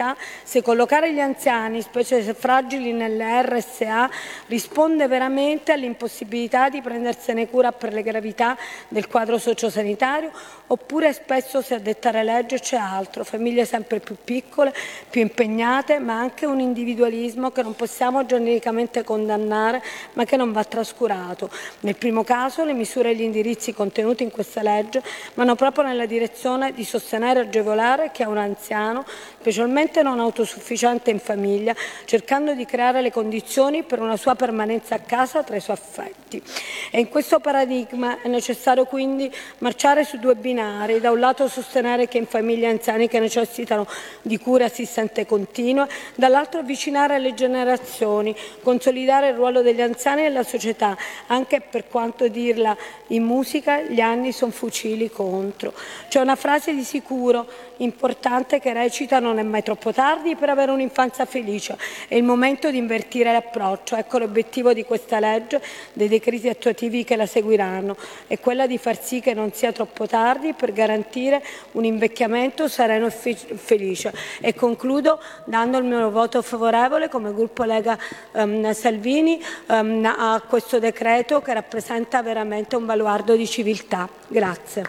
se 0.44 0.62
collocare 0.62 1.14
gli 1.14 1.20
anziani, 1.20 1.82
specie 1.82 2.24
se 2.24 2.34
fragili, 2.34 2.92
nelle 2.92 3.42
RSA 3.44 4.10
risponde 4.48 5.08
veramente 5.08 5.72
all'impossibilità 5.72 6.70
di 6.70 6.82
prendersene 6.82 7.50
cura 7.50 7.72
per 7.72 7.94
le 7.94 8.02
gravità 8.02 8.58
del 8.88 9.08
quadro 9.08 9.38
sociosanitario 9.38 10.32
oppure 10.68 11.14
spesso 11.14 11.62
se 11.62 11.76
a 11.76 11.80
dettare 11.80 12.24
legge 12.24 12.60
c'è 12.60 12.78
altro, 12.78 13.24
famiglie 13.24 13.66
sempre 13.66 14.00
più 14.00 14.16
piccole, 14.24 14.74
più 15.10 15.22
impegnate, 15.22 16.00
ma 16.00 16.18
anche 16.18 16.46
un 16.46 16.60
individualismo 16.60 17.52
che 17.52 17.62
non 17.62 17.76
possiamo 17.76 18.26
genericamente 18.26 19.04
condannare 19.04 19.84
ma 20.14 20.26
che 20.26 20.36
non 20.36 20.52
va 20.52 20.64
trascurato. 20.64 21.50
Nel 21.82 21.96
primo 21.96 22.24
caso 22.24 22.64
le 22.64 22.74
misure 22.74 23.12
e 23.12 23.16
gli 23.16 23.22
indirizzi 23.22 23.74
contenuti 23.74 24.24
in 24.24 24.32
questa 24.32 24.62
legge 24.62 25.02
vanno 25.36 25.56
proprio 25.56 25.86
nella 25.86 26.06
direzione 26.06 26.74
di 26.74 26.84
sostenere 26.84 27.42
e 27.42 27.44
agevolare 27.44 28.12
chi 28.12 28.24
è 28.24 28.26
un 28.26 28.38
anziano, 28.38 29.06
specialmente 29.44 30.02
non 30.04 30.22
autosufficiente 30.22 31.12
in 31.12 31.20
famiglia, 31.20 31.76
cercando 32.06 32.54
di 32.54 32.64
creare 32.64 33.02
le 33.02 33.12
condizioni 33.12 33.84
per 33.84 34.00
una 34.00 34.16
sua 34.16 34.36
permanenza 34.36 34.96
a 34.96 35.00
casa 35.00 35.44
tra 35.44 35.58
i 35.58 35.60
suoi 35.60 35.76
affetti. 35.76 36.42
E 36.90 37.02
in 37.02 37.10
questo 37.10 37.42
paradigma 37.42 38.22
è 38.22 38.30
necessario 38.30 38.86
quindi 38.86 39.30
marciare 39.58 40.06
su 40.06 40.18
due 40.18 40.36
binari, 40.36 41.02
da 41.02 41.12
un 41.12 41.20
lato 41.20 41.50
sostenere 41.50 42.08
che 42.08 42.18
in 42.18 42.26
famiglie 42.26 42.68
anziani 42.68 43.10
che 43.10 43.20
necessitano 43.20 43.86
di 44.22 44.38
cura 44.38 44.64
assistente 44.64 45.26
continua, 45.26 45.86
dall'altro 46.16 46.62
avvicinare 46.62 47.20
le 47.20 47.34
generazioni, 47.34 48.34
consolidare 48.62 49.30
il 49.30 49.36
ruolo 49.36 49.62
degli 49.62 49.82
anziani 49.82 50.22
nella 50.22 50.44
società, 50.44 50.96
anche 51.28 51.60
per 51.60 51.90
quanto 51.90 52.30
dirla 52.30 52.78
in 53.08 53.24
musica, 53.24 53.82
gli 53.82 54.00
anni 54.00 54.32
sono 54.32 54.54
fucili 54.54 55.10
contro. 55.10 55.74
C'è 56.08 56.22
una 56.22 56.38
frase 56.38 56.74
di 56.74 56.84
sicuro 56.84 57.46
importante 57.78 58.60
che 58.60 58.72
recita 58.72 59.20
non 59.34 59.44
è 59.44 59.48
mai 59.48 59.64
troppo 59.64 59.92
tardi 59.92 60.36
per 60.36 60.50
avere 60.50 60.72
un'infanzia 60.72 61.26
felice, 61.26 61.76
è 62.08 62.16
il 62.16 62.24
momento 62.24 62.70
di 62.70 62.78
invertire 62.78 63.32
l'approccio. 63.32 63.96
Ecco 63.96 64.20
l'obiettivo 64.20 64.74
di 64.74 64.84
questa 64.84 65.20
legge, 65.20 65.62
dei 65.94 66.08
decreti 66.08 66.48
attuativi 66.48 67.04
che 67.04 67.16
la 67.16 67.26
seguiranno, 67.26 67.98
è 68.28 68.40
quella 68.40 68.68
di 68.68 68.78
far 68.78 69.02
sì 69.02 69.20
che 69.20 69.34
non 69.34 69.52
sia 69.52 69.72
troppo 69.72 70.06
tardi 70.06 70.54
per 70.54 70.72
garantire 70.72 71.44
un 71.72 71.84
invecchiamento 71.84 72.68
sereno 72.68 73.08
e 73.08 73.10
felice. 73.10 74.14
E 74.40 74.54
concludo 74.54 75.20
dando 75.46 75.80
il 75.80 75.86
mio 75.86 76.12
voto 76.12 76.42
favorevole 76.42 77.10
come 77.10 77.34
gruppo 77.34 77.64
Lega 77.64 77.98
um, 78.34 78.72
Salvini 78.72 79.42
um, 79.68 80.06
a 80.06 80.42
questo 80.48 80.78
decreto 80.78 81.42
che 81.42 81.54
rappresenta 81.54 82.22
veramente 82.22 82.76
un 82.76 82.86
baluardo 82.86 83.36
di 83.36 83.48
civiltà. 83.48 84.08
Grazie. 84.28 84.84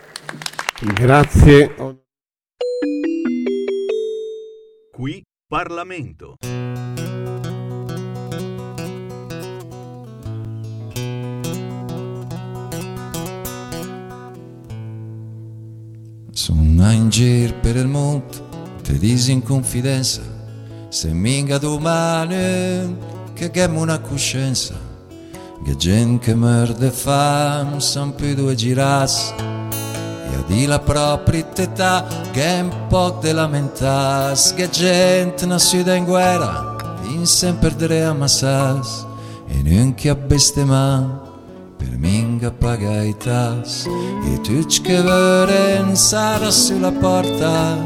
Grazie. 0.80 2.02
Qui 4.96 5.20
Parlamento. 5.48 6.36
Sono 16.30 16.92
in 16.92 17.08
giro 17.08 17.54
per 17.60 17.74
il 17.74 17.88
mondo, 17.88 18.24
ti 18.84 18.96
dici 18.98 19.32
in 19.32 19.42
confidenza, 19.42 20.22
se 20.90 21.12
minga 21.12 21.58
domani 21.58 22.96
che 23.32 23.46
abbiamo 23.46 23.80
una 23.80 23.98
coscienza, 23.98 24.78
che 25.64 25.74
gente 25.74 26.26
che 26.26 26.36
merde 26.36 26.92
fame, 26.92 27.80
san 27.80 28.14
più 28.14 28.32
due 28.36 28.54
girassi, 28.54 29.34
e 29.40 30.44
di 30.46 30.66
la 30.66 30.78
propria 30.78 31.43
età, 31.62 32.04
che 32.32 32.60
un 32.60 32.86
po' 32.88 33.18
di 33.20 33.32
lamentas, 33.32 34.54
che 34.54 34.68
gente 34.70 35.46
nascita 35.46 35.94
in 35.94 36.04
guerra, 36.04 36.76
in 37.04 37.26
sempre 37.26 37.70
perdere 37.70 38.04
ammassas, 38.04 39.06
e 39.46 39.62
non 39.62 39.94
che 39.94 40.08
a 40.08 40.14
bestemare 40.14 41.22
per 41.76 41.96
minga 41.96 42.50
paga 42.50 43.02
i 43.02 43.16
tas. 43.16 43.86
E 43.86 44.40
tu 44.40 44.64
che 44.82 45.02
veren 45.02 45.94
sara 45.96 46.50
sulla 46.50 46.92
porta 46.92 47.76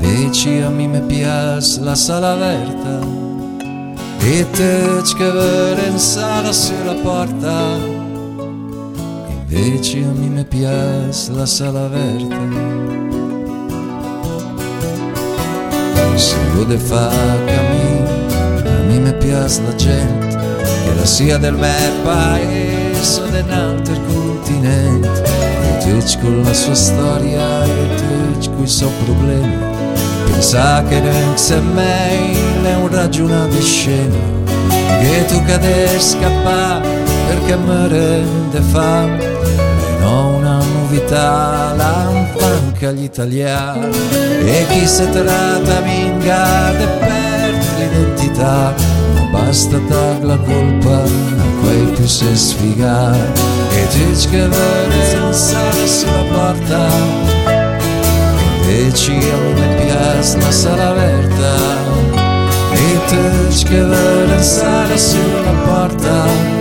invece 0.00 0.62
a 0.62 0.70
me 0.70 0.86
mi 0.86 1.00
piace 1.02 1.80
la 1.80 1.94
sala 1.94 2.32
aperta. 2.32 3.18
E 4.18 4.46
tu 4.50 5.16
che 5.16 5.30
veren 5.30 5.98
sara 5.98 6.52
sulla 6.52 6.94
porta 7.02 7.99
invece 9.50 9.98
a 9.98 10.12
me 10.12 10.28
mi 10.28 10.44
piace 10.44 11.32
la 11.32 11.44
sala 11.44 11.86
aperta 11.86 12.36
se 16.14 16.36
vuole 16.52 16.78
fa 16.78 17.10
cammino 17.46 18.08
a 18.54 18.82
me 18.86 18.98
mi 18.98 19.12
piace 19.14 19.60
la 19.62 19.74
gente 19.74 20.28
che 20.84 20.94
la 20.94 21.04
sia 21.04 21.36
del 21.38 21.54
mio 21.54 22.02
paese 22.04 23.20
o 23.20 23.26
dell'altro 23.26 23.94
continente 24.06 25.08
e 25.62 25.78
tu 25.78 26.20
con 26.20 26.42
la 26.42 26.52
sua 26.52 26.74
storia 26.74 27.64
e 27.64 27.94
tu 27.96 28.50
con 28.50 28.64
i 28.64 28.68
suoi 28.68 28.90
problemi. 29.04 29.58
Pensa 30.30 30.82
che 30.84 31.00
non 31.00 31.36
sei 31.36 31.60
mai 31.62 32.36
è 32.62 32.74
un 32.76 32.88
ragionate 32.88 33.60
scena 33.60 34.16
che 35.00 35.24
tu 35.28 35.42
cade 35.44 35.98
scappa 35.98 36.80
perché 37.26 37.56
mi 37.56 37.88
rende 37.88 38.60
fame 38.60 39.29
e 40.00 40.02
non 40.02 40.34
una 40.34 40.58
novità 40.62 41.74
l'anfanca 41.76 42.88
agli 42.88 43.04
italiani. 43.04 43.88
E 44.44 44.66
chi 44.70 44.86
si 44.86 45.08
tratta 45.10 45.80
minga 45.80 46.72
di 46.76 46.84
perdere 46.98 47.60
l'identità. 47.78 48.74
Basta 49.30 49.78
dar 49.88 50.24
la 50.24 50.36
colpa 50.38 50.96
a 50.96 51.60
quei 51.60 51.84
più 51.94 52.06
se 52.06 52.34
sfiga 52.34 53.14
e 53.14 53.86
dici 53.92 54.28
che 54.28 54.48
sale 55.30 55.86
sulla 55.86 56.24
porta. 56.32 56.88
E 58.66 58.92
ci 58.94 59.12
me 59.12 59.84
piace 59.84 60.38
la 60.38 60.50
sala 60.50 60.90
aperta 60.90 61.54
e 62.72 62.98
dici 63.08 63.64
che 63.64 64.42
sale 64.42 64.96
sulla 64.98 65.52
porta 65.64 66.59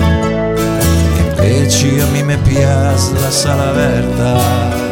e 1.42 1.68
ci 1.70 2.00
a 2.00 2.06
me 2.24 2.38
piace 2.38 3.14
la 3.14 3.32
sala 3.32 3.70
aperta 3.70 4.89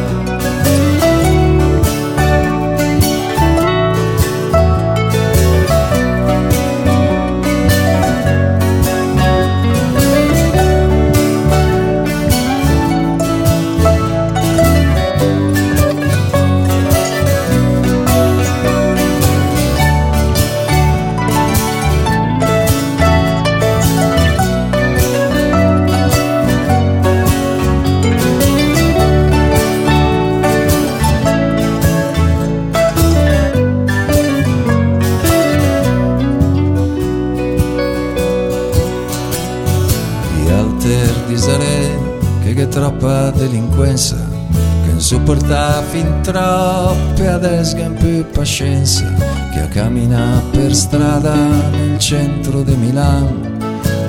delinquenza 43.78 44.16
che 44.84 44.90
non 44.90 45.00
sopporta 45.00 45.82
fin 45.90 46.20
troppo 46.22 47.22
e 47.22 47.26
adesso 47.26 47.76
che 47.76 47.88
più 47.90 48.26
pazienza 48.30 49.04
che 49.52 49.68
cammina 49.68 50.42
per 50.50 50.74
strada 50.74 51.34
nel 51.34 51.98
centro 51.98 52.62
di 52.62 52.74
Milano 52.74 53.56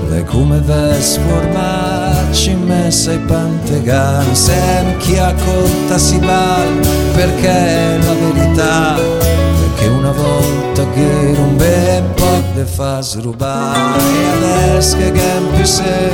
le 0.10 0.24
come 0.24 0.60
ves 0.60 1.18
formarci 1.18 2.52
in 2.52 2.64
messa 2.64 3.12
ai 3.12 3.20
pantegani 3.20 4.36
sem 4.36 4.98
chi 4.98 5.18
acconta 5.18 5.98
si 5.98 6.18
val 6.20 6.88
perché 7.14 7.50
è 7.50 7.98
la 7.98 8.14
verità 8.14 8.96
perché 8.96 9.88
una 9.88 10.12
volta 10.12 10.90
che 10.90 11.34
non 11.36 11.56
ben 11.58 11.79
po' 11.79 11.79
de 12.60 12.66
fa 12.66 13.02
srubare. 13.02 14.02
E 14.22 14.26
adesso 14.36 14.98
che 14.98 15.12
campi 15.12 15.66
se 15.66 16.10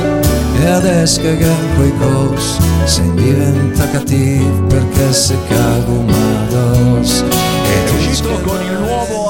e 0.60 0.66
adesso 0.66 1.20
campi 1.20 1.74
quei 1.76 1.92
cos. 1.98 2.58
Se 2.84 3.02
diventa 3.14 3.88
cattivo 3.90 4.66
perché 4.66 5.12
se 5.12 5.36
cago 5.48 6.02
mados 6.02 7.24
È 7.64 7.90
uscito 7.90 8.28
con 8.44 8.60
il 8.62 8.78
nuovo 8.78 9.25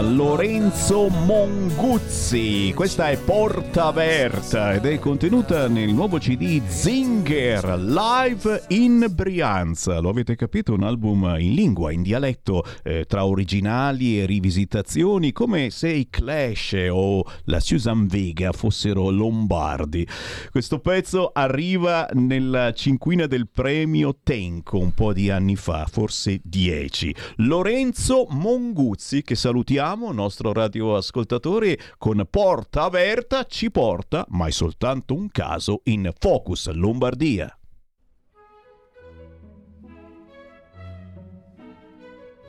Lorenzo 0.00 1.08
Monguzzi. 1.08 2.72
Questa 2.74 3.10
è 3.10 3.16
Porta 3.16 3.86
Aperta 3.86 4.74
ed 4.74 4.86
è 4.86 4.98
contenuta 4.98 5.68
nel 5.68 5.92
nuovo 5.92 6.18
CD 6.18 6.60
Zinger 6.66 7.78
Live 7.78 8.64
in 8.68 9.06
Brianza. 9.10 10.00
Lo 10.00 10.08
avete 10.08 10.34
capito? 10.34 10.72
Un 10.72 10.82
album 10.82 11.36
in 11.38 11.54
lingua, 11.54 11.92
in 11.92 12.02
dialetto, 12.02 12.64
eh, 12.82 13.04
tra 13.04 13.24
originali 13.24 14.20
e 14.20 14.26
rivisitazioni, 14.26 15.30
come 15.30 15.70
se 15.70 15.90
i 15.90 16.08
Clash 16.10 16.88
o 16.90 17.24
la 17.44 17.60
Susan 17.60 18.08
Vega 18.08 18.50
fossero 18.50 19.10
lombardi. 19.10 20.06
Questo 20.50 20.80
pezzo 20.80 21.30
arriva 21.32 22.08
nella 22.14 22.72
cinquina 22.72 23.26
del 23.26 23.48
premio 23.48 24.16
Tenco 24.22 24.78
un 24.78 24.92
po' 24.92 25.12
di 25.12 25.30
anni 25.30 25.54
fa, 25.54 25.86
forse 25.88 26.40
dieci. 26.42 27.14
Lorenzo 27.36 28.26
Monguzzi, 28.28 29.22
che 29.22 29.36
salutiamo, 29.36 29.83
nostro 29.92 30.52
radioascoltatore, 30.52 31.78
con 31.98 32.26
Porta 32.30 32.84
Aperta 32.84 33.44
ci 33.44 33.70
porta, 33.70 34.24
ma 34.30 34.46
è 34.46 34.50
soltanto 34.50 35.14
un 35.14 35.28
caso, 35.28 35.80
in 35.84 36.10
Focus 36.18 36.70
Lombardia. 36.72 37.58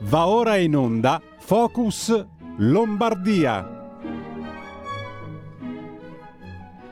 Va 0.00 0.26
ora 0.26 0.56
in 0.56 0.76
onda 0.76 1.20
Focus 1.38 2.26
Lombardia. 2.58 3.75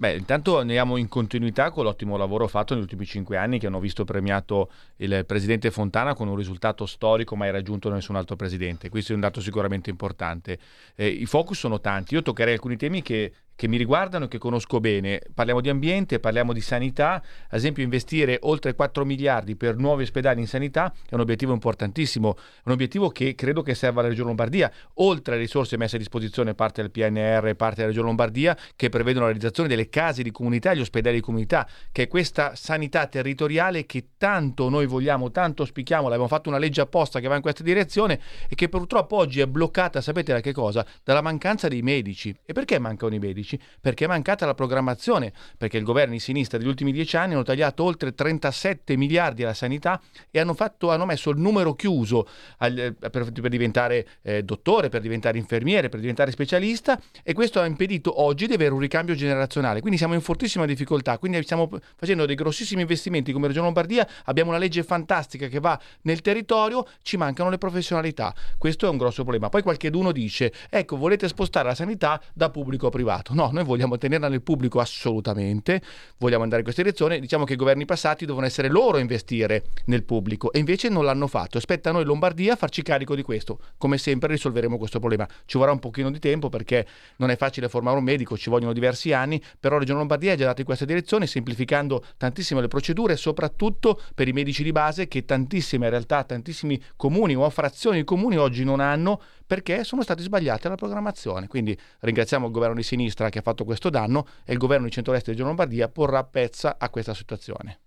Beh, 0.00 0.14
intanto 0.14 0.60
andiamo 0.60 0.96
in 0.96 1.08
continuità 1.08 1.72
con 1.72 1.82
l'ottimo 1.82 2.16
lavoro 2.16 2.46
fatto 2.46 2.72
negli 2.72 2.84
ultimi 2.84 3.04
cinque 3.04 3.36
anni 3.36 3.58
che 3.58 3.66
hanno 3.66 3.80
visto 3.80 4.04
premiato 4.04 4.70
il 4.98 5.24
presidente 5.26 5.72
Fontana 5.72 6.14
con 6.14 6.28
un 6.28 6.36
risultato 6.36 6.86
storico 6.86 7.34
mai 7.34 7.50
raggiunto 7.50 7.88
da 7.88 7.96
nessun 7.96 8.14
altro 8.14 8.36
presidente. 8.36 8.90
Questo 8.90 9.10
è 9.10 9.16
un 9.16 9.22
dato 9.22 9.40
sicuramente 9.40 9.90
importante. 9.90 10.56
Eh, 10.94 11.08
I 11.08 11.26
focus 11.26 11.58
sono 11.58 11.80
tanti. 11.80 12.14
Io 12.14 12.22
toccherei 12.22 12.54
alcuni 12.54 12.76
temi 12.76 13.02
che 13.02 13.32
che 13.58 13.66
mi 13.66 13.76
riguardano 13.76 14.26
e 14.26 14.28
che 14.28 14.38
conosco 14.38 14.78
bene. 14.78 15.20
Parliamo 15.34 15.60
di 15.60 15.68
ambiente, 15.68 16.20
parliamo 16.20 16.52
di 16.52 16.60
sanità, 16.60 17.14
ad 17.14 17.58
esempio 17.58 17.82
investire 17.82 18.38
oltre 18.42 18.72
4 18.72 19.04
miliardi 19.04 19.56
per 19.56 19.76
nuovi 19.76 20.04
ospedali 20.04 20.38
in 20.38 20.46
sanità 20.46 20.94
è 21.08 21.14
un 21.14 21.20
obiettivo 21.22 21.52
importantissimo, 21.52 22.36
un 22.66 22.72
obiettivo 22.72 23.08
che 23.08 23.34
credo 23.34 23.62
che 23.62 23.74
serva 23.74 23.98
alla 23.98 24.10
Regione 24.10 24.28
Lombardia, 24.28 24.70
oltre 24.94 25.34
alle 25.34 25.42
risorse 25.42 25.76
messe 25.76 25.96
a 25.96 25.98
disposizione 25.98 26.54
parte 26.54 26.82
del 26.82 26.92
PNR 26.92 27.48
e 27.48 27.56
parte 27.56 27.74
della 27.78 27.88
Regione 27.88 28.06
Lombardia 28.06 28.56
che 28.76 28.90
prevedono 28.90 29.24
la 29.24 29.32
realizzazione 29.32 29.68
delle 29.68 29.88
case 29.88 30.22
di 30.22 30.30
comunità 30.30 30.70
e 30.70 30.76
gli 30.76 30.80
ospedali 30.80 31.16
di 31.16 31.22
comunità, 31.22 31.68
che 31.90 32.04
è 32.04 32.06
questa 32.06 32.54
sanità 32.54 33.08
territoriale 33.08 33.86
che 33.86 34.10
tanto 34.18 34.68
noi 34.68 34.86
vogliamo, 34.86 35.32
tanto 35.32 35.64
spichiamo, 35.64 36.04
l'abbiamo 36.04 36.28
fatto 36.28 36.48
una 36.48 36.58
legge 36.58 36.82
apposta 36.82 37.18
che 37.18 37.26
va 37.26 37.34
in 37.34 37.42
questa 37.42 37.64
direzione 37.64 38.20
e 38.48 38.54
che 38.54 38.68
purtroppo 38.68 39.16
oggi 39.16 39.40
è 39.40 39.48
bloccata, 39.48 40.00
sapete 40.00 40.32
da 40.32 40.40
che 40.40 40.52
cosa? 40.52 40.86
Dalla 41.02 41.22
mancanza 41.22 41.66
dei 41.66 41.82
medici. 41.82 42.32
E 42.46 42.52
perché 42.52 42.78
mancano 42.78 43.16
i 43.16 43.18
medici? 43.18 43.47
Perché 43.80 44.04
è 44.04 44.08
mancata 44.08 44.44
la 44.44 44.54
programmazione, 44.54 45.32
perché 45.56 45.76
il 45.78 45.84
governo 45.84 46.12
di 46.12 46.18
sinistra 46.18 46.58
degli 46.58 46.66
ultimi 46.66 46.92
dieci 46.92 47.16
anni 47.16 47.34
hanno 47.34 47.42
tagliato 47.44 47.84
oltre 47.84 48.14
37 48.14 48.96
miliardi 48.96 49.44
alla 49.44 49.54
sanità 49.54 50.00
e 50.30 50.40
hanno, 50.40 50.54
fatto, 50.54 50.90
hanno 50.90 51.06
messo 51.06 51.30
il 51.30 51.38
numero 51.38 51.74
chiuso 51.74 52.28
al, 52.58 52.94
per, 52.98 53.10
per, 53.10 53.48
diventare 53.48 54.06
eh, 54.22 54.42
dottore, 54.42 54.88
per 54.88 55.00
diventare 55.00 55.38
infermiere, 55.38 55.88
per 55.88 56.00
diventare 56.00 56.30
specialista 56.30 57.00
e 57.22 57.32
questo 57.32 57.60
ha 57.60 57.66
impedito 57.66 58.20
oggi 58.20 58.46
di 58.46 58.54
avere 58.54 58.72
un 58.72 58.80
ricambio 58.80 59.14
generazionale. 59.14 59.80
Quindi 59.80 59.98
siamo 59.98 60.14
in 60.14 60.20
fortissima 60.20 60.66
difficoltà, 60.66 61.18
quindi 61.18 61.42
stiamo 61.42 61.70
facendo 61.96 62.26
dei 62.26 62.34
grossissimi 62.34 62.80
investimenti 62.82 63.32
come 63.32 63.46
Regione 63.46 63.66
Lombardia, 63.66 64.06
abbiamo 64.24 64.50
una 64.50 64.58
legge 64.58 64.82
fantastica 64.82 65.46
che 65.46 65.60
va 65.60 65.78
nel 66.02 66.20
territorio, 66.20 66.86
ci 67.02 67.16
mancano 67.16 67.50
le 67.50 67.58
professionalità. 67.58 68.34
Questo 68.58 68.86
è 68.86 68.88
un 68.88 68.96
grosso 68.96 69.22
problema. 69.22 69.48
Poi 69.48 69.62
qualcuno 69.62 70.12
dice, 70.12 70.52
ecco, 70.68 70.96
volete 70.96 71.28
spostare 71.28 71.68
la 71.68 71.74
sanità 71.74 72.20
da 72.32 72.50
pubblico 72.50 72.88
a 72.88 72.90
privato 72.90 73.34
no, 73.38 73.50
noi 73.52 73.62
vogliamo 73.62 73.96
tenerla 73.96 74.28
nel 74.28 74.42
pubblico 74.42 74.80
assolutamente, 74.80 75.80
vogliamo 76.18 76.42
andare 76.42 76.60
in 76.60 76.64
questa 76.64 76.82
direzione, 76.82 77.20
diciamo 77.20 77.44
che 77.44 77.52
i 77.52 77.56
governi 77.56 77.84
passati 77.84 78.26
devono 78.26 78.46
essere 78.46 78.68
loro 78.68 78.96
a 78.96 79.00
investire 79.00 79.66
nel 79.84 80.02
pubblico 80.02 80.50
e 80.50 80.58
invece 80.58 80.88
non 80.88 81.04
l'hanno 81.04 81.28
fatto. 81.28 81.56
Aspetta 81.56 81.90
a 81.90 81.92
noi 81.92 82.04
Lombardia 82.04 82.56
farci 82.56 82.82
carico 82.82 83.14
di 83.14 83.22
questo. 83.22 83.60
Come 83.78 83.96
sempre 83.96 84.28
risolveremo 84.32 84.76
questo 84.76 84.98
problema. 84.98 85.28
Ci 85.44 85.56
vorrà 85.56 85.70
un 85.70 85.78
pochino 85.78 86.10
di 86.10 86.18
tempo 86.18 86.48
perché 86.48 86.84
non 87.16 87.30
è 87.30 87.36
facile 87.36 87.68
formare 87.68 87.96
un 87.96 88.04
medico, 88.04 88.36
ci 88.36 88.50
vogliono 88.50 88.72
diversi 88.72 89.12
anni, 89.12 89.40
però 89.60 89.74
la 89.74 89.80
Regione 89.80 89.98
Lombardia 90.00 90.32
è 90.32 90.34
già 90.34 90.42
andata 90.42 90.60
in 90.60 90.66
questa 90.66 90.84
direzione 90.84 91.26
semplificando 91.28 92.04
tantissimo 92.16 92.60
le 92.60 92.68
procedure, 92.68 93.16
soprattutto 93.16 94.00
per 94.14 94.26
i 94.26 94.32
medici 94.32 94.64
di 94.64 94.72
base 94.72 95.06
che 95.06 95.24
tantissime 95.24 95.88
realtà, 95.88 96.24
tantissimi 96.24 96.80
comuni 96.96 97.36
o 97.36 97.48
frazioni 97.50 97.98
di 97.98 98.04
comuni 98.04 98.36
oggi 98.36 98.64
non 98.64 98.80
hanno 98.80 99.20
perché 99.48 99.82
sono 99.82 100.02
stati 100.02 100.22
sbagliati 100.22 100.66
alla 100.66 100.76
programmazione. 100.76 101.48
Quindi 101.48 101.76
ringraziamo 102.00 102.46
il 102.46 102.52
governo 102.52 102.74
di 102.74 102.82
sinistra 102.82 103.30
che 103.30 103.38
ha 103.38 103.42
fatto 103.42 103.64
questo 103.64 103.88
danno 103.88 104.26
e 104.44 104.52
il 104.52 104.58
governo 104.58 104.84
di 104.84 104.92
centro-est 104.92 105.24
di 105.24 105.30
Regione 105.30 105.48
Lombardia 105.48 105.88
porrà 105.88 106.22
pezza 106.22 106.76
a 106.78 106.90
questa 106.90 107.14
situazione. 107.14 107.80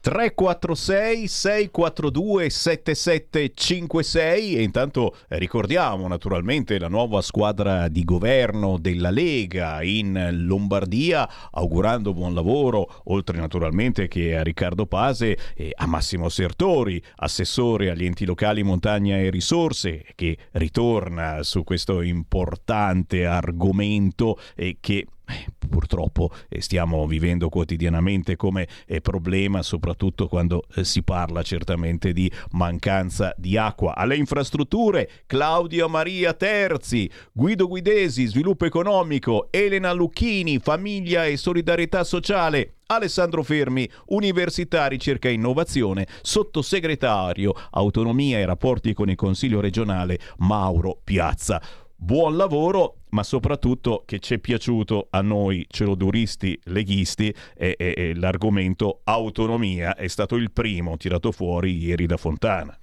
346 0.00 1.28
642 1.28 2.48
7756 2.48 4.56
e 4.56 4.62
intanto 4.62 5.14
ricordiamo 5.28 6.08
naturalmente 6.08 6.78
la 6.78 6.88
nuova 6.88 7.20
squadra 7.20 7.88
di 7.88 8.02
governo 8.02 8.78
della 8.78 9.10
Lega 9.10 9.82
in 9.82 10.46
Lombardia 10.46 11.28
augurando 11.50 12.14
buon 12.14 12.32
lavoro 12.32 13.02
oltre 13.04 13.38
naturalmente 13.38 14.08
che 14.08 14.38
a 14.38 14.42
Riccardo 14.42 14.86
Pase 14.86 15.36
e 15.54 15.72
a 15.74 15.86
Massimo 15.86 16.30
Sertori 16.30 17.02
assessore 17.16 17.90
agli 17.90 18.06
enti 18.06 18.24
locali 18.24 18.62
montagna 18.62 19.18
e 19.18 19.28
risorse 19.28 20.06
che 20.14 20.38
ritorna 20.52 21.42
su 21.42 21.62
questo 21.62 22.00
importante 22.00 23.26
argomento 23.26 24.38
e 24.56 24.78
che 24.80 25.06
purtroppo 25.68 26.30
eh, 26.48 26.60
stiamo 26.60 27.06
vivendo 27.06 27.48
quotidianamente 27.48 28.36
come 28.36 28.68
eh, 28.86 29.00
problema, 29.00 29.62
soprattutto 29.62 30.28
quando 30.28 30.64
si 30.82 31.02
parla 31.02 31.42
certamente 31.42 32.12
di 32.12 32.30
mancanza 32.52 33.34
di 33.36 33.56
acqua. 33.56 33.96
Alle 33.96 34.16
infrastrutture, 34.16 35.08
Claudia 35.26 35.86
Maria 35.86 36.34
Terzi, 36.34 37.10
Guido 37.32 37.66
Guidesi, 37.66 38.26
Sviluppo 38.26 38.64
Economico, 38.64 39.48
Elena 39.50 39.92
Lucchini, 39.92 40.58
Famiglia 40.58 41.24
e 41.26 41.36
Solidarietà 41.36 42.04
Sociale. 42.04 42.74
Alessandro 42.90 43.44
Fermi, 43.44 43.88
Università 44.06 44.88
Ricerca 44.88 45.28
e 45.28 45.34
Innovazione, 45.34 46.08
sottosegretario 46.22 47.52
Autonomia 47.70 48.38
e 48.38 48.44
Rapporti 48.44 48.94
con 48.94 49.08
il 49.08 49.14
Consiglio 49.14 49.60
regionale 49.60 50.18
Mauro 50.38 50.98
Piazza 51.04 51.62
buon 52.02 52.36
lavoro, 52.36 52.99
ma 53.10 53.22
soprattutto 53.22 54.02
che 54.06 54.18
ci 54.18 54.34
è 54.34 54.38
piaciuto 54.38 55.08
a 55.10 55.20
noi 55.20 55.66
celoduristi 55.68 56.58
leghisti 56.64 57.34
è, 57.54 57.74
è, 57.76 57.94
è 57.94 58.14
l'argomento 58.14 59.00
autonomia, 59.04 59.94
è 59.94 60.08
stato 60.08 60.36
il 60.36 60.50
primo 60.50 60.96
tirato 60.96 61.32
fuori 61.32 61.76
ieri 61.76 62.06
da 62.06 62.16
Fontana. 62.16 62.76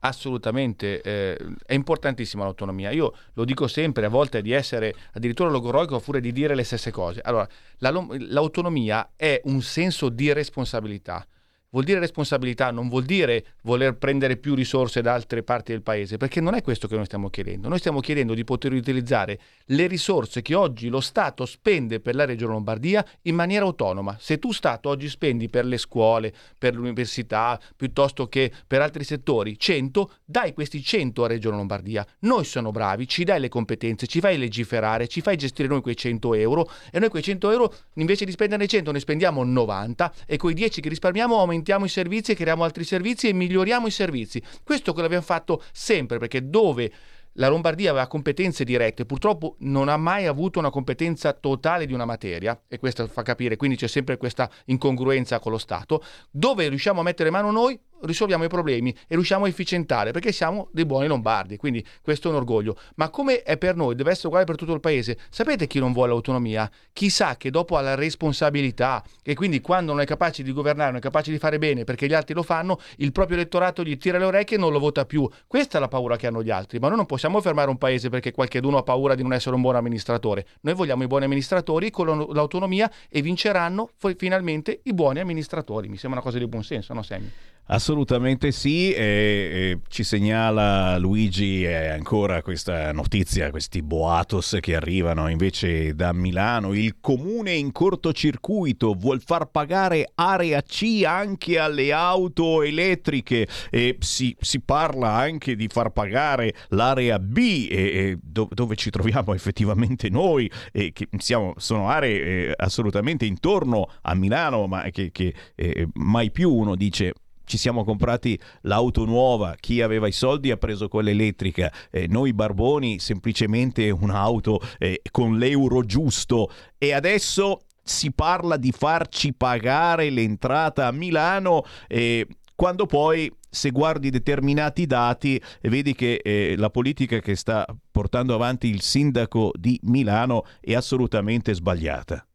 Assolutamente, 0.00 1.00
eh, 1.00 1.36
è 1.64 1.74
importantissima 1.74 2.44
l'autonomia. 2.44 2.90
Io 2.90 3.12
lo 3.32 3.44
dico 3.44 3.66
sempre, 3.66 4.06
a 4.06 4.08
volte 4.08 4.40
di 4.42 4.52
essere 4.52 4.94
addirittura 5.14 5.48
logoroico 5.48 5.98
furia 5.98 6.20
di 6.20 6.32
dire 6.32 6.54
le 6.54 6.64
stesse 6.64 6.90
cose. 6.90 7.20
Allora, 7.22 7.48
la, 7.78 8.06
l'autonomia 8.28 9.12
è 9.16 9.40
un 9.44 9.62
senso 9.62 10.08
di 10.08 10.32
responsabilità 10.32 11.26
vuol 11.70 11.84
dire 11.84 11.98
responsabilità, 11.98 12.70
non 12.70 12.88
vuol 12.88 13.04
dire 13.04 13.44
voler 13.62 13.96
prendere 13.96 14.36
più 14.36 14.54
risorse 14.54 15.00
da 15.00 15.14
altre 15.14 15.42
parti 15.42 15.72
del 15.72 15.82
paese, 15.82 16.16
perché 16.16 16.40
non 16.40 16.54
è 16.54 16.62
questo 16.62 16.86
che 16.86 16.94
noi 16.94 17.04
stiamo 17.04 17.28
chiedendo. 17.28 17.68
Noi 17.68 17.78
stiamo 17.78 18.00
chiedendo 18.00 18.34
di 18.34 18.44
poter 18.44 18.72
utilizzare 18.72 19.38
le 19.66 19.86
risorse 19.86 20.42
che 20.42 20.54
oggi 20.54 20.88
lo 20.88 21.00
Stato 21.00 21.44
spende 21.44 22.00
per 22.00 22.14
la 22.14 22.24
Regione 22.24 22.52
Lombardia 22.52 23.04
in 23.22 23.34
maniera 23.34 23.64
autonoma. 23.64 24.16
Se 24.20 24.38
tu 24.38 24.52
Stato 24.52 24.88
oggi 24.88 25.08
spendi 25.08 25.48
per 25.48 25.64
le 25.64 25.78
scuole, 25.78 26.32
per 26.58 26.74
l'università, 26.74 27.60
piuttosto 27.74 28.28
che 28.28 28.52
per 28.66 28.80
altri 28.80 29.04
settori 29.04 29.58
100, 29.58 30.10
dai 30.24 30.52
questi 30.52 30.82
100 30.82 31.24
a 31.24 31.26
Regione 31.26 31.56
Lombardia. 31.56 32.06
Noi 32.20 32.44
siamo 32.44 32.70
bravi, 32.70 33.08
ci 33.08 33.24
dai 33.24 33.40
le 33.40 33.48
competenze, 33.48 34.06
ci 34.06 34.20
fai 34.20 34.38
legiferare, 34.38 35.08
ci 35.08 35.20
fai 35.20 35.36
gestire 35.36 35.68
noi 35.68 35.80
quei 35.80 35.96
100 35.96 36.34
euro 36.34 36.70
e 36.90 36.98
noi 36.98 37.08
quei 37.08 37.22
100 37.22 37.50
euro 37.50 37.74
invece 37.94 38.24
di 38.24 38.30
spenderne 38.30 38.66
100 38.66 38.92
ne 38.92 39.00
spendiamo 39.00 39.42
90 39.42 40.12
e 40.26 40.36
quei 40.36 40.54
10 40.54 40.80
che 40.80 40.88
risparmiamo 40.88 41.38
aumentiamo 41.38 41.55
aumentiamo 41.56 41.86
i 41.86 41.88
servizi 41.88 42.32
e 42.32 42.34
creiamo 42.34 42.64
altri 42.64 42.84
servizi 42.84 43.28
e 43.28 43.32
miglioriamo 43.32 43.86
i 43.86 43.90
servizi. 43.90 44.42
Questo 44.62 44.92
che 44.92 45.00
l'abbiamo 45.00 45.24
fatto 45.24 45.62
sempre 45.72 46.18
perché 46.18 46.48
dove 46.48 46.92
la 47.38 47.48
Lombardia 47.48 47.90
aveva 47.90 48.06
competenze 48.06 48.64
dirette, 48.64 49.04
purtroppo 49.04 49.56
non 49.60 49.88
ha 49.88 49.96
mai 49.96 50.26
avuto 50.26 50.58
una 50.58 50.70
competenza 50.70 51.32
totale 51.34 51.84
di 51.84 51.92
una 51.92 52.06
materia, 52.06 52.58
e 52.66 52.78
questo 52.78 53.06
fa 53.08 53.22
capire, 53.22 53.56
quindi 53.56 53.76
c'è 53.76 53.88
sempre 53.88 54.16
questa 54.16 54.50
incongruenza 54.66 55.38
con 55.38 55.52
lo 55.52 55.58
Stato, 55.58 56.02
dove 56.30 56.68
riusciamo 56.68 57.00
a 57.00 57.02
mettere 57.02 57.28
mano 57.28 57.50
noi, 57.50 57.78
risolviamo 58.02 58.44
i 58.44 58.48
problemi 58.48 58.90
e 58.90 59.14
riusciamo 59.14 59.44
a 59.44 59.48
efficientare 59.48 60.10
perché 60.10 60.32
siamo 60.32 60.68
dei 60.72 60.84
buoni 60.84 61.06
lombardi, 61.06 61.56
quindi 61.56 61.84
questo 62.02 62.28
è 62.28 62.30
un 62.30 62.36
orgoglio. 62.36 62.76
Ma 62.96 63.08
come 63.10 63.42
è 63.42 63.56
per 63.56 63.76
noi, 63.76 63.94
deve 63.94 64.10
essere 64.10 64.28
uguale 64.28 64.44
per 64.44 64.56
tutto 64.56 64.72
il 64.72 64.80
paese. 64.80 65.18
Sapete 65.30 65.66
chi 65.66 65.78
non 65.78 65.92
vuole 65.92 66.10
l'autonomia? 66.10 66.70
Chi 66.92 67.10
sa 67.10 67.36
che 67.36 67.50
dopo 67.50 67.76
ha 67.76 67.80
la 67.80 67.94
responsabilità 67.94 69.02
e 69.22 69.34
quindi 69.34 69.60
quando 69.60 69.92
non 69.92 70.00
è 70.00 70.06
capace 70.06 70.42
di 70.42 70.52
governare, 70.52 70.90
non 70.90 70.98
è 70.98 71.02
capace 71.02 71.30
di 71.30 71.38
fare 71.38 71.58
bene 71.58 71.84
perché 71.84 72.06
gli 72.06 72.14
altri 72.14 72.34
lo 72.34 72.42
fanno, 72.42 72.78
il 72.96 73.12
proprio 73.12 73.36
elettorato 73.36 73.82
gli 73.82 73.96
tira 73.98 74.18
le 74.18 74.24
orecchie 74.24 74.56
e 74.56 74.60
non 74.60 74.72
lo 74.72 74.78
vota 74.78 75.04
più. 75.04 75.28
Questa 75.46 75.78
è 75.78 75.80
la 75.80 75.88
paura 75.88 76.16
che 76.16 76.26
hanno 76.26 76.42
gli 76.42 76.50
altri, 76.50 76.78
ma 76.78 76.88
noi 76.88 76.96
non 76.96 77.06
possiamo 77.06 77.40
fermare 77.40 77.70
un 77.70 77.78
paese 77.78 78.08
perché 78.08 78.32
qualcuno 78.32 78.78
ha 78.78 78.82
paura 78.82 79.14
di 79.14 79.22
non 79.22 79.32
essere 79.32 79.54
un 79.54 79.60
buon 79.60 79.76
amministratore. 79.76 80.46
Noi 80.60 80.74
vogliamo 80.74 81.02
i 81.02 81.06
buoni 81.06 81.24
amministratori 81.24 81.90
con 81.90 82.06
l'autonomia 82.32 82.90
e 83.08 83.22
vinceranno 83.22 83.90
finalmente 84.16 84.80
i 84.84 84.94
buoni 84.94 85.20
amministratori. 85.20 85.88
Mi 85.88 85.96
sembra 85.96 86.20
una 86.20 86.28
cosa 86.28 86.38
di 86.38 86.46
buon 86.46 86.64
senso, 86.64 86.94
no 86.94 87.02
Sammy? 87.02 87.30
Assolutamente 87.68 88.52
sì, 88.52 88.92
e, 88.92 89.00
e 89.02 89.80
ci 89.88 90.04
segnala 90.04 90.96
Luigi 90.98 91.66
ancora 91.66 92.40
questa 92.40 92.92
notizia, 92.92 93.50
questi 93.50 93.82
boatos 93.82 94.58
che 94.60 94.76
arrivano 94.76 95.28
invece 95.28 95.92
da 95.96 96.12
Milano. 96.12 96.74
Il 96.74 96.98
comune 97.00 97.54
in 97.54 97.72
cortocircuito 97.72 98.92
vuol 98.92 99.20
far 99.20 99.50
pagare 99.50 100.12
area 100.14 100.62
C 100.62 101.02
anche 101.04 101.58
alle 101.58 101.92
auto 101.92 102.62
elettriche 102.62 103.48
e 103.68 103.96
si, 103.98 104.36
si 104.38 104.60
parla 104.60 105.14
anche 105.14 105.56
di 105.56 105.66
far 105.66 105.90
pagare 105.90 106.54
l'area 106.68 107.18
B 107.18 107.66
e, 107.68 107.76
e 107.76 108.18
do, 108.22 108.48
dove 108.52 108.76
ci 108.76 108.90
troviamo 108.90 109.34
effettivamente 109.34 110.08
noi, 110.08 110.48
e 110.70 110.92
che 110.92 111.08
siamo, 111.18 111.54
sono 111.56 111.88
aree 111.88 112.20
eh, 112.20 112.52
assolutamente 112.54 113.24
intorno 113.24 113.88
a 114.02 114.14
Milano, 114.14 114.68
ma 114.68 114.84
che, 114.90 115.10
che 115.10 115.34
eh, 115.56 115.88
mai 115.94 116.30
più 116.30 116.52
uno 116.52 116.76
dice 116.76 117.12
ci 117.46 117.56
siamo 117.56 117.84
comprati 117.84 118.38
l'auto 118.62 119.04
nuova, 119.04 119.54
chi 119.58 119.80
aveva 119.80 120.06
i 120.06 120.12
soldi 120.12 120.50
ha 120.50 120.56
preso 120.56 120.88
quella 120.88 121.10
elettrica, 121.10 121.72
eh, 121.90 122.06
noi 122.08 122.34
barboni 122.34 122.98
semplicemente 122.98 123.88
un'auto 123.90 124.60
eh, 124.78 125.00
con 125.10 125.38
l'euro 125.38 125.82
giusto 125.84 126.50
e 126.76 126.92
adesso 126.92 127.62
si 127.82 128.12
parla 128.12 128.56
di 128.56 128.72
farci 128.72 129.32
pagare 129.32 130.10
l'entrata 130.10 130.88
a 130.88 130.92
Milano 130.92 131.62
eh, 131.86 132.26
quando 132.56 132.86
poi 132.86 133.32
se 133.48 133.70
guardi 133.70 134.10
determinati 134.10 134.86
dati 134.86 135.40
vedi 135.62 135.94
che 135.94 136.20
eh, 136.22 136.56
la 136.56 136.68
politica 136.68 137.20
che 137.20 137.36
sta 137.36 137.64
portando 137.90 138.34
avanti 138.34 138.68
il 138.68 138.80
sindaco 138.80 139.52
di 139.54 139.78
Milano 139.84 140.44
è 140.60 140.74
assolutamente 140.74 141.54
sbagliata. 141.54 142.26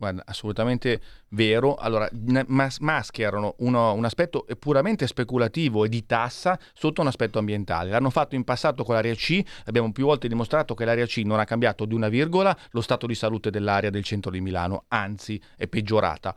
Guarda, 0.00 0.22
assolutamente 0.24 0.98
vero. 1.28 1.74
Allora, 1.74 2.08
mas- 2.46 2.78
mascherano 2.78 3.56
uno, 3.58 3.92
un 3.92 4.06
aspetto 4.06 4.46
puramente 4.58 5.06
speculativo 5.06 5.84
e 5.84 5.90
di 5.90 6.06
tassa 6.06 6.58
sotto 6.72 7.02
un 7.02 7.06
aspetto 7.06 7.38
ambientale. 7.38 7.90
L'hanno 7.90 8.08
fatto 8.08 8.34
in 8.34 8.42
passato 8.42 8.82
con 8.82 8.94
l'area 8.94 9.14
C, 9.14 9.42
abbiamo 9.66 9.92
più 9.92 10.06
volte 10.06 10.26
dimostrato 10.26 10.72
che 10.72 10.86
l'area 10.86 11.04
C 11.04 11.20
non 11.26 11.38
ha 11.38 11.44
cambiato 11.44 11.84
di 11.84 11.92
una 11.92 12.08
virgola 12.08 12.56
lo 12.70 12.80
stato 12.80 13.06
di 13.06 13.14
salute 13.14 13.50
dell'area 13.50 13.90
del 13.90 14.02
centro 14.02 14.30
di 14.30 14.40
Milano, 14.40 14.84
anzi 14.88 15.38
è 15.54 15.66
peggiorata. 15.66 16.34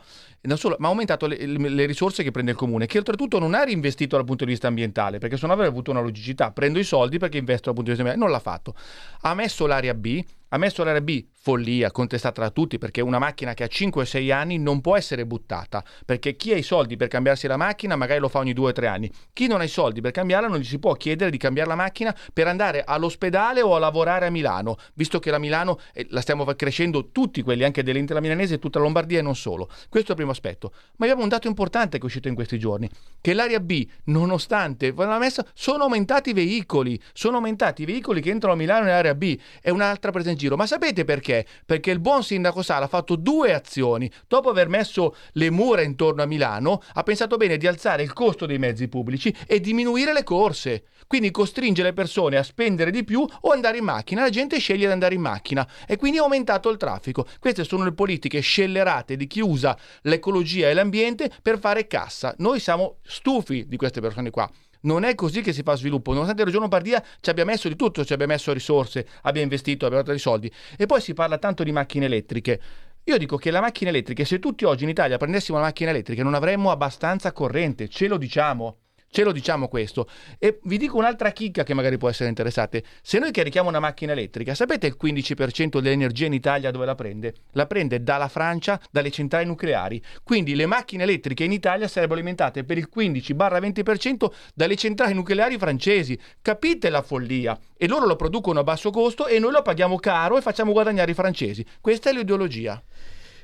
Solo, 0.55 0.75
ma 0.79 0.87
ha 0.87 0.89
aumentato 0.89 1.25
le, 1.25 1.37
le, 1.45 1.85
risorse 1.85 2.21
che 2.21 2.31
prende 2.31 2.51
il 2.51 2.57
comune, 2.57 2.85
che 2.85 2.97
oltretutto 2.97 3.39
non 3.39 3.53
ha 3.53 3.63
reinvestito 3.63 4.17
dal 4.17 4.25
punto 4.25 4.43
di 4.43 4.51
vista 4.51 4.67
ambientale, 4.67 5.19
perché 5.19 5.37
se 5.37 5.47
no 5.47 5.53
avrebbe 5.53 5.69
avuto 5.69 5.89
una 5.89 6.01
logicità. 6.01 6.51
Prendo 6.51 6.79
i 6.79 6.83
soldi 6.83 7.17
perché 7.17 7.37
investo 7.37 7.71
dal 7.71 7.75
punto 7.75 7.91
di 7.91 7.95
vista 7.95 8.03
ambientale. 8.03 8.19
Non 8.19 8.29
l'ha 8.29 8.43
fatto. 8.43 8.75
Ha 9.21 9.33
messo 9.33 9.65
l'area 9.65 9.93
B, 9.93 10.21
ha 10.49 10.57
messo 10.57 10.83
l'area 10.83 10.99
B, 10.99 11.23
follia, 11.43 11.91
contestata 11.91 12.39
da 12.39 12.51
tutti, 12.51 12.77
perché 12.77 13.01
una 13.01 13.19
macchina 13.19 13.53
che 13.53 13.65
ha 13.65 13.67
5-6 13.69 14.31
anni 14.31 14.57
non 14.57 14.79
può 14.79 14.95
essere 14.95 15.25
buttata, 15.25 15.83
perché 16.05 16.37
chi 16.37 16.53
ha 16.53 16.55
i 16.55 16.63
soldi 16.63 16.95
per 16.95 17.09
cambiarsi 17.09 17.47
la 17.47 17.57
macchina 17.57 17.97
magari 17.97 18.21
lo 18.21 18.29
fa 18.29 18.39
ogni 18.39 18.53
2-3 18.53 18.85
anni. 18.87 19.11
Chi 19.33 19.47
non 19.47 19.59
ha 19.59 19.65
i 19.65 19.67
soldi 19.67 19.99
per 19.99 20.11
cambiarla 20.11 20.47
non 20.47 20.59
gli 20.59 20.63
si 20.63 20.79
può 20.79 20.93
chiedere 20.93 21.29
di 21.29 21.37
cambiare 21.37 21.67
la 21.67 21.75
macchina 21.75 22.15
per 22.31 22.47
andare 22.47 22.85
all'ospedale 22.85 23.61
o 23.61 23.75
a 23.75 23.79
lavorare 23.79 24.27
a 24.27 24.29
Milano, 24.29 24.77
visto 24.93 25.19
che 25.19 25.31
la 25.31 25.37
Milano 25.37 25.79
eh, 25.91 26.07
la 26.11 26.21
stiamo 26.21 26.45
crescendo 26.45 27.09
tutti 27.11 27.41
quelli, 27.41 27.65
anche 27.65 27.83
dell'Inter 27.83 28.21
Milanese, 28.21 28.57
tutta 28.57 28.79
la 28.79 28.85
Lombardia 28.85 29.19
e 29.19 29.21
non 29.21 29.35
solo. 29.35 29.67
Questo 29.89 30.07
è 30.07 30.11
il 30.11 30.15
primo 30.15 30.31
aspetto. 30.31 30.71
Ma 30.95 31.05
abbiamo 31.07 31.23
un 31.23 31.29
dato 31.29 31.47
importante 31.49 31.97
che 31.97 32.03
è 32.03 32.05
uscito 32.05 32.29
in 32.29 32.35
questi 32.35 32.57
giorni, 32.57 32.89
che 33.19 33.33
l'area 33.33 33.59
B, 33.59 33.85
nonostante 34.05 34.93
la 34.95 35.17
messa, 35.17 35.45
sono 35.53 35.83
aumentati 35.83 36.29
i 36.29 36.33
veicoli, 36.33 36.97
sono 37.11 37.35
aumentati 37.35 37.81
i 37.81 37.85
veicoli 37.85 38.21
che 38.21 38.29
entrano 38.29 38.53
a 38.53 38.57
Milano 38.57 38.85
nell'area 38.85 39.13
B, 39.13 39.37
è 39.59 39.71
un'altra 39.71 40.11
presa 40.11 40.29
in 40.29 40.37
giro. 40.37 40.55
Ma 40.55 40.65
sapete 40.65 41.03
perché? 41.03 41.32
Perché? 41.33 41.47
Perché 41.65 41.91
il 41.91 41.99
buon 41.99 42.23
sindaco 42.23 42.61
Sala 42.61 42.85
ha 42.85 42.89
fatto 42.89 43.15
due 43.15 43.53
azioni. 43.53 44.11
Dopo 44.27 44.49
aver 44.49 44.67
messo 44.67 45.15
le 45.33 45.49
mura 45.49 45.81
intorno 45.81 46.21
a 46.21 46.25
Milano, 46.25 46.81
ha 46.93 47.03
pensato 47.03 47.37
bene 47.37 47.57
di 47.57 47.65
alzare 47.65 48.03
il 48.03 48.13
costo 48.13 48.45
dei 48.45 48.59
mezzi 48.59 48.87
pubblici 48.87 49.35
e 49.47 49.59
diminuire 49.59 50.13
le 50.13 50.23
corse. 50.23 50.83
Quindi 51.07 51.31
costringe 51.31 51.83
le 51.83 51.93
persone 51.93 52.37
a 52.37 52.43
spendere 52.43 52.91
di 52.91 53.03
più 53.03 53.25
o 53.41 53.51
andare 53.51 53.77
in 53.77 53.83
macchina. 53.83 54.21
La 54.21 54.29
gente 54.29 54.59
sceglie 54.59 54.85
di 54.85 54.91
andare 54.91 55.15
in 55.15 55.21
macchina 55.21 55.67
e 55.87 55.97
quindi 55.97 56.19
ha 56.19 56.21
aumentato 56.21 56.69
il 56.69 56.77
traffico. 56.77 57.25
Queste 57.39 57.63
sono 57.63 57.83
le 57.83 57.93
politiche 57.93 58.39
scellerate 58.39 59.15
di 59.15 59.27
chi 59.27 59.41
usa 59.41 59.77
l'ecologia 60.03 60.69
e 60.69 60.73
l'ambiente 60.73 61.31
per 61.41 61.59
fare 61.59 61.87
cassa. 61.87 62.33
Noi 62.37 62.59
siamo 62.59 62.97
stufi 63.03 63.65
di 63.67 63.77
queste 63.77 64.01
persone 64.01 64.29
qua. 64.29 64.49
Non 64.83 65.03
è 65.03 65.15
così 65.15 65.41
che 65.41 65.53
si 65.53 65.63
fa 65.63 65.75
sviluppo, 65.75 66.11
nonostante 66.11 66.41
la 66.41 66.47
Regione 66.47 66.67
Lombardia 66.67 67.03
ci 67.21 67.29
abbia 67.29 67.45
messo 67.45 67.67
di 67.69 67.75
tutto, 67.75 68.03
ci 68.03 68.11
abbia 68.11 68.27
messo 68.27 68.51
risorse, 68.51 69.07
abbia 69.21 69.41
investito, 69.41 69.85
abbia 69.85 69.99
dato 69.99 70.11
dei 70.11 70.19
soldi. 70.19 70.51
E 70.77 70.85
poi 70.85 70.99
si 70.99 71.13
parla 71.13 71.37
tanto 71.37 71.63
di 71.63 71.71
macchine 71.71 72.05
elettriche. 72.05 72.59
Io 73.05 73.17
dico 73.17 73.37
che 73.37 73.51
la 73.51 73.61
macchina 73.61 73.89
elettrica, 73.89 74.25
se 74.25 74.39
tutti 74.39 74.65
oggi 74.65 74.83
in 74.83 74.89
Italia 74.89 75.17
prendessimo 75.17 75.57
una 75.57 75.67
macchina 75.67 75.89
elettrica, 75.89 76.23
non 76.23 76.33
avremmo 76.33 76.71
abbastanza 76.71 77.31
corrente, 77.31 77.87
ce 77.87 78.07
lo 78.07 78.17
diciamo. 78.17 78.82
Ce 79.13 79.23
lo 79.23 79.31
diciamo 79.31 79.67
questo. 79.67 80.09
E 80.39 80.57
vi 80.63 80.79
dico 80.79 80.97
un'altra 80.97 81.29
chicca 81.29 81.61
che 81.61 81.75
magari 81.75 81.99
può 81.99 82.09
essere 82.09 82.29
interessante. 82.29 82.83
Se 83.03 83.19
noi 83.19 83.29
carichiamo 83.29 83.69
una 83.69 83.79
macchina 83.79 84.11
elettrica, 84.11 84.55
sapete 84.55 84.87
il 84.87 84.97
15% 84.99 85.77
dell'energia 85.77 86.25
in 86.25 86.33
Italia 86.33 86.71
dove 86.71 86.87
la 86.87 86.95
prende? 86.95 87.35
La 87.51 87.67
prende 87.67 88.01
dalla 88.01 88.27
Francia, 88.27 88.81
dalle 88.89 89.11
centrali 89.11 89.45
nucleari. 89.45 90.01
Quindi 90.23 90.55
le 90.55 90.65
macchine 90.65 91.03
elettriche 91.03 91.43
in 91.43 91.51
Italia 91.51 91.87
sarebbero 91.87 92.19
alimentate 92.19 92.63
per 92.63 92.79
il 92.79 92.89
15-20% 92.91 94.31
dalle 94.55 94.75
centrali 94.75 95.13
nucleari 95.13 95.59
francesi. 95.59 96.19
Capite 96.41 96.89
la 96.89 97.03
follia? 97.03 97.55
E 97.77 97.87
loro 97.87 98.07
lo 98.07 98.15
producono 98.15 98.61
a 98.61 98.63
basso 98.63 98.89
costo 98.89 99.27
e 99.27 99.37
noi 99.37 99.51
lo 99.51 99.61
paghiamo 99.61 99.97
caro 99.97 100.39
e 100.39 100.41
facciamo 100.41 100.71
guadagnare 100.71 101.11
i 101.11 101.13
francesi. 101.13 101.63
Questa 101.79 102.09
è 102.09 102.13
l'ideologia. 102.13 102.81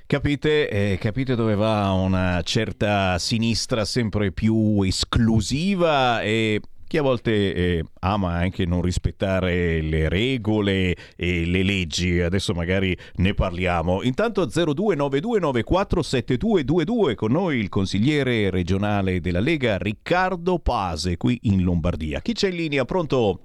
Capite, 0.09 0.67
eh, 0.69 0.97
capite 0.99 1.35
dove 1.35 1.53
va 1.53 1.91
una 1.91 2.41
certa 2.41 3.19
sinistra 3.19 3.85
sempre 3.85 4.31
più 4.31 4.81
esclusiva 4.81 6.23
e 6.23 6.61
chi 6.87 6.97
a 6.97 7.03
volte 7.03 7.53
eh, 7.53 7.85
ama 7.99 8.31
anche 8.31 8.65
non 8.65 8.81
rispettare 8.81 9.81
le 9.81 10.09
regole 10.09 10.95
e 11.15 11.45
le 11.45 11.61
leggi, 11.61 12.21
adesso 12.21 12.55
magari 12.55 12.97
ne 13.17 13.35
parliamo. 13.35 14.01
Intanto 14.01 14.47
0292947222 14.47 17.13
con 17.13 17.31
noi 17.31 17.59
il 17.59 17.69
consigliere 17.69 18.49
regionale 18.49 19.19
della 19.19 19.39
Lega 19.39 19.77
Riccardo 19.77 20.57
Pase 20.57 21.17
qui 21.17 21.37
in 21.43 21.61
Lombardia. 21.61 22.19
Chi 22.21 22.33
c'è 22.33 22.49
in 22.49 22.55
linea? 22.55 22.83
Pronto? 22.83 23.41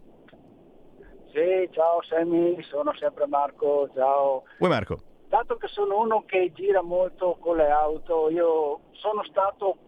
Sì, 1.30 1.68
ciao 1.72 2.00
Sammy, 2.08 2.56
sono 2.62 2.94
sempre 2.98 3.26
Marco, 3.26 3.90
ciao. 3.94 4.44
Vuoi 4.56 4.70
Marco? 4.70 5.12
Dato 5.34 5.56
che 5.56 5.66
sono 5.66 5.98
uno 5.98 6.22
che 6.24 6.52
gira 6.54 6.80
molto 6.80 7.36
con 7.40 7.56
le 7.56 7.68
auto, 7.68 8.30
io 8.30 8.82
sono 8.92 9.24
stato 9.24 9.78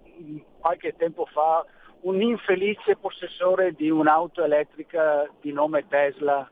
qualche 0.59 0.97
tempo 0.97 1.25
fa 1.27 1.65
un 2.01 2.21
infelice 2.21 2.97
possessore 2.97 3.73
di 3.73 3.89
un'auto 3.89 4.43
elettrica 4.43 5.31
di 5.41 5.53
nome 5.53 5.87
Tesla. 5.87 6.51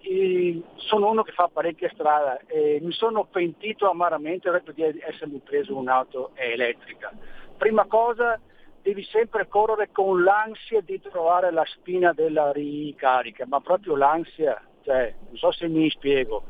E 0.00 0.62
sono 0.76 1.10
uno 1.10 1.22
che 1.22 1.32
fa 1.32 1.50
parecchia 1.52 1.90
strada 1.92 2.38
e 2.46 2.78
mi 2.80 2.92
sono 2.92 3.26
pentito 3.26 3.90
amaramente 3.90 4.50
di 4.72 5.02
essermi 5.06 5.40
preso 5.40 5.76
un'auto 5.76 6.30
elettrica. 6.36 7.12
Prima 7.58 7.84
cosa 7.84 8.40
devi 8.80 9.02
sempre 9.02 9.46
correre 9.46 9.90
con 9.92 10.22
l'ansia 10.22 10.80
di 10.80 10.98
trovare 11.02 11.50
la 11.50 11.64
spina 11.66 12.14
della 12.14 12.50
ricarica, 12.50 13.44
ma 13.46 13.60
proprio 13.60 13.94
l'ansia, 13.94 14.58
cioè, 14.84 15.14
non 15.26 15.36
so 15.36 15.52
se 15.52 15.68
mi 15.68 15.90
spiego 15.90 16.44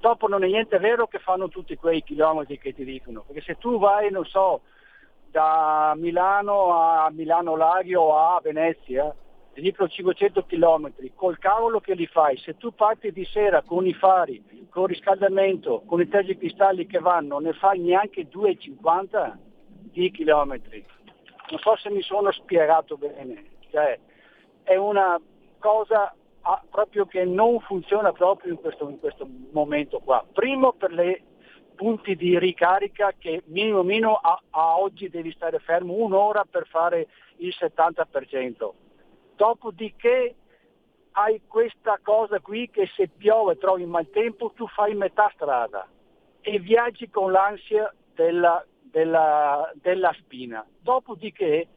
dopo 0.00 0.26
non 0.26 0.42
è 0.42 0.46
niente 0.46 0.78
vero 0.78 1.06
che 1.06 1.18
fanno 1.18 1.48
tutti 1.48 1.76
quei 1.76 2.02
chilometri 2.02 2.58
che 2.58 2.74
ti 2.74 2.84
dicono, 2.84 3.22
perché 3.26 3.42
se 3.42 3.58
tu 3.58 3.78
vai, 3.78 4.10
non 4.10 4.24
so, 4.24 4.62
da 5.30 5.92
Milano 5.96 6.72
a 6.72 7.10
Milano 7.10 7.54
Laghi 7.54 7.94
o 7.94 8.16
a 8.16 8.40
Venezia, 8.42 9.14
ti 9.52 9.60
dicono 9.60 9.88
500 9.88 10.44
km, 10.44 10.92
col 11.14 11.38
cavolo 11.38 11.80
che 11.80 11.94
li 11.94 12.06
fai, 12.06 12.36
se 12.38 12.56
tu 12.56 12.72
parti 12.72 13.12
di 13.12 13.24
sera 13.24 13.62
con 13.62 13.86
i 13.86 13.94
fari, 13.94 14.68
con 14.70 14.84
il 14.84 14.88
riscaldamento, 14.88 15.82
con 15.86 16.00
i 16.00 16.08
tergicristalli 16.08 16.86
che 16.86 16.98
vanno, 16.98 17.38
ne 17.38 17.52
fai 17.52 17.78
neanche 17.78 18.28
2,50 18.28 19.36
di 19.92 20.10
chilometri. 20.10 20.84
Non 21.50 21.58
so 21.58 21.76
se 21.76 21.90
mi 21.90 22.02
sono 22.02 22.30
spiegato 22.30 22.96
bene, 22.96 23.44
cioè, 23.70 23.98
è 24.62 24.76
una 24.76 25.20
cosa 25.58 26.14
ah, 26.42 26.62
proprio 26.70 27.06
che 27.06 27.24
non 27.24 27.60
funziona 27.60 28.12
proprio 28.12 28.52
in 28.52 28.60
questo, 28.60 28.88
in 28.88 28.98
questo 28.98 29.26
momento 29.52 30.00
qua. 30.00 30.24
Primo 30.32 30.72
per 30.72 30.92
le 30.92 31.22
punti 31.74 32.14
di 32.14 32.38
ricarica 32.38 33.14
che 33.16 33.42
minimo 33.46 33.82
minimo 33.82 34.14
a, 34.16 34.38
a, 34.50 34.78
oggi 34.78 35.08
devi 35.08 35.32
stare 35.32 35.58
fermo 35.60 35.94
un'ora 35.94 36.44
per 36.48 36.66
fare 36.66 37.08
il 37.36 37.54
70%. 37.58 38.70
Dopodiché 39.34 40.34
hai 41.12 41.40
questa 41.46 41.98
cosa 42.02 42.38
qui 42.40 42.68
che 42.70 42.86
se 42.94 43.08
piove 43.08 43.56
trovi 43.56 43.86
maltempo 43.86 44.52
tu 44.54 44.66
fai 44.68 44.94
metà 44.94 45.30
strada 45.34 45.88
e 46.42 46.58
viaggi 46.58 47.08
con 47.08 47.32
l'ansia 47.32 47.92
della, 48.14 48.64
della, 48.82 49.70
della 49.74 50.14
spina. 50.18 50.64
Dopodiché 50.80 51.68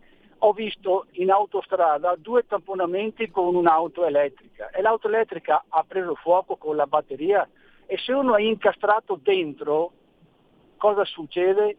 ho 0.45 0.52
visto 0.52 1.06
in 1.11 1.32
autostrada 1.32 2.15
due 2.18 2.45
tamponamenti 2.45 3.32
con 3.32 3.56
un'auto 3.56 4.06
elettrica 4.06 4.70
e 4.72 4.82
l'auto 4.82 5.07
elettrica 5.07 5.64
ha 5.70 5.86
preso 5.88 6.15
fuoco 6.15 6.57
con 6.57 6.76
la 6.76 6.86
batteria 6.86 7.48
e 7.86 7.98
se 7.98 8.11
uno 8.11 8.36
è 8.36 8.41
incastrato 8.41 9.18
dentro 9.22 9.94
cosa 10.76 11.06
succede? 11.06 11.78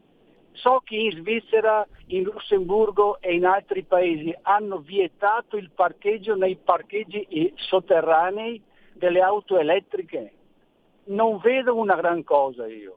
So 0.53 0.81
che 0.82 0.97
in 0.97 1.11
Svizzera, 1.11 1.86
in 2.07 2.23
Lussemburgo 2.23 3.20
e 3.20 3.35
in 3.35 3.45
altri 3.45 3.82
paesi 3.82 4.35
hanno 4.43 4.78
vietato 4.78 5.59
il 5.59 5.70
parcheggio 5.70 6.35
nei 6.35 6.57
parcheggi 6.57 7.53
sotterranei 7.57 8.62
delle 8.95 9.20
auto 9.20 9.59
elettriche. 9.59 10.32
Non 11.07 11.39
vedo 11.39 11.77
una 11.77 11.97
gran 11.97 12.24
cosa 12.24 12.66
io. 12.66 12.97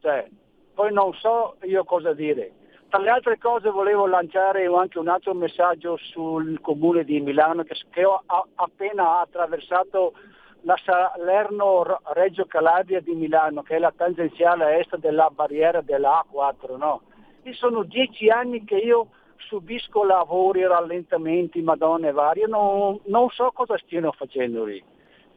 Cioè, 0.00 0.28
poi 0.74 0.92
non 0.92 1.14
so 1.14 1.56
io 1.62 1.84
cosa 1.84 2.12
dire. 2.12 2.52
Tra 2.88 3.00
le 3.00 3.10
altre 3.10 3.36
cose 3.36 3.68
volevo 3.68 4.06
lanciare 4.06 4.64
anche 4.64 4.98
un 4.98 5.08
altro 5.08 5.34
messaggio 5.34 5.98
sul 5.98 6.58
comune 6.62 7.04
di 7.04 7.20
Milano 7.20 7.62
che, 7.62 7.74
che 7.90 8.02
ho 8.02 8.22
appena 8.54 9.20
attraversato 9.20 10.14
la 10.62 10.74
Salerno-Reggio 10.82 12.46
Calabria 12.46 13.02
di 13.02 13.14
Milano, 13.14 13.62
che 13.62 13.76
è 13.76 13.78
la 13.78 13.92
tangenziale 13.94 14.78
est 14.78 14.96
della 14.96 15.28
barriera 15.28 15.82
della 15.82 16.24
A4. 16.32 16.78
No? 16.78 17.02
E 17.42 17.52
sono 17.52 17.82
dieci 17.82 18.30
anni 18.30 18.64
che 18.64 18.76
io 18.76 19.08
subisco 19.36 20.02
lavori, 20.04 20.66
rallentamenti, 20.66 21.60
madonne 21.60 22.10
varie, 22.10 22.46
non, 22.46 22.98
non 23.04 23.28
so 23.28 23.50
cosa 23.52 23.76
stiano 23.76 24.12
facendo 24.12 24.64
lì. 24.64 24.82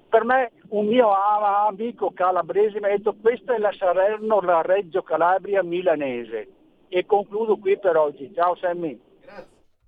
Per 0.08 0.24
me 0.24 0.52
un 0.70 0.86
mio 0.86 1.12
amico 1.14 2.12
calabrese 2.12 2.80
mi 2.80 2.86
ha 2.86 2.90
detto 2.96 3.14
questa 3.22 3.56
è 3.56 3.58
la 3.58 3.74
Salerno-Reggio 3.74 5.02
Calabria 5.02 5.62
milanese 5.64 6.60
e 6.92 7.06
concludo 7.06 7.58
qui 7.58 7.80
per 7.80 7.96
oggi. 7.96 8.32
Ciao 8.36 8.56
Sammy. 8.58 9.00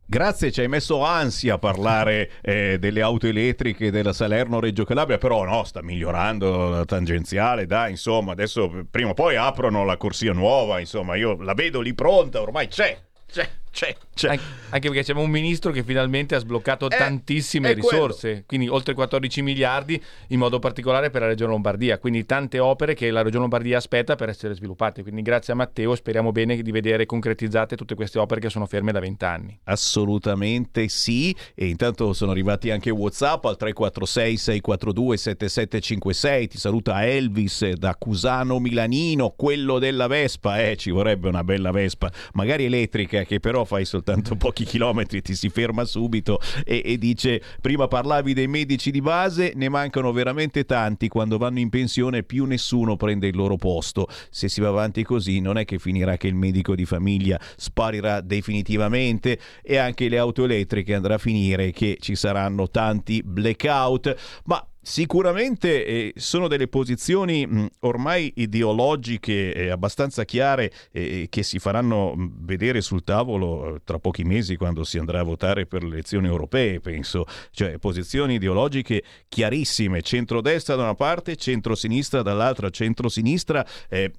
Grazie, 0.06 0.52
ci 0.52 0.62
hai 0.62 0.68
messo 0.68 1.02
ansia 1.04 1.56
a 1.56 1.58
parlare 1.58 2.30
eh, 2.42 2.78
delle 2.78 3.02
auto 3.02 3.26
elettriche 3.26 3.90
della 3.90 4.14
Salerno-Reggio 4.14 4.84
Calabria, 4.84 5.18
però 5.18 5.44
no, 5.44 5.64
sta 5.64 5.82
migliorando 5.82 6.70
la 6.70 6.86
tangenziale, 6.86 7.66
dai, 7.66 7.92
insomma, 7.92 8.34
adesso 8.34 8.86
prima 8.92 9.12
o 9.12 9.14
poi 9.14 9.38
aprono 9.38 9.84
la 9.86 9.98
corsia 9.98 10.34
nuova, 10.34 10.80
insomma, 10.80 11.16
io 11.16 11.42
la 11.42 11.54
vedo 11.54 11.80
lì 11.80 11.94
pronta, 11.94 12.42
ormai 12.42 12.68
c'è, 12.68 12.96
c'è 13.26 13.50
c'è, 13.74 13.96
c'è. 14.14 14.30
Anche, 14.30 14.44
anche 14.70 14.88
perché 14.88 15.04
c'è 15.04 15.14
un 15.14 15.32
ministro 15.32 15.72
che 15.72 15.82
finalmente 15.82 16.36
ha 16.36 16.38
sbloccato 16.38 16.88
eh, 16.88 16.96
tantissime 16.96 17.74
risorse, 17.74 18.28
quello. 18.28 18.44
quindi 18.46 18.68
oltre 18.68 18.94
14 18.94 19.42
miliardi, 19.42 20.00
in 20.28 20.38
modo 20.38 20.60
particolare 20.60 21.10
per 21.10 21.22
la 21.22 21.28
Regione 21.28 21.54
Lombardia, 21.54 21.98
quindi 21.98 22.24
tante 22.24 22.60
opere 22.60 22.94
che 22.94 23.10
la 23.10 23.24
Regione 23.24 23.42
Lombardia 23.42 23.78
aspetta 23.78 24.14
per 24.14 24.30
essere 24.30 24.54
sviluppate. 24.54 25.02
Quindi 25.02 25.24
grazie 25.24 25.54
a 25.54 25.56
Matteo 25.56 25.96
speriamo 25.96 26.32
bene 26.32 26.62
di 26.62 26.72
vedere 26.72 27.08
concretizzate 27.08 27.76
tutte 27.76 27.96
queste 27.96 28.20
opere 28.20 28.40
che 28.42 28.50
sono 28.50 28.68
ferme 28.68 28.92
da 28.92 29.00
20 29.00 29.26
anni. 29.26 29.60
Assolutamente 29.64 30.88
sì, 30.88 31.36
e 31.56 31.66
intanto 31.66 32.14
sono 32.14 32.30
arrivati 32.30 32.70
anche 32.70 32.92
WhatsApp 32.92 33.46
al 33.46 33.58
346 33.58 34.38
642 34.38 35.18
7756, 35.18 36.48
ti 36.48 36.58
saluta 36.60 37.04
Elvis 37.08 37.72
da 37.72 37.96
Cusano 37.96 38.60
Milanino, 38.60 39.34
quello 39.36 39.80
della 39.80 40.06
Vespa, 40.06 40.62
eh, 40.62 40.76
ci 40.76 40.92
vorrebbe 40.92 41.28
una 41.28 41.44
bella 41.44 41.72
Vespa, 41.72 42.12
magari 42.34 42.66
elettrica 42.66 43.24
che 43.24 43.40
però 43.40 43.62
fai 43.66 43.86
soltanto 43.86 44.36
pochi 44.38 44.64
chilometri, 44.64 45.22
ti 45.22 45.36
si 45.36 45.50
ferma 45.50 45.86
subito 45.86 46.40
e, 46.66 46.82
e 46.84 46.98
dice 46.98 47.42
prima 47.62 47.88
parlavi 47.88 48.34
dei 48.34 48.48
medici 48.48 48.92
di 48.92 49.02
base, 49.02 49.54
ne 49.56 49.70
mancano 49.70 50.12
veramente 50.12 50.66
tanti, 50.66 51.08
quando 51.08 51.38
vanno 51.38 51.60
in 51.60 51.70
pensione 51.70 52.24
più 52.24 52.46
nessuno 52.46 52.96
prende 52.96 53.28
il 53.28 53.36
loro 53.36 53.58
posto. 53.58 54.08
Se 54.30 54.50
si 54.50 54.62
va 54.62 54.70
avanti 54.70 55.04
così 55.04 55.40
non 55.40 55.58
è 55.58 55.66
che 55.66 55.80
finirà 55.80 56.18
che 56.18 56.28
il 56.28 56.36
medico 56.36 56.76
di 56.76 56.86
famiglia 56.86 57.40
sparirà 57.56 58.22
definitivamente 58.22 59.40
e 59.62 59.78
anche 59.78 60.10
le 60.10 60.18
auto 60.18 60.44
elettriche 60.44 60.94
andrà 60.94 61.16
a 61.16 61.20
finire 61.20 61.72
che 61.72 61.98
ci 62.00 62.16
saranno 62.16 62.70
tanti 62.70 63.22
blackout, 63.24 64.42
ma 64.46 64.66
Sicuramente 64.86 65.86
eh, 65.86 66.14
sono 66.18 66.50
delle 66.50 66.68
posizioni 66.68 67.48
mh, 67.48 67.68
ormai 67.80 68.34
ideologiche 68.36 69.54
eh, 69.54 69.70
abbastanza 69.70 70.26
chiare 70.26 70.74
eh, 70.92 71.28
che 71.30 71.42
si 71.42 71.58
faranno 71.58 72.14
mh, 72.14 72.46
vedere 72.46 72.82
sul 72.82 73.02
tavolo 73.06 73.76
eh, 73.76 73.82
tra 73.86 73.98
pochi 73.98 74.26
mesi 74.26 74.58
quando 74.58 74.84
si 74.84 74.98
andrà 74.98 75.22
a 75.22 75.24
votare 75.24 75.68
per 75.68 75.84
le 75.84 75.94
elezioni 75.94 76.28
europee, 76.28 76.82
penso. 76.82 77.24
Cioè 77.52 77.78
posizioni 77.78 78.34
ideologiche 78.34 79.04
chiarissime, 79.30 80.02
centrodestra 80.02 80.76
da 80.76 80.84
una 80.84 80.96
parte, 80.96 81.38
centrosinistra 81.38 82.22
dall'altra, 82.22 82.70
centrosinistra 82.70 83.66
eh, 83.88 84.12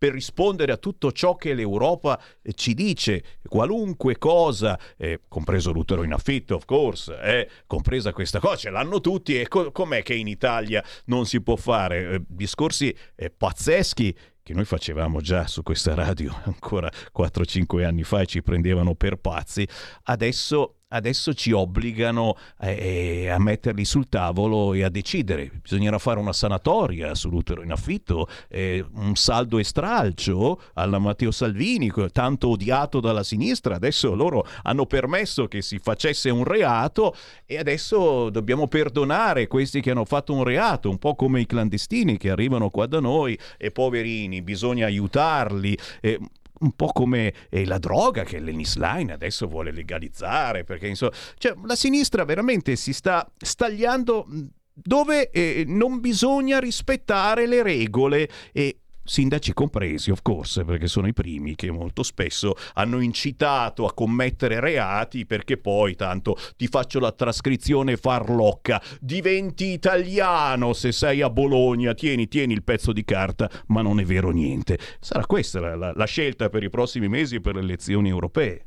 per 0.00 0.12
rispondere 0.12 0.72
a 0.72 0.78
tutto 0.78 1.12
ciò 1.12 1.36
che 1.36 1.52
l'Europa 1.52 2.18
eh, 2.40 2.54
ci 2.54 2.72
dice, 2.72 3.22
qualunque 3.46 4.16
cosa, 4.16 4.80
eh, 4.96 5.20
compreso 5.28 5.72
l'utero 5.72 6.04
in 6.04 6.14
affitto, 6.14 6.54
of 6.54 6.64
course, 6.64 7.14
eh, 7.20 7.50
compresa 7.66 8.10
questa 8.14 8.40
cosa, 8.40 8.56
ce 8.56 8.70
l'hanno 8.70 9.02
tutti 9.02 9.38
e 9.38 9.46
co- 9.46 9.70
com'è 9.70 10.02
che 10.02 10.14
in 10.14 10.26
Italia 10.26 10.82
non 11.04 11.26
si 11.26 11.42
può 11.42 11.56
fare? 11.56 12.14
Eh, 12.14 12.22
discorsi 12.26 12.96
eh, 13.14 13.28
pazzeschi 13.28 14.16
che 14.42 14.54
noi 14.54 14.64
facevamo 14.64 15.20
già 15.20 15.46
su 15.46 15.62
questa 15.62 15.92
radio 15.92 16.34
ancora 16.44 16.90
4-5 17.14 17.84
anni 17.84 18.02
fa 18.02 18.22
e 18.22 18.26
ci 18.26 18.42
prendevano 18.42 18.94
per 18.94 19.16
pazzi, 19.16 19.68
adesso 20.04 20.76
adesso 20.90 21.34
ci 21.34 21.52
obbligano 21.52 22.36
eh, 22.60 23.28
a 23.28 23.38
metterli 23.38 23.84
sul 23.84 24.08
tavolo 24.08 24.72
e 24.72 24.84
a 24.84 24.88
decidere. 24.88 25.50
Bisognerà 25.62 25.98
fare 25.98 26.18
una 26.18 26.32
sanatoria 26.32 27.14
sull'utero 27.14 27.62
in 27.62 27.72
affitto, 27.72 28.28
eh, 28.48 28.84
un 28.94 29.14
saldo 29.16 29.58
e 29.58 29.64
stralcio 29.64 30.60
alla 30.74 30.98
Matteo 30.98 31.30
Salvini, 31.30 31.92
tanto 32.12 32.48
odiato 32.48 33.00
dalla 33.00 33.22
sinistra. 33.22 33.76
Adesso 33.76 34.14
loro 34.14 34.46
hanno 34.62 34.86
permesso 34.86 35.46
che 35.46 35.62
si 35.62 35.78
facesse 35.78 36.30
un 36.30 36.44
reato 36.44 37.14
e 37.46 37.58
adesso 37.58 38.30
dobbiamo 38.30 38.66
perdonare 38.68 39.46
questi 39.46 39.80
che 39.80 39.90
hanno 39.90 40.04
fatto 40.04 40.32
un 40.32 40.44
reato, 40.44 40.90
un 40.90 40.98
po' 40.98 41.14
come 41.14 41.40
i 41.40 41.46
clandestini 41.46 42.16
che 42.16 42.30
arrivano 42.30 42.70
qua 42.70 42.86
da 42.86 43.00
noi 43.00 43.38
e 43.56 43.70
poverini, 43.70 44.42
bisogna 44.42 44.86
aiutarli. 44.86 45.76
Eh, 46.00 46.18
un 46.60 46.72
po' 46.72 46.92
come 46.92 47.32
eh, 47.48 47.64
la 47.64 47.78
droga 47.78 48.24
che 48.24 48.38
Lennis 48.38 48.76
Line 48.76 49.12
adesso 49.12 49.46
vuole 49.46 49.70
legalizzare, 49.70 50.64
perché 50.64 50.88
insomma, 50.88 51.12
cioè, 51.36 51.54
la 51.64 51.76
sinistra 51.76 52.24
veramente 52.24 52.76
si 52.76 52.92
sta 52.92 53.30
stagliando 53.38 54.26
dove 54.72 55.30
eh, 55.30 55.64
non 55.66 56.00
bisogna 56.00 56.58
rispettare 56.58 57.46
le 57.46 57.62
regole 57.62 58.28
e 58.52 58.78
sindaci 59.10 59.52
compresi, 59.52 60.12
of 60.12 60.22
course, 60.22 60.64
perché 60.64 60.86
sono 60.86 61.08
i 61.08 61.12
primi 61.12 61.56
che 61.56 61.68
molto 61.72 62.04
spesso 62.04 62.54
hanno 62.74 63.00
incitato 63.00 63.84
a 63.84 63.92
commettere 63.92 64.60
reati 64.60 65.26
perché 65.26 65.56
poi 65.56 65.96
tanto 65.96 66.36
ti 66.56 66.68
faccio 66.68 67.00
la 67.00 67.10
trascrizione 67.10 67.96
farlocca, 67.96 68.80
diventi 69.00 69.72
italiano 69.72 70.72
se 70.74 70.92
sei 70.92 71.22
a 71.22 71.28
Bologna, 71.28 71.92
tieni, 71.92 72.28
tieni 72.28 72.52
il 72.52 72.62
pezzo 72.62 72.92
di 72.92 73.02
carta, 73.02 73.50
ma 73.66 73.82
non 73.82 73.98
è 73.98 74.04
vero 74.04 74.30
niente. 74.30 74.78
Sarà 75.00 75.26
questa 75.26 75.58
la, 75.58 75.74
la, 75.74 75.92
la 75.92 76.06
scelta 76.06 76.48
per 76.48 76.62
i 76.62 76.70
prossimi 76.70 77.08
mesi 77.08 77.40
per 77.40 77.56
le 77.56 77.62
elezioni 77.62 78.10
europee. 78.10 78.66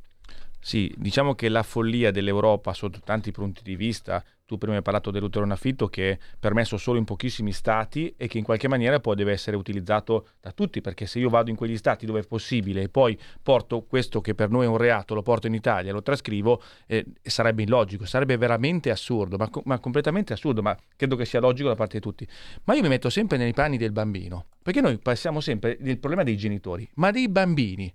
Sì, 0.59 0.93
diciamo 0.97 1.35
che 1.35 1.47
la 1.47 1.63
follia 1.63 2.11
dell'Europa 2.11 2.73
sotto 2.73 2.99
tanti 3.01 3.31
punti 3.31 3.61
di 3.63 3.77
vista 3.77 4.21
tu 4.53 4.57
prima 4.57 4.75
hai 4.75 4.81
parlato 4.81 5.09
dell'utero 5.09 5.45
in 5.45 5.51
affitto 5.51 5.87
che 5.87 6.11
è 6.11 6.17
permesso 6.39 6.77
solo 6.77 6.99
in 6.99 7.05
pochissimi 7.05 7.51
stati 7.51 8.13
e 8.15 8.27
che 8.27 8.37
in 8.37 8.43
qualche 8.43 8.67
maniera 8.67 8.99
poi 8.99 9.15
deve 9.15 9.31
essere 9.31 9.55
utilizzato 9.55 10.27
da 10.39 10.51
tutti, 10.51 10.81
perché 10.81 11.05
se 11.05 11.19
io 11.19 11.29
vado 11.29 11.49
in 11.49 11.55
quegli 11.55 11.77
stati 11.77 12.05
dove 12.05 12.21
è 12.21 12.23
possibile 12.23 12.83
e 12.83 12.89
poi 12.89 13.17
porto 13.41 13.81
questo 13.81 14.21
che 14.21 14.35
per 14.35 14.49
noi 14.49 14.65
è 14.65 14.67
un 14.67 14.77
reato, 14.77 15.15
lo 15.15 15.21
porto 15.21 15.47
in 15.47 15.53
Italia, 15.53 15.91
lo 15.91 16.03
trascrivo, 16.03 16.61
eh, 16.85 17.05
sarebbe 17.21 17.63
illogico, 17.63 18.05
sarebbe 18.05 18.37
veramente 18.37 18.91
assurdo, 18.91 19.37
ma, 19.37 19.49
ma, 19.63 19.79
completamente 19.79 20.33
assurdo, 20.33 20.61
ma 20.61 20.77
credo 20.95 21.15
che 21.15 21.25
sia 21.25 21.39
logico 21.39 21.69
da 21.69 21.75
parte 21.75 21.97
di 21.97 22.03
tutti. 22.03 22.27
Ma 22.65 22.75
io 22.75 22.81
mi 22.81 22.89
metto 22.89 23.09
sempre 23.09 23.37
nei 23.37 23.53
panni 23.53 23.77
del 23.77 23.91
bambino, 23.91 24.45
perché 24.61 24.81
noi 24.81 24.97
passiamo 24.99 25.39
sempre 25.39 25.77
il 25.81 25.97
problema 25.97 26.23
dei 26.23 26.37
genitori, 26.37 26.87
ma 26.95 27.11
dei 27.11 27.27
bambini. 27.27 27.91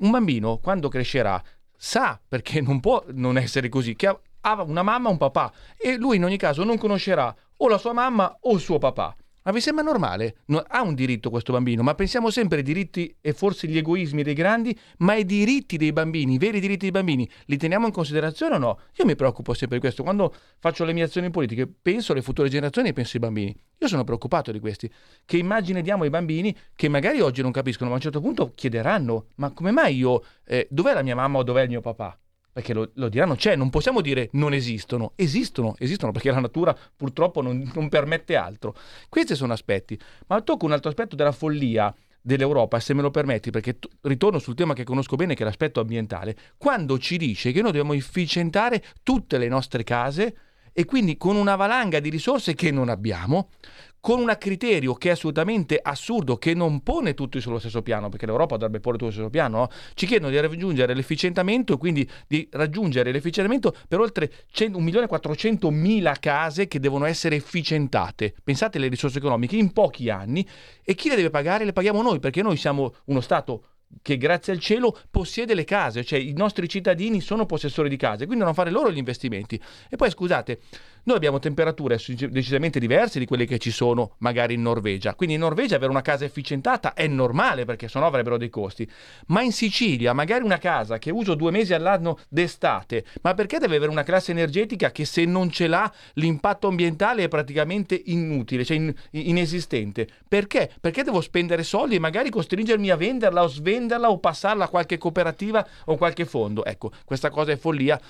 Un 0.00 0.10
bambino 0.12 0.58
quando 0.58 0.88
crescerà 0.88 1.42
sa, 1.76 2.20
perché 2.26 2.60
non 2.60 2.80
può 2.80 3.04
non 3.12 3.36
essere 3.36 3.68
così, 3.68 3.94
che 3.94 4.06
ha 4.06 4.18
una 4.42 4.82
mamma 4.82 5.08
e 5.08 5.12
un 5.12 5.18
papà 5.18 5.52
e 5.76 5.96
lui 5.96 6.16
in 6.16 6.24
ogni 6.24 6.36
caso 6.36 6.64
non 6.64 6.78
conoscerà 6.78 7.34
o 7.58 7.68
la 7.68 7.78
sua 7.78 7.92
mamma 7.92 8.38
o 8.40 8.54
il 8.54 8.60
suo 8.60 8.78
papà. 8.78 9.16
Ma 9.48 9.54
vi 9.54 9.62
sembra 9.62 9.82
normale? 9.82 10.40
No, 10.48 10.62
ha 10.66 10.82
un 10.82 10.94
diritto 10.94 11.30
questo 11.30 11.54
bambino, 11.54 11.82
ma 11.82 11.94
pensiamo 11.94 12.28
sempre 12.28 12.58
ai 12.58 12.62
diritti 12.62 13.16
e 13.18 13.32
forse 13.32 13.66
gli 13.66 13.78
egoismi 13.78 14.22
dei 14.22 14.34
grandi, 14.34 14.78
ma 14.98 15.14
i 15.14 15.24
diritti 15.24 15.78
dei 15.78 15.90
bambini, 15.90 16.34
i 16.34 16.38
veri 16.38 16.60
diritti 16.60 16.80
dei 16.80 16.90
bambini, 16.90 17.26
li 17.46 17.56
teniamo 17.56 17.86
in 17.86 17.92
considerazione 17.92 18.56
o 18.56 18.58
no? 18.58 18.78
Io 18.96 19.06
mi 19.06 19.16
preoccupo 19.16 19.54
sempre 19.54 19.78
di 19.78 19.82
questo. 19.82 20.02
Quando 20.02 20.34
faccio 20.58 20.84
le 20.84 20.92
mie 20.92 21.04
azioni 21.04 21.30
politiche, 21.30 21.66
penso 21.66 22.12
alle 22.12 22.20
future 22.20 22.50
generazioni 22.50 22.88
e 22.90 22.92
penso 22.92 23.12
ai 23.14 23.20
bambini. 23.20 23.58
Io 23.78 23.88
sono 23.88 24.04
preoccupato 24.04 24.52
di 24.52 24.60
questi. 24.60 24.92
Che 25.24 25.38
immagine 25.38 25.80
diamo 25.80 26.02
ai 26.02 26.10
bambini 26.10 26.54
che 26.76 26.88
magari 26.88 27.22
oggi 27.22 27.40
non 27.40 27.50
capiscono, 27.50 27.88
ma 27.88 27.94
a 27.94 27.96
un 27.96 28.02
certo 28.02 28.20
punto 28.20 28.52
chiederanno, 28.54 29.28
ma 29.36 29.50
come 29.52 29.70
mai 29.70 29.96
io, 29.96 30.24
eh, 30.44 30.66
dov'è 30.68 30.92
la 30.92 31.02
mia 31.02 31.14
mamma 31.14 31.38
o 31.38 31.42
dov'è 31.42 31.62
il 31.62 31.70
mio 31.70 31.80
papà? 31.80 32.18
Perché 32.58 32.74
lo, 32.74 32.90
lo, 32.94 33.08
diranno, 33.08 33.36
c'è, 33.36 33.54
non 33.54 33.70
possiamo 33.70 34.00
dire 34.00 34.30
non 34.32 34.52
esistono, 34.52 35.12
esistono, 35.14 35.76
esistono 35.78 36.10
perché 36.10 36.32
la 36.32 36.40
natura 36.40 36.76
purtroppo 36.96 37.40
non, 37.40 37.70
non 37.72 37.88
permette 37.88 38.34
altro. 38.34 38.74
Questi 39.08 39.36
sono 39.36 39.52
aspetti, 39.52 39.96
ma 40.26 40.40
tocco 40.40 40.66
un 40.66 40.72
altro 40.72 40.88
aspetto 40.88 41.14
della 41.14 41.30
follia 41.30 41.94
dell'Europa, 42.20 42.80
se 42.80 42.94
me 42.94 43.02
lo 43.02 43.12
permetti, 43.12 43.50
perché 43.50 43.78
t- 43.78 43.88
ritorno 44.00 44.40
sul 44.40 44.56
tema 44.56 44.74
che 44.74 44.82
conosco 44.82 45.14
bene, 45.14 45.36
che 45.36 45.42
è 45.42 45.46
l'aspetto 45.46 45.78
ambientale, 45.78 46.36
quando 46.56 46.98
ci 46.98 47.16
dice 47.16 47.52
che 47.52 47.62
noi 47.62 47.70
dobbiamo 47.70 47.92
efficientare 47.92 48.82
tutte 49.04 49.38
le 49.38 49.46
nostre 49.46 49.84
case 49.84 50.36
e 50.72 50.84
quindi 50.84 51.16
con 51.16 51.36
una 51.36 51.54
valanga 51.54 52.00
di 52.00 52.10
risorse 52.10 52.56
che 52.56 52.72
non 52.72 52.88
abbiamo, 52.88 53.50
con 54.00 54.20
un 54.20 54.34
criterio 54.38 54.94
che 54.94 55.08
è 55.08 55.12
assolutamente 55.12 55.78
assurdo, 55.80 56.36
che 56.36 56.54
non 56.54 56.82
pone 56.82 57.14
tutti 57.14 57.40
sullo 57.40 57.58
stesso 57.58 57.82
piano, 57.82 58.08
perché 58.08 58.26
l'Europa 58.26 58.56
dovrebbe 58.56 58.80
porre 58.80 58.98
tutto 58.98 59.10
sullo 59.10 59.28
stesso 59.28 59.44
piano, 59.44 59.58
no? 59.58 59.68
ci 59.94 60.06
chiedono 60.06 60.30
di 60.30 60.40
raggiungere 60.40 60.94
l'efficientamento 60.94 61.74
e 61.74 61.78
quindi 61.78 62.08
di 62.26 62.48
raggiungere 62.52 63.12
l'efficientamento 63.12 63.74
per 63.86 64.00
oltre 64.00 64.30
1.400.000 64.54 66.14
case 66.20 66.68
che 66.68 66.80
devono 66.80 67.04
essere 67.04 67.36
efficientate. 67.36 68.34
Pensate 68.42 68.78
alle 68.78 68.88
risorse 68.88 69.18
economiche 69.18 69.56
in 69.56 69.72
pochi 69.72 70.10
anni 70.10 70.46
e 70.82 70.94
chi 70.94 71.08
le 71.08 71.16
deve 71.16 71.30
pagare? 71.30 71.64
Le 71.64 71.72
paghiamo 71.72 72.02
noi, 72.02 72.20
perché 72.20 72.42
noi 72.42 72.56
siamo 72.56 72.94
uno 73.06 73.20
Stato 73.20 73.64
che 74.02 74.16
grazie 74.16 74.52
al 74.52 74.58
cielo 74.58 74.96
possiede 75.10 75.54
le 75.54 75.64
case, 75.64 76.04
cioè 76.04 76.18
i 76.18 76.32
nostri 76.32 76.68
cittadini 76.68 77.20
sono 77.20 77.46
possessori 77.46 77.88
di 77.88 77.96
case, 77.96 78.26
quindi 78.26 78.36
devono 78.36 78.54
fare 78.54 78.70
loro 78.70 78.90
gli 78.90 78.98
investimenti. 78.98 79.60
E 79.88 79.96
poi 79.96 80.10
scusate, 80.10 80.60
noi 81.04 81.16
abbiamo 81.16 81.38
temperature 81.38 81.98
decisamente 82.28 82.78
diverse 82.78 83.18
di 83.18 83.26
quelle 83.26 83.46
che 83.46 83.58
ci 83.58 83.70
sono 83.70 84.14
magari 84.18 84.54
in 84.54 84.62
Norvegia. 84.62 85.14
Quindi 85.14 85.34
in 85.34 85.40
Norvegia 85.40 85.76
avere 85.76 85.90
una 85.90 86.02
casa 86.02 86.24
efficientata 86.24 86.94
è 86.94 87.06
normale 87.06 87.64
perché 87.64 87.88
sennò 87.88 88.06
avrebbero 88.06 88.36
dei 88.36 88.50
costi. 88.50 88.88
Ma 89.28 89.42
in 89.42 89.52
Sicilia 89.52 90.12
magari 90.12 90.44
una 90.44 90.58
casa 90.58 90.98
che 90.98 91.10
uso 91.10 91.34
due 91.34 91.50
mesi 91.50 91.74
all'anno 91.74 92.18
d'estate, 92.28 93.04
ma 93.22 93.34
perché 93.34 93.58
deve 93.58 93.76
avere 93.76 93.90
una 93.90 94.02
classe 94.02 94.30
energetica 94.32 94.90
che 94.90 95.04
se 95.04 95.24
non 95.24 95.50
ce 95.50 95.66
l'ha 95.66 95.90
l'impatto 96.14 96.68
ambientale 96.68 97.24
è 97.24 97.28
praticamente 97.28 98.00
inutile, 98.06 98.64
cioè 98.64 98.76
in, 98.76 98.94
inesistente? 99.10 100.06
Perché? 100.26 100.70
Perché 100.80 101.02
devo 101.02 101.20
spendere 101.20 101.62
soldi 101.62 101.96
e 101.96 102.00
magari 102.00 102.30
costringermi 102.30 102.90
a 102.90 102.96
venderla 102.96 103.42
o 103.42 103.48
svenderla 103.48 104.10
o 104.10 104.18
passarla 104.18 104.64
a 104.64 104.68
qualche 104.68 104.98
cooperativa 104.98 105.66
o 105.86 105.96
qualche 105.96 106.24
fondo? 106.24 106.64
Ecco, 106.64 106.92
questa 107.04 107.30
cosa 107.30 107.52
è 107.52 107.56
follia 107.56 108.00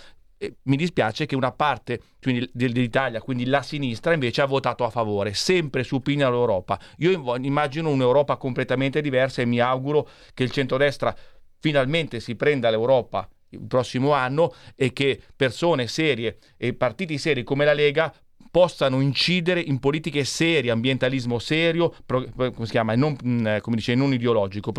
mi 0.62 0.76
dispiace 0.76 1.26
che 1.26 1.34
una 1.34 1.52
parte 1.52 2.00
quindi, 2.20 2.48
dell'Italia, 2.52 3.20
quindi 3.20 3.44
la 3.44 3.62
sinistra, 3.62 4.12
invece 4.12 4.40
ha 4.40 4.46
votato 4.46 4.84
a 4.84 4.90
favore, 4.90 5.34
sempre 5.34 5.82
su 5.82 5.96
supina 5.98 6.28
all'Europa. 6.28 6.78
Io 6.98 7.36
immagino 7.38 7.90
un'Europa 7.90 8.36
completamente 8.36 9.00
diversa 9.00 9.42
e 9.42 9.46
mi 9.46 9.58
auguro 9.58 10.08
che 10.32 10.44
il 10.44 10.50
centrodestra 10.50 11.14
finalmente 11.58 12.20
si 12.20 12.36
prenda 12.36 12.70
l'Europa 12.70 13.28
il 13.50 13.66
prossimo 13.66 14.12
anno 14.12 14.52
e 14.74 14.92
che 14.92 15.20
persone 15.34 15.86
serie 15.86 16.38
e 16.56 16.74
partiti 16.74 17.16
seri 17.16 17.42
come 17.44 17.64
la 17.64 17.72
Lega 17.72 18.12
possano 18.50 19.00
incidere 19.00 19.60
in 19.60 19.78
politiche 19.78 20.24
serie, 20.24 20.70
ambientalismo 20.70 21.38
serio, 21.38 21.94
pro, 22.04 22.24
come 22.34 22.64
si 22.64 22.70
chiama, 22.70 22.94
non, 22.94 23.16
mm, 23.24 23.58
come 23.60 23.76
dice, 23.76 23.94
non 23.94 24.12
ideologico, 24.12 24.72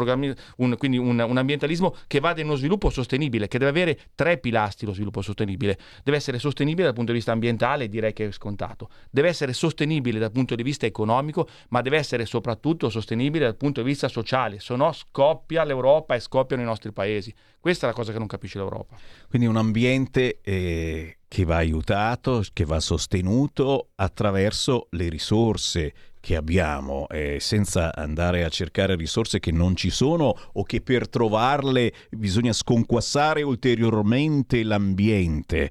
un, 0.57 0.75
quindi 0.77 0.97
un, 0.97 1.19
un, 1.19 1.37
ambientalismo 1.37 1.95
che 2.07 2.19
vada 2.19 2.41
in 2.41 2.47
uno 2.47 2.55
sviluppo 2.55 2.89
sostenibile, 2.89 3.47
che 3.47 3.57
deve 3.57 3.69
avere 3.69 3.99
tre 4.15 4.37
pilastri 4.37 4.85
lo 4.85 4.93
sviluppo 4.93 5.21
sostenibile. 5.21 5.77
Deve 6.03 6.17
essere 6.17 6.39
sostenibile 6.39 6.85
dal 6.85 6.93
punto 6.93 7.11
di 7.11 7.17
vista 7.17 7.31
ambientale, 7.31 7.89
direi 7.89 8.13
che 8.13 8.27
è 8.27 8.31
scontato. 8.31 8.89
Deve 9.09 9.27
essere 9.27 9.53
sostenibile 9.53 10.19
dal 10.19 10.31
punto 10.31 10.55
di 10.55 10.63
vista 10.63 10.85
economico, 10.85 11.47
ma 11.69 11.81
deve 11.81 11.97
essere 11.97 12.25
soprattutto 12.25 12.89
sostenibile 12.89 13.45
dal 13.45 13.57
punto 13.57 13.81
di 13.81 13.87
vista 13.87 14.07
sociale, 14.07 14.59
se 14.59 14.75
no 14.75 14.91
scoppia 14.91 15.63
l'Europa 15.63 16.15
e 16.15 16.19
scoppiano 16.19 16.61
i 16.61 16.65
nostri 16.65 16.91
paesi. 16.91 17.33
Questa 17.59 17.85
è 17.85 17.89
la 17.89 17.95
cosa 17.95 18.11
che 18.11 18.17
non 18.17 18.27
capisce 18.27 18.57
l'Europa. 18.57 18.97
Quindi 19.27 19.47
un 19.47 19.57
ambiente 19.57 20.39
eh, 20.41 21.18
che 21.29 21.45
va 21.45 21.57
aiutato, 21.57 22.43
che 22.51 22.65
va 22.65 22.79
sostenuto 22.79 23.91
attraverso 23.95 24.87
le 24.91 25.07
risorse 25.07 25.93
che 26.19 26.35
abbiamo, 26.35 27.07
eh, 27.07 27.37
senza 27.39 27.95
andare 27.95 28.43
a 28.43 28.49
cercare 28.49 28.95
risorse 28.95 29.39
che 29.39 29.51
non 29.51 29.75
ci 29.75 29.89
sono 29.89 30.35
o 30.53 30.63
che 30.63 30.81
per 30.81 31.07
trovarle 31.07 31.93
bisogna 32.09 32.51
sconquassare 32.51 33.41
ulteriormente 33.43 34.63
l'ambiente. 34.63 35.69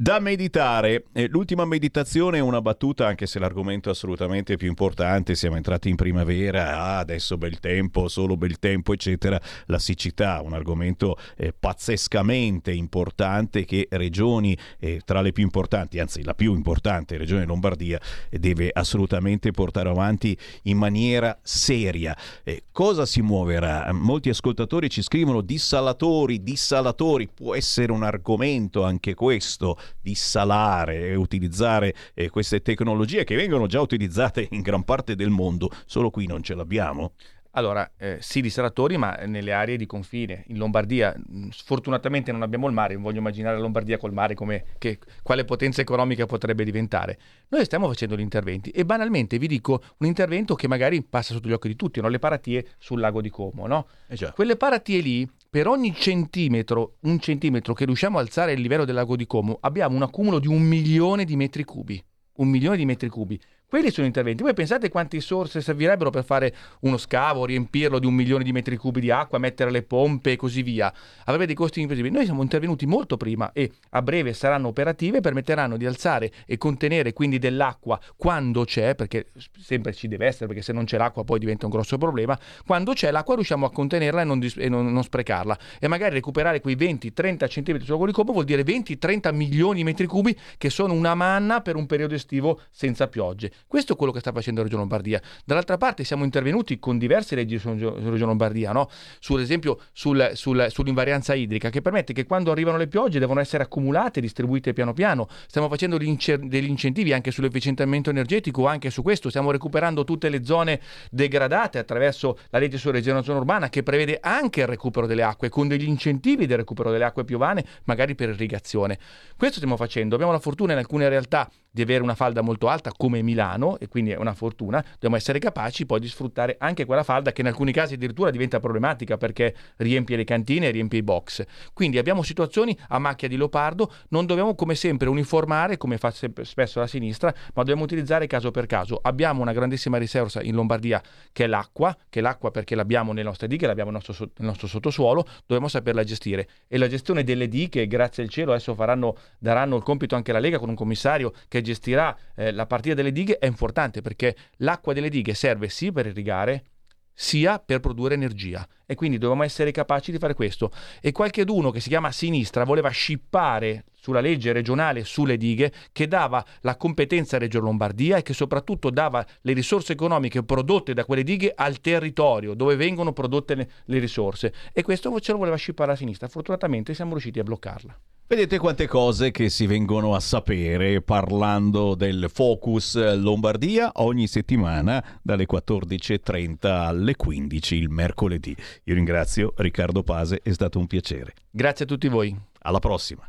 Da 0.00 0.18
meditare, 0.18 1.04
Eh, 1.12 1.28
l'ultima 1.28 1.66
meditazione 1.66 2.38
è 2.38 2.40
una 2.40 2.62
battuta, 2.62 3.06
anche 3.06 3.26
se 3.26 3.38
l'argomento 3.38 3.90
è 3.90 3.92
assolutamente 3.92 4.56
più 4.56 4.68
importante. 4.68 5.34
Siamo 5.34 5.56
entrati 5.56 5.90
in 5.90 5.96
primavera, 5.96 6.78
ah, 6.78 6.98
adesso 7.00 7.36
bel 7.36 7.58
tempo, 7.58 8.08
solo 8.08 8.38
bel 8.38 8.58
tempo, 8.58 8.94
eccetera. 8.94 9.38
La 9.66 9.78
siccità, 9.78 10.40
un 10.42 10.54
argomento 10.54 11.18
eh, 11.36 11.52
pazzescamente 11.52 12.72
importante 12.72 13.66
che 13.66 13.88
regioni, 13.90 14.56
eh, 14.78 15.02
tra 15.04 15.20
le 15.20 15.32
più 15.32 15.42
importanti, 15.42 15.98
anzi 15.98 16.22
la 16.22 16.34
più 16.34 16.54
importante, 16.54 17.18
Regione 17.18 17.44
Lombardia, 17.44 18.00
eh, 18.30 18.38
deve 18.38 18.70
assolutamente 18.72 19.50
portare 19.50 19.90
avanti 19.90 20.34
in 20.62 20.78
maniera 20.78 21.38
seria. 21.42 22.16
Eh, 22.42 22.62
cosa 22.72 23.04
si 23.04 23.20
muoverà? 23.20 23.92
Molti 23.92 24.30
ascoltatori 24.30 24.88
ci 24.88 25.02
scrivono 25.02 25.42
dissalatori, 25.42 26.42
dissalatori, 26.42 27.28
può 27.28 27.54
essere 27.54 27.92
un 27.92 28.02
argomento 28.02 28.82
anche 28.82 29.12
questo 29.12 29.76
dissalare 30.00 31.08
e 31.08 31.14
utilizzare 31.14 31.94
eh, 32.14 32.28
queste 32.30 32.60
tecnologie 32.62 33.24
che 33.24 33.36
vengono 33.36 33.66
già 33.66 33.80
utilizzate 33.80 34.48
in 34.50 34.62
gran 34.62 34.84
parte 34.84 35.14
del 35.14 35.30
mondo, 35.30 35.70
solo 35.86 36.10
qui 36.10 36.26
non 36.26 36.42
ce 36.42 36.54
l'abbiamo. 36.54 37.12
Allora, 37.54 37.90
eh, 37.96 38.18
sì, 38.20 38.40
dissalatori, 38.40 38.96
ma 38.96 39.12
nelle 39.26 39.52
aree 39.52 39.76
di 39.76 39.86
confine. 39.86 40.44
In 40.48 40.58
Lombardia, 40.58 41.12
mh, 41.16 41.48
sfortunatamente 41.48 42.30
non 42.30 42.42
abbiamo 42.42 42.68
il 42.68 42.72
mare, 42.72 42.94
non 42.94 43.02
voglio 43.02 43.18
immaginare 43.18 43.56
la 43.56 43.62
Lombardia 43.62 43.98
col 43.98 44.12
mare 44.12 44.34
come 44.34 44.64
che, 44.78 44.98
quale 45.22 45.44
potenza 45.44 45.80
economica 45.80 46.26
potrebbe 46.26 46.62
diventare. 46.62 47.18
Noi 47.48 47.64
stiamo 47.64 47.88
facendo 47.88 48.16
gli 48.16 48.20
interventi 48.20 48.70
e 48.70 48.84
banalmente 48.84 49.36
vi 49.38 49.48
dico 49.48 49.82
un 49.98 50.06
intervento 50.06 50.54
che 50.54 50.68
magari 50.68 51.02
passa 51.02 51.34
sotto 51.34 51.48
gli 51.48 51.52
occhi 51.52 51.68
di 51.68 51.76
tutti, 51.76 52.00
no? 52.00 52.08
le 52.08 52.20
paratie 52.20 52.74
sul 52.78 53.00
lago 53.00 53.20
di 53.20 53.30
Como. 53.30 53.66
No? 53.66 53.88
Quelle 54.32 54.56
paratie 54.56 55.00
lì, 55.00 55.28
per 55.50 55.66
ogni 55.66 55.92
centimetro, 55.92 56.98
un 57.00 57.18
centimetro 57.18 57.74
che 57.74 57.84
riusciamo 57.84 58.18
a 58.18 58.20
alzare 58.20 58.52
il 58.52 58.60
livello 58.60 58.84
del 58.84 58.94
lago 58.94 59.16
di 59.16 59.26
Como, 59.26 59.58
abbiamo 59.60 59.96
un 59.96 60.02
accumulo 60.02 60.38
di 60.38 60.46
un 60.46 60.62
milione 60.62 61.24
di 61.24 61.34
metri 61.34 61.64
cubi. 61.64 62.00
Un 62.34 62.48
milione 62.48 62.76
di 62.76 62.84
metri 62.84 63.08
cubi. 63.08 63.38
Quelli 63.70 63.92
sono 63.92 64.08
interventi. 64.08 64.42
Voi 64.42 64.52
pensate 64.52 64.88
quante 64.88 65.16
risorse 65.16 65.60
servirebbero 65.60 66.10
per 66.10 66.24
fare 66.24 66.52
uno 66.80 66.96
scavo, 66.96 67.44
riempirlo 67.44 68.00
di 68.00 68.06
un 68.06 68.14
milione 68.14 68.42
di 68.42 68.50
metri 68.50 68.76
cubi 68.76 69.00
di 69.00 69.12
acqua, 69.12 69.38
mettere 69.38 69.70
le 69.70 69.84
pompe 69.84 70.32
e 70.32 70.36
così 70.36 70.64
via? 70.64 70.92
Avrebbe 71.26 71.46
dei 71.46 71.54
costi 71.54 71.80
invisibili. 71.80 72.12
Noi 72.12 72.24
siamo 72.24 72.42
intervenuti 72.42 72.84
molto 72.84 73.16
prima 73.16 73.52
e 73.52 73.70
a 73.90 74.02
breve 74.02 74.32
saranno 74.32 74.66
operative 74.66 75.18
e 75.18 75.20
permetteranno 75.20 75.76
di 75.76 75.86
alzare 75.86 76.32
e 76.46 76.58
contenere 76.58 77.12
quindi 77.12 77.38
dell'acqua 77.38 78.00
quando 78.16 78.64
c'è, 78.64 78.96
perché 78.96 79.26
sempre 79.56 79.94
ci 79.94 80.08
deve 80.08 80.26
essere, 80.26 80.46
perché 80.48 80.62
se 80.62 80.72
non 80.72 80.84
c'è 80.84 80.98
l'acqua 80.98 81.22
poi 81.22 81.38
diventa 81.38 81.66
un 81.66 81.70
grosso 81.70 81.96
problema. 81.96 82.36
Quando 82.66 82.92
c'è 82.92 83.12
l'acqua 83.12 83.36
riusciamo 83.36 83.66
a 83.66 83.70
contenerla 83.70 84.22
e 84.22 84.24
non, 84.24 84.40
dis- 84.40 84.56
e 84.58 84.68
non- 84.68 84.92
non 84.92 85.04
sprecarla. 85.04 85.56
E 85.78 85.86
magari 85.86 86.14
recuperare 86.14 86.60
quei 86.60 86.74
20-30 86.74 87.46
cm 87.46 87.86
lago 87.86 88.06
di 88.06 88.12
Como 88.12 88.32
vuol 88.32 88.44
dire 88.44 88.64
20-30 88.64 89.32
milioni 89.32 89.76
di 89.76 89.84
metri 89.84 90.06
cubi 90.06 90.36
che 90.58 90.70
sono 90.70 90.92
una 90.92 91.14
manna 91.14 91.60
per 91.60 91.76
un 91.76 91.86
periodo 91.86 92.16
estivo 92.16 92.62
senza 92.72 93.06
piogge. 93.06 93.52
Questo 93.66 93.94
è 93.94 93.96
quello 93.96 94.12
che 94.12 94.20
sta 94.20 94.32
facendo 94.32 94.62
Regione 94.62 94.80
Lombardia. 94.80 95.20
Dall'altra 95.44 95.76
parte 95.76 96.04
siamo 96.04 96.24
intervenuti 96.24 96.78
con 96.78 96.98
diverse 96.98 97.34
leggi 97.34 97.58
su 97.58 97.68
su 97.78 97.88
Regione 97.94 98.26
Lombardia, 98.26 98.72
no? 98.72 98.88
Sul 99.18 99.40
esempio 99.40 99.80
sul- 99.92 100.30
sul- 100.34 100.66
sull'invarianza 100.68 101.34
idrica, 101.34 101.70
che 101.70 101.80
permette 101.80 102.12
che 102.12 102.26
quando 102.26 102.50
arrivano 102.50 102.76
le 102.76 102.88
piogge 102.88 103.18
devono 103.18 103.40
essere 103.40 103.62
accumulate 103.62 104.18
e 104.18 104.22
distribuite 104.22 104.72
piano 104.72 104.92
piano. 104.92 105.28
Stiamo 105.46 105.68
facendo 105.68 105.96
degli 105.96 106.68
incentivi 106.68 107.12
anche 107.12 107.30
sull'efficientamento 107.30 108.10
energetico, 108.10 108.66
anche 108.66 108.90
su 108.90 109.02
questo. 109.02 109.28
Stiamo 109.28 109.50
recuperando 109.50 110.04
tutte 110.04 110.28
le 110.28 110.44
zone 110.44 110.80
degradate 111.10 111.78
attraverso 111.78 112.38
la 112.50 112.58
legge 112.58 112.78
sulla 112.78 112.94
rigenerazione 112.94 113.38
urbana 113.38 113.68
che 113.68 113.82
prevede 113.82 114.18
anche 114.20 114.60
il 114.60 114.66
recupero 114.66 115.06
delle 115.06 115.22
acque 115.22 115.48
con 115.48 115.68
degli 115.68 115.86
incentivi 115.86 116.46
del 116.46 116.58
recupero 116.58 116.90
delle 116.90 117.04
acque 117.04 117.24
piovane, 117.24 117.64
magari 117.84 118.14
per 118.14 118.30
irrigazione. 118.30 118.98
Questo 119.36 119.56
stiamo 119.56 119.76
facendo. 119.76 120.14
Abbiamo 120.14 120.32
la 120.32 120.38
fortuna 120.38 120.72
in 120.72 120.78
alcune 120.78 121.08
realtà 121.08 121.50
di 121.70 121.82
avere 121.82 122.02
una 122.02 122.14
falda 122.14 122.42
molto 122.42 122.68
alta 122.68 122.90
come 122.96 123.22
Milano 123.22 123.78
e 123.78 123.88
quindi 123.88 124.10
è 124.10 124.16
una 124.16 124.34
fortuna, 124.34 124.84
dobbiamo 124.92 125.16
essere 125.16 125.38
capaci 125.38 125.86
poi 125.86 126.00
di 126.00 126.08
sfruttare 126.08 126.56
anche 126.58 126.84
quella 126.84 127.02
falda 127.02 127.32
che 127.32 127.40
in 127.40 127.46
alcuni 127.46 127.72
casi 127.72 127.94
addirittura 127.94 128.30
diventa 128.30 128.58
problematica 128.58 129.16
perché 129.16 129.54
riempie 129.76 130.16
le 130.16 130.24
cantine 130.24 130.68
e 130.68 130.70
riempie 130.70 130.98
i 130.98 131.02
box. 131.02 131.44
Quindi 131.72 131.98
abbiamo 131.98 132.22
situazioni 132.22 132.76
a 132.88 132.98
macchia 132.98 133.28
di 133.28 133.36
leopardo, 133.36 133.92
non 134.08 134.26
dobbiamo 134.26 134.54
come 134.54 134.74
sempre 134.74 135.08
uniformare 135.08 135.76
come 135.76 135.98
fa 135.98 136.10
spesso 136.10 136.80
la 136.80 136.86
sinistra, 136.86 137.32
ma 137.54 137.62
dobbiamo 137.62 137.84
utilizzare 137.84 138.26
caso 138.26 138.50
per 138.50 138.66
caso. 138.66 138.98
Abbiamo 139.00 139.42
una 139.42 139.52
grandissima 139.52 139.96
risorsa 139.96 140.42
in 140.42 140.54
Lombardia 140.54 141.02
che 141.32 141.44
è 141.44 141.46
l'acqua, 141.46 141.96
che 142.08 142.18
è 142.18 142.22
l'acqua 142.22 142.50
perché 142.50 142.74
l'abbiamo 142.74 143.12
nelle 143.12 143.26
nostre 143.26 143.46
dighe, 143.46 143.66
l'abbiamo 143.66 143.90
nel 143.90 144.02
nostro, 144.04 144.28
nel 144.36 144.48
nostro 144.48 144.66
sottosuolo, 144.66 145.26
dobbiamo 145.46 145.68
saperla 145.68 146.02
gestire. 146.02 146.48
E 146.66 146.78
la 146.78 146.88
gestione 146.88 147.22
delle 147.22 147.48
dighe, 147.48 147.86
grazie 147.86 148.22
al 148.22 148.28
cielo, 148.28 148.52
adesso 148.52 148.74
faranno, 148.74 149.16
daranno 149.38 149.76
il 149.76 149.82
compito 149.82 150.16
anche 150.16 150.30
alla 150.30 150.40
Lega 150.40 150.58
con 150.58 150.68
un 150.68 150.74
commissario 150.74 151.32
che 151.48 151.59
gestirà 151.62 152.16
eh, 152.34 152.52
la 152.52 152.66
partita 152.66 152.94
delle 152.94 153.12
dighe, 153.12 153.38
è 153.38 153.46
importante 153.46 154.00
perché 154.00 154.36
l'acqua 154.58 154.92
delle 154.92 155.08
dighe 155.08 155.34
serve 155.34 155.68
sì 155.68 155.92
per 155.92 156.06
irrigare, 156.06 156.64
sia 157.12 157.58
per 157.58 157.80
produrre 157.80 158.14
energia 158.14 158.66
e 158.86 158.94
quindi 158.94 159.18
dobbiamo 159.18 159.42
essere 159.42 159.72
capaci 159.72 160.10
di 160.10 160.18
fare 160.18 160.34
questo. 160.34 160.72
E 161.00 161.12
qualcheduno 161.12 161.70
che 161.70 161.80
si 161.80 161.88
chiama 161.88 162.10
sinistra 162.10 162.64
voleva 162.64 162.88
scippare 162.88 163.84
sulla 164.00 164.20
legge 164.20 164.52
regionale 164.52 165.04
sulle 165.04 165.36
dighe 165.36 165.72
che 165.92 166.08
dava 166.08 166.44
la 166.60 166.76
competenza 166.76 167.36
a 167.36 167.38
Reggio 167.38 167.60
Lombardia 167.60 168.16
e 168.16 168.22
che 168.22 168.32
soprattutto 168.32 168.90
dava 168.90 169.24
le 169.42 169.52
risorse 169.52 169.92
economiche 169.92 170.42
prodotte 170.42 170.94
da 170.94 171.04
quelle 171.04 171.22
dighe 171.22 171.52
al 171.54 171.80
territorio 171.80 172.54
dove 172.54 172.76
vengono 172.76 173.12
prodotte 173.12 173.54
le, 173.54 173.70
le 173.84 173.98
risorse 173.98 174.52
e 174.72 174.82
questo 174.82 175.18
ce 175.20 175.32
lo 175.32 175.38
voleva 175.38 175.56
scippare 175.56 175.90
la 175.90 175.96
sinistra. 175.96 176.28
Fortunatamente 176.28 176.94
siamo 176.94 177.12
riusciti 177.12 177.38
a 177.38 177.42
bloccarla. 177.42 177.98
Vedete 178.30 178.58
quante 178.58 178.86
cose 178.86 179.32
che 179.32 179.48
si 179.48 179.66
vengono 179.66 180.14
a 180.14 180.20
sapere 180.20 181.02
parlando 181.02 181.96
del 181.96 182.30
Focus 182.32 183.16
Lombardia 183.16 183.90
ogni 183.94 184.28
settimana 184.28 185.18
dalle 185.20 185.46
14.30 185.50 186.68
alle 186.68 187.16
15 187.16 187.74
il 187.74 187.88
mercoledì. 187.88 188.54
Io 188.84 188.94
ringrazio 188.94 189.52
Riccardo 189.56 190.04
Pase, 190.04 190.38
è 190.44 190.52
stato 190.52 190.78
un 190.78 190.86
piacere. 190.86 191.34
Grazie 191.50 191.86
a 191.86 191.88
tutti 191.88 192.06
voi. 192.06 192.32
Alla 192.60 192.78
prossima. 192.78 193.28